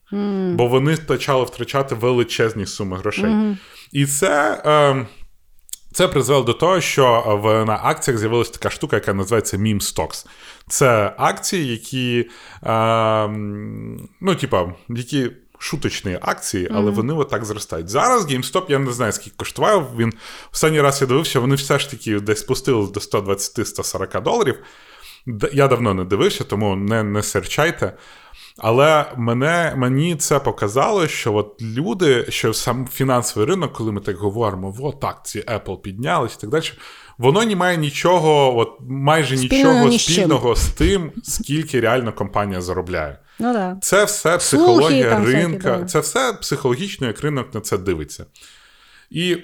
Бо 0.51 0.67
вони 0.67 0.95
почали 0.95 1.43
втрачати 1.43 1.95
величезні 1.95 2.65
суми 2.65 2.97
грошей. 2.97 3.57
І 3.91 4.05
це. 4.05 4.61
Е, 4.65 5.05
це 5.93 6.07
призвело 6.07 6.43
до 6.43 6.53
того, 6.53 6.81
що 6.81 7.39
в, 7.43 7.65
на 7.65 7.79
акціях 7.83 8.19
з'явилася 8.19 8.51
така 8.51 8.69
штука, 8.69 8.95
яка 8.95 9.13
називається 9.13 9.57
Meme 9.57 9.81
Stocks. 9.81 10.25
Це 10.73 11.13
акції, 11.17 11.67
які, 11.67 12.29
е, 12.63 13.27
ну, 14.21 14.35
типа, 14.35 14.73
які 14.89 15.31
шуточні 15.57 16.17
акції, 16.21 16.69
але 16.73 16.91
вони 16.91 17.13
отак 17.13 17.45
зростають. 17.45 17.89
Зараз 17.89 18.31
GameStop, 18.31 18.65
я 18.69 18.79
не 18.79 18.91
знаю, 18.91 19.11
скільки 19.11 19.37
коштував. 19.37 19.91
Він 19.97 20.13
останній 20.53 20.81
раз 20.81 21.01
я 21.01 21.07
дивився, 21.07 21.39
вони 21.39 21.55
все 21.55 21.79
ж 21.79 21.91
таки 21.91 22.19
десь 22.19 22.39
спустились 22.39 22.89
до 22.89 22.99
120-140 22.99 24.21
доларів. 24.21 24.59
Я 25.53 25.67
давно 25.67 25.93
не 25.93 26.05
дивився, 26.05 26.43
тому 26.43 26.75
не, 26.75 27.03
не 27.03 27.23
серчайте. 27.23 27.97
Але 28.57 29.05
мене, 29.17 29.73
мені 29.77 30.15
це 30.15 30.39
показало, 30.39 31.07
що 31.07 31.33
от 31.33 31.61
люди, 31.61 32.25
що 32.29 32.53
сам 32.53 32.87
фінансовий 32.87 33.49
ринок, 33.49 33.73
коли 33.73 33.91
ми 33.91 34.01
так 34.01 34.17
говоримо, 34.17 34.75
от 34.79 34.99
так, 34.99 35.25
ці 35.25 35.39
Apple 35.39 35.81
піднялись 35.81 36.35
і 36.37 36.41
так 36.41 36.49
далі, 36.49 36.65
воно 37.23 37.45
не 37.45 37.55
має 37.55 37.77
нічого, 37.77 38.57
от 38.57 38.69
майже 38.87 39.35
нічого 39.35 39.99
спільного 39.99 40.55
з 40.55 40.67
тим, 40.67 41.11
скільки 41.23 41.79
реально 41.79 42.13
компанія 42.13 42.61
заробляє. 42.61 43.19
Ну 43.39 43.53
так. 43.53 43.77
Це 43.81 44.03
все 44.03 44.19
Слухи 44.19 44.37
психологія 44.37 45.19
всякі, 45.19 45.31
ринка, 45.31 45.77
да. 45.77 45.85
це 45.85 45.99
все 45.99 46.33
психологічно, 46.33 47.07
як 47.07 47.21
ринок 47.21 47.53
на 47.53 47.61
це 47.61 47.77
дивиться. 47.77 48.25
І 49.09 49.37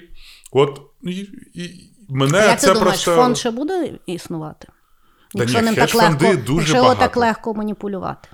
от 0.52 0.80
і, 1.02 1.10
і 1.54 1.90
мене 2.08 2.38
А 2.38 2.44
як 2.44 2.60
це 2.60 2.66
ти 2.66 2.72
думаєш, 2.74 3.04
просто. 3.04 3.22
фонд 3.22 3.38
ще 3.38 3.50
буде 3.50 3.92
існувати? 4.06 4.68
Якщо 5.34 5.58
ні, 5.58 5.64
ним 5.64 5.74
так 5.74 5.94
легко, 5.94 6.34
дуже 6.46 6.76
його 6.76 6.94
так 6.94 7.16
легко 7.16 7.54
маніпулювати. 7.54 8.28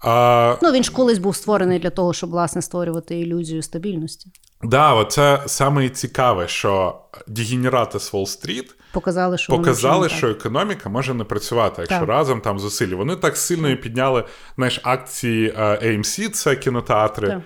А, 0.00 0.56
Ну 0.62 0.72
він 0.72 0.84
ж 0.84 0.92
колись 0.92 1.18
був 1.18 1.36
створений 1.36 1.78
для 1.78 1.90
того, 1.90 2.12
щоб 2.12 2.30
власне 2.30 2.62
створювати 2.62 3.20
ілюзію 3.20 3.62
стабільності. 3.62 4.30
Да, 4.62 5.04
це 5.04 5.42
саме 5.46 5.86
і 5.86 5.88
цікаве, 5.88 6.48
що 6.48 7.00
дегенерати 7.26 8.00
з 8.00 8.14
Уолл-стріт 8.14 8.74
Показали, 8.92 9.38
що 9.38 9.56
показали, 9.56 9.96
воно 9.96 10.08
що 10.08 10.28
економіка 10.28 10.88
може 10.88 11.14
не 11.14 11.24
працювати, 11.24 11.82
якщо 11.82 11.98
Так. 11.98 12.08
разом 12.08 12.40
там 12.40 12.58
зусилля. 12.58 12.96
Вони 12.96 13.16
так 13.16 13.36
сильно 13.36 13.76
підняли 13.76 14.24
знаєш, 14.56 14.80
акції 14.82 15.54
е, 15.58 15.62
AMC, 15.62 16.28
це 16.28 16.56
кінотеатри. 16.56 17.28
Так. 17.28 17.40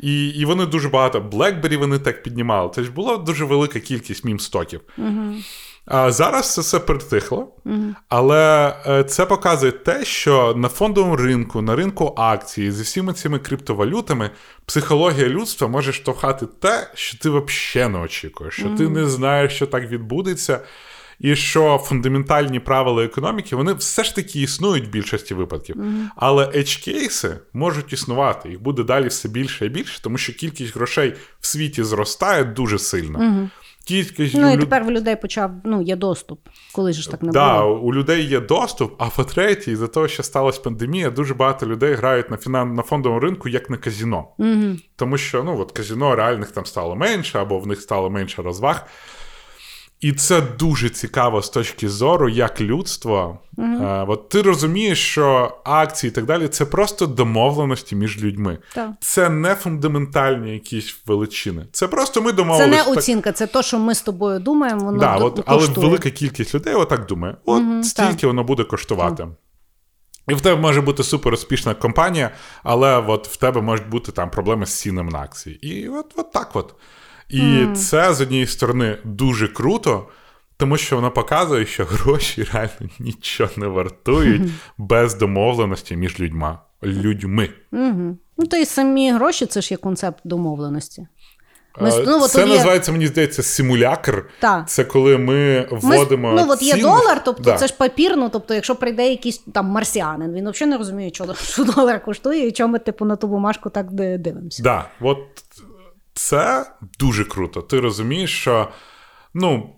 І, 0.00 0.28
і 0.28 0.44
вони 0.44 0.66
дуже 0.66 0.88
багато. 0.88 1.20
BlackBerry 1.20 1.76
вони 1.76 1.98
так 1.98 2.22
піднімали. 2.22 2.70
Це 2.74 2.82
ж 2.82 2.92
була 2.92 3.16
дуже 3.16 3.44
велика 3.44 3.80
кількість 3.80 4.24
мім-стоків. 4.24 4.80
А 4.98 5.02
зараз 6.12 6.54
це 6.54 6.60
все 6.60 6.78
притихло, 6.78 7.48
але 8.08 8.74
е, 8.86 9.04
це 9.04 9.26
показує 9.26 9.72
те, 9.72 10.04
що 10.04 10.54
на 10.56 10.68
фондовому 10.68 11.16
ринку, 11.16 11.62
на 11.62 11.76
ринку 11.76 12.14
акцій, 12.16 12.72
зі 12.72 12.82
всіми 12.82 13.12
цими 13.12 13.38
криптовалютами, 13.38 14.30
психологія 14.66 15.28
людства 15.28 15.68
може 15.68 15.92
штовхати 15.92 16.46
те, 16.46 16.90
що 16.94 17.18
ти 17.18 17.30
взагалі 17.30 17.92
не 17.92 17.98
очікуєш, 17.98 18.54
що 18.54 18.68
ти 18.68 18.88
не 18.88 19.06
знаєш, 19.06 19.52
що 19.52 19.66
так 19.66 19.90
відбудеться. 19.90 20.60
І 21.20 21.36
що 21.36 21.78
фундаментальні 21.84 22.60
правила 22.60 23.04
економіки 23.04 23.56
вони 23.56 23.72
все 23.72 24.04
ж 24.04 24.14
таки 24.14 24.40
існують 24.40 24.84
в 24.86 24.90
більшості 24.90 25.34
випадків. 25.34 25.76
Але 26.16 26.44
edge-кейси 26.44 27.34
можуть 27.52 27.92
існувати, 27.92 28.48
їх 28.48 28.62
буде 28.62 28.82
далі 28.82 29.08
все 29.08 29.28
більше 29.28 29.66
і 29.66 29.68
більше, 29.68 30.02
тому 30.02 30.18
що 30.18 30.32
кількість 30.32 30.74
грошей 30.74 31.14
в 31.40 31.46
світі 31.46 31.82
зростає 31.84 32.44
дуже 32.44 32.78
сильно. 32.78 33.48
Кількість 33.84 34.34
Ну 34.34 34.50
і 34.52 34.56
люд- 34.56 34.60
тепер 34.60 34.84
в 34.84 34.90
людей 34.90 35.16
почав, 35.16 35.50
ну, 35.64 35.82
є 35.82 35.96
доступ. 35.96 36.40
Коли 36.74 36.92
ж 36.92 37.10
так 37.10 37.22
не 37.22 37.32
Да, 37.32 37.62
було. 37.62 37.80
у 37.80 37.94
людей 37.94 38.26
є 38.26 38.40
доступ, 38.40 38.94
а 38.98 39.06
по-третє, 39.10 39.72
із-за 39.72 39.86
того, 39.86 40.08
що 40.08 40.22
сталася 40.22 40.60
пандемія, 40.60 41.10
дуже 41.10 41.34
багато 41.34 41.66
людей 41.66 41.94
грають 41.94 42.30
на 42.30 42.36
фінан... 42.36 42.74
на 42.74 42.82
фондовому 42.82 43.20
ринку 43.20 43.48
як 43.48 43.70
на 43.70 43.76
казіно. 43.76 44.28
Угу. 44.38 44.76
Тому 44.96 45.18
що 45.18 45.44
ну, 45.44 45.60
от 45.60 45.72
казіно 45.72 46.16
реальних 46.16 46.50
там 46.50 46.66
стало 46.66 46.96
менше, 46.96 47.38
або 47.38 47.58
в 47.58 47.66
них 47.66 47.80
стало 47.80 48.10
менше 48.10 48.42
розваг. 48.42 48.86
І 50.04 50.12
це 50.12 50.40
дуже 50.58 50.90
цікаво 50.90 51.42
з 51.42 51.50
точки 51.50 51.88
зору, 51.88 52.28
як 52.28 52.60
людство. 52.60 53.38
Е, 53.58 54.04
от 54.08 54.28
ти 54.28 54.42
розумієш, 54.42 54.98
що 55.10 55.56
акції 55.64 56.08
і 56.08 56.14
так 56.14 56.24
далі 56.26 56.48
це 56.48 56.64
просто 56.64 57.06
домовленості 57.06 57.96
між 57.96 58.22
людьми. 58.24 58.58
Так. 58.74 58.90
Це 59.00 59.28
не 59.28 59.54
фундаментальні 59.54 60.52
якісь 60.52 60.96
величини. 61.06 61.66
Це 61.72 61.88
просто 61.88 62.22
ми 62.22 62.32
домовилися. 62.32 62.70
Це 62.70 62.76
не 62.76 62.84
так- 62.84 62.98
оцінка, 62.98 63.32
це 63.32 63.46
то, 63.46 63.62
що 63.62 63.78
ми 63.78 63.94
з 63.94 64.02
тобою 64.02 64.40
думаємо, 64.40 64.84
воно 64.84 64.98
Да, 64.98 65.18
до- 65.18 65.26
от, 65.26 65.42
але 65.46 65.58
коштує. 65.58 65.86
велика 65.86 66.10
кількість 66.10 66.54
людей 66.54 66.74
отак 66.74 67.06
думає: 67.06 67.36
от 67.44 67.62
Мгм, 67.62 67.84
стільки 67.84 68.14
так. 68.14 68.24
воно 68.24 68.44
буде 68.44 68.64
коштувати. 68.64 69.28
І 70.28 70.34
в 70.34 70.40
тебе 70.40 70.60
може 70.60 70.80
бути 70.80 71.02
супер 71.02 71.32
успішна 71.34 71.74
компанія, 71.74 72.30
але 72.62 72.98
от 72.98 73.28
в 73.28 73.36
тебе 73.36 73.60
можуть 73.60 73.88
бути 73.88 74.12
там 74.12 74.30
проблеми 74.30 74.66
з 74.66 74.80
цінами 74.80 75.12
на 75.12 75.18
акції. 75.18 75.66
І 75.66 75.88
от, 75.88 76.06
от 76.16 76.32
так 76.32 76.50
от. 76.56 76.74
І 77.28 77.66
це 77.76 78.14
з 78.14 78.20
однієї 78.20 78.46
сторони 78.46 78.98
дуже 79.04 79.48
круто, 79.48 80.08
тому 80.56 80.76
що 80.76 80.96
воно 80.96 81.10
показує, 81.10 81.66
що 81.66 81.84
гроші 81.84 82.46
реально 82.52 82.70
нічого 82.98 83.50
не 83.56 83.66
вартують 83.66 84.42
без 84.78 85.14
домовленості 85.14 85.96
між 85.96 86.20
людьми. 86.20 86.58
людьми. 86.82 87.48
Угу. 87.72 88.16
Ну, 88.38 88.46
то 88.46 88.56
і 88.56 88.64
самі 88.64 89.12
гроші 89.12 89.46
це 89.46 89.60
ж 89.60 89.68
є 89.74 89.76
концепт 89.76 90.20
домовленості. 90.24 91.06
Ми, 91.80 91.88
Е, 91.90 92.04
ну, 92.06 92.22
от 92.22 92.30
це 92.30 92.40
є- 92.46 92.54
називається, 92.54 92.92
мені 92.92 93.06
здається, 93.06 93.42
симулякр. 93.42 94.24
Так. 94.40 94.68
Це 94.68 94.84
коли 94.84 95.18
ми 95.18 95.68
Ми, 95.72 95.78
вводимо. 95.78 96.32
ну, 96.32 96.46
от 96.48 96.62
є 96.62 96.76
долар, 96.82 97.24
тобто 97.24 97.42
Да. 97.42 97.54
це 97.56 97.66
ж 97.66 97.74
папір, 97.78 98.16
ну, 98.16 98.28
тобто, 98.32 98.54
якщо 98.54 98.76
прийде 98.76 99.10
якийсь 99.10 99.38
там 99.38 99.66
марсіанин, 99.66 100.32
він 100.32 100.50
взагалі 100.50 100.70
не 100.70 100.78
розуміє, 100.78 101.10
що, 101.14 101.34
що 101.42 101.64
долар 101.64 102.04
коштує, 102.04 102.48
і 102.48 102.52
чому 102.52 102.72
ми, 102.72 102.78
типу, 102.78 103.04
на 103.04 103.16
ту 103.16 103.26
бумажку 103.28 103.70
так 103.70 103.92
ди- 103.92 104.18
дивимося. 104.18 104.62
Да, 104.62 104.84
от 105.00 105.18
це 106.14 106.66
дуже 106.98 107.24
круто. 107.24 107.62
Ти 107.62 107.80
розумієш, 107.80 108.40
що 108.40 108.68
ну, 109.34 109.76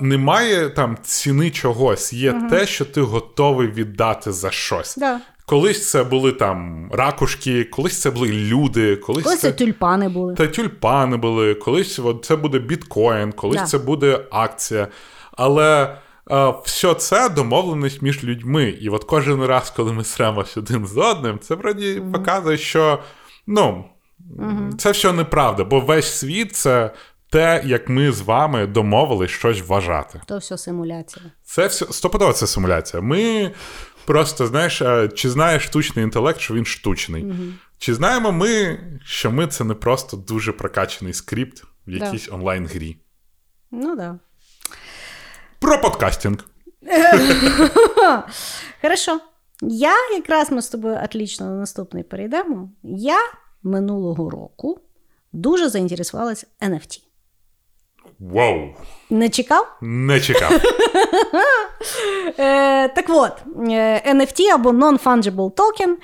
немає 0.00 0.70
там 0.70 0.98
ціни 1.02 1.50
чогось, 1.50 2.12
є 2.12 2.32
те, 2.50 2.66
що 2.66 2.84
ти 2.84 3.00
готовий 3.00 3.68
віддати 3.68 4.32
за 4.32 4.50
щось. 4.50 4.96
Да. 4.96 5.20
Колись 5.46 5.90
це 5.90 6.04
були 6.04 6.32
там 6.32 6.88
ракушки, 6.92 7.64
колись 7.64 8.00
це 8.00 8.10
були 8.10 8.28
люди, 8.28 8.96
колись, 8.96 9.24
Колись 9.24 9.40
це 9.40 9.52
тюльпани 9.52 10.08
були. 10.08 10.34
та 10.34 10.46
тюльпани 10.46 11.16
були, 11.16 11.54
колись 11.54 11.98
от, 11.98 12.24
це 12.24 12.36
буде 12.36 12.58
біткоін, 12.58 13.32
колись 13.32 13.60
Да. 13.60 13.66
це 13.66 13.78
буде 13.78 14.20
акція. 14.30 14.88
Але 15.32 15.96
е, 16.30 16.54
все 16.64 16.94
це 16.94 17.28
домовленість 17.28 18.02
між 18.02 18.24
людьми. 18.24 18.64
І 18.80 18.88
от 18.88 19.04
кожен 19.04 19.44
раз, 19.44 19.70
коли 19.70 19.92
ми 19.92 20.04
сремося 20.04 20.60
один 20.60 20.86
з 20.86 20.96
одним, 20.96 21.38
це 21.38 21.54
вроді 21.54 22.02
показує, 22.12 22.58
що 22.58 22.98
ну, 23.46 23.84
це 24.78 24.90
все 24.90 25.12
неправда, 25.12 25.64
бо 25.64 25.80
весь 25.80 26.18
світ 26.18 26.56
це 26.56 26.90
те, 27.30 27.62
як 27.64 27.88
ми 27.88 28.12
з 28.12 28.20
вами 28.20 28.66
домовились 28.66 29.30
щось 29.30 29.68
вважати. 29.68 30.20
То 30.26 30.38
все 30.38 30.58
симуляція. 30.58 31.26
Це 31.42 31.66
все 31.66 31.86
стопудово 31.90 32.32
це 32.32 32.46
симуляція. 32.46 33.02
Ми 33.02 33.50
просто 34.04 34.46
знаєш, 34.46 34.82
е, 34.82 35.08
чи 35.08 35.30
знає 35.30 35.60
штучний 35.60 36.04
інтелект, 36.04 36.40
що 36.40 36.54
він 36.54 36.64
штучний. 36.64 37.26
Чи 37.78 37.94
знаємо 37.94 38.32
ми, 38.32 38.80
що 39.04 39.30
ми 39.30 39.46
це 39.46 39.64
не 39.64 39.74
просто 39.74 40.16
дуже 40.16 40.52
прокачаний 40.52 41.14
скрипт 41.14 41.62
в 41.86 41.98
Да. 41.98 42.04
якійсь 42.04 42.28
онлайн-грі? 42.32 42.96
Ну 43.70 43.86
так. 43.86 43.96
Да. 43.96 44.18
Про 45.58 45.80
подкастинг. 45.80 46.38
Хорошо. 48.82 49.20
Я 49.62 49.94
якраз 50.12 50.52
ми 50.52 50.62
з 50.62 50.68
тобою 50.68 50.98
отлично 51.04 51.46
на 51.46 51.52
наступний 51.52 52.02
перейдемо. 52.02 52.70
Я 52.82 53.18
минулого 53.66 54.30
року 54.30 54.78
дуже 55.32 55.68
заінтересувалася 55.68 56.46
NFT. 56.60 57.00
Вау! 58.20 58.68
Не 59.10 59.28
чекав? 59.28 59.76
Не 59.82 60.20
чекав. 60.20 60.52
Е, 62.38 62.88
так 62.88 63.04
от, 63.08 63.32
е, 63.70 64.14
NFT 64.14 64.40
або 64.54 64.70
Non-Fungible 64.70 65.50
Token. 65.50 65.94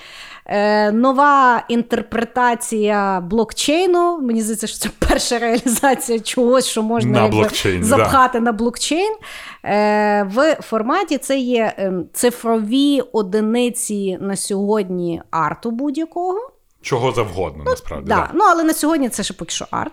Е, 0.47 0.93
нова 0.93 1.65
інтерпретація 1.69 3.21
блокчейну. 3.21 4.19
Мені 4.19 4.43
здається, 4.43 4.67
що 4.67 4.79
це 4.79 4.91
перша 4.99 5.39
реалізація 5.39 6.21
чогось, 6.21 6.67
що 6.67 6.83
можна 6.83 7.29
На 7.29 7.37
якби, 7.37 7.85
запхати 7.85 8.41
на 8.41 8.53
блокчейн. 8.53 9.17
Е, 9.65 10.23
в 10.23 10.55
форматі 10.55 11.19
це 11.19 11.39
є 11.39 11.75
ем, 11.77 12.07
цифрові 12.13 13.03
одиниці 13.13 14.19
на 14.21 14.37
сьогодні 14.37 15.23
арту 15.31 15.71
будь-якого. 15.71 16.51
Чого 16.83 17.13
завгодно, 17.13 17.65
насправді. 17.65 18.09
Да. 18.09 18.17
Да. 18.17 18.31
Ну, 18.35 18.45
але 18.45 18.65
на 18.65 18.75
сьогодні 18.75 19.09
це 19.09 19.23
ще 19.23 19.35
поки 19.35 19.51
що 19.51 19.67
арт. 19.71 19.93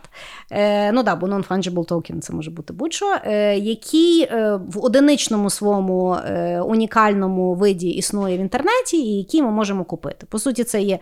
Е, 0.51 0.91
ну 0.91 1.03
да, 1.03 1.15
бо 1.15 1.27
non-fungible 1.27 1.87
token 1.87 2.19
це 2.19 2.33
може 2.33 2.51
бути 2.51 2.73
будь-що, 2.73 3.15
е, 3.23 3.57
який 3.57 4.21
е, 4.23 4.59
в 4.67 4.85
одиничному 4.85 5.49
своєму 5.49 6.13
е, 6.13 6.61
унікальному 6.61 7.53
виді 7.53 7.89
існує 7.89 8.37
в 8.37 8.39
інтернеті, 8.39 8.97
і 8.97 9.17
який 9.17 9.41
ми 9.41 9.51
можемо 9.51 9.83
купити. 9.83 10.25
По 10.29 10.39
суті, 10.39 10.63
це 10.63 10.81
є 10.81 10.99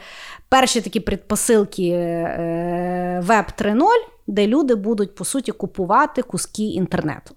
перші 0.49 0.81
такі 0.81 0.99
предпосилки 0.99 1.89
е, 1.89 3.23
Web 3.27 3.45
3.0, 3.61 3.85
де 4.27 4.47
люди 4.47 4.75
будуть 4.75 5.15
по 5.15 5.25
суті 5.25 5.51
купувати 5.51 6.21
куски 6.21 6.63
інтернету. 6.63 7.35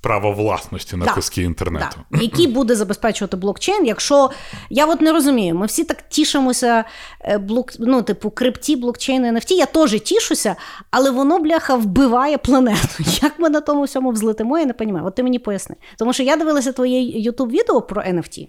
Право 0.00 0.32
власності 0.32 0.96
на 0.96 1.04
Да. 1.04 1.12
куски 1.12 1.42
інтернету. 1.42 1.96
Да. 2.10 2.20
Який 2.20 2.46
буде 2.46 2.74
забезпечувати 2.76 3.36
блокчейн, 3.36 3.86
якщо 3.86 4.30
я 4.70 4.86
от 4.86 5.00
не 5.00 5.12
розумію, 5.12 5.54
ми 5.54 5.66
всі 5.66 5.84
так 5.84 6.08
тішимося, 6.08 6.84
е, 7.20 7.38
блок, 7.38 7.72
ну, 7.78 8.02
типу, 8.02 8.30
крипті, 8.30 8.76
блокчейн, 8.76 9.24
NFT, 9.26 9.52
я 9.52 9.66
теж 9.66 10.00
тішуся, 10.00 10.56
але 10.90 11.10
воно, 11.10 11.38
бляха, 11.38 11.76
вбиває 11.76 12.38
планету. 12.38 12.88
Як 13.22 13.38
ми 13.38 13.50
на 13.50 13.60
тому 13.60 13.82
всьому 13.82 14.10
взлетимо, 14.10 14.58
я 14.58 14.66
не 14.66 14.72
розумію. 14.78 15.06
От 15.06 15.14
ти 15.14 15.22
мені 15.22 15.38
поясни. 15.38 15.76
Тому 15.98 16.12
що 16.12 16.22
я 16.22 16.36
дивилася 16.36 16.72
твоє 16.72 17.30
youtube 17.30 17.50
відео 17.50 17.82
про 17.82 18.02
NFT, 18.02 18.48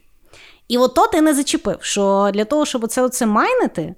і 0.67 0.77
от 0.77 0.95
то 0.95 1.07
ти 1.07 1.21
не 1.21 1.34
зачепив, 1.34 1.77
що 1.81 2.30
для 2.34 2.45
того, 2.45 2.65
щоб 2.65 2.84
оце, 2.84 3.01
оце 3.01 3.26
майнити. 3.26 3.95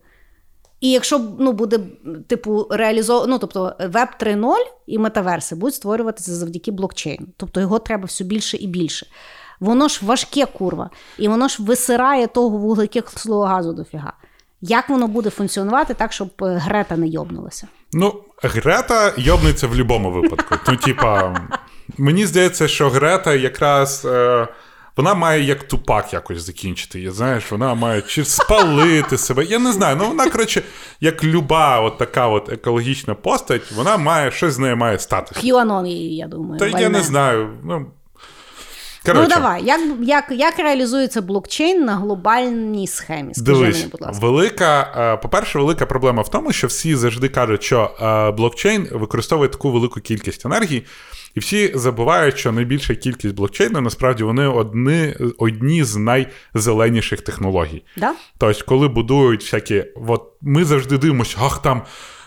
І 0.82 0.92
якщо 0.92 1.22
ну, 1.40 1.52
буде, 1.52 1.80
типу, 2.28 2.68
реалізовано, 2.70 3.28
ну, 3.28 3.40
тобто 3.40 3.76
Web 3.80 4.08
3.0 4.20 4.56
і 4.88 4.98
метаверси 4.98 5.56
будуть 5.56 5.76
створюватися 5.76 6.36
завдяки 6.36 6.72
блокчейну. 6.72 7.28
Тобто 7.38 7.60
його 7.60 7.80
треба 7.80 8.06
все 8.06 8.24
більше 8.24 8.58
і 8.58 8.68
більше. 8.68 9.06
Воно 9.60 9.88
ж 9.88 10.00
важке 10.06 10.46
курва, 10.46 10.90
і 11.18 11.28
воно 11.28 11.48
ж 11.48 11.64
висирає 11.64 12.28
того 12.28 12.58
вуглекислого 12.58 13.44
газу 13.44 13.74
дофіга. 13.74 14.14
Як 14.62 14.90
воно 14.90 15.08
буде 15.08 15.30
функціонувати 15.30 15.94
так, 15.94 16.14
щоб 16.14 16.30
е, 16.42 16.46
Грета 16.46 16.98
не 16.98 17.08
йобнулася? 17.08 17.68
Ну, 17.94 18.24
Грета 18.44 19.14
йобнеться 19.18 19.68
в 19.68 19.70
будь-якому 19.70 20.12
випадку. 20.12 20.56
Ну, 20.68 20.76
типа, 20.76 21.36
мені 21.98 22.26
здається, 22.26 22.68
що 22.68 22.90
Грета 22.90 23.34
якраз. 23.34 24.06
Е, 24.06 24.48
вона 25.02 25.14
має 25.14 25.44
як 25.44 25.64
тупак 25.64 26.14
якось 26.14 26.42
закінчити. 26.42 27.00
Я, 27.00 27.12
знаєш, 27.12 27.52
вона 27.52 27.76
має 27.76 28.02
чи 28.02 28.26
спалити 28.26 29.18
себе. 29.18 29.46
Я 29.46 29.60
не 29.60 29.72
знаю. 29.72 29.96
Ну 30.00 30.08
вона, 30.08 30.30
коротше, 30.30 30.62
як 31.00 31.24
люба 31.24 31.80
от 31.80 31.98
така 31.98 32.28
от 32.28 32.50
екологічна 32.50 33.16
постать, 33.16 33.72
вона 33.72 33.98
має 33.98 34.32
щось 34.32 34.54
з 34.54 34.60
нею 34.60 34.78
має 34.78 35.00
статися. 35.00 35.42
Її, 35.86 36.16
я 36.16 36.28
думаю. 36.28 36.60
Та 36.60 36.68
я 36.68 36.90
не 36.90 37.02
знаю. 37.02 37.50
Ну, 37.64 37.86
Коротше, 39.06 39.28
Ну 39.30 39.36
давай, 39.36 39.64
як, 39.66 39.82
як, 40.02 40.26
як 40.32 40.60
реалізується 40.60 41.22
блокчейн 41.22 41.86
на 41.86 41.96
глобальній 41.96 42.88
схемі? 42.88 43.34
Скажи 43.34 43.52
Дивись, 43.52 43.78
мені, 43.78 43.90
будь 43.92 44.02
ласка. 44.02 44.26
велика, 44.26 44.94
е, 44.98 45.18
по-перше, 45.18 45.60
велика 45.60 45.86
проблема 45.86 46.22
в 46.22 46.30
тому, 46.30 46.52
що 46.52 46.68
всі 46.68 46.96
завжди 46.96 47.30
кажуть, 47.30 47.64
що 47.64 47.92
е, 48.02 48.32
блокчейн 48.32 48.88
використовує 48.92 49.50
таку 49.50 49.72
велику 49.72 50.00
кількість 50.00 50.46
енергії, 50.46 50.86
і 51.36 51.40
всі 51.40 51.72
забувають, 51.76 52.38
що 52.38 52.52
найбільша 52.52 52.96
кількість 52.96 53.36
блокчейну 53.36 53.82
насправді 53.82 54.24
вони 54.24 54.48
одні, 54.48 55.16
одні 55.38 55.84
з 55.84 55.96
найзеленіших 55.96 57.22
технологій. 57.22 57.84
Да? 57.98 58.14
Тобто, 58.38 58.66
коли 58.66 58.88
будують 58.88 59.42
всякі, 59.42 59.86
от 60.08 60.24
ми 60.42 60.66
завжди 60.66 60.98
дивимося, 60.98 61.38
ах 61.40 61.62
там. 61.62 61.82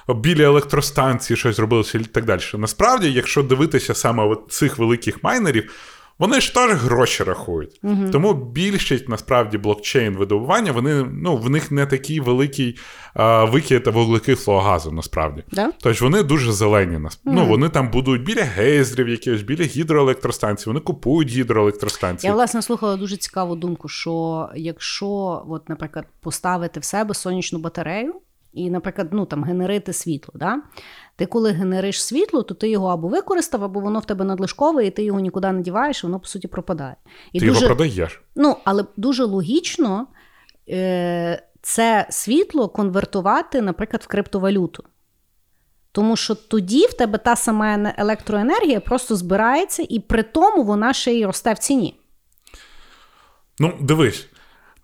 Біля 0.08 0.42
електростанції 0.42 1.36
щось 1.36 1.58
робилося 1.58 1.98
і 1.98 2.04
так 2.04 2.24
далі. 2.24 2.40
Насправді, 2.54 3.12
якщо 3.12 3.42
дивитися 3.42 3.94
саме 3.94 4.36
цих 4.48 4.78
великих 4.78 5.24
майнерів, 5.24 5.72
вони 6.18 6.40
ж 6.40 6.54
теж 6.54 6.70
гроші 6.70 7.24
рахують. 7.24 7.80
Угу. 7.82 8.10
Тому 8.12 8.34
більшість 8.34 9.08
насправді 9.08 9.58
блокчейн 9.58 10.16
видобування, 10.16 10.72
вони 10.72 11.04
ну 11.12 11.36
в 11.36 11.50
них 11.50 11.70
не 11.70 11.86
такий 11.86 12.20
великий 12.20 12.78
а, 13.14 13.44
викид 13.44 13.86
вуглекислого 13.86 14.60
газу, 14.60 14.92
насправді. 14.92 15.44
Да? 15.52 15.72
Тобто 15.80 16.04
вони 16.04 16.22
дуже 16.22 16.52
зелені. 16.52 16.96
Угу. 16.96 17.08
Ну 17.24 17.46
вони 17.46 17.68
там 17.68 17.90
будують 17.90 18.22
біля 18.22 18.42
гейзерів, 18.42 19.08
якихось, 19.08 19.42
біля 19.42 19.64
гідроелектростанцій, 19.64 20.64
вони 20.66 20.80
купують 20.80 21.28
гідроелектростанції. 21.28 22.28
Я 22.28 22.34
власне 22.34 22.62
слухала 22.62 22.96
дуже 22.96 23.16
цікаву 23.16 23.56
думку, 23.56 23.88
що 23.88 24.48
якщо, 24.56 25.42
от, 25.48 25.68
наприклад, 25.68 26.06
поставити 26.20 26.80
в 26.80 26.84
себе 26.84 27.14
сонячну 27.14 27.58
батарею. 27.58 28.14
І, 28.54 28.70
наприклад, 28.70 29.08
ну 29.12 29.26
там 29.26 29.44
генерити 29.44 29.92
світло. 29.92 30.34
Да? 30.36 30.62
Ти 31.16 31.26
коли 31.26 31.50
генериш 31.52 32.04
світло, 32.04 32.42
то 32.42 32.54
ти 32.54 32.68
його 32.68 32.86
або 32.86 33.08
використав, 33.08 33.64
або 33.64 33.80
воно 33.80 33.98
в 33.98 34.04
тебе 34.04 34.24
надлишкове, 34.24 34.86
і 34.86 34.90
ти 34.90 35.04
його 35.04 35.20
нікуди 35.20 35.52
не 35.52 35.62
діваєш, 35.62 36.04
і 36.04 36.06
воно 36.06 36.20
по 36.20 36.26
суті 36.26 36.48
пропадає. 36.48 36.96
І 37.32 37.40
ти 37.40 37.46
дуже, 37.46 37.64
його 37.64 37.74
продаєш. 37.74 38.22
Ну, 38.36 38.56
але 38.64 38.84
дуже 38.96 39.24
логічно 39.24 40.06
е, 40.68 41.42
це 41.62 42.06
світло 42.10 42.68
конвертувати, 42.68 43.60
наприклад, 43.60 44.02
в 44.02 44.06
криптовалюту. 44.06 44.84
Тому 45.92 46.16
що 46.16 46.34
тоді 46.34 46.86
в 46.86 46.92
тебе 46.92 47.18
та 47.18 47.36
сама 47.36 47.94
електроенергія 47.98 48.80
просто 48.80 49.16
збирається, 49.16 49.86
і 49.88 50.00
при 50.00 50.22
тому 50.22 50.62
вона 50.62 50.92
ще 50.92 51.12
й 51.12 51.24
росте 51.24 51.52
в 51.52 51.58
ціні. 51.58 52.00
Ну, 53.58 53.72
дивись. 53.80 54.28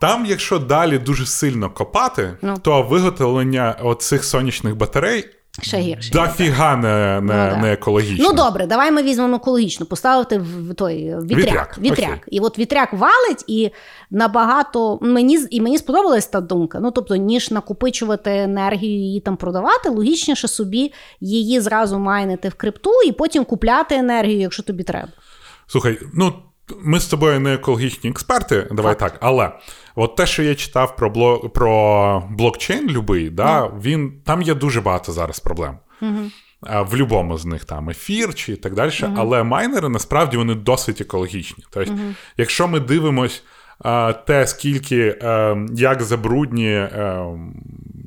Там, 0.01 0.27
якщо 0.27 0.59
далі 0.59 0.99
дуже 0.99 1.27
сильно 1.27 1.71
копати, 1.71 2.33
Ну. 2.43 2.55
то 2.63 2.83
виготовлення 2.83 3.77
оцих 3.83 4.25
сонячних 4.25 4.77
батарей 4.77 5.25
Ще 5.63 5.77
гірше. 5.79 6.11
дофіга 6.13 6.77
не, 6.77 6.89
не, 6.89 7.21
Ну, 7.21 7.29
да. 7.29 7.57
не 7.57 7.73
екологічно. 7.73 8.25
Ну 8.29 8.33
добре, 8.37 8.67
давай 8.67 8.91
ми 8.93 9.03
візьмемо 9.03 9.37
екологічно, 9.37 9.87
поставити 9.87 10.39
в 10.39 10.75
той 10.75 10.95
вітряк. 11.23 11.39
Вітряк, 11.45 11.79
Вітряк. 11.79 11.99
окей. 12.11 12.21
І 12.31 12.41
от 12.41 12.59
вітряк 12.59 12.93
валить, 12.93 13.45
і 13.47 13.71
набагато 14.11 14.99
мені 15.03 15.39
і 15.51 15.61
мені 15.61 15.79
сподобалась 15.79 16.27
та 16.27 16.41
думка. 16.41 16.79
Ну 16.81 16.91
тобто, 16.91 17.17
ніж 17.17 17.51
накопичувати 17.51 18.31
енергію 18.31 18.93
і 18.93 19.01
її 19.03 19.21
там 19.21 19.37
продавати, 19.37 19.89
логічніше 19.89 20.49
собі 20.49 20.93
її 21.21 21.61
зразу 21.61 21.99
майнити 21.99 22.49
в 22.49 22.55
крипту 22.55 22.91
і 23.07 23.13
потім 23.13 23.45
купляти 23.45 23.95
енергію, 23.95 24.41
якщо 24.41 24.63
тобі 24.63 24.83
треба. 24.83 25.09
Слухай, 25.67 25.99
ну 26.15 26.33
ми 26.83 27.01
з 27.01 27.07
тобою 27.07 27.41
не 27.41 27.55
екологічні 27.55 28.11
експерти, 28.11 28.69
давай 28.73 28.99
так. 28.99 29.17
Але 29.21 29.51
от 29.95 30.17
те, 30.17 30.27
що 30.27 30.43
я 30.43 30.55
читав 30.55 30.97
про 30.97 31.11
бло... 31.11 31.39
про 31.39 32.23
блокчейн, 32.31 32.89
любий, 32.91 33.31
да, 33.31 33.67
він 33.67 34.13
там 34.25 34.43
є 34.43 34.55
дуже 34.55 34.81
багато 34.81 35.13
зараз 35.13 35.41
проблем. 35.41 35.79
А, 36.63 36.83
В 36.83 36.91
будь-якому 36.91 37.39
з 37.39 37.45
них 37.45 37.65
там 37.65 37.91
ефір 37.91 38.35
чи 38.35 38.57
так 38.57 38.75
далі. 38.75 38.93
Але 39.17 39.43
майнери 39.43 39.89
насправді 39.89 40.37
вони 40.37 40.55
досить 40.55 41.01
екологічні. 41.01 41.65
Тобто, 41.71 41.93
якщо 42.37 42.69
ми 42.69 42.81
дивимось 42.81 43.43
а, 43.85 44.13
те, 44.13 44.47
скільки 44.47 45.19
е, 45.23 45.57
як 45.75 46.03
забруднює 46.03 46.91
е, 46.93 47.25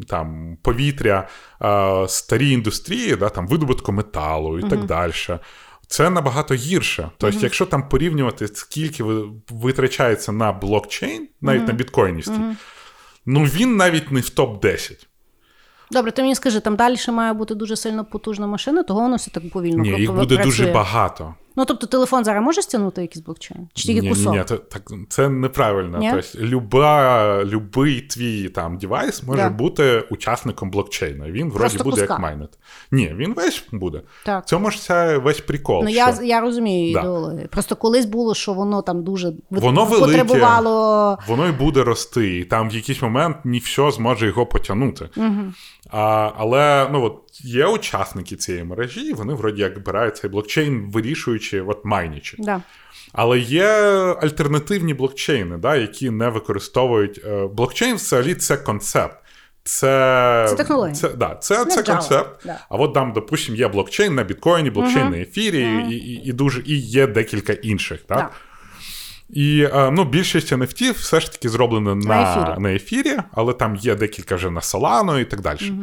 там 0.07 0.57
повітря 0.61 1.27
е, 1.61 2.07
старі 2.07 2.51
індустрії, 2.51 3.15
да, 3.15 3.29
там 3.29 3.47
видобутку 3.47 3.91
металу 3.91 4.59
і 4.59 4.69
так 4.69 4.85
далі. 4.85 5.11
Це 5.93 6.09
набагато 6.09 6.53
гірше. 6.53 7.09
Тобто, 7.17 7.39
якщо 7.41 7.65
там 7.65 7.89
порівнювати, 7.89 8.47
скільки 8.47 9.03
витрачається 9.49 10.31
на 10.31 10.51
блокчейн, 10.51 11.27
навіть 11.41 11.67
на 11.67 11.73
біткоїнівський, 11.73 12.39
ну 13.25 13.43
він 13.43 13.75
навіть 13.75 14.11
не 14.11 14.19
в 14.19 14.23
топ-10. 14.23 15.05
Добре, 15.91 16.11
ти 16.11 16.21
мені 16.21 16.35
скажи, 16.35 16.59
там 16.59 16.75
далі 16.75 16.95
має 17.07 17.33
бути 17.33 17.55
дуже 17.55 17.75
сильно 17.75 18.05
потужна 18.05 18.47
машина, 18.47 18.83
того 18.83 19.01
воно 19.01 19.15
все 19.15 19.31
так 19.31 19.43
повільно 19.51 19.83
Ні, 19.83 19.89
їх 19.89 20.11
буде 20.11 20.35
працює. 20.35 20.45
дуже 20.45 20.65
багато. 20.65 21.35
Ну 21.55 21.65
тобто 21.65 21.87
телефон 21.87 22.23
зараз 22.23 22.43
може 22.43 22.61
стягнути 22.61 23.01
якийсь 23.01 23.25
блокчейн? 23.25 23.67
Чи 23.73 23.83
тільки 23.87 24.01
ні, 24.01 24.09
кусок? 24.09 24.31
Ні, 24.33 24.37
ні, 24.37 24.43
це, 24.43 24.57
так, 24.57 24.91
це 25.09 25.29
неправильно. 25.29 25.97
Ні? 25.97 26.11
Тобто, 26.11 26.45
люба, 26.47 27.43
любий 27.45 28.01
твій 28.01 28.49
там 28.49 28.77
девайс 28.77 29.23
може 29.23 29.41
Да. 29.41 29.49
бути 29.49 30.03
учасником 30.09 30.69
блокчейну. 30.71 31.25
Він 31.25 31.47
вроді 31.49 31.59
Просто 31.59 31.83
буде 31.83 32.01
куска. 32.01 32.13
як 32.13 32.19
майнет. 32.21 32.49
Ні, 32.91 33.13
він 33.17 33.33
весь 33.33 33.63
буде. 33.71 34.01
Так. 34.25 34.47
Цьому 34.47 34.71
ж 34.71 34.81
це 34.81 35.17
весь 35.17 35.39
прикол. 35.39 35.83
Ну, 35.83 35.89
що... 35.89 35.97
я, 35.97 36.17
я 36.23 36.41
розумію 36.41 36.93
Да. 36.93 36.99
ідеологію. 36.99 37.47
Просто 37.47 37.75
колись 37.75 38.05
було, 38.05 38.35
що 38.35 38.53
воно 38.53 38.81
там 38.81 39.03
дуже 39.03 39.33
Воно 39.49 39.85
велике. 39.85 40.23
потребувало. 40.23 41.17
Воно 41.27 41.47
й 41.47 41.51
буде 41.51 41.83
рости, 41.83 42.37
і 42.37 42.43
там 42.45 42.69
в 42.69 42.75
якийсь 42.75 43.01
момент 43.01 43.37
не 43.43 43.57
все 43.57 43.91
зможе 43.91 44.27
його 44.27 44.45
потягнути. 44.45 45.09
Угу. 45.17 45.41
А, 45.95 46.31
але 46.37 46.87
ну, 46.91 47.03
от, 47.03 47.19
є 47.41 47.65
учасники 47.65 48.35
цієї 48.35 48.63
мережі, 48.63 49.01
і 49.01 49.13
вони 49.13 49.33
вроді 49.33 49.61
як 49.61 49.75
збирають 49.77 50.17
цей 50.17 50.29
блокчейн, 50.29 50.91
вирішуючи, 50.91 51.61
от 51.61 51.85
майнячи. 51.85 52.37
Да. 52.39 52.61
Але 53.13 53.39
є 53.39 53.65
альтернативні 54.21 54.93
блокчейни, 54.93 55.57
да, 55.57 55.75
які 55.75 56.09
не 56.09 56.29
використовують. 56.29 57.21
е, 57.25 57.47
Блокчейн 57.47 57.95
взагалі 57.95 58.35
це 58.35 58.57
концепт. 58.57 59.17
Це, 59.63 60.45
Це 60.49 60.55
технологія. 60.55 60.95
Це, 60.95 61.09
да, 61.09 61.35
це, 61.35 61.65
це 61.65 61.83
концепт. 61.83 62.41
да. 62.45 62.59
А 62.69 62.75
от 62.75 62.93
там, 62.93 63.13
допустимо, 63.13 63.57
є 63.57 63.67
блокчейн 63.67 64.15
на 64.15 64.23
біткоїні, 64.23 64.69
блокчейн 64.69 65.09
на 65.09 65.17
ефірі, 65.17 65.61
і, 65.89 65.93
і, 65.93 66.29
і, 66.29 66.33
дуже, 66.33 66.61
і 66.65 66.79
є 66.79 67.07
декілька 67.07 67.53
інших. 67.53 68.01
Так? 68.01 68.17
Да. 68.17 68.29
І 69.33 69.69
е, 69.73 69.91
ну, 69.91 70.03
більшість 70.03 70.53
NFT 70.53 70.93
все 70.93 71.19
ж 71.19 71.31
таки 71.31 71.49
зроблено 71.49 71.95
на, 71.95 72.21
ефірі. 72.21 72.59
на 72.59 72.73
ефірі, 72.73 73.17
але 73.31 73.53
там 73.53 73.75
є 73.75 73.95
декілька 73.95 74.35
вже 74.35 74.49
на 74.49 74.59
Solano 74.59 75.19
і 75.19 75.25
так 75.25 75.41
далі. 75.41 75.73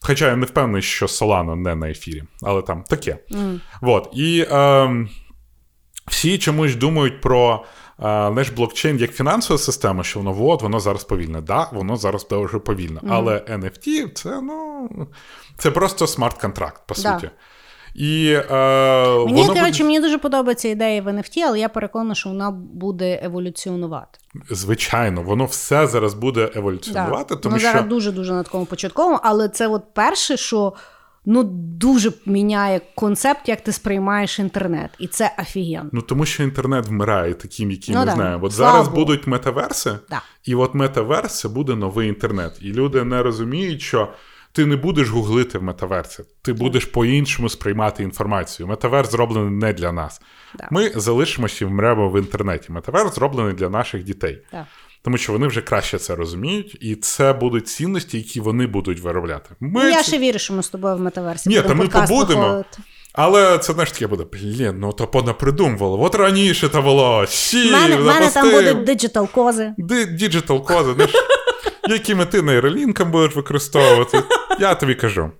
Хоча 0.00 0.26
я 0.26 0.36
не 0.36 0.46
впевнений, 0.46 0.82
що 0.82 1.06
Solano 1.06 1.56
не 1.56 1.74
на 1.74 1.90
ефірі, 1.90 2.22
але 2.42 2.62
там 2.62 2.82
таке. 2.82 3.18
От. 3.80 4.10
І 4.14 4.46
е, 4.50 5.06
всі 6.06 6.38
чомусь 6.38 6.74
думають 6.74 7.20
про 7.20 7.64
е, 7.98 8.30
наш 8.30 8.50
блокчейн 8.50 8.98
як 8.98 9.12
фінансова 9.12 9.58
система, 9.58 10.04
що 10.04 10.20
воно 10.20 10.46
от, 10.48 10.62
воно 10.62 10.80
зараз 10.80 11.04
повільне. 11.04 11.40
Да, 11.40 11.68
воно 11.72 11.96
зараз 11.96 12.28
дуже 12.28 12.58
повільно. 12.58 13.00
Але 13.08 13.38
NFT 13.38 14.12
це, 14.14 14.40
ну, 14.40 14.88
це 15.58 15.70
просто 15.70 16.06
смарт-контракт, 16.06 16.80
по 16.86 16.94
Да. 16.94 17.30
І, 17.94 18.38
е, 18.50 18.54
Мені, 19.26 19.40
воно 19.40 19.46
коротше, 19.54 19.70
буде... 19.70 19.84
мені 19.84 20.00
дуже 20.00 20.18
подобається 20.18 20.68
ідея 20.68 21.02
в 21.02 21.08
NFT, 21.08 21.40
але 21.46 21.58
я 21.60 21.68
переконана, 21.68 22.14
що 22.14 22.28
вона 22.28 22.50
буде 22.50 23.20
еволюціонувати. 23.22 24.18
Звичайно, 24.50 25.22
воно 25.22 25.44
все 25.44 25.86
зараз 25.86 26.14
буде 26.14 26.50
еволюціонувати, 26.54 27.36
тому 27.36 27.54
ну, 27.54 27.60
що 27.60 27.68
зараз 27.72 27.86
дуже-дуже 27.86 28.32
на 28.32 28.42
такому 28.42 28.64
початковому, 28.66 29.18
але 29.22 29.48
це 29.48 29.68
от 29.68 29.82
перше, 29.94 30.36
що 30.36 30.72
ну, 31.26 31.42
дуже 31.78 32.12
міняє 32.26 32.80
концепт, 32.94 33.48
як 33.48 33.60
ти 33.60 33.72
сприймаєш 33.72 34.38
інтернет. 34.38 34.90
І 34.98 35.06
це 35.06 35.34
офігенно. 35.38 35.90
ну 35.92 36.02
тому 36.02 36.26
що 36.26 36.42
інтернет 36.42 36.86
вмирає 36.86 37.34
таким, 37.34 37.70
який 37.70 37.94
Ну 37.94 38.00
ми 38.00 38.06
да. 38.06 38.12
знаємо. 38.12 38.46
От 38.46 38.52
Слава 38.52 38.72
зараз 38.72 38.88
Богу. 38.88 38.96
будуть 39.00 39.26
метаверси, 39.26 39.92
Да. 40.10 40.22
і 40.44 40.54
от 40.54 40.74
метаверс 40.74 41.40
це 41.40 41.48
буде 41.48 41.74
новий 41.74 42.08
інтернет. 42.08 42.58
І 42.60 42.72
люди 42.72 43.04
не 43.04 43.22
розуміють, 43.22 43.80
що 43.82 44.08
ти 44.52 44.66
не 44.66 44.76
будеш 44.76 45.08
гуглити 45.08 45.58
в 45.58 45.62
метаверсі, 45.62 46.22
ти 46.42 46.52
будеш 46.52 46.84
по-іншому 46.84 47.48
сприймати 47.48 48.02
інформацію. 48.02 48.66
Метаверс 48.66 49.10
зроблений 49.10 49.50
не 49.50 49.72
для 49.72 49.92
нас. 49.92 50.20
Да. 50.58 50.68
Ми 50.70 50.92
залишимося 50.94 51.64
і 51.64 51.68
вмремо 51.68 52.10
в 52.10 52.18
інтернеті. 52.18 52.72
Метаверс 52.72 53.14
зроблений 53.14 53.54
для 53.54 53.68
наших 53.68 54.04
дітей. 54.04 54.42
Так. 54.50 54.64
Тому 55.02 55.16
що 55.18 55.32
вони 55.32 55.46
вже 55.46 55.60
краще 55.60 55.98
це 55.98 56.14
розуміють, 56.14 56.78
і 56.80 56.94
це 56.96 57.32
будуть 57.32 57.68
цінності, 57.68 58.16
які 58.18 58.40
вони 58.40 58.66
будуть 58.66 59.00
виробляти. 59.00 59.50
Ми 59.60 59.82
Ну, 59.84 59.88
я 59.88 60.02
ще 60.02 60.18
вірю, 60.18 60.38
що 60.38 60.54
ми 60.54 60.62
з 60.62 60.68
тобою 60.68 60.96
в 60.96 61.00
метаверсі. 61.00 61.48
Ні, 61.48 61.62
та 61.62 61.74
ми 61.74 61.88
побудемо. 61.88 62.42
виходити. 62.42 62.78
Але 63.12 63.58
це 63.58 63.72
знаєш 63.72 63.92
таке 63.92 64.06
буде, 64.06 64.24
блін, 64.32 64.74
ну 64.78 64.92
то 64.92 65.06
понапридумувало. 65.06 66.02
От 66.02 66.14
раніше 66.14 66.68
то 66.68 66.82
було. 66.82 67.24
В 67.52 67.72
мене, 67.72 67.96
мене 67.96 68.30
там 68.30 68.50
будуть 68.50 68.84
диджитал 68.84 69.28
кози. 69.28 69.74
Ди- 69.78 70.06
Digital 70.06 70.64
коди, 70.66 70.92
знаєш, 70.94 71.12
якими 71.94 72.26
ти 72.26 72.42
нейролінком 72.42 73.10
будеш 73.10 73.36
використовувати. 73.36 74.22
Я 74.60 74.74
тобі 74.74 74.94
кажу. 74.94 75.30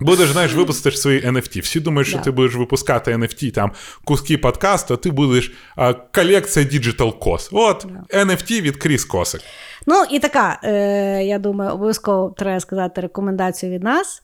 Будеш, 0.00 0.28
знаєш, 0.30 0.54
випустиш 0.54 1.00
свої 1.00 1.20
NFT. 1.20 1.62
Всі 1.62 1.80
думають, 1.80 2.08
що 2.08 2.16
Да. 2.18 2.22
ти 2.24 2.30
будеш 2.30 2.54
випускати 2.54 3.16
NFT, 3.16 3.50
там 3.50 3.72
куски 4.04 4.38
подкасту, 4.38 4.94
а 4.94 4.96
ти 4.96 5.10
будеш 5.10 5.52
а, 5.76 5.92
колекція 5.92 6.64
Digital 6.66 7.18
Кос. 7.18 7.48
От, 7.52 7.86
NFT 8.14 8.60
від 8.60 8.76
Кріс 8.76 9.04
Косик. 9.04 9.40
Ну 9.86 10.04
і 10.10 10.18
така, 10.18 10.58
е, 10.64 11.24
я 11.24 11.38
думаю, 11.38 11.70
обов'язково 11.70 12.34
треба 12.38 12.60
сказати 12.60 13.00
рекомендацію 13.00 13.72
від 13.72 13.82
нас. 13.82 14.22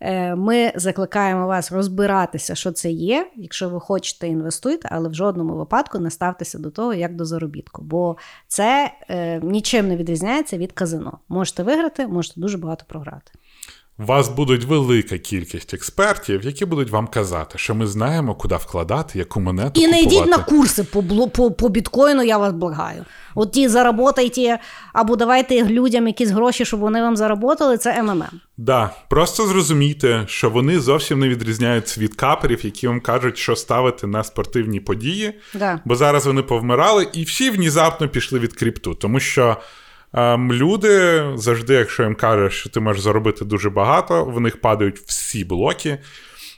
Е, 0.00 0.34
Ми 0.34 0.72
закликаємо 0.74 1.46
вас 1.46 1.72
розбиратися, 1.72 2.54
що 2.54 2.72
це 2.72 2.90
є. 2.90 3.30
Якщо 3.36 3.68
ви 3.68 3.80
хочете, 3.80 4.28
інвестуйте, 4.28 4.88
але 4.92 5.08
в 5.08 5.14
жодному 5.14 5.56
випадку 5.56 5.98
не 5.98 6.10
ставтеся 6.10 6.58
до 6.58 6.70
того, 6.70 6.94
як 6.94 7.16
до 7.16 7.24
заробітку. 7.24 7.82
Бо 7.82 8.16
це 8.48 8.92
е, 9.08 9.40
нічим 9.40 9.88
не 9.88 9.96
відрізняється 9.96 10.58
від 10.58 10.72
казино. 10.72 11.18
Можете 11.28 11.62
виграти, 11.62 12.06
можете 12.06 12.40
дуже 12.40 12.58
багато 12.58 12.84
програти. 12.88 13.32
У 14.00 14.04
вас 14.04 14.28
будуть 14.28 14.64
велика 14.64 15.18
кількість 15.18 15.74
експертів, 15.74 16.44
які 16.44 16.64
будуть 16.64 16.90
вам 16.90 17.06
казати, 17.06 17.58
що 17.58 17.74
ми 17.74 17.86
знаємо, 17.86 18.34
куди 18.34 18.56
вкладати, 18.56 19.18
яку 19.18 19.40
монету 19.40 19.80
І 19.80 19.86
не 19.86 19.92
купувати. 19.92 20.16
йдіть 20.16 20.30
на 20.30 20.38
курси 20.38 20.84
по, 20.84 21.02
по, 21.28 21.50
по 21.50 21.68
біткоїну, 21.68 22.22
я 22.22 22.38
вас 22.38 22.52
благаю. 22.52 23.04
От 23.34 23.52
ті 23.52 23.68
заработайте, 23.68 24.58
або 24.92 25.16
давайте 25.16 25.64
людям 25.64 26.06
якісь 26.06 26.30
гроші, 26.30 26.64
щоб 26.64 26.80
вони 26.80 27.02
вам 27.02 27.16
заработали, 27.16 27.78
це 27.78 28.02
МММ. 28.02 28.24
Да, 28.56 28.90
просто 29.08 29.46
зрозумійте, 29.46 30.24
що 30.26 30.50
вони 30.50 30.80
зовсім 30.80 31.20
не 31.20 31.28
відрізняються 31.28 32.00
від 32.00 32.14
каперів, 32.14 32.64
які 32.64 32.88
вам 32.88 33.00
кажуть, 33.00 33.38
що 33.38 33.56
ставити 33.56 34.06
на 34.06 34.24
спортивні 34.24 34.80
події. 34.80 35.34
Да. 35.54 35.80
Бо 35.84 35.96
зараз 35.96 36.26
вони 36.26 36.42
повмирали 36.42 37.08
і 37.12 37.24
всі 37.24 37.50
внезапно 37.50 38.08
пішли 38.08 38.38
від 38.38 38.52
крипту. 38.52 38.94
Тому 38.94 39.20
що 39.20 39.56
люди 40.52 41.24
завжди, 41.34 41.74
якщо 41.74 42.02
їм 42.02 42.14
кажеш, 42.14 42.60
що 42.60 42.70
ти 42.70 42.80
можеш 42.80 43.02
заробити 43.02 43.44
дуже 43.44 43.70
багато, 43.70 44.24
в 44.24 44.40
них 44.40 44.60
падають 44.60 44.98
всі 44.98 45.44
блоки, 45.44 45.98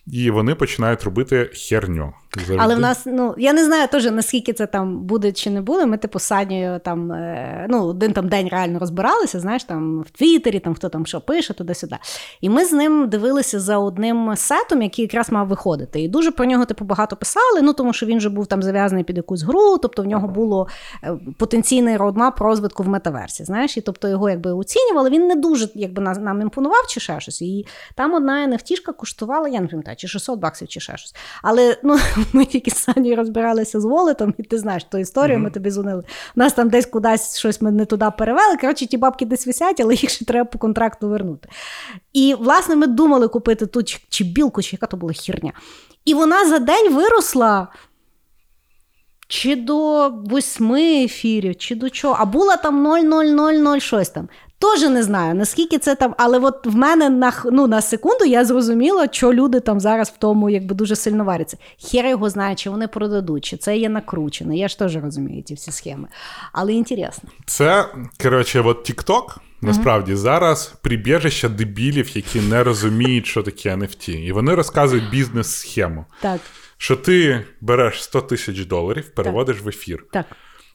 і 0.06 0.30
вони 0.30 0.54
починають 0.54 1.04
робити 1.04 1.50
херню. 1.54 2.12
Завжди. 2.36 2.56
Але 2.60 2.74
в 2.74 2.80
нас, 2.80 3.02
ну 3.06 3.34
я 3.38 3.52
не 3.52 3.64
знаю 3.64 3.88
теж 3.88 4.04
наскільки 4.04 4.52
це 4.52 4.66
там 4.66 4.98
буде 4.98 5.32
чи 5.32 5.50
не 5.50 5.60
буде. 5.60 5.86
Ми 5.86 5.96
типу 5.96 6.18
з 6.18 6.22
Санєю 6.22 6.80
там 6.84 7.12
е, 7.12 7.66
ну, 7.70 7.84
один 7.84 8.12
там 8.12 8.28
день 8.28 8.48
реально 8.48 8.78
розбиралися, 8.78 9.40
знаєш, 9.40 9.64
там 9.64 10.00
в 10.00 10.10
Твіттері, 10.10 10.59
там 10.59 10.74
хто 10.74 10.88
там 10.88 11.06
що 11.06 11.20
пише, 11.20 11.54
туди-сюди. 11.54 11.96
І 12.40 12.48
ми 12.48 12.64
з 12.64 12.72
ним 12.72 13.09
дивилися 13.09 13.60
за 13.60 13.78
одним 13.78 14.32
сетом, 14.36 14.82
який 14.82 15.02
якраз 15.02 15.32
мав 15.32 15.48
виходити. 15.48 16.00
І 16.00 16.09
дуже 16.09 16.30
про 16.30 16.44
нього 16.44 16.64
типу 16.64 16.84
багато 16.84 17.16
писали. 17.16 17.62
Ну 17.62 17.72
тому 17.72 17.92
що 17.92 18.06
він 18.06 18.20
же 18.20 18.30
був 18.30 18.46
там 18.46 18.62
зав'язаний 18.62 19.04
під 19.04 19.16
якусь 19.16 19.42
гру, 19.42 19.78
тобто 19.78 20.02
в 20.02 20.06
нього 20.06 20.28
було 20.28 20.68
е, 21.04 21.16
потенційний 21.38 21.96
родмап 21.96 22.40
розвитку 22.40 22.82
в 22.82 22.88
метаверсі. 22.88 23.44
Знаєш, 23.44 23.76
і 23.76 23.80
тобто 23.80 24.09
його 24.09 24.30
якби 24.30 24.52
оцінювали. 24.52 25.10
Він 25.10 25.26
не 25.26 25.34
дуже 25.34 25.68
якби 25.74 26.02
нам 26.02 26.40
імпонував 26.40 26.86
чи 26.88 27.00
ще 27.00 27.20
щось. 27.20 27.42
І 27.42 27.66
там 27.94 28.14
одна 28.14 28.48
NFT 28.48 28.92
коштувала, 28.96 29.48
я 29.48 29.60
не 29.60 29.66
пам'ятаю, 29.66 29.96
чи 29.96 30.09
600 30.09 30.40
баксів, 30.40 30.68
чи 30.68 30.80
ще 30.80 30.96
щось. 30.96 31.14
Але 31.42 31.76
ну 31.82 31.98
ми 32.32 32.44
тільки 32.44 32.70
з 32.70 32.76
Санєю 32.76 33.16
розбиралися 33.16 33.80
з 33.80 33.84
волетом, 33.84 34.34
і 34.38 34.42
ти 34.42 34.58
знаєш 34.58 34.84
ту 34.84 34.98
історію, 34.98 35.38
ми 35.38 35.50
тобі 35.50 35.70
дзвонили. 35.70 36.04
Нас 36.36 36.52
там 36.52 36.68
десь 36.70 36.86
кудись 36.86 37.38
щось 37.38 37.60
ми 37.60 37.70
не 37.70 37.84
туди 37.84 38.06
перевели. 38.18 38.56
Коротше, 38.56 38.86
ті 38.86 38.96
бабки 38.96 39.26
десь 39.26 39.46
висять, 39.46 39.80
але 39.80 39.94
їх 39.94 40.10
ще 40.10 40.24
треба 40.24 40.44
по 40.44 40.58
контракту 40.58 41.08
вернути. 41.08 41.48
І 42.12 42.34
власне 42.34 42.76
ми 42.76 42.86
думали 42.86 43.28
купити 43.28 43.66
ту 43.66 43.82
чи, 43.82 43.98
чи 44.08 44.24
білку, 44.24 44.62
чи 44.62 44.76
яка 44.76 44.86
то 44.86 44.96
була 44.96 45.12
хірня. 45.12 45.52
І 46.04 46.14
вона 46.14 46.48
за 46.48 46.58
день 46.58 46.94
виросла. 46.94 47.68
Чи 49.28 49.56
до 49.56 50.08
восьми 50.08 51.04
ефірів, 51.04 51.56
чи 51.56 51.74
до 51.74 51.90
чого. 51.90 52.16
А 52.18 52.24
була 52.24 52.56
там 52.56 52.86
0,000 52.86 53.80
щось 53.80 54.08
там. 54.08 54.28
Теж 54.62 54.90
не 54.90 55.02
знаю, 55.02 55.34
наскільки 55.34 55.78
це 55.78 55.94
там, 55.94 56.14
але 56.18 56.39
от 56.39 56.66
в 56.66 56.76
мене 56.76 57.09
на, 57.09 57.32
ну, 57.52 57.66
на 57.66 57.82
секунду 57.82 58.24
я 58.24 58.44
зрозуміла, 58.44 59.09
що 59.12 59.32
люди 59.32 59.60
там 59.60 59.80
зараз 59.80 60.09
в 60.09 60.18
тому 60.18 60.51
якби 60.51 60.74
дуже 60.74 60.97
сильно 60.97 61.24
варяться. 61.24 61.56
Хер 61.90 62.06
його 62.06 62.30
знає, 62.30 62.55
чи 62.55 62.70
вони 62.70 62.89
продадуть, 62.89 63.44
чи 63.44 63.56
це 63.56 63.76
є 63.76 63.89
накручено. 63.89 64.55
Я 64.55 64.68
ж 64.68 64.78
теж 64.78 64.97
розумію 64.97 65.43
ці 65.43 65.55
всі 65.55 65.72
схеми. 65.72 66.09
Але 66.52 66.72
інтересно. 66.72 67.30
Це, 67.47 67.86
коротше, 68.22 68.60
от 68.60 68.90
TikTok, 68.90 69.36
насправді, 69.60 70.14
зараз 70.14 70.74
прибіжище 70.82 71.48
дебілів, 71.48 72.16
які 72.16 72.40
не 72.40 72.64
розуміють, 72.64 73.26
що 73.26 73.43
таке 73.43 73.74
NFT. 73.76 74.10
І 74.10 74.32
вони 74.32 74.55
розказують 74.55 75.10
бізнес-схему. 75.10 76.05
Так, 76.20 76.40
Що 76.76 76.97
ти 76.97 77.44
береш 77.60 78.02
100 78.02 78.20
тисяч 78.20 78.66
доларів, 78.66 79.14
переводиш 79.14 79.60
в 79.60 79.68
ефір, 79.68 80.06
так. 80.12 80.26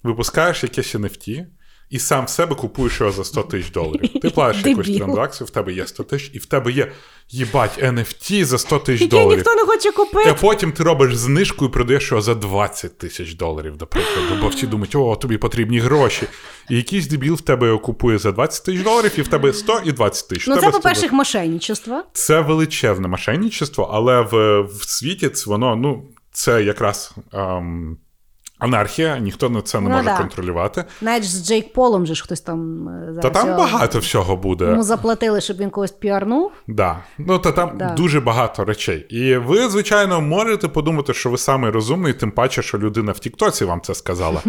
випускаєш 0.04 0.64
якесь 0.64 0.96
NFT, 0.96 1.46
і 1.90 2.00
сам 2.00 2.26
в 2.26 2.30
себе 2.30 2.56
купуєш 2.56 3.00
його 3.00 3.12
за 3.12 3.24
100 3.24 3.44
тисяч 3.44 3.72
доларів. 3.72 4.10
Ти 4.22 4.30
платиш 4.30 4.66
якусь 4.66 4.98
транзакцію, 4.98 5.48
в 5.48 5.50
тебе 5.50 5.74
є 5.74 5.88
100 5.88 6.04
тисяч, 6.04 6.32
і 6.34 6.38
в 6.38 6.46
тебе 6.46 6.72
є 6.72 6.92
їбать 7.30 7.84
NFT 7.84 8.44
за 8.44 8.58
100 8.58 8.80
тисяч 8.80 9.10
доларів. 9.10 9.38
ніхто 9.38 9.56
не 9.56 9.66
хоче 9.66 9.90
А 10.30 10.34
потім 10.34 10.72
ти 10.72 10.84
робиш 10.84 11.16
знижку 11.16 11.66
і 11.66 11.70
продаєш 11.70 12.12
його 12.12 12.22
за 12.22 12.36
20 12.36 12.98
тисяч 12.98 13.34
доларів, 13.34 13.78
до 13.78 13.88
прикладу. 13.88 14.42
Бо 14.42 14.48
всі 14.48 14.68
думають, 14.68 14.96
о, 14.96 15.16
тобі 15.16 15.38
потрібні 15.38 15.80
гроші. 15.80 16.28
І 16.70 16.76
якийсь 16.76 17.08
дебіл 17.08 17.34
в 17.34 17.42
тебе 17.42 17.68
його 17.68 17.80
купує 17.80 18.18
за 18.18 18.32
20 18.32 18.66
тисяч 18.66 18.84
доларів, 18.84 19.12
і 19.18 19.22
в 19.22 19.28
тебе 19.28 19.54
100 19.54 19.82
і 19.86 19.92
20 19.92 20.30
тисяч. 20.30 20.48
Ну, 20.48 20.58
це, 20.58 20.72
по-перше, 20.72 21.10
мошенничество. 21.12 22.04
це 22.14 22.42
величезне 22.42 23.08
мошенничество, 23.08 23.90
але 23.94 24.22
в, 24.22 24.62
в 24.62 24.90
світі 24.90 25.30
це 25.30 25.50
воно, 25.50 25.76
ну, 25.76 26.04
це 26.32 26.64
якраз 26.64 27.16
ем, 27.34 27.98
анархія, 28.60 29.18
ніхто 29.20 29.50
на 29.50 29.62
це 29.62 29.80
не 29.80 29.90
Ну, 29.90 29.96
може 29.96 30.06
да. 30.06 30.18
контролювати. 30.18 30.86
Навіть 31.02 31.24
з 31.24 31.46
Джейк 31.48 31.74
Полом 31.74 32.06
же 32.06 32.16
ж 32.16 32.24
хтось 32.24 32.42
там 32.42 32.90
е, 32.90 33.06
зараз. 33.14 33.22
Та 33.22 33.30
там 33.30 33.48
його- 33.48 33.60
багато 33.60 34.00
всього 34.00 34.36
буде. 34.38 34.66
Йому 34.66 34.84
заплатили, 34.84 35.42
щоб 35.42 35.58
він 35.58 35.70
когось 35.70 35.92
піарнув. 35.92 36.52
Да. 36.68 36.98
Ну, 37.18 37.40
та 37.40 37.52
там 37.52 37.72
Да. 37.78 37.90
дуже 37.94 38.20
багато 38.20 38.66
речей. 38.66 39.00
І 39.10 39.36
ви, 39.38 39.70
звичайно, 39.70 40.22
можете 40.22 40.68
подумати, 40.68 41.14
що 41.14 41.30
ви 41.30 41.38
самий 41.38 41.72
розумний, 41.72 42.14
тим 42.14 42.32
паче, 42.32 42.62
що 42.62 42.78
людина 42.78 43.12
в 43.12 43.20
Тіктоці 43.20 43.66
вам 43.66 43.82
це 43.82 43.96
сказала. 43.96 44.42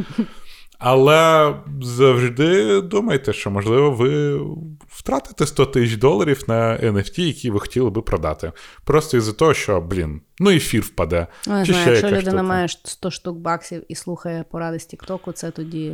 Але 0.78 1.54
завжди 1.82 2.80
думайте, 2.80 3.32
що, 3.32 3.50
можливо, 3.50 3.90
ви 3.90 4.40
втратите 4.88 5.46
100 5.46 5.66
тисяч 5.66 5.96
доларів 5.96 6.44
на 6.48 6.78
NFT, 6.78 7.20
які 7.20 7.50
ви 7.50 7.60
хотіли 7.60 7.90
би 7.90 8.02
продати. 8.02 8.52
Просто 8.84 9.16
із-за 9.16 9.32
того, 9.32 9.54
що, 9.54 9.80
блін, 9.80 10.20
ну 10.38 10.50
ефір 10.50 10.82
впаде. 10.82 11.26
Ну, 11.46 11.66
чи 11.66 11.72
знаю, 11.72 11.96
ще 11.96 12.06
якщо 12.06 12.20
людина 12.20 12.42
має 12.42 12.68
100 12.68 13.10
штук 13.10 13.38
баксів 13.38 13.82
і 13.88 13.94
слухає 13.94 14.44
поради 14.50 14.78
з 14.78 14.86
Тіктоку, 14.86 15.32
це 15.32 15.50
тоді. 15.50 15.92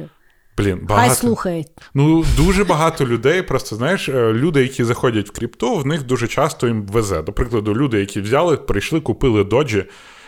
Блін, 0.58 0.76
Хай 0.76 0.86
багато. 0.86 1.14
слухає. 1.14 1.64
Ну, 1.94 2.24
дуже 2.36 2.64
багато 2.64 3.06
людей, 3.06 3.42
просто 3.42 3.76
знаєш, 3.76 4.08
е, 4.08 4.32
люди, 4.32 4.62
які 4.62 4.84
заходять 4.84 5.28
в 5.28 5.32
крипту, 5.32 5.76
в 5.76 5.86
них 5.86 6.02
дуже 6.02 6.28
часто 6.28 6.66
їм 6.66 6.86
везе. 6.86 7.22
До 7.22 7.32
прикладу, 7.32 7.74
люди, 7.74 8.00
які 8.00 8.20
взяли, 8.20 8.56
прийшли, 8.56 9.00
купили 9.00 9.44
доджі, 9.44 9.84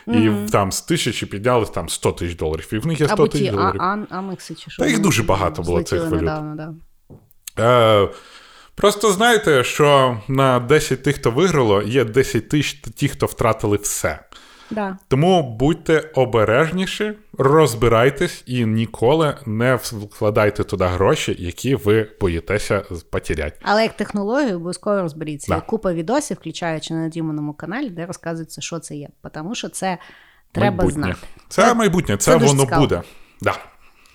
і 0.06 0.30
там 0.52 0.72
з 0.72 0.80
тисячі 0.80 1.26
підняли 1.26 1.66
там 1.66 1.88
100 1.88 2.12
тисяч 2.12 2.36
доларів. 2.36 2.68
І 2.72 2.78
в 2.78 2.86
них 2.86 3.00
є 3.00 3.06
100 3.06 3.14
Або 3.14 3.28
тисяч 3.28 3.50
доларів. 3.50 3.80
а, 3.80 3.84
а, 4.10 4.18
амекси 4.18 4.54
чи 4.54 4.70
що. 4.70 4.82
Та 4.82 4.88
їх 4.88 4.98
дуже 5.00 5.22
багато 5.22 5.62
було 5.62 5.82
цих 5.82 6.00
валют. 6.00 6.14
недавно, 6.20 6.56
да. 6.56 6.74
Е, 7.58 8.08
просто 8.74 9.12
знаєте, 9.12 9.64
що 9.64 10.20
на 10.28 10.60
10 10.60 11.02
тих, 11.02 11.16
хто 11.16 11.30
виграло, 11.30 11.82
є 11.82 12.04
10 12.04 12.48
тисяч 12.48 12.74
ті, 12.94 13.08
хто 13.08 13.26
втратили 13.26 13.76
все. 13.76 14.18
Да. 14.70 14.98
Тому 15.08 15.56
будьте 15.58 16.10
обережніші, 16.14 17.12
розбирайтесь 17.38 18.42
і 18.46 18.66
ніколи 18.66 19.38
не 19.46 19.74
вкладайте 19.74 20.64
туди 20.64 20.84
гроші, 20.84 21.36
які 21.38 21.74
ви 21.74 22.10
боїтеся 22.20 22.82
потеряти. 23.10 23.56
Але 23.62 23.82
як 23.82 23.96
технологію 23.96 24.56
обов'язково 24.56 25.02
розберіться. 25.02 25.54
Да. 25.54 25.60
Купа 25.60 25.92
відосів, 25.92 26.36
включаючи 26.36 26.94
на 26.94 27.08
Дімоному 27.08 27.54
каналі, 27.54 27.90
де 27.90 28.06
розказується, 28.06 28.60
що 28.60 28.78
це 28.78 28.96
є. 28.96 29.08
Тому 29.32 29.54
що 29.54 29.68
це 29.68 29.98
треба 30.52 30.76
майбутнє. 30.76 31.02
знати. 31.02 31.18
Це 31.48 31.74
майбутнє, 31.74 32.16
це, 32.16 32.32
це 32.32 32.46
воно 32.46 32.62
цікаво. 32.64 32.82
буде. 32.82 33.02
Да. 33.40 33.54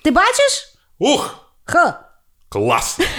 Ти 0.03 0.11
бачиш? 0.11 0.77
Ух! 0.99 1.35
Ха! 1.63 2.10
Клас! 2.51 2.99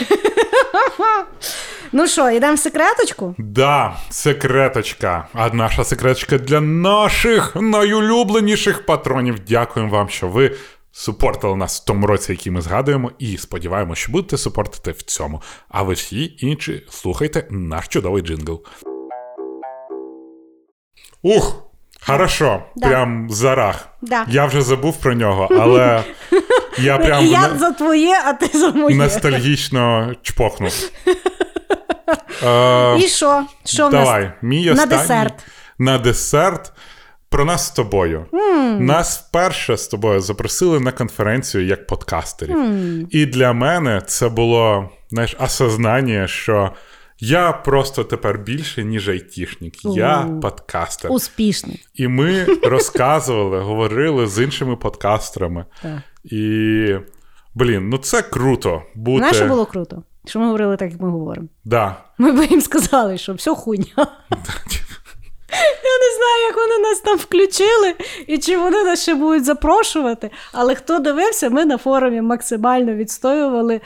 Ну 1.94 2.06
що, 2.06 2.30
йдемо 2.30 2.54
в 2.54 2.58
секреточку? 2.58 3.34
Да, 3.38 3.96
секреточка. 4.10 5.28
А 5.34 5.48
наша 5.50 5.84
секреточка 5.84 6.38
для 6.38 6.60
наших 6.60 7.56
найулюбленіших 7.56 8.86
патронів. 8.86 9.38
Дякуємо 9.48 9.92
вам, 9.92 10.08
що 10.08 10.28
ви 10.28 10.56
супортили 10.92 11.56
нас 11.56 11.80
в 11.80 11.84
тому 11.84 12.06
році, 12.06 12.32
який 12.32 12.52
ми 12.52 12.60
згадуємо, 12.60 13.10
і 13.18 13.38
сподіваємося, 13.38 14.02
що 14.02 14.12
будете 14.12 14.36
супортити 14.38 14.90
в 14.90 15.02
цьому. 15.02 15.42
А 15.68 15.82
ви 15.82 15.94
всі 15.94 16.34
інші 16.38 16.86
слухайте 16.90 17.46
наш 17.50 17.88
чудовий 17.88 18.22
джингл. 18.22 18.62
Ух! 21.22 21.62
Хорошо, 22.06 22.62
Да. 22.76 22.88
прям 22.88 23.30
зарах. 23.30 23.88
Да. 24.02 24.26
Я 24.28 24.46
вже 24.46 24.62
забув 24.62 24.96
про 25.00 25.14
нього, 25.14 25.48
але 25.60 26.04
я 26.78 26.98
прям 26.98 27.24
І 27.24 27.28
я 27.28 27.48
на- 27.48 27.58
за 27.58 27.70
твоє, 27.70 28.14
а 28.26 28.32
ти 28.32 28.58
за 28.58 28.70
моє. 28.70 28.96
ностальгічно 28.96 30.12
чпохнув. 30.22 30.90
Е, 32.46 32.98
І 32.98 33.08
що? 33.08 33.44
Що 33.64 33.88
в 33.88 33.92
нас? 33.92 34.04
Давай, 34.04 34.32
мій 34.42 34.66
На 34.66 34.72
останній. 34.72 34.90
десерт. 34.90 35.34
На 35.78 35.98
десерт. 35.98 36.72
Про 37.28 37.44
нас 37.44 37.66
з 37.66 37.70
тобою. 37.70 38.26
Нас 38.78 39.18
вперше 39.28 39.76
з 39.76 39.88
тобою 39.88 40.20
запросили 40.20 40.80
на 40.80 40.92
конференцію 40.92 41.66
як 41.66 41.86
подкастерів. 41.86 42.56
І 43.14 43.26
для 43.26 43.52
мене 43.52 44.02
це 44.06 44.28
було 44.28 44.90
знаєш, 45.10 45.36
осознання, 45.40 46.26
що 46.28 46.70
я 47.18 47.52
просто 47.52 48.04
тепер 48.04 48.38
більше, 48.38 48.84
ніж 48.84 49.08
айтішник. 49.08 49.84
Я 49.84 50.28
подкастер. 50.42 51.12
Успішний. 51.12 51.86
І 51.94 52.08
ми 52.08 52.44
розказували, 52.62 53.60
говорили 53.60 54.26
з 54.26 54.42
іншими 54.44 54.76
подкастерами. 54.76 55.64
І, 56.24 56.94
блін, 57.54 57.88
ну 57.88 57.98
це 57.98 58.22
круто 58.22 58.82
бути. 58.94 59.18
Знаєш, 59.18 59.36
що 59.36 59.46
було 59.46 59.66
круто? 59.66 60.02
Що 60.26 60.38
ми 60.38 60.46
говорили 60.46 60.76
так, 60.76 60.92
як 60.92 61.00
ми 61.00 61.10
говоримо. 61.10 61.48
Да. 61.64 61.96
Ми 62.18 62.32
б 62.32 62.50
їм 62.50 62.60
сказали, 62.60 63.18
що 63.18 63.34
все 63.34 63.54
хуйня. 63.54 63.86
Я 65.84 65.98
не 65.98 66.16
знаю, 66.16 66.42
як 66.48 66.56
вони 66.56 66.78
нас 66.78 67.00
там 67.00 67.18
включили 67.18 67.94
і 68.26 68.38
чи 68.38 68.58
вони 68.58 68.84
нас 68.84 69.02
ще 69.02 69.14
будуть 69.14 69.44
запрошувати. 69.44 70.30
Але 70.52 70.74
хто 70.74 70.98
дивився, 70.98 71.50
ми 71.50 71.64
на 71.64 71.78
форумі 71.78 72.20
максимально 72.20 72.94
відстоювали 72.94 73.80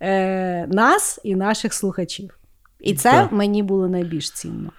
е, 0.00 0.66
нас 0.66 1.20
і 1.24 1.34
наших 1.36 1.74
слухачів. 1.74 2.38
І 2.80 2.94
це 2.94 3.10
Так. 3.10 3.32
мені 3.32 3.62
було 3.62 3.88
найбільш 3.88 4.30
цінно. 4.30 4.70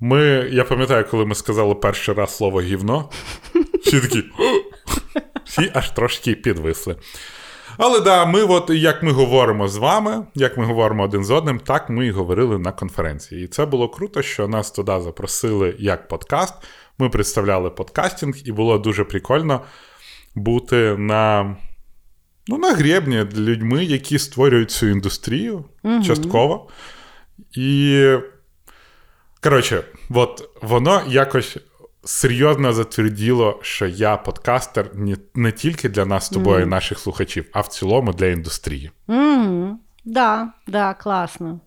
Ми, 0.00 0.48
я 0.52 0.64
пам'ятаю, 0.64 1.04
коли 1.10 1.26
ми 1.26 1.34
сказали 1.34 1.74
перший 1.74 2.14
раз 2.14 2.36
слово 2.36 2.60
гівно, 2.60 3.10
всі 3.82 4.00
такі. 4.00 4.24
Всі 5.60 5.70
аж 5.74 5.90
трошки 5.90 6.34
підвисли. 6.34 6.96
Але 7.78 8.00
да, 8.00 8.26
ми, 8.26 8.42
от 8.42 8.70
як 8.70 9.02
ми 9.02 9.12
говоримо 9.12 9.68
з 9.68 9.76
вами, 9.76 10.26
як 10.34 10.58
ми 10.58 10.64
говоримо 10.64 11.02
один 11.02 11.24
з 11.24 11.30
одним, 11.30 11.58
так 11.58 11.90
ми 11.90 12.06
і 12.06 12.10
говорили 12.10 12.58
на 12.58 12.72
конференції. 12.72 13.44
І 13.44 13.48
це 13.48 13.66
було 13.66 13.88
круто, 13.88 14.22
що 14.22 14.48
нас 14.48 14.70
туди 14.70 15.00
запросили 15.00 15.76
як 15.78 16.08
подкаст. 16.08 16.54
Ми 16.98 17.08
представляли 17.08 17.70
подкастинг, 17.70 18.34
і 18.44 18.52
було 18.52 18.78
дуже 18.78 19.04
прикольно 19.04 19.60
бути 20.34 20.96
на, 20.98 21.56
ну, 22.48 22.58
на 22.58 22.72
гребні 22.72 23.24
людьми, 23.36 23.84
які 23.84 24.18
створюють 24.18 24.70
цю 24.70 24.86
індустрію 24.86 25.64
частково. 26.06 26.68
І 27.56 28.06
Коротше, 29.42 29.82
от 30.10 30.50
воно 30.62 31.02
якось 31.08 31.56
серйозно 32.04 32.72
затверділо, 32.72 33.58
що 33.62 33.86
я 33.86 34.16
подкастер 34.16 34.90
не, 34.94 35.16
не 35.34 35.52
тільки 35.52 35.88
для 35.88 36.04
нас 36.04 36.26
з 36.26 36.28
тобою, 36.28 36.62
і 36.62 36.66
наших 36.66 36.98
слухачів, 36.98 37.44
а 37.52 37.60
в 37.60 37.68
цілому 37.68 38.12
для 38.12 38.26
індустрії. 38.26 38.90
Mm, 39.08 39.72
да, 40.04 40.48
да, 40.66 40.94
класно. 40.94 41.60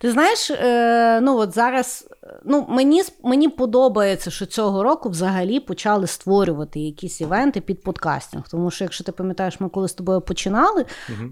Ти 0.00 0.12
знаєш, 0.12 0.50
е, 0.50 1.20
ну 1.20 1.36
от 1.36 1.54
зараз 1.54 2.08
ну, 2.44 2.66
мені, 2.68 3.02
мені 3.24 3.48
подобається, 3.48 4.30
що 4.30 4.46
цього 4.46 4.82
року 4.82 5.08
взагалі 5.08 5.60
почали 5.60 6.06
створювати 6.06 6.80
якісь 6.80 7.20
івенти 7.20 7.60
під 7.60 7.82
подкастинг. 7.82 8.48
Тому 8.50 8.70
що, 8.70 8.84
якщо 8.84 9.04
ти 9.04 9.12
пам'ятаєш, 9.12 9.60
ми 9.60 9.68
коли 9.68 9.88
з 9.88 9.92
тобою 9.92 10.20
починали, 10.20 10.84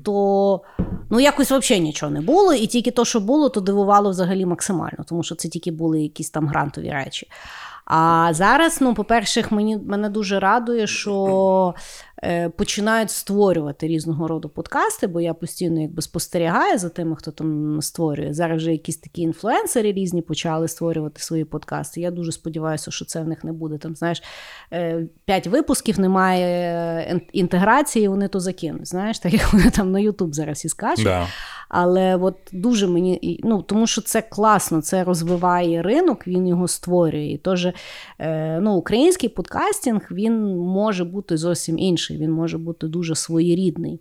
то 0.04 0.60
ну, 1.10 1.20
якось 1.20 1.50
взагалі 1.50 1.84
нічого 1.84 2.12
не 2.12 2.20
було, 2.20 2.52
і 2.52 2.66
тільки 2.66 2.90
то, 2.90 3.04
що 3.04 3.20
було, 3.20 3.48
то 3.48 3.60
дивувало 3.60 4.10
взагалі 4.10 4.46
максимально, 4.46 5.04
тому 5.08 5.22
що 5.22 5.34
це 5.34 5.48
тільки 5.48 5.70
були 5.70 6.00
якісь 6.00 6.30
там 6.30 6.48
грантові 6.48 6.90
речі. 6.90 7.28
А 7.86 8.28
зараз, 8.32 8.80
ну, 8.80 8.94
по-перше, 8.94 9.44
мені 9.50 9.76
мене 9.76 10.08
дуже 10.08 10.40
радує, 10.40 10.86
що 10.86 11.74
починають 12.56 13.10
створювати 13.10 13.86
різного 13.86 14.28
роду 14.28 14.48
подкасти, 14.48 15.06
бо 15.06 15.20
я 15.20 15.34
постійно 15.34 15.80
якби 15.80 16.02
спостерігаю 16.02 16.78
за 16.78 16.88
тими, 16.88 17.16
хто 17.16 17.30
там 17.30 17.82
створює. 17.82 18.34
Зараз 18.34 18.56
вже 18.56 18.72
якісь 18.72 18.96
такі 18.96 19.22
інфлюенсери 19.22 19.92
різні 19.92 20.22
почали 20.22 20.68
створювати 20.68 21.22
свої 21.22 21.44
подкасти. 21.44 22.00
Я 22.00 22.10
дуже 22.10 22.32
сподіваюся, 22.32 22.90
що 22.90 23.04
це 23.04 23.20
в 23.20 23.28
них 23.28 23.44
не 23.44 23.52
буде. 23.52 23.78
Там, 23.78 23.96
знаєш, 23.96 24.22
е, 24.72 25.06
п'ять 25.24 25.46
випусків 25.46 26.00
немає 26.00 26.46
е, 26.46 27.20
інтеграції, 27.32 28.08
вони 28.08 28.28
то 28.28 28.40
закинуть. 28.40 28.88
Знаєш, 28.88 29.18
так 29.18 29.32
як 29.40 29.52
вони 29.52 29.70
там 29.70 29.92
на 29.92 30.00
Ютуб 30.00 30.34
зараз 30.34 30.64
і 30.64 30.68
скачуть. 30.68 31.04
Да. 31.04 31.26
Але 31.68 32.16
от 32.16 32.36
дуже 32.52 32.86
мені 32.86 33.40
ну, 33.44 33.62
тому 33.62 33.86
що 33.86 34.00
це 34.00 34.22
класно, 34.22 34.82
це 34.82 35.04
розвиває 35.04 35.82
ринок, 35.82 36.26
він 36.26 36.46
його 36.46 36.68
створює. 36.68 37.26
І 37.26 37.38
тож, 37.38 37.66
е, 38.18 38.58
ну, 38.60 38.74
український 38.74 39.28
подкастинг 39.28 40.08
він 40.10 40.56
може 40.56 41.04
бути 41.04 41.36
зовсім 41.36 41.78
інший, 42.10 42.26
він 42.26 42.32
може 42.32 42.58
бути 42.58 42.88
дуже 42.88 43.14
своєрідний. 43.14 44.00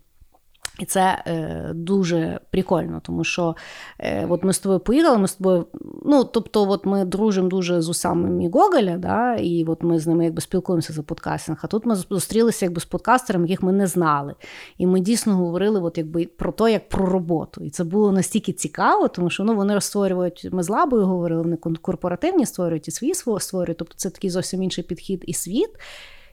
І 0.79 0.85
це 0.85 1.23
е, 1.27 1.71
дуже 1.73 2.39
прикольно, 2.51 3.01
тому 3.03 3.23
що 3.23 3.55
е, 3.99 4.27
от 4.29 4.43
ми 4.43 4.53
з 4.53 4.59
тобою 4.59 4.79
поїхали, 4.79 5.17
ми 5.17 5.27
з 5.27 5.33
тобою, 5.33 5.65
ну 6.05 6.23
тобто, 6.23 6.69
от 6.69 6.85
ми 6.85 7.05
дружимо 7.05 7.47
дуже 7.47 7.81
з 7.81 7.89
усами 7.89 8.49
Гоголя, 8.49 8.97
да, 8.97 9.35
і 9.35 9.65
от 9.67 9.83
ми 9.83 9.99
з 9.99 10.07
ними 10.07 10.23
якби 10.25 10.41
спілкуємося 10.41 10.93
за 10.93 11.03
подкастинг. 11.03 11.59
А 11.63 11.67
тут 11.67 11.85
ми 11.85 11.95
зустрілися 11.95 12.65
якби 12.65 12.81
з 12.81 12.85
подкастерами, 12.85 13.47
яких 13.47 13.63
ми 13.63 13.71
не 13.71 13.87
знали. 13.87 14.35
І 14.77 14.87
ми 14.87 14.99
дійсно 14.99 15.35
говорили 15.35 15.79
от, 15.79 15.97
якби, 15.97 16.25
про 16.25 16.51
те, 16.51 16.71
як 16.71 16.89
про 16.89 17.05
роботу. 17.05 17.63
І 17.63 17.69
це 17.69 17.83
було 17.83 18.11
настільки 18.11 18.53
цікаво, 18.53 19.07
тому 19.07 19.29
що 19.29 19.43
ну, 19.43 19.55
вони 19.55 19.81
створюють, 19.81 20.49
ми 20.51 20.63
з 20.63 20.69
лабою 20.69 21.05
говорили, 21.05 21.41
вони 21.41 21.57
корпоративні 21.57 22.45
створюють 22.45 22.87
і 22.87 22.91
сво- 22.91 23.39
створюють. 23.39 23.77
Тобто 23.77 23.93
це 23.97 24.09
такий 24.09 24.29
зовсім 24.29 24.63
інший 24.63 24.83
підхід 24.83 25.23
і 25.27 25.33
світ. 25.33 25.69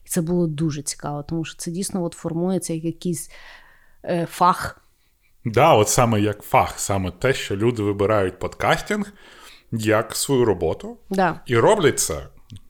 І 0.06 0.08
це 0.08 0.22
було 0.22 0.46
дуже 0.46 0.82
цікаво, 0.82 1.22
тому 1.28 1.44
що 1.44 1.56
це 1.56 1.70
дійсно 1.70 2.04
от 2.04 2.14
формується 2.14 2.72
як 2.74 2.84
якийсь 2.84 3.30
е, 4.04 4.26
фах. 4.30 4.78
Да, 5.44 5.74
от 5.74 5.88
саме 5.88 6.20
як 6.20 6.42
фах, 6.42 6.78
саме 6.80 7.10
те, 7.10 7.34
що 7.34 7.56
люди 7.56 7.82
вибирають 7.82 8.38
подкастинг 8.38 9.12
як 9.72 10.16
свою 10.16 10.44
роботу 10.44 10.96
Да. 11.10 11.40
і 11.46 11.56
роблять 11.56 12.00
це. 12.00 12.26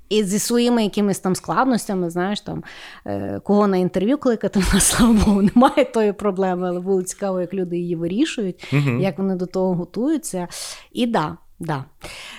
І 0.09 0.24
зі 0.24 0.38
своїми 0.38 0.82
якимись 0.84 1.18
там 1.18 1.34
складностями, 1.36 2.10
знаєш, 2.10 2.40
там 2.40 2.64
е, 3.06 3.40
кого 3.44 3.66
на 3.66 3.76
інтерв'ю 3.76 4.18
кликати, 4.18 4.60
в 4.70 4.74
нас, 4.74 4.84
слава 4.84 5.12
Богу, 5.12 5.42
немає 5.42 5.84
тої 5.84 6.12
проблеми, 6.12 6.68
але 6.68 6.80
було 6.80 7.02
цікаво, 7.02 7.40
як 7.40 7.54
люди 7.54 7.76
її 7.78 7.96
вирішують, 7.96 8.74
як 9.00 9.18
вони 9.18 9.34
до 9.34 9.46
того 9.46 9.74
готуються. 9.74 10.48
І 10.92 11.06
да, 11.06 11.36
да. 11.62 11.84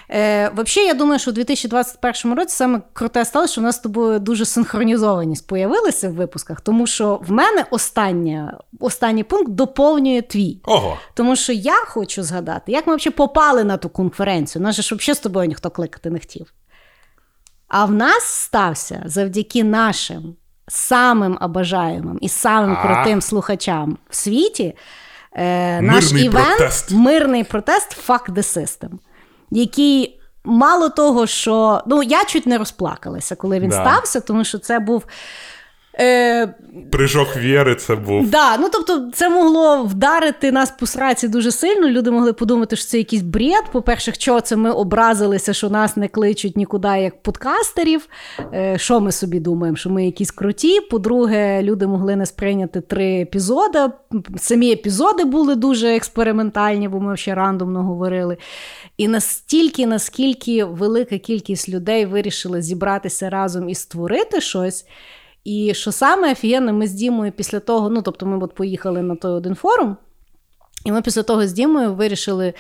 Е, 0.10 0.50
Взагалі, 0.56 0.88
я 0.88 0.94
думаю, 0.94 1.20
що 1.20 1.32
у 1.32 1.34
2021 1.34 2.38
році 2.38 2.56
саме 2.56 2.82
круте 2.94 3.26
стало, 3.26 3.48
що 3.48 3.62
у 3.62 3.64
нас 3.64 3.76
з 3.76 3.80
тобою 3.80 4.20
дуже 4.20 4.46
синхронізованість 4.46 5.48
появилася 5.48 6.10
в 6.10 6.14
випусках, 6.14 6.62
тому 6.62 6.88
що 6.88 7.22
в 7.28 7.32
мене 7.32 7.66
остання, 7.72 8.58
останній 8.80 9.24
пункт 9.24 9.52
доповнює 9.52 10.22
твій. 10.22 10.62
Ого. 10.66 10.98
Тому 11.14 11.36
що 11.36 11.54
я 11.54 11.76
хочу 11.86 12.24
згадати, 12.24 12.72
як 12.72 12.88
ми 12.88 12.96
взагалі 12.96 13.16
попали 13.16 13.64
на 13.64 13.78
ту 13.78 13.90
конференцію. 13.90 14.62
Нас 14.62 14.76
же 14.76 14.82
ж 14.82 14.96
взагалі 14.96 15.16
з 15.16 15.20
тобою 15.20 15.48
ніхто 15.48 15.70
кликати 15.70 16.10
не 16.10 16.20
хотів. 16.20 16.54
А 17.68 17.86
в 17.86 17.92
нас 17.92 18.24
стався 18.24 19.04
завдяки 19.06 19.64
нашим 19.64 20.36
самим 20.68 21.38
обажаємим 21.42 22.18
і 22.22 22.30
самим 22.30 22.78
А. 22.80 22.84
крутим 22.84 23.22
слухачам 23.22 23.98
в 24.10 24.16
світі 24.16 24.76
е, 25.34 25.82
наш 25.82 26.12
івент 26.12 26.58
протест. 26.58 26.92
мирний 26.92 27.44
протест 27.44 28.10
Fuck 28.10 28.30
the 28.30 28.58
System, 28.58 28.90
який. 29.58 30.20
Мало 30.46 30.90
того, 30.90 31.28
що 31.28 31.82
ну 31.88 32.04
я 32.04 32.24
чуть 32.26 32.46
не 32.46 32.58
розплакалася, 32.58 33.36
коли 33.36 33.60
він 33.60 33.70
Да. 33.70 33.76
стався, 33.82 34.20
тому 34.20 34.44
що 34.44 34.58
це 34.60 34.80
був 34.80 35.04
е, 36.00 36.54
Прыжок 36.92 37.38
віри 37.38 37.76
це 37.76 37.96
був. 37.96 38.30
Да, 38.30 38.58
ну 38.58 38.70
тобто 38.74 39.10
це 39.14 39.30
могло 39.30 39.84
вдарити 39.84 40.52
нас 40.52 40.72
по 40.80 40.86
сраці 40.86 41.28
дуже 41.28 41.52
сильно. 41.52 41.88
Люди 41.90 42.12
могли 42.12 42.34
подумати, 42.34 42.76
що 42.76 42.86
це 42.86 42.98
якийсь 42.98 43.22
бред. 43.22 43.64
По-перше, 43.72 44.14
що 44.14 44.42
це 44.42 44.56
ми 44.56 44.72
образилися, 44.72 45.54
що 45.54 45.70
нас 45.70 45.98
не 45.98 46.08
кличуть 46.08 46.58
нікуди 46.58 46.88
як 46.88 47.24
подкастерів. 47.24 48.08
Е, 48.54 48.78
Що 48.78 49.00
ми 49.00 49.12
собі 49.12 49.40
думаємо? 49.40 49.78
Що 49.78 49.90
ми 49.90 50.06
якісь 50.06 50.32
круті. 50.32 50.80
По-друге, 50.82 51.64
люди 51.64 51.88
могли 51.88 52.16
не 52.16 52.26
сприйняти 52.26 52.82
три 52.82 53.22
епізоди. 53.22 53.80
Самі 54.38 54.72
епізоди 54.72 55.24
були 55.24 55.56
дуже 55.56 55.96
експериментальні, 55.96 56.88
бо 56.88 57.00
ми 57.00 57.18
ще 57.18 57.36
рандомно 57.36 57.84
говорили. 57.84 58.38
І 58.98 59.08
настільки, 59.08 59.88
наскільки 59.88 60.64
велика 60.64 61.18
кількість 61.18 61.70
людей 61.70 62.06
вирішили 62.06 62.62
зібратися 62.62 63.30
разом 63.30 63.70
і 63.70 63.76
створити 63.76 64.42
щось. 64.42 64.86
І 65.44 65.74
що 65.74 65.92
саме 65.92 66.32
офігенно, 66.32 66.74
ми 66.74 66.88
з 66.88 66.94
Дімою 66.94 67.32
після 67.32 67.60
того, 67.60 67.90
ну 67.90 68.02
тобто 68.02 68.26
ми 68.26 68.44
от 68.44 68.54
поїхали 68.56 69.02
на 69.02 69.16
той 69.16 69.32
один 69.32 69.56
форум, 69.56 69.98
і 70.86 70.92
ми 70.92 71.02
після 71.02 71.24
того 71.24 71.48
з 71.48 71.54
Дімою 71.54 71.94
вирішили 71.94 72.54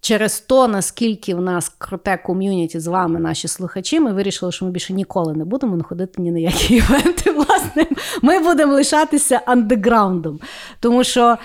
через 0.00 0.40
то, 0.40 0.68
наскільки 0.68 1.34
в 1.34 1.40
нас 1.40 1.68
круте 1.78 2.16
ком'юніті 2.16 2.80
з 2.80 2.86
вами, 2.86 3.20
наші 3.20 3.48
слухачі, 3.48 4.00
ми 4.00 4.12
вирішили, 4.12 4.52
що 4.52 4.64
ми 4.64 4.70
більше 4.70 4.92
ніколи 4.92 5.34
не 5.34 5.44
будемо 5.44 5.76
находити 5.76 6.22
ні 6.22 6.30
на 6.30 6.38
які 6.38 6.74
івенти. 6.76 7.30
Власне, 7.30 7.86
ми 8.22 8.38
будемо 8.38 8.74
лишатися 8.74 9.40
андеграундом. 9.46 10.40
Тому 10.80 11.04
що. 11.04 11.38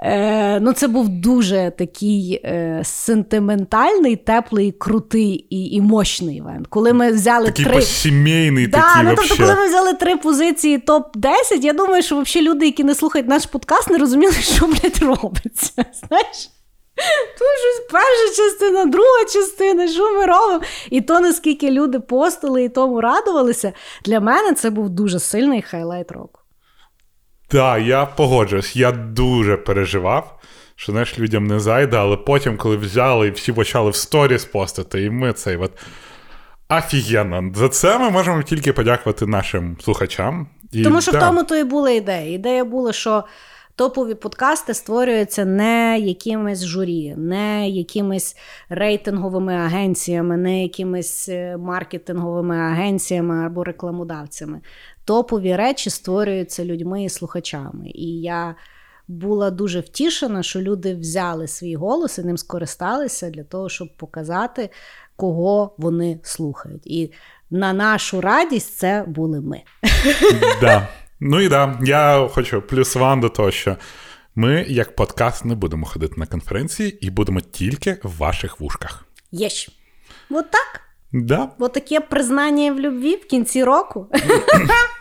Е, 0.00 0.60
ну, 0.60 0.72
це 0.72 0.88
був 0.88 1.08
дуже 1.08 1.72
такий 1.78 2.40
е, 2.44 2.80
сентиментальний, 2.84 4.16
теплий, 4.16 4.72
крутий 4.72 5.46
і, 5.50 5.66
і 5.76 5.80
мощний 5.80 6.36
івент. 6.36 6.66
Коли 6.66 6.92
ми 6.92 7.12
взяли 7.12 7.46
Такий 7.46 7.64
три. 7.64 7.74
посімейний, 7.74 8.66
Да, 8.66 8.80
такий 8.80 9.02
ну, 9.04 9.14
тобто, 9.16 9.36
коли 9.36 9.54
ми 9.54 9.68
взяли 9.68 9.92
три 9.92 10.16
позиції 10.16 10.78
топ-10, 10.78 11.60
я 11.60 11.72
думаю, 11.72 12.02
що 12.02 12.20
взагалі 12.20 12.48
люди, 12.48 12.66
які 12.66 12.84
не 12.84 12.94
слухають 12.94 13.28
наш 13.28 13.46
подкаст, 13.46 13.90
не 13.90 13.98
розуміли, 13.98 14.32
що 14.32 14.66
блядь, 14.66 14.98
робиться. 15.02 15.72
Знаєш? 16.08 16.50
Тут 17.38 17.48
щось 17.58 17.86
перша 17.90 18.42
частина, 18.42 18.84
друга 18.84 19.24
частина, 19.32 19.88
що 19.88 20.14
ми 20.14 20.26
робимо. 20.26 20.60
І 20.90 21.00
то, 21.00 21.20
наскільки 21.20 21.70
люди 21.70 22.00
постили 22.00 22.64
і 22.64 22.68
тому 22.68 23.00
радувалися, 23.00 23.72
для 24.04 24.20
мене 24.20 24.52
це 24.52 24.70
був 24.70 24.90
дуже 24.90 25.18
сильний 25.20 25.62
хайлайт 25.62 26.12
року. 26.12 26.40
Так, 27.48 27.82
я 27.82 28.06
погоджуюсь. 28.06 28.76
Я 28.76 28.92
дуже 28.92 29.56
переживав, 29.56 30.38
що 30.76 30.92
знаєш, 30.92 31.18
людям 31.18 31.46
не 31.46 31.60
зайде, 31.60 31.96
але 31.96 32.16
потім, 32.16 32.56
коли 32.56 32.76
взяли 32.76 33.28
і 33.28 33.30
всі 33.30 33.52
почали 33.52 33.90
в 33.90 33.96
сторіс 33.96 34.44
постити, 34.44 35.02
і 35.02 35.10
ми 35.10 35.32
цей 35.32 35.56
от. 35.56 35.72
Офігенно. 36.70 37.52
За 37.54 37.68
це 37.68 37.98
ми 37.98 38.10
можемо 38.10 38.42
тільки 38.42 38.72
подякувати 38.72 39.26
нашим 39.26 39.76
слухачам. 39.80 40.46
І, 40.72 40.82
Тому 40.82 41.00
що 41.00 41.12
да, 41.12 41.18
в 41.18 41.20
тому 41.20 41.44
то 41.44 41.56
і 41.56 41.64
була 41.64 41.90
ідея. 41.90 42.34
Ідея 42.34 42.64
була, 42.64 42.92
що 42.92 43.24
топові 43.78 44.14
подкасти 44.14 44.74
створюються 44.74 45.44
не 45.44 45.98
якимись 45.98 46.64
журі, 46.64 47.14
не 47.16 47.68
якимись 47.68 48.36
рейтинговими 48.68 49.54
агенціями, 49.54 50.36
не 50.36 50.62
якимись 50.62 51.28
е, 51.28 51.56
маркетинговими 51.56 52.56
агенціями 52.56 53.46
або 53.46 53.64
рекламодавцями. 53.64 54.60
Топові 55.08 55.56
речі 55.56 55.90
створюються 55.90 56.64
людьми 56.64 57.04
і 57.04 57.08
слухачами. 57.08 57.88
І 57.94 58.20
я 58.20 58.54
була 59.08 59.50
дуже 59.50 59.80
втішена, 59.80 60.42
що 60.42 60.60
люди 60.60 60.94
взяли 60.94 61.48
свій 61.48 61.76
голос 61.76 62.18
і 62.18 62.22
ним 62.22 62.38
скористалися 62.38 63.30
для 63.30 63.44
того, 63.44 63.68
щоб 63.68 63.96
показати, 63.96 64.70
кого 65.16 65.74
вони 65.78 66.20
слухають. 66.22 66.86
І 66.86 67.12
на 67.50 67.72
нашу 67.72 68.20
радість 68.20 68.76
це 68.76 69.04
були 69.06 69.40
ми. 69.40 69.62
Да. 70.60 70.88
Ну 71.20 71.40
і 71.40 71.48
да, 71.48 71.78
я 71.84 72.28
хочу 72.32 72.62
плюс 72.62 72.96
ван 72.96 73.20
до 73.20 73.28
того, 73.28 73.50
що 73.50 73.76
ми, 74.34 74.66
як 74.68 74.96
подкаст, 74.96 75.44
не 75.44 75.54
будемо 75.54 75.86
ходити 75.86 76.14
на 76.16 76.26
конференції 76.26 77.06
і 77.06 77.10
будемо 77.10 77.40
тільки 77.40 77.98
в 78.02 78.16
ваших 78.16 78.60
вушках. 78.60 79.04
Єщ. 79.32 79.70
От 80.30 80.50
так. 80.50 80.80
Да. 81.12 81.50
От 81.58 81.72
таке 81.72 82.00
признання 82.00 82.72
в 82.72 82.80
любві 82.80 83.16
в 83.16 83.26
кінці 83.26 83.64
року. 83.64 84.06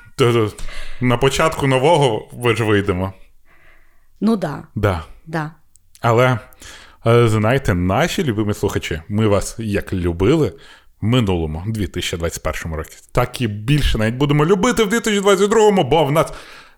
На 1.01 1.17
початку 1.17 1.67
нового 1.67 2.29
ви 2.33 2.55
ж 2.55 2.63
вийдемо. 2.63 3.13
Ну 4.21 4.35
да, 4.35 4.63
Да. 4.75 5.03
да. 5.25 5.51
Але 6.01 6.39
е, 7.07 7.27
знаєте, 7.27 7.73
наші 7.73 8.23
любимі 8.23 8.53
слухачі, 8.53 9.01
ми 9.09 9.27
вас 9.27 9.55
як 9.59 9.93
любили 9.93 10.53
в 11.01 11.05
минулому 11.05 11.63
2021 11.67 12.73
році, 12.73 12.97
так 13.11 13.41
і 13.41 13.47
більше 13.47 13.97
навіть 13.97 14.15
будемо 14.15 14.45
любити 14.45 14.83
в 14.83 14.89
2022, 14.89 15.83
бо 15.83 16.03
в 16.05 16.11
нас 16.11 16.33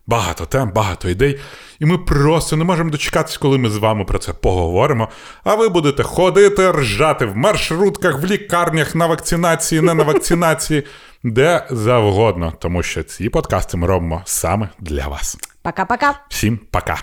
багато 0.08 0.46
тем, 0.46 0.72
багато 0.72 1.10
ідей. 1.10 1.40
І 1.80 1.86
ми 1.86 1.98
просто 1.98 2.56
не 2.58 2.64
можемо 2.64 2.90
дочекатись, 2.90 3.38
коли 3.38 3.58
ми 3.58 3.70
з 3.70 3.78
вами 3.78 4.06
про 4.06 4.20
це 4.20 4.34
поговоримо. 4.34 5.10
А 5.44 5.56
ви 5.56 5.70
будете 5.70 6.04
ходити, 6.04 6.72
ржати 6.72 7.26
в 7.26 7.38
маршрутках, 7.38 8.22
в 8.22 8.26
лікарнях, 8.26 8.96
на 8.96 9.06
вакцинації, 9.08 9.82
не 9.82 9.94
на 9.94 10.04
вакцинації, 10.04 10.84
де 11.24 11.68
завгодно, 11.70 12.54
тому 12.60 12.84
що 12.84 13.04
ці 13.04 13.30
подкасти 13.30 13.78
ми 13.78 13.88
робимо 13.88 14.22
саме 14.26 14.70
для 14.80 15.08
вас. 15.08 15.38
Пока-пока. 15.64 16.14
Всім 16.30 16.60
пока! 16.72 16.98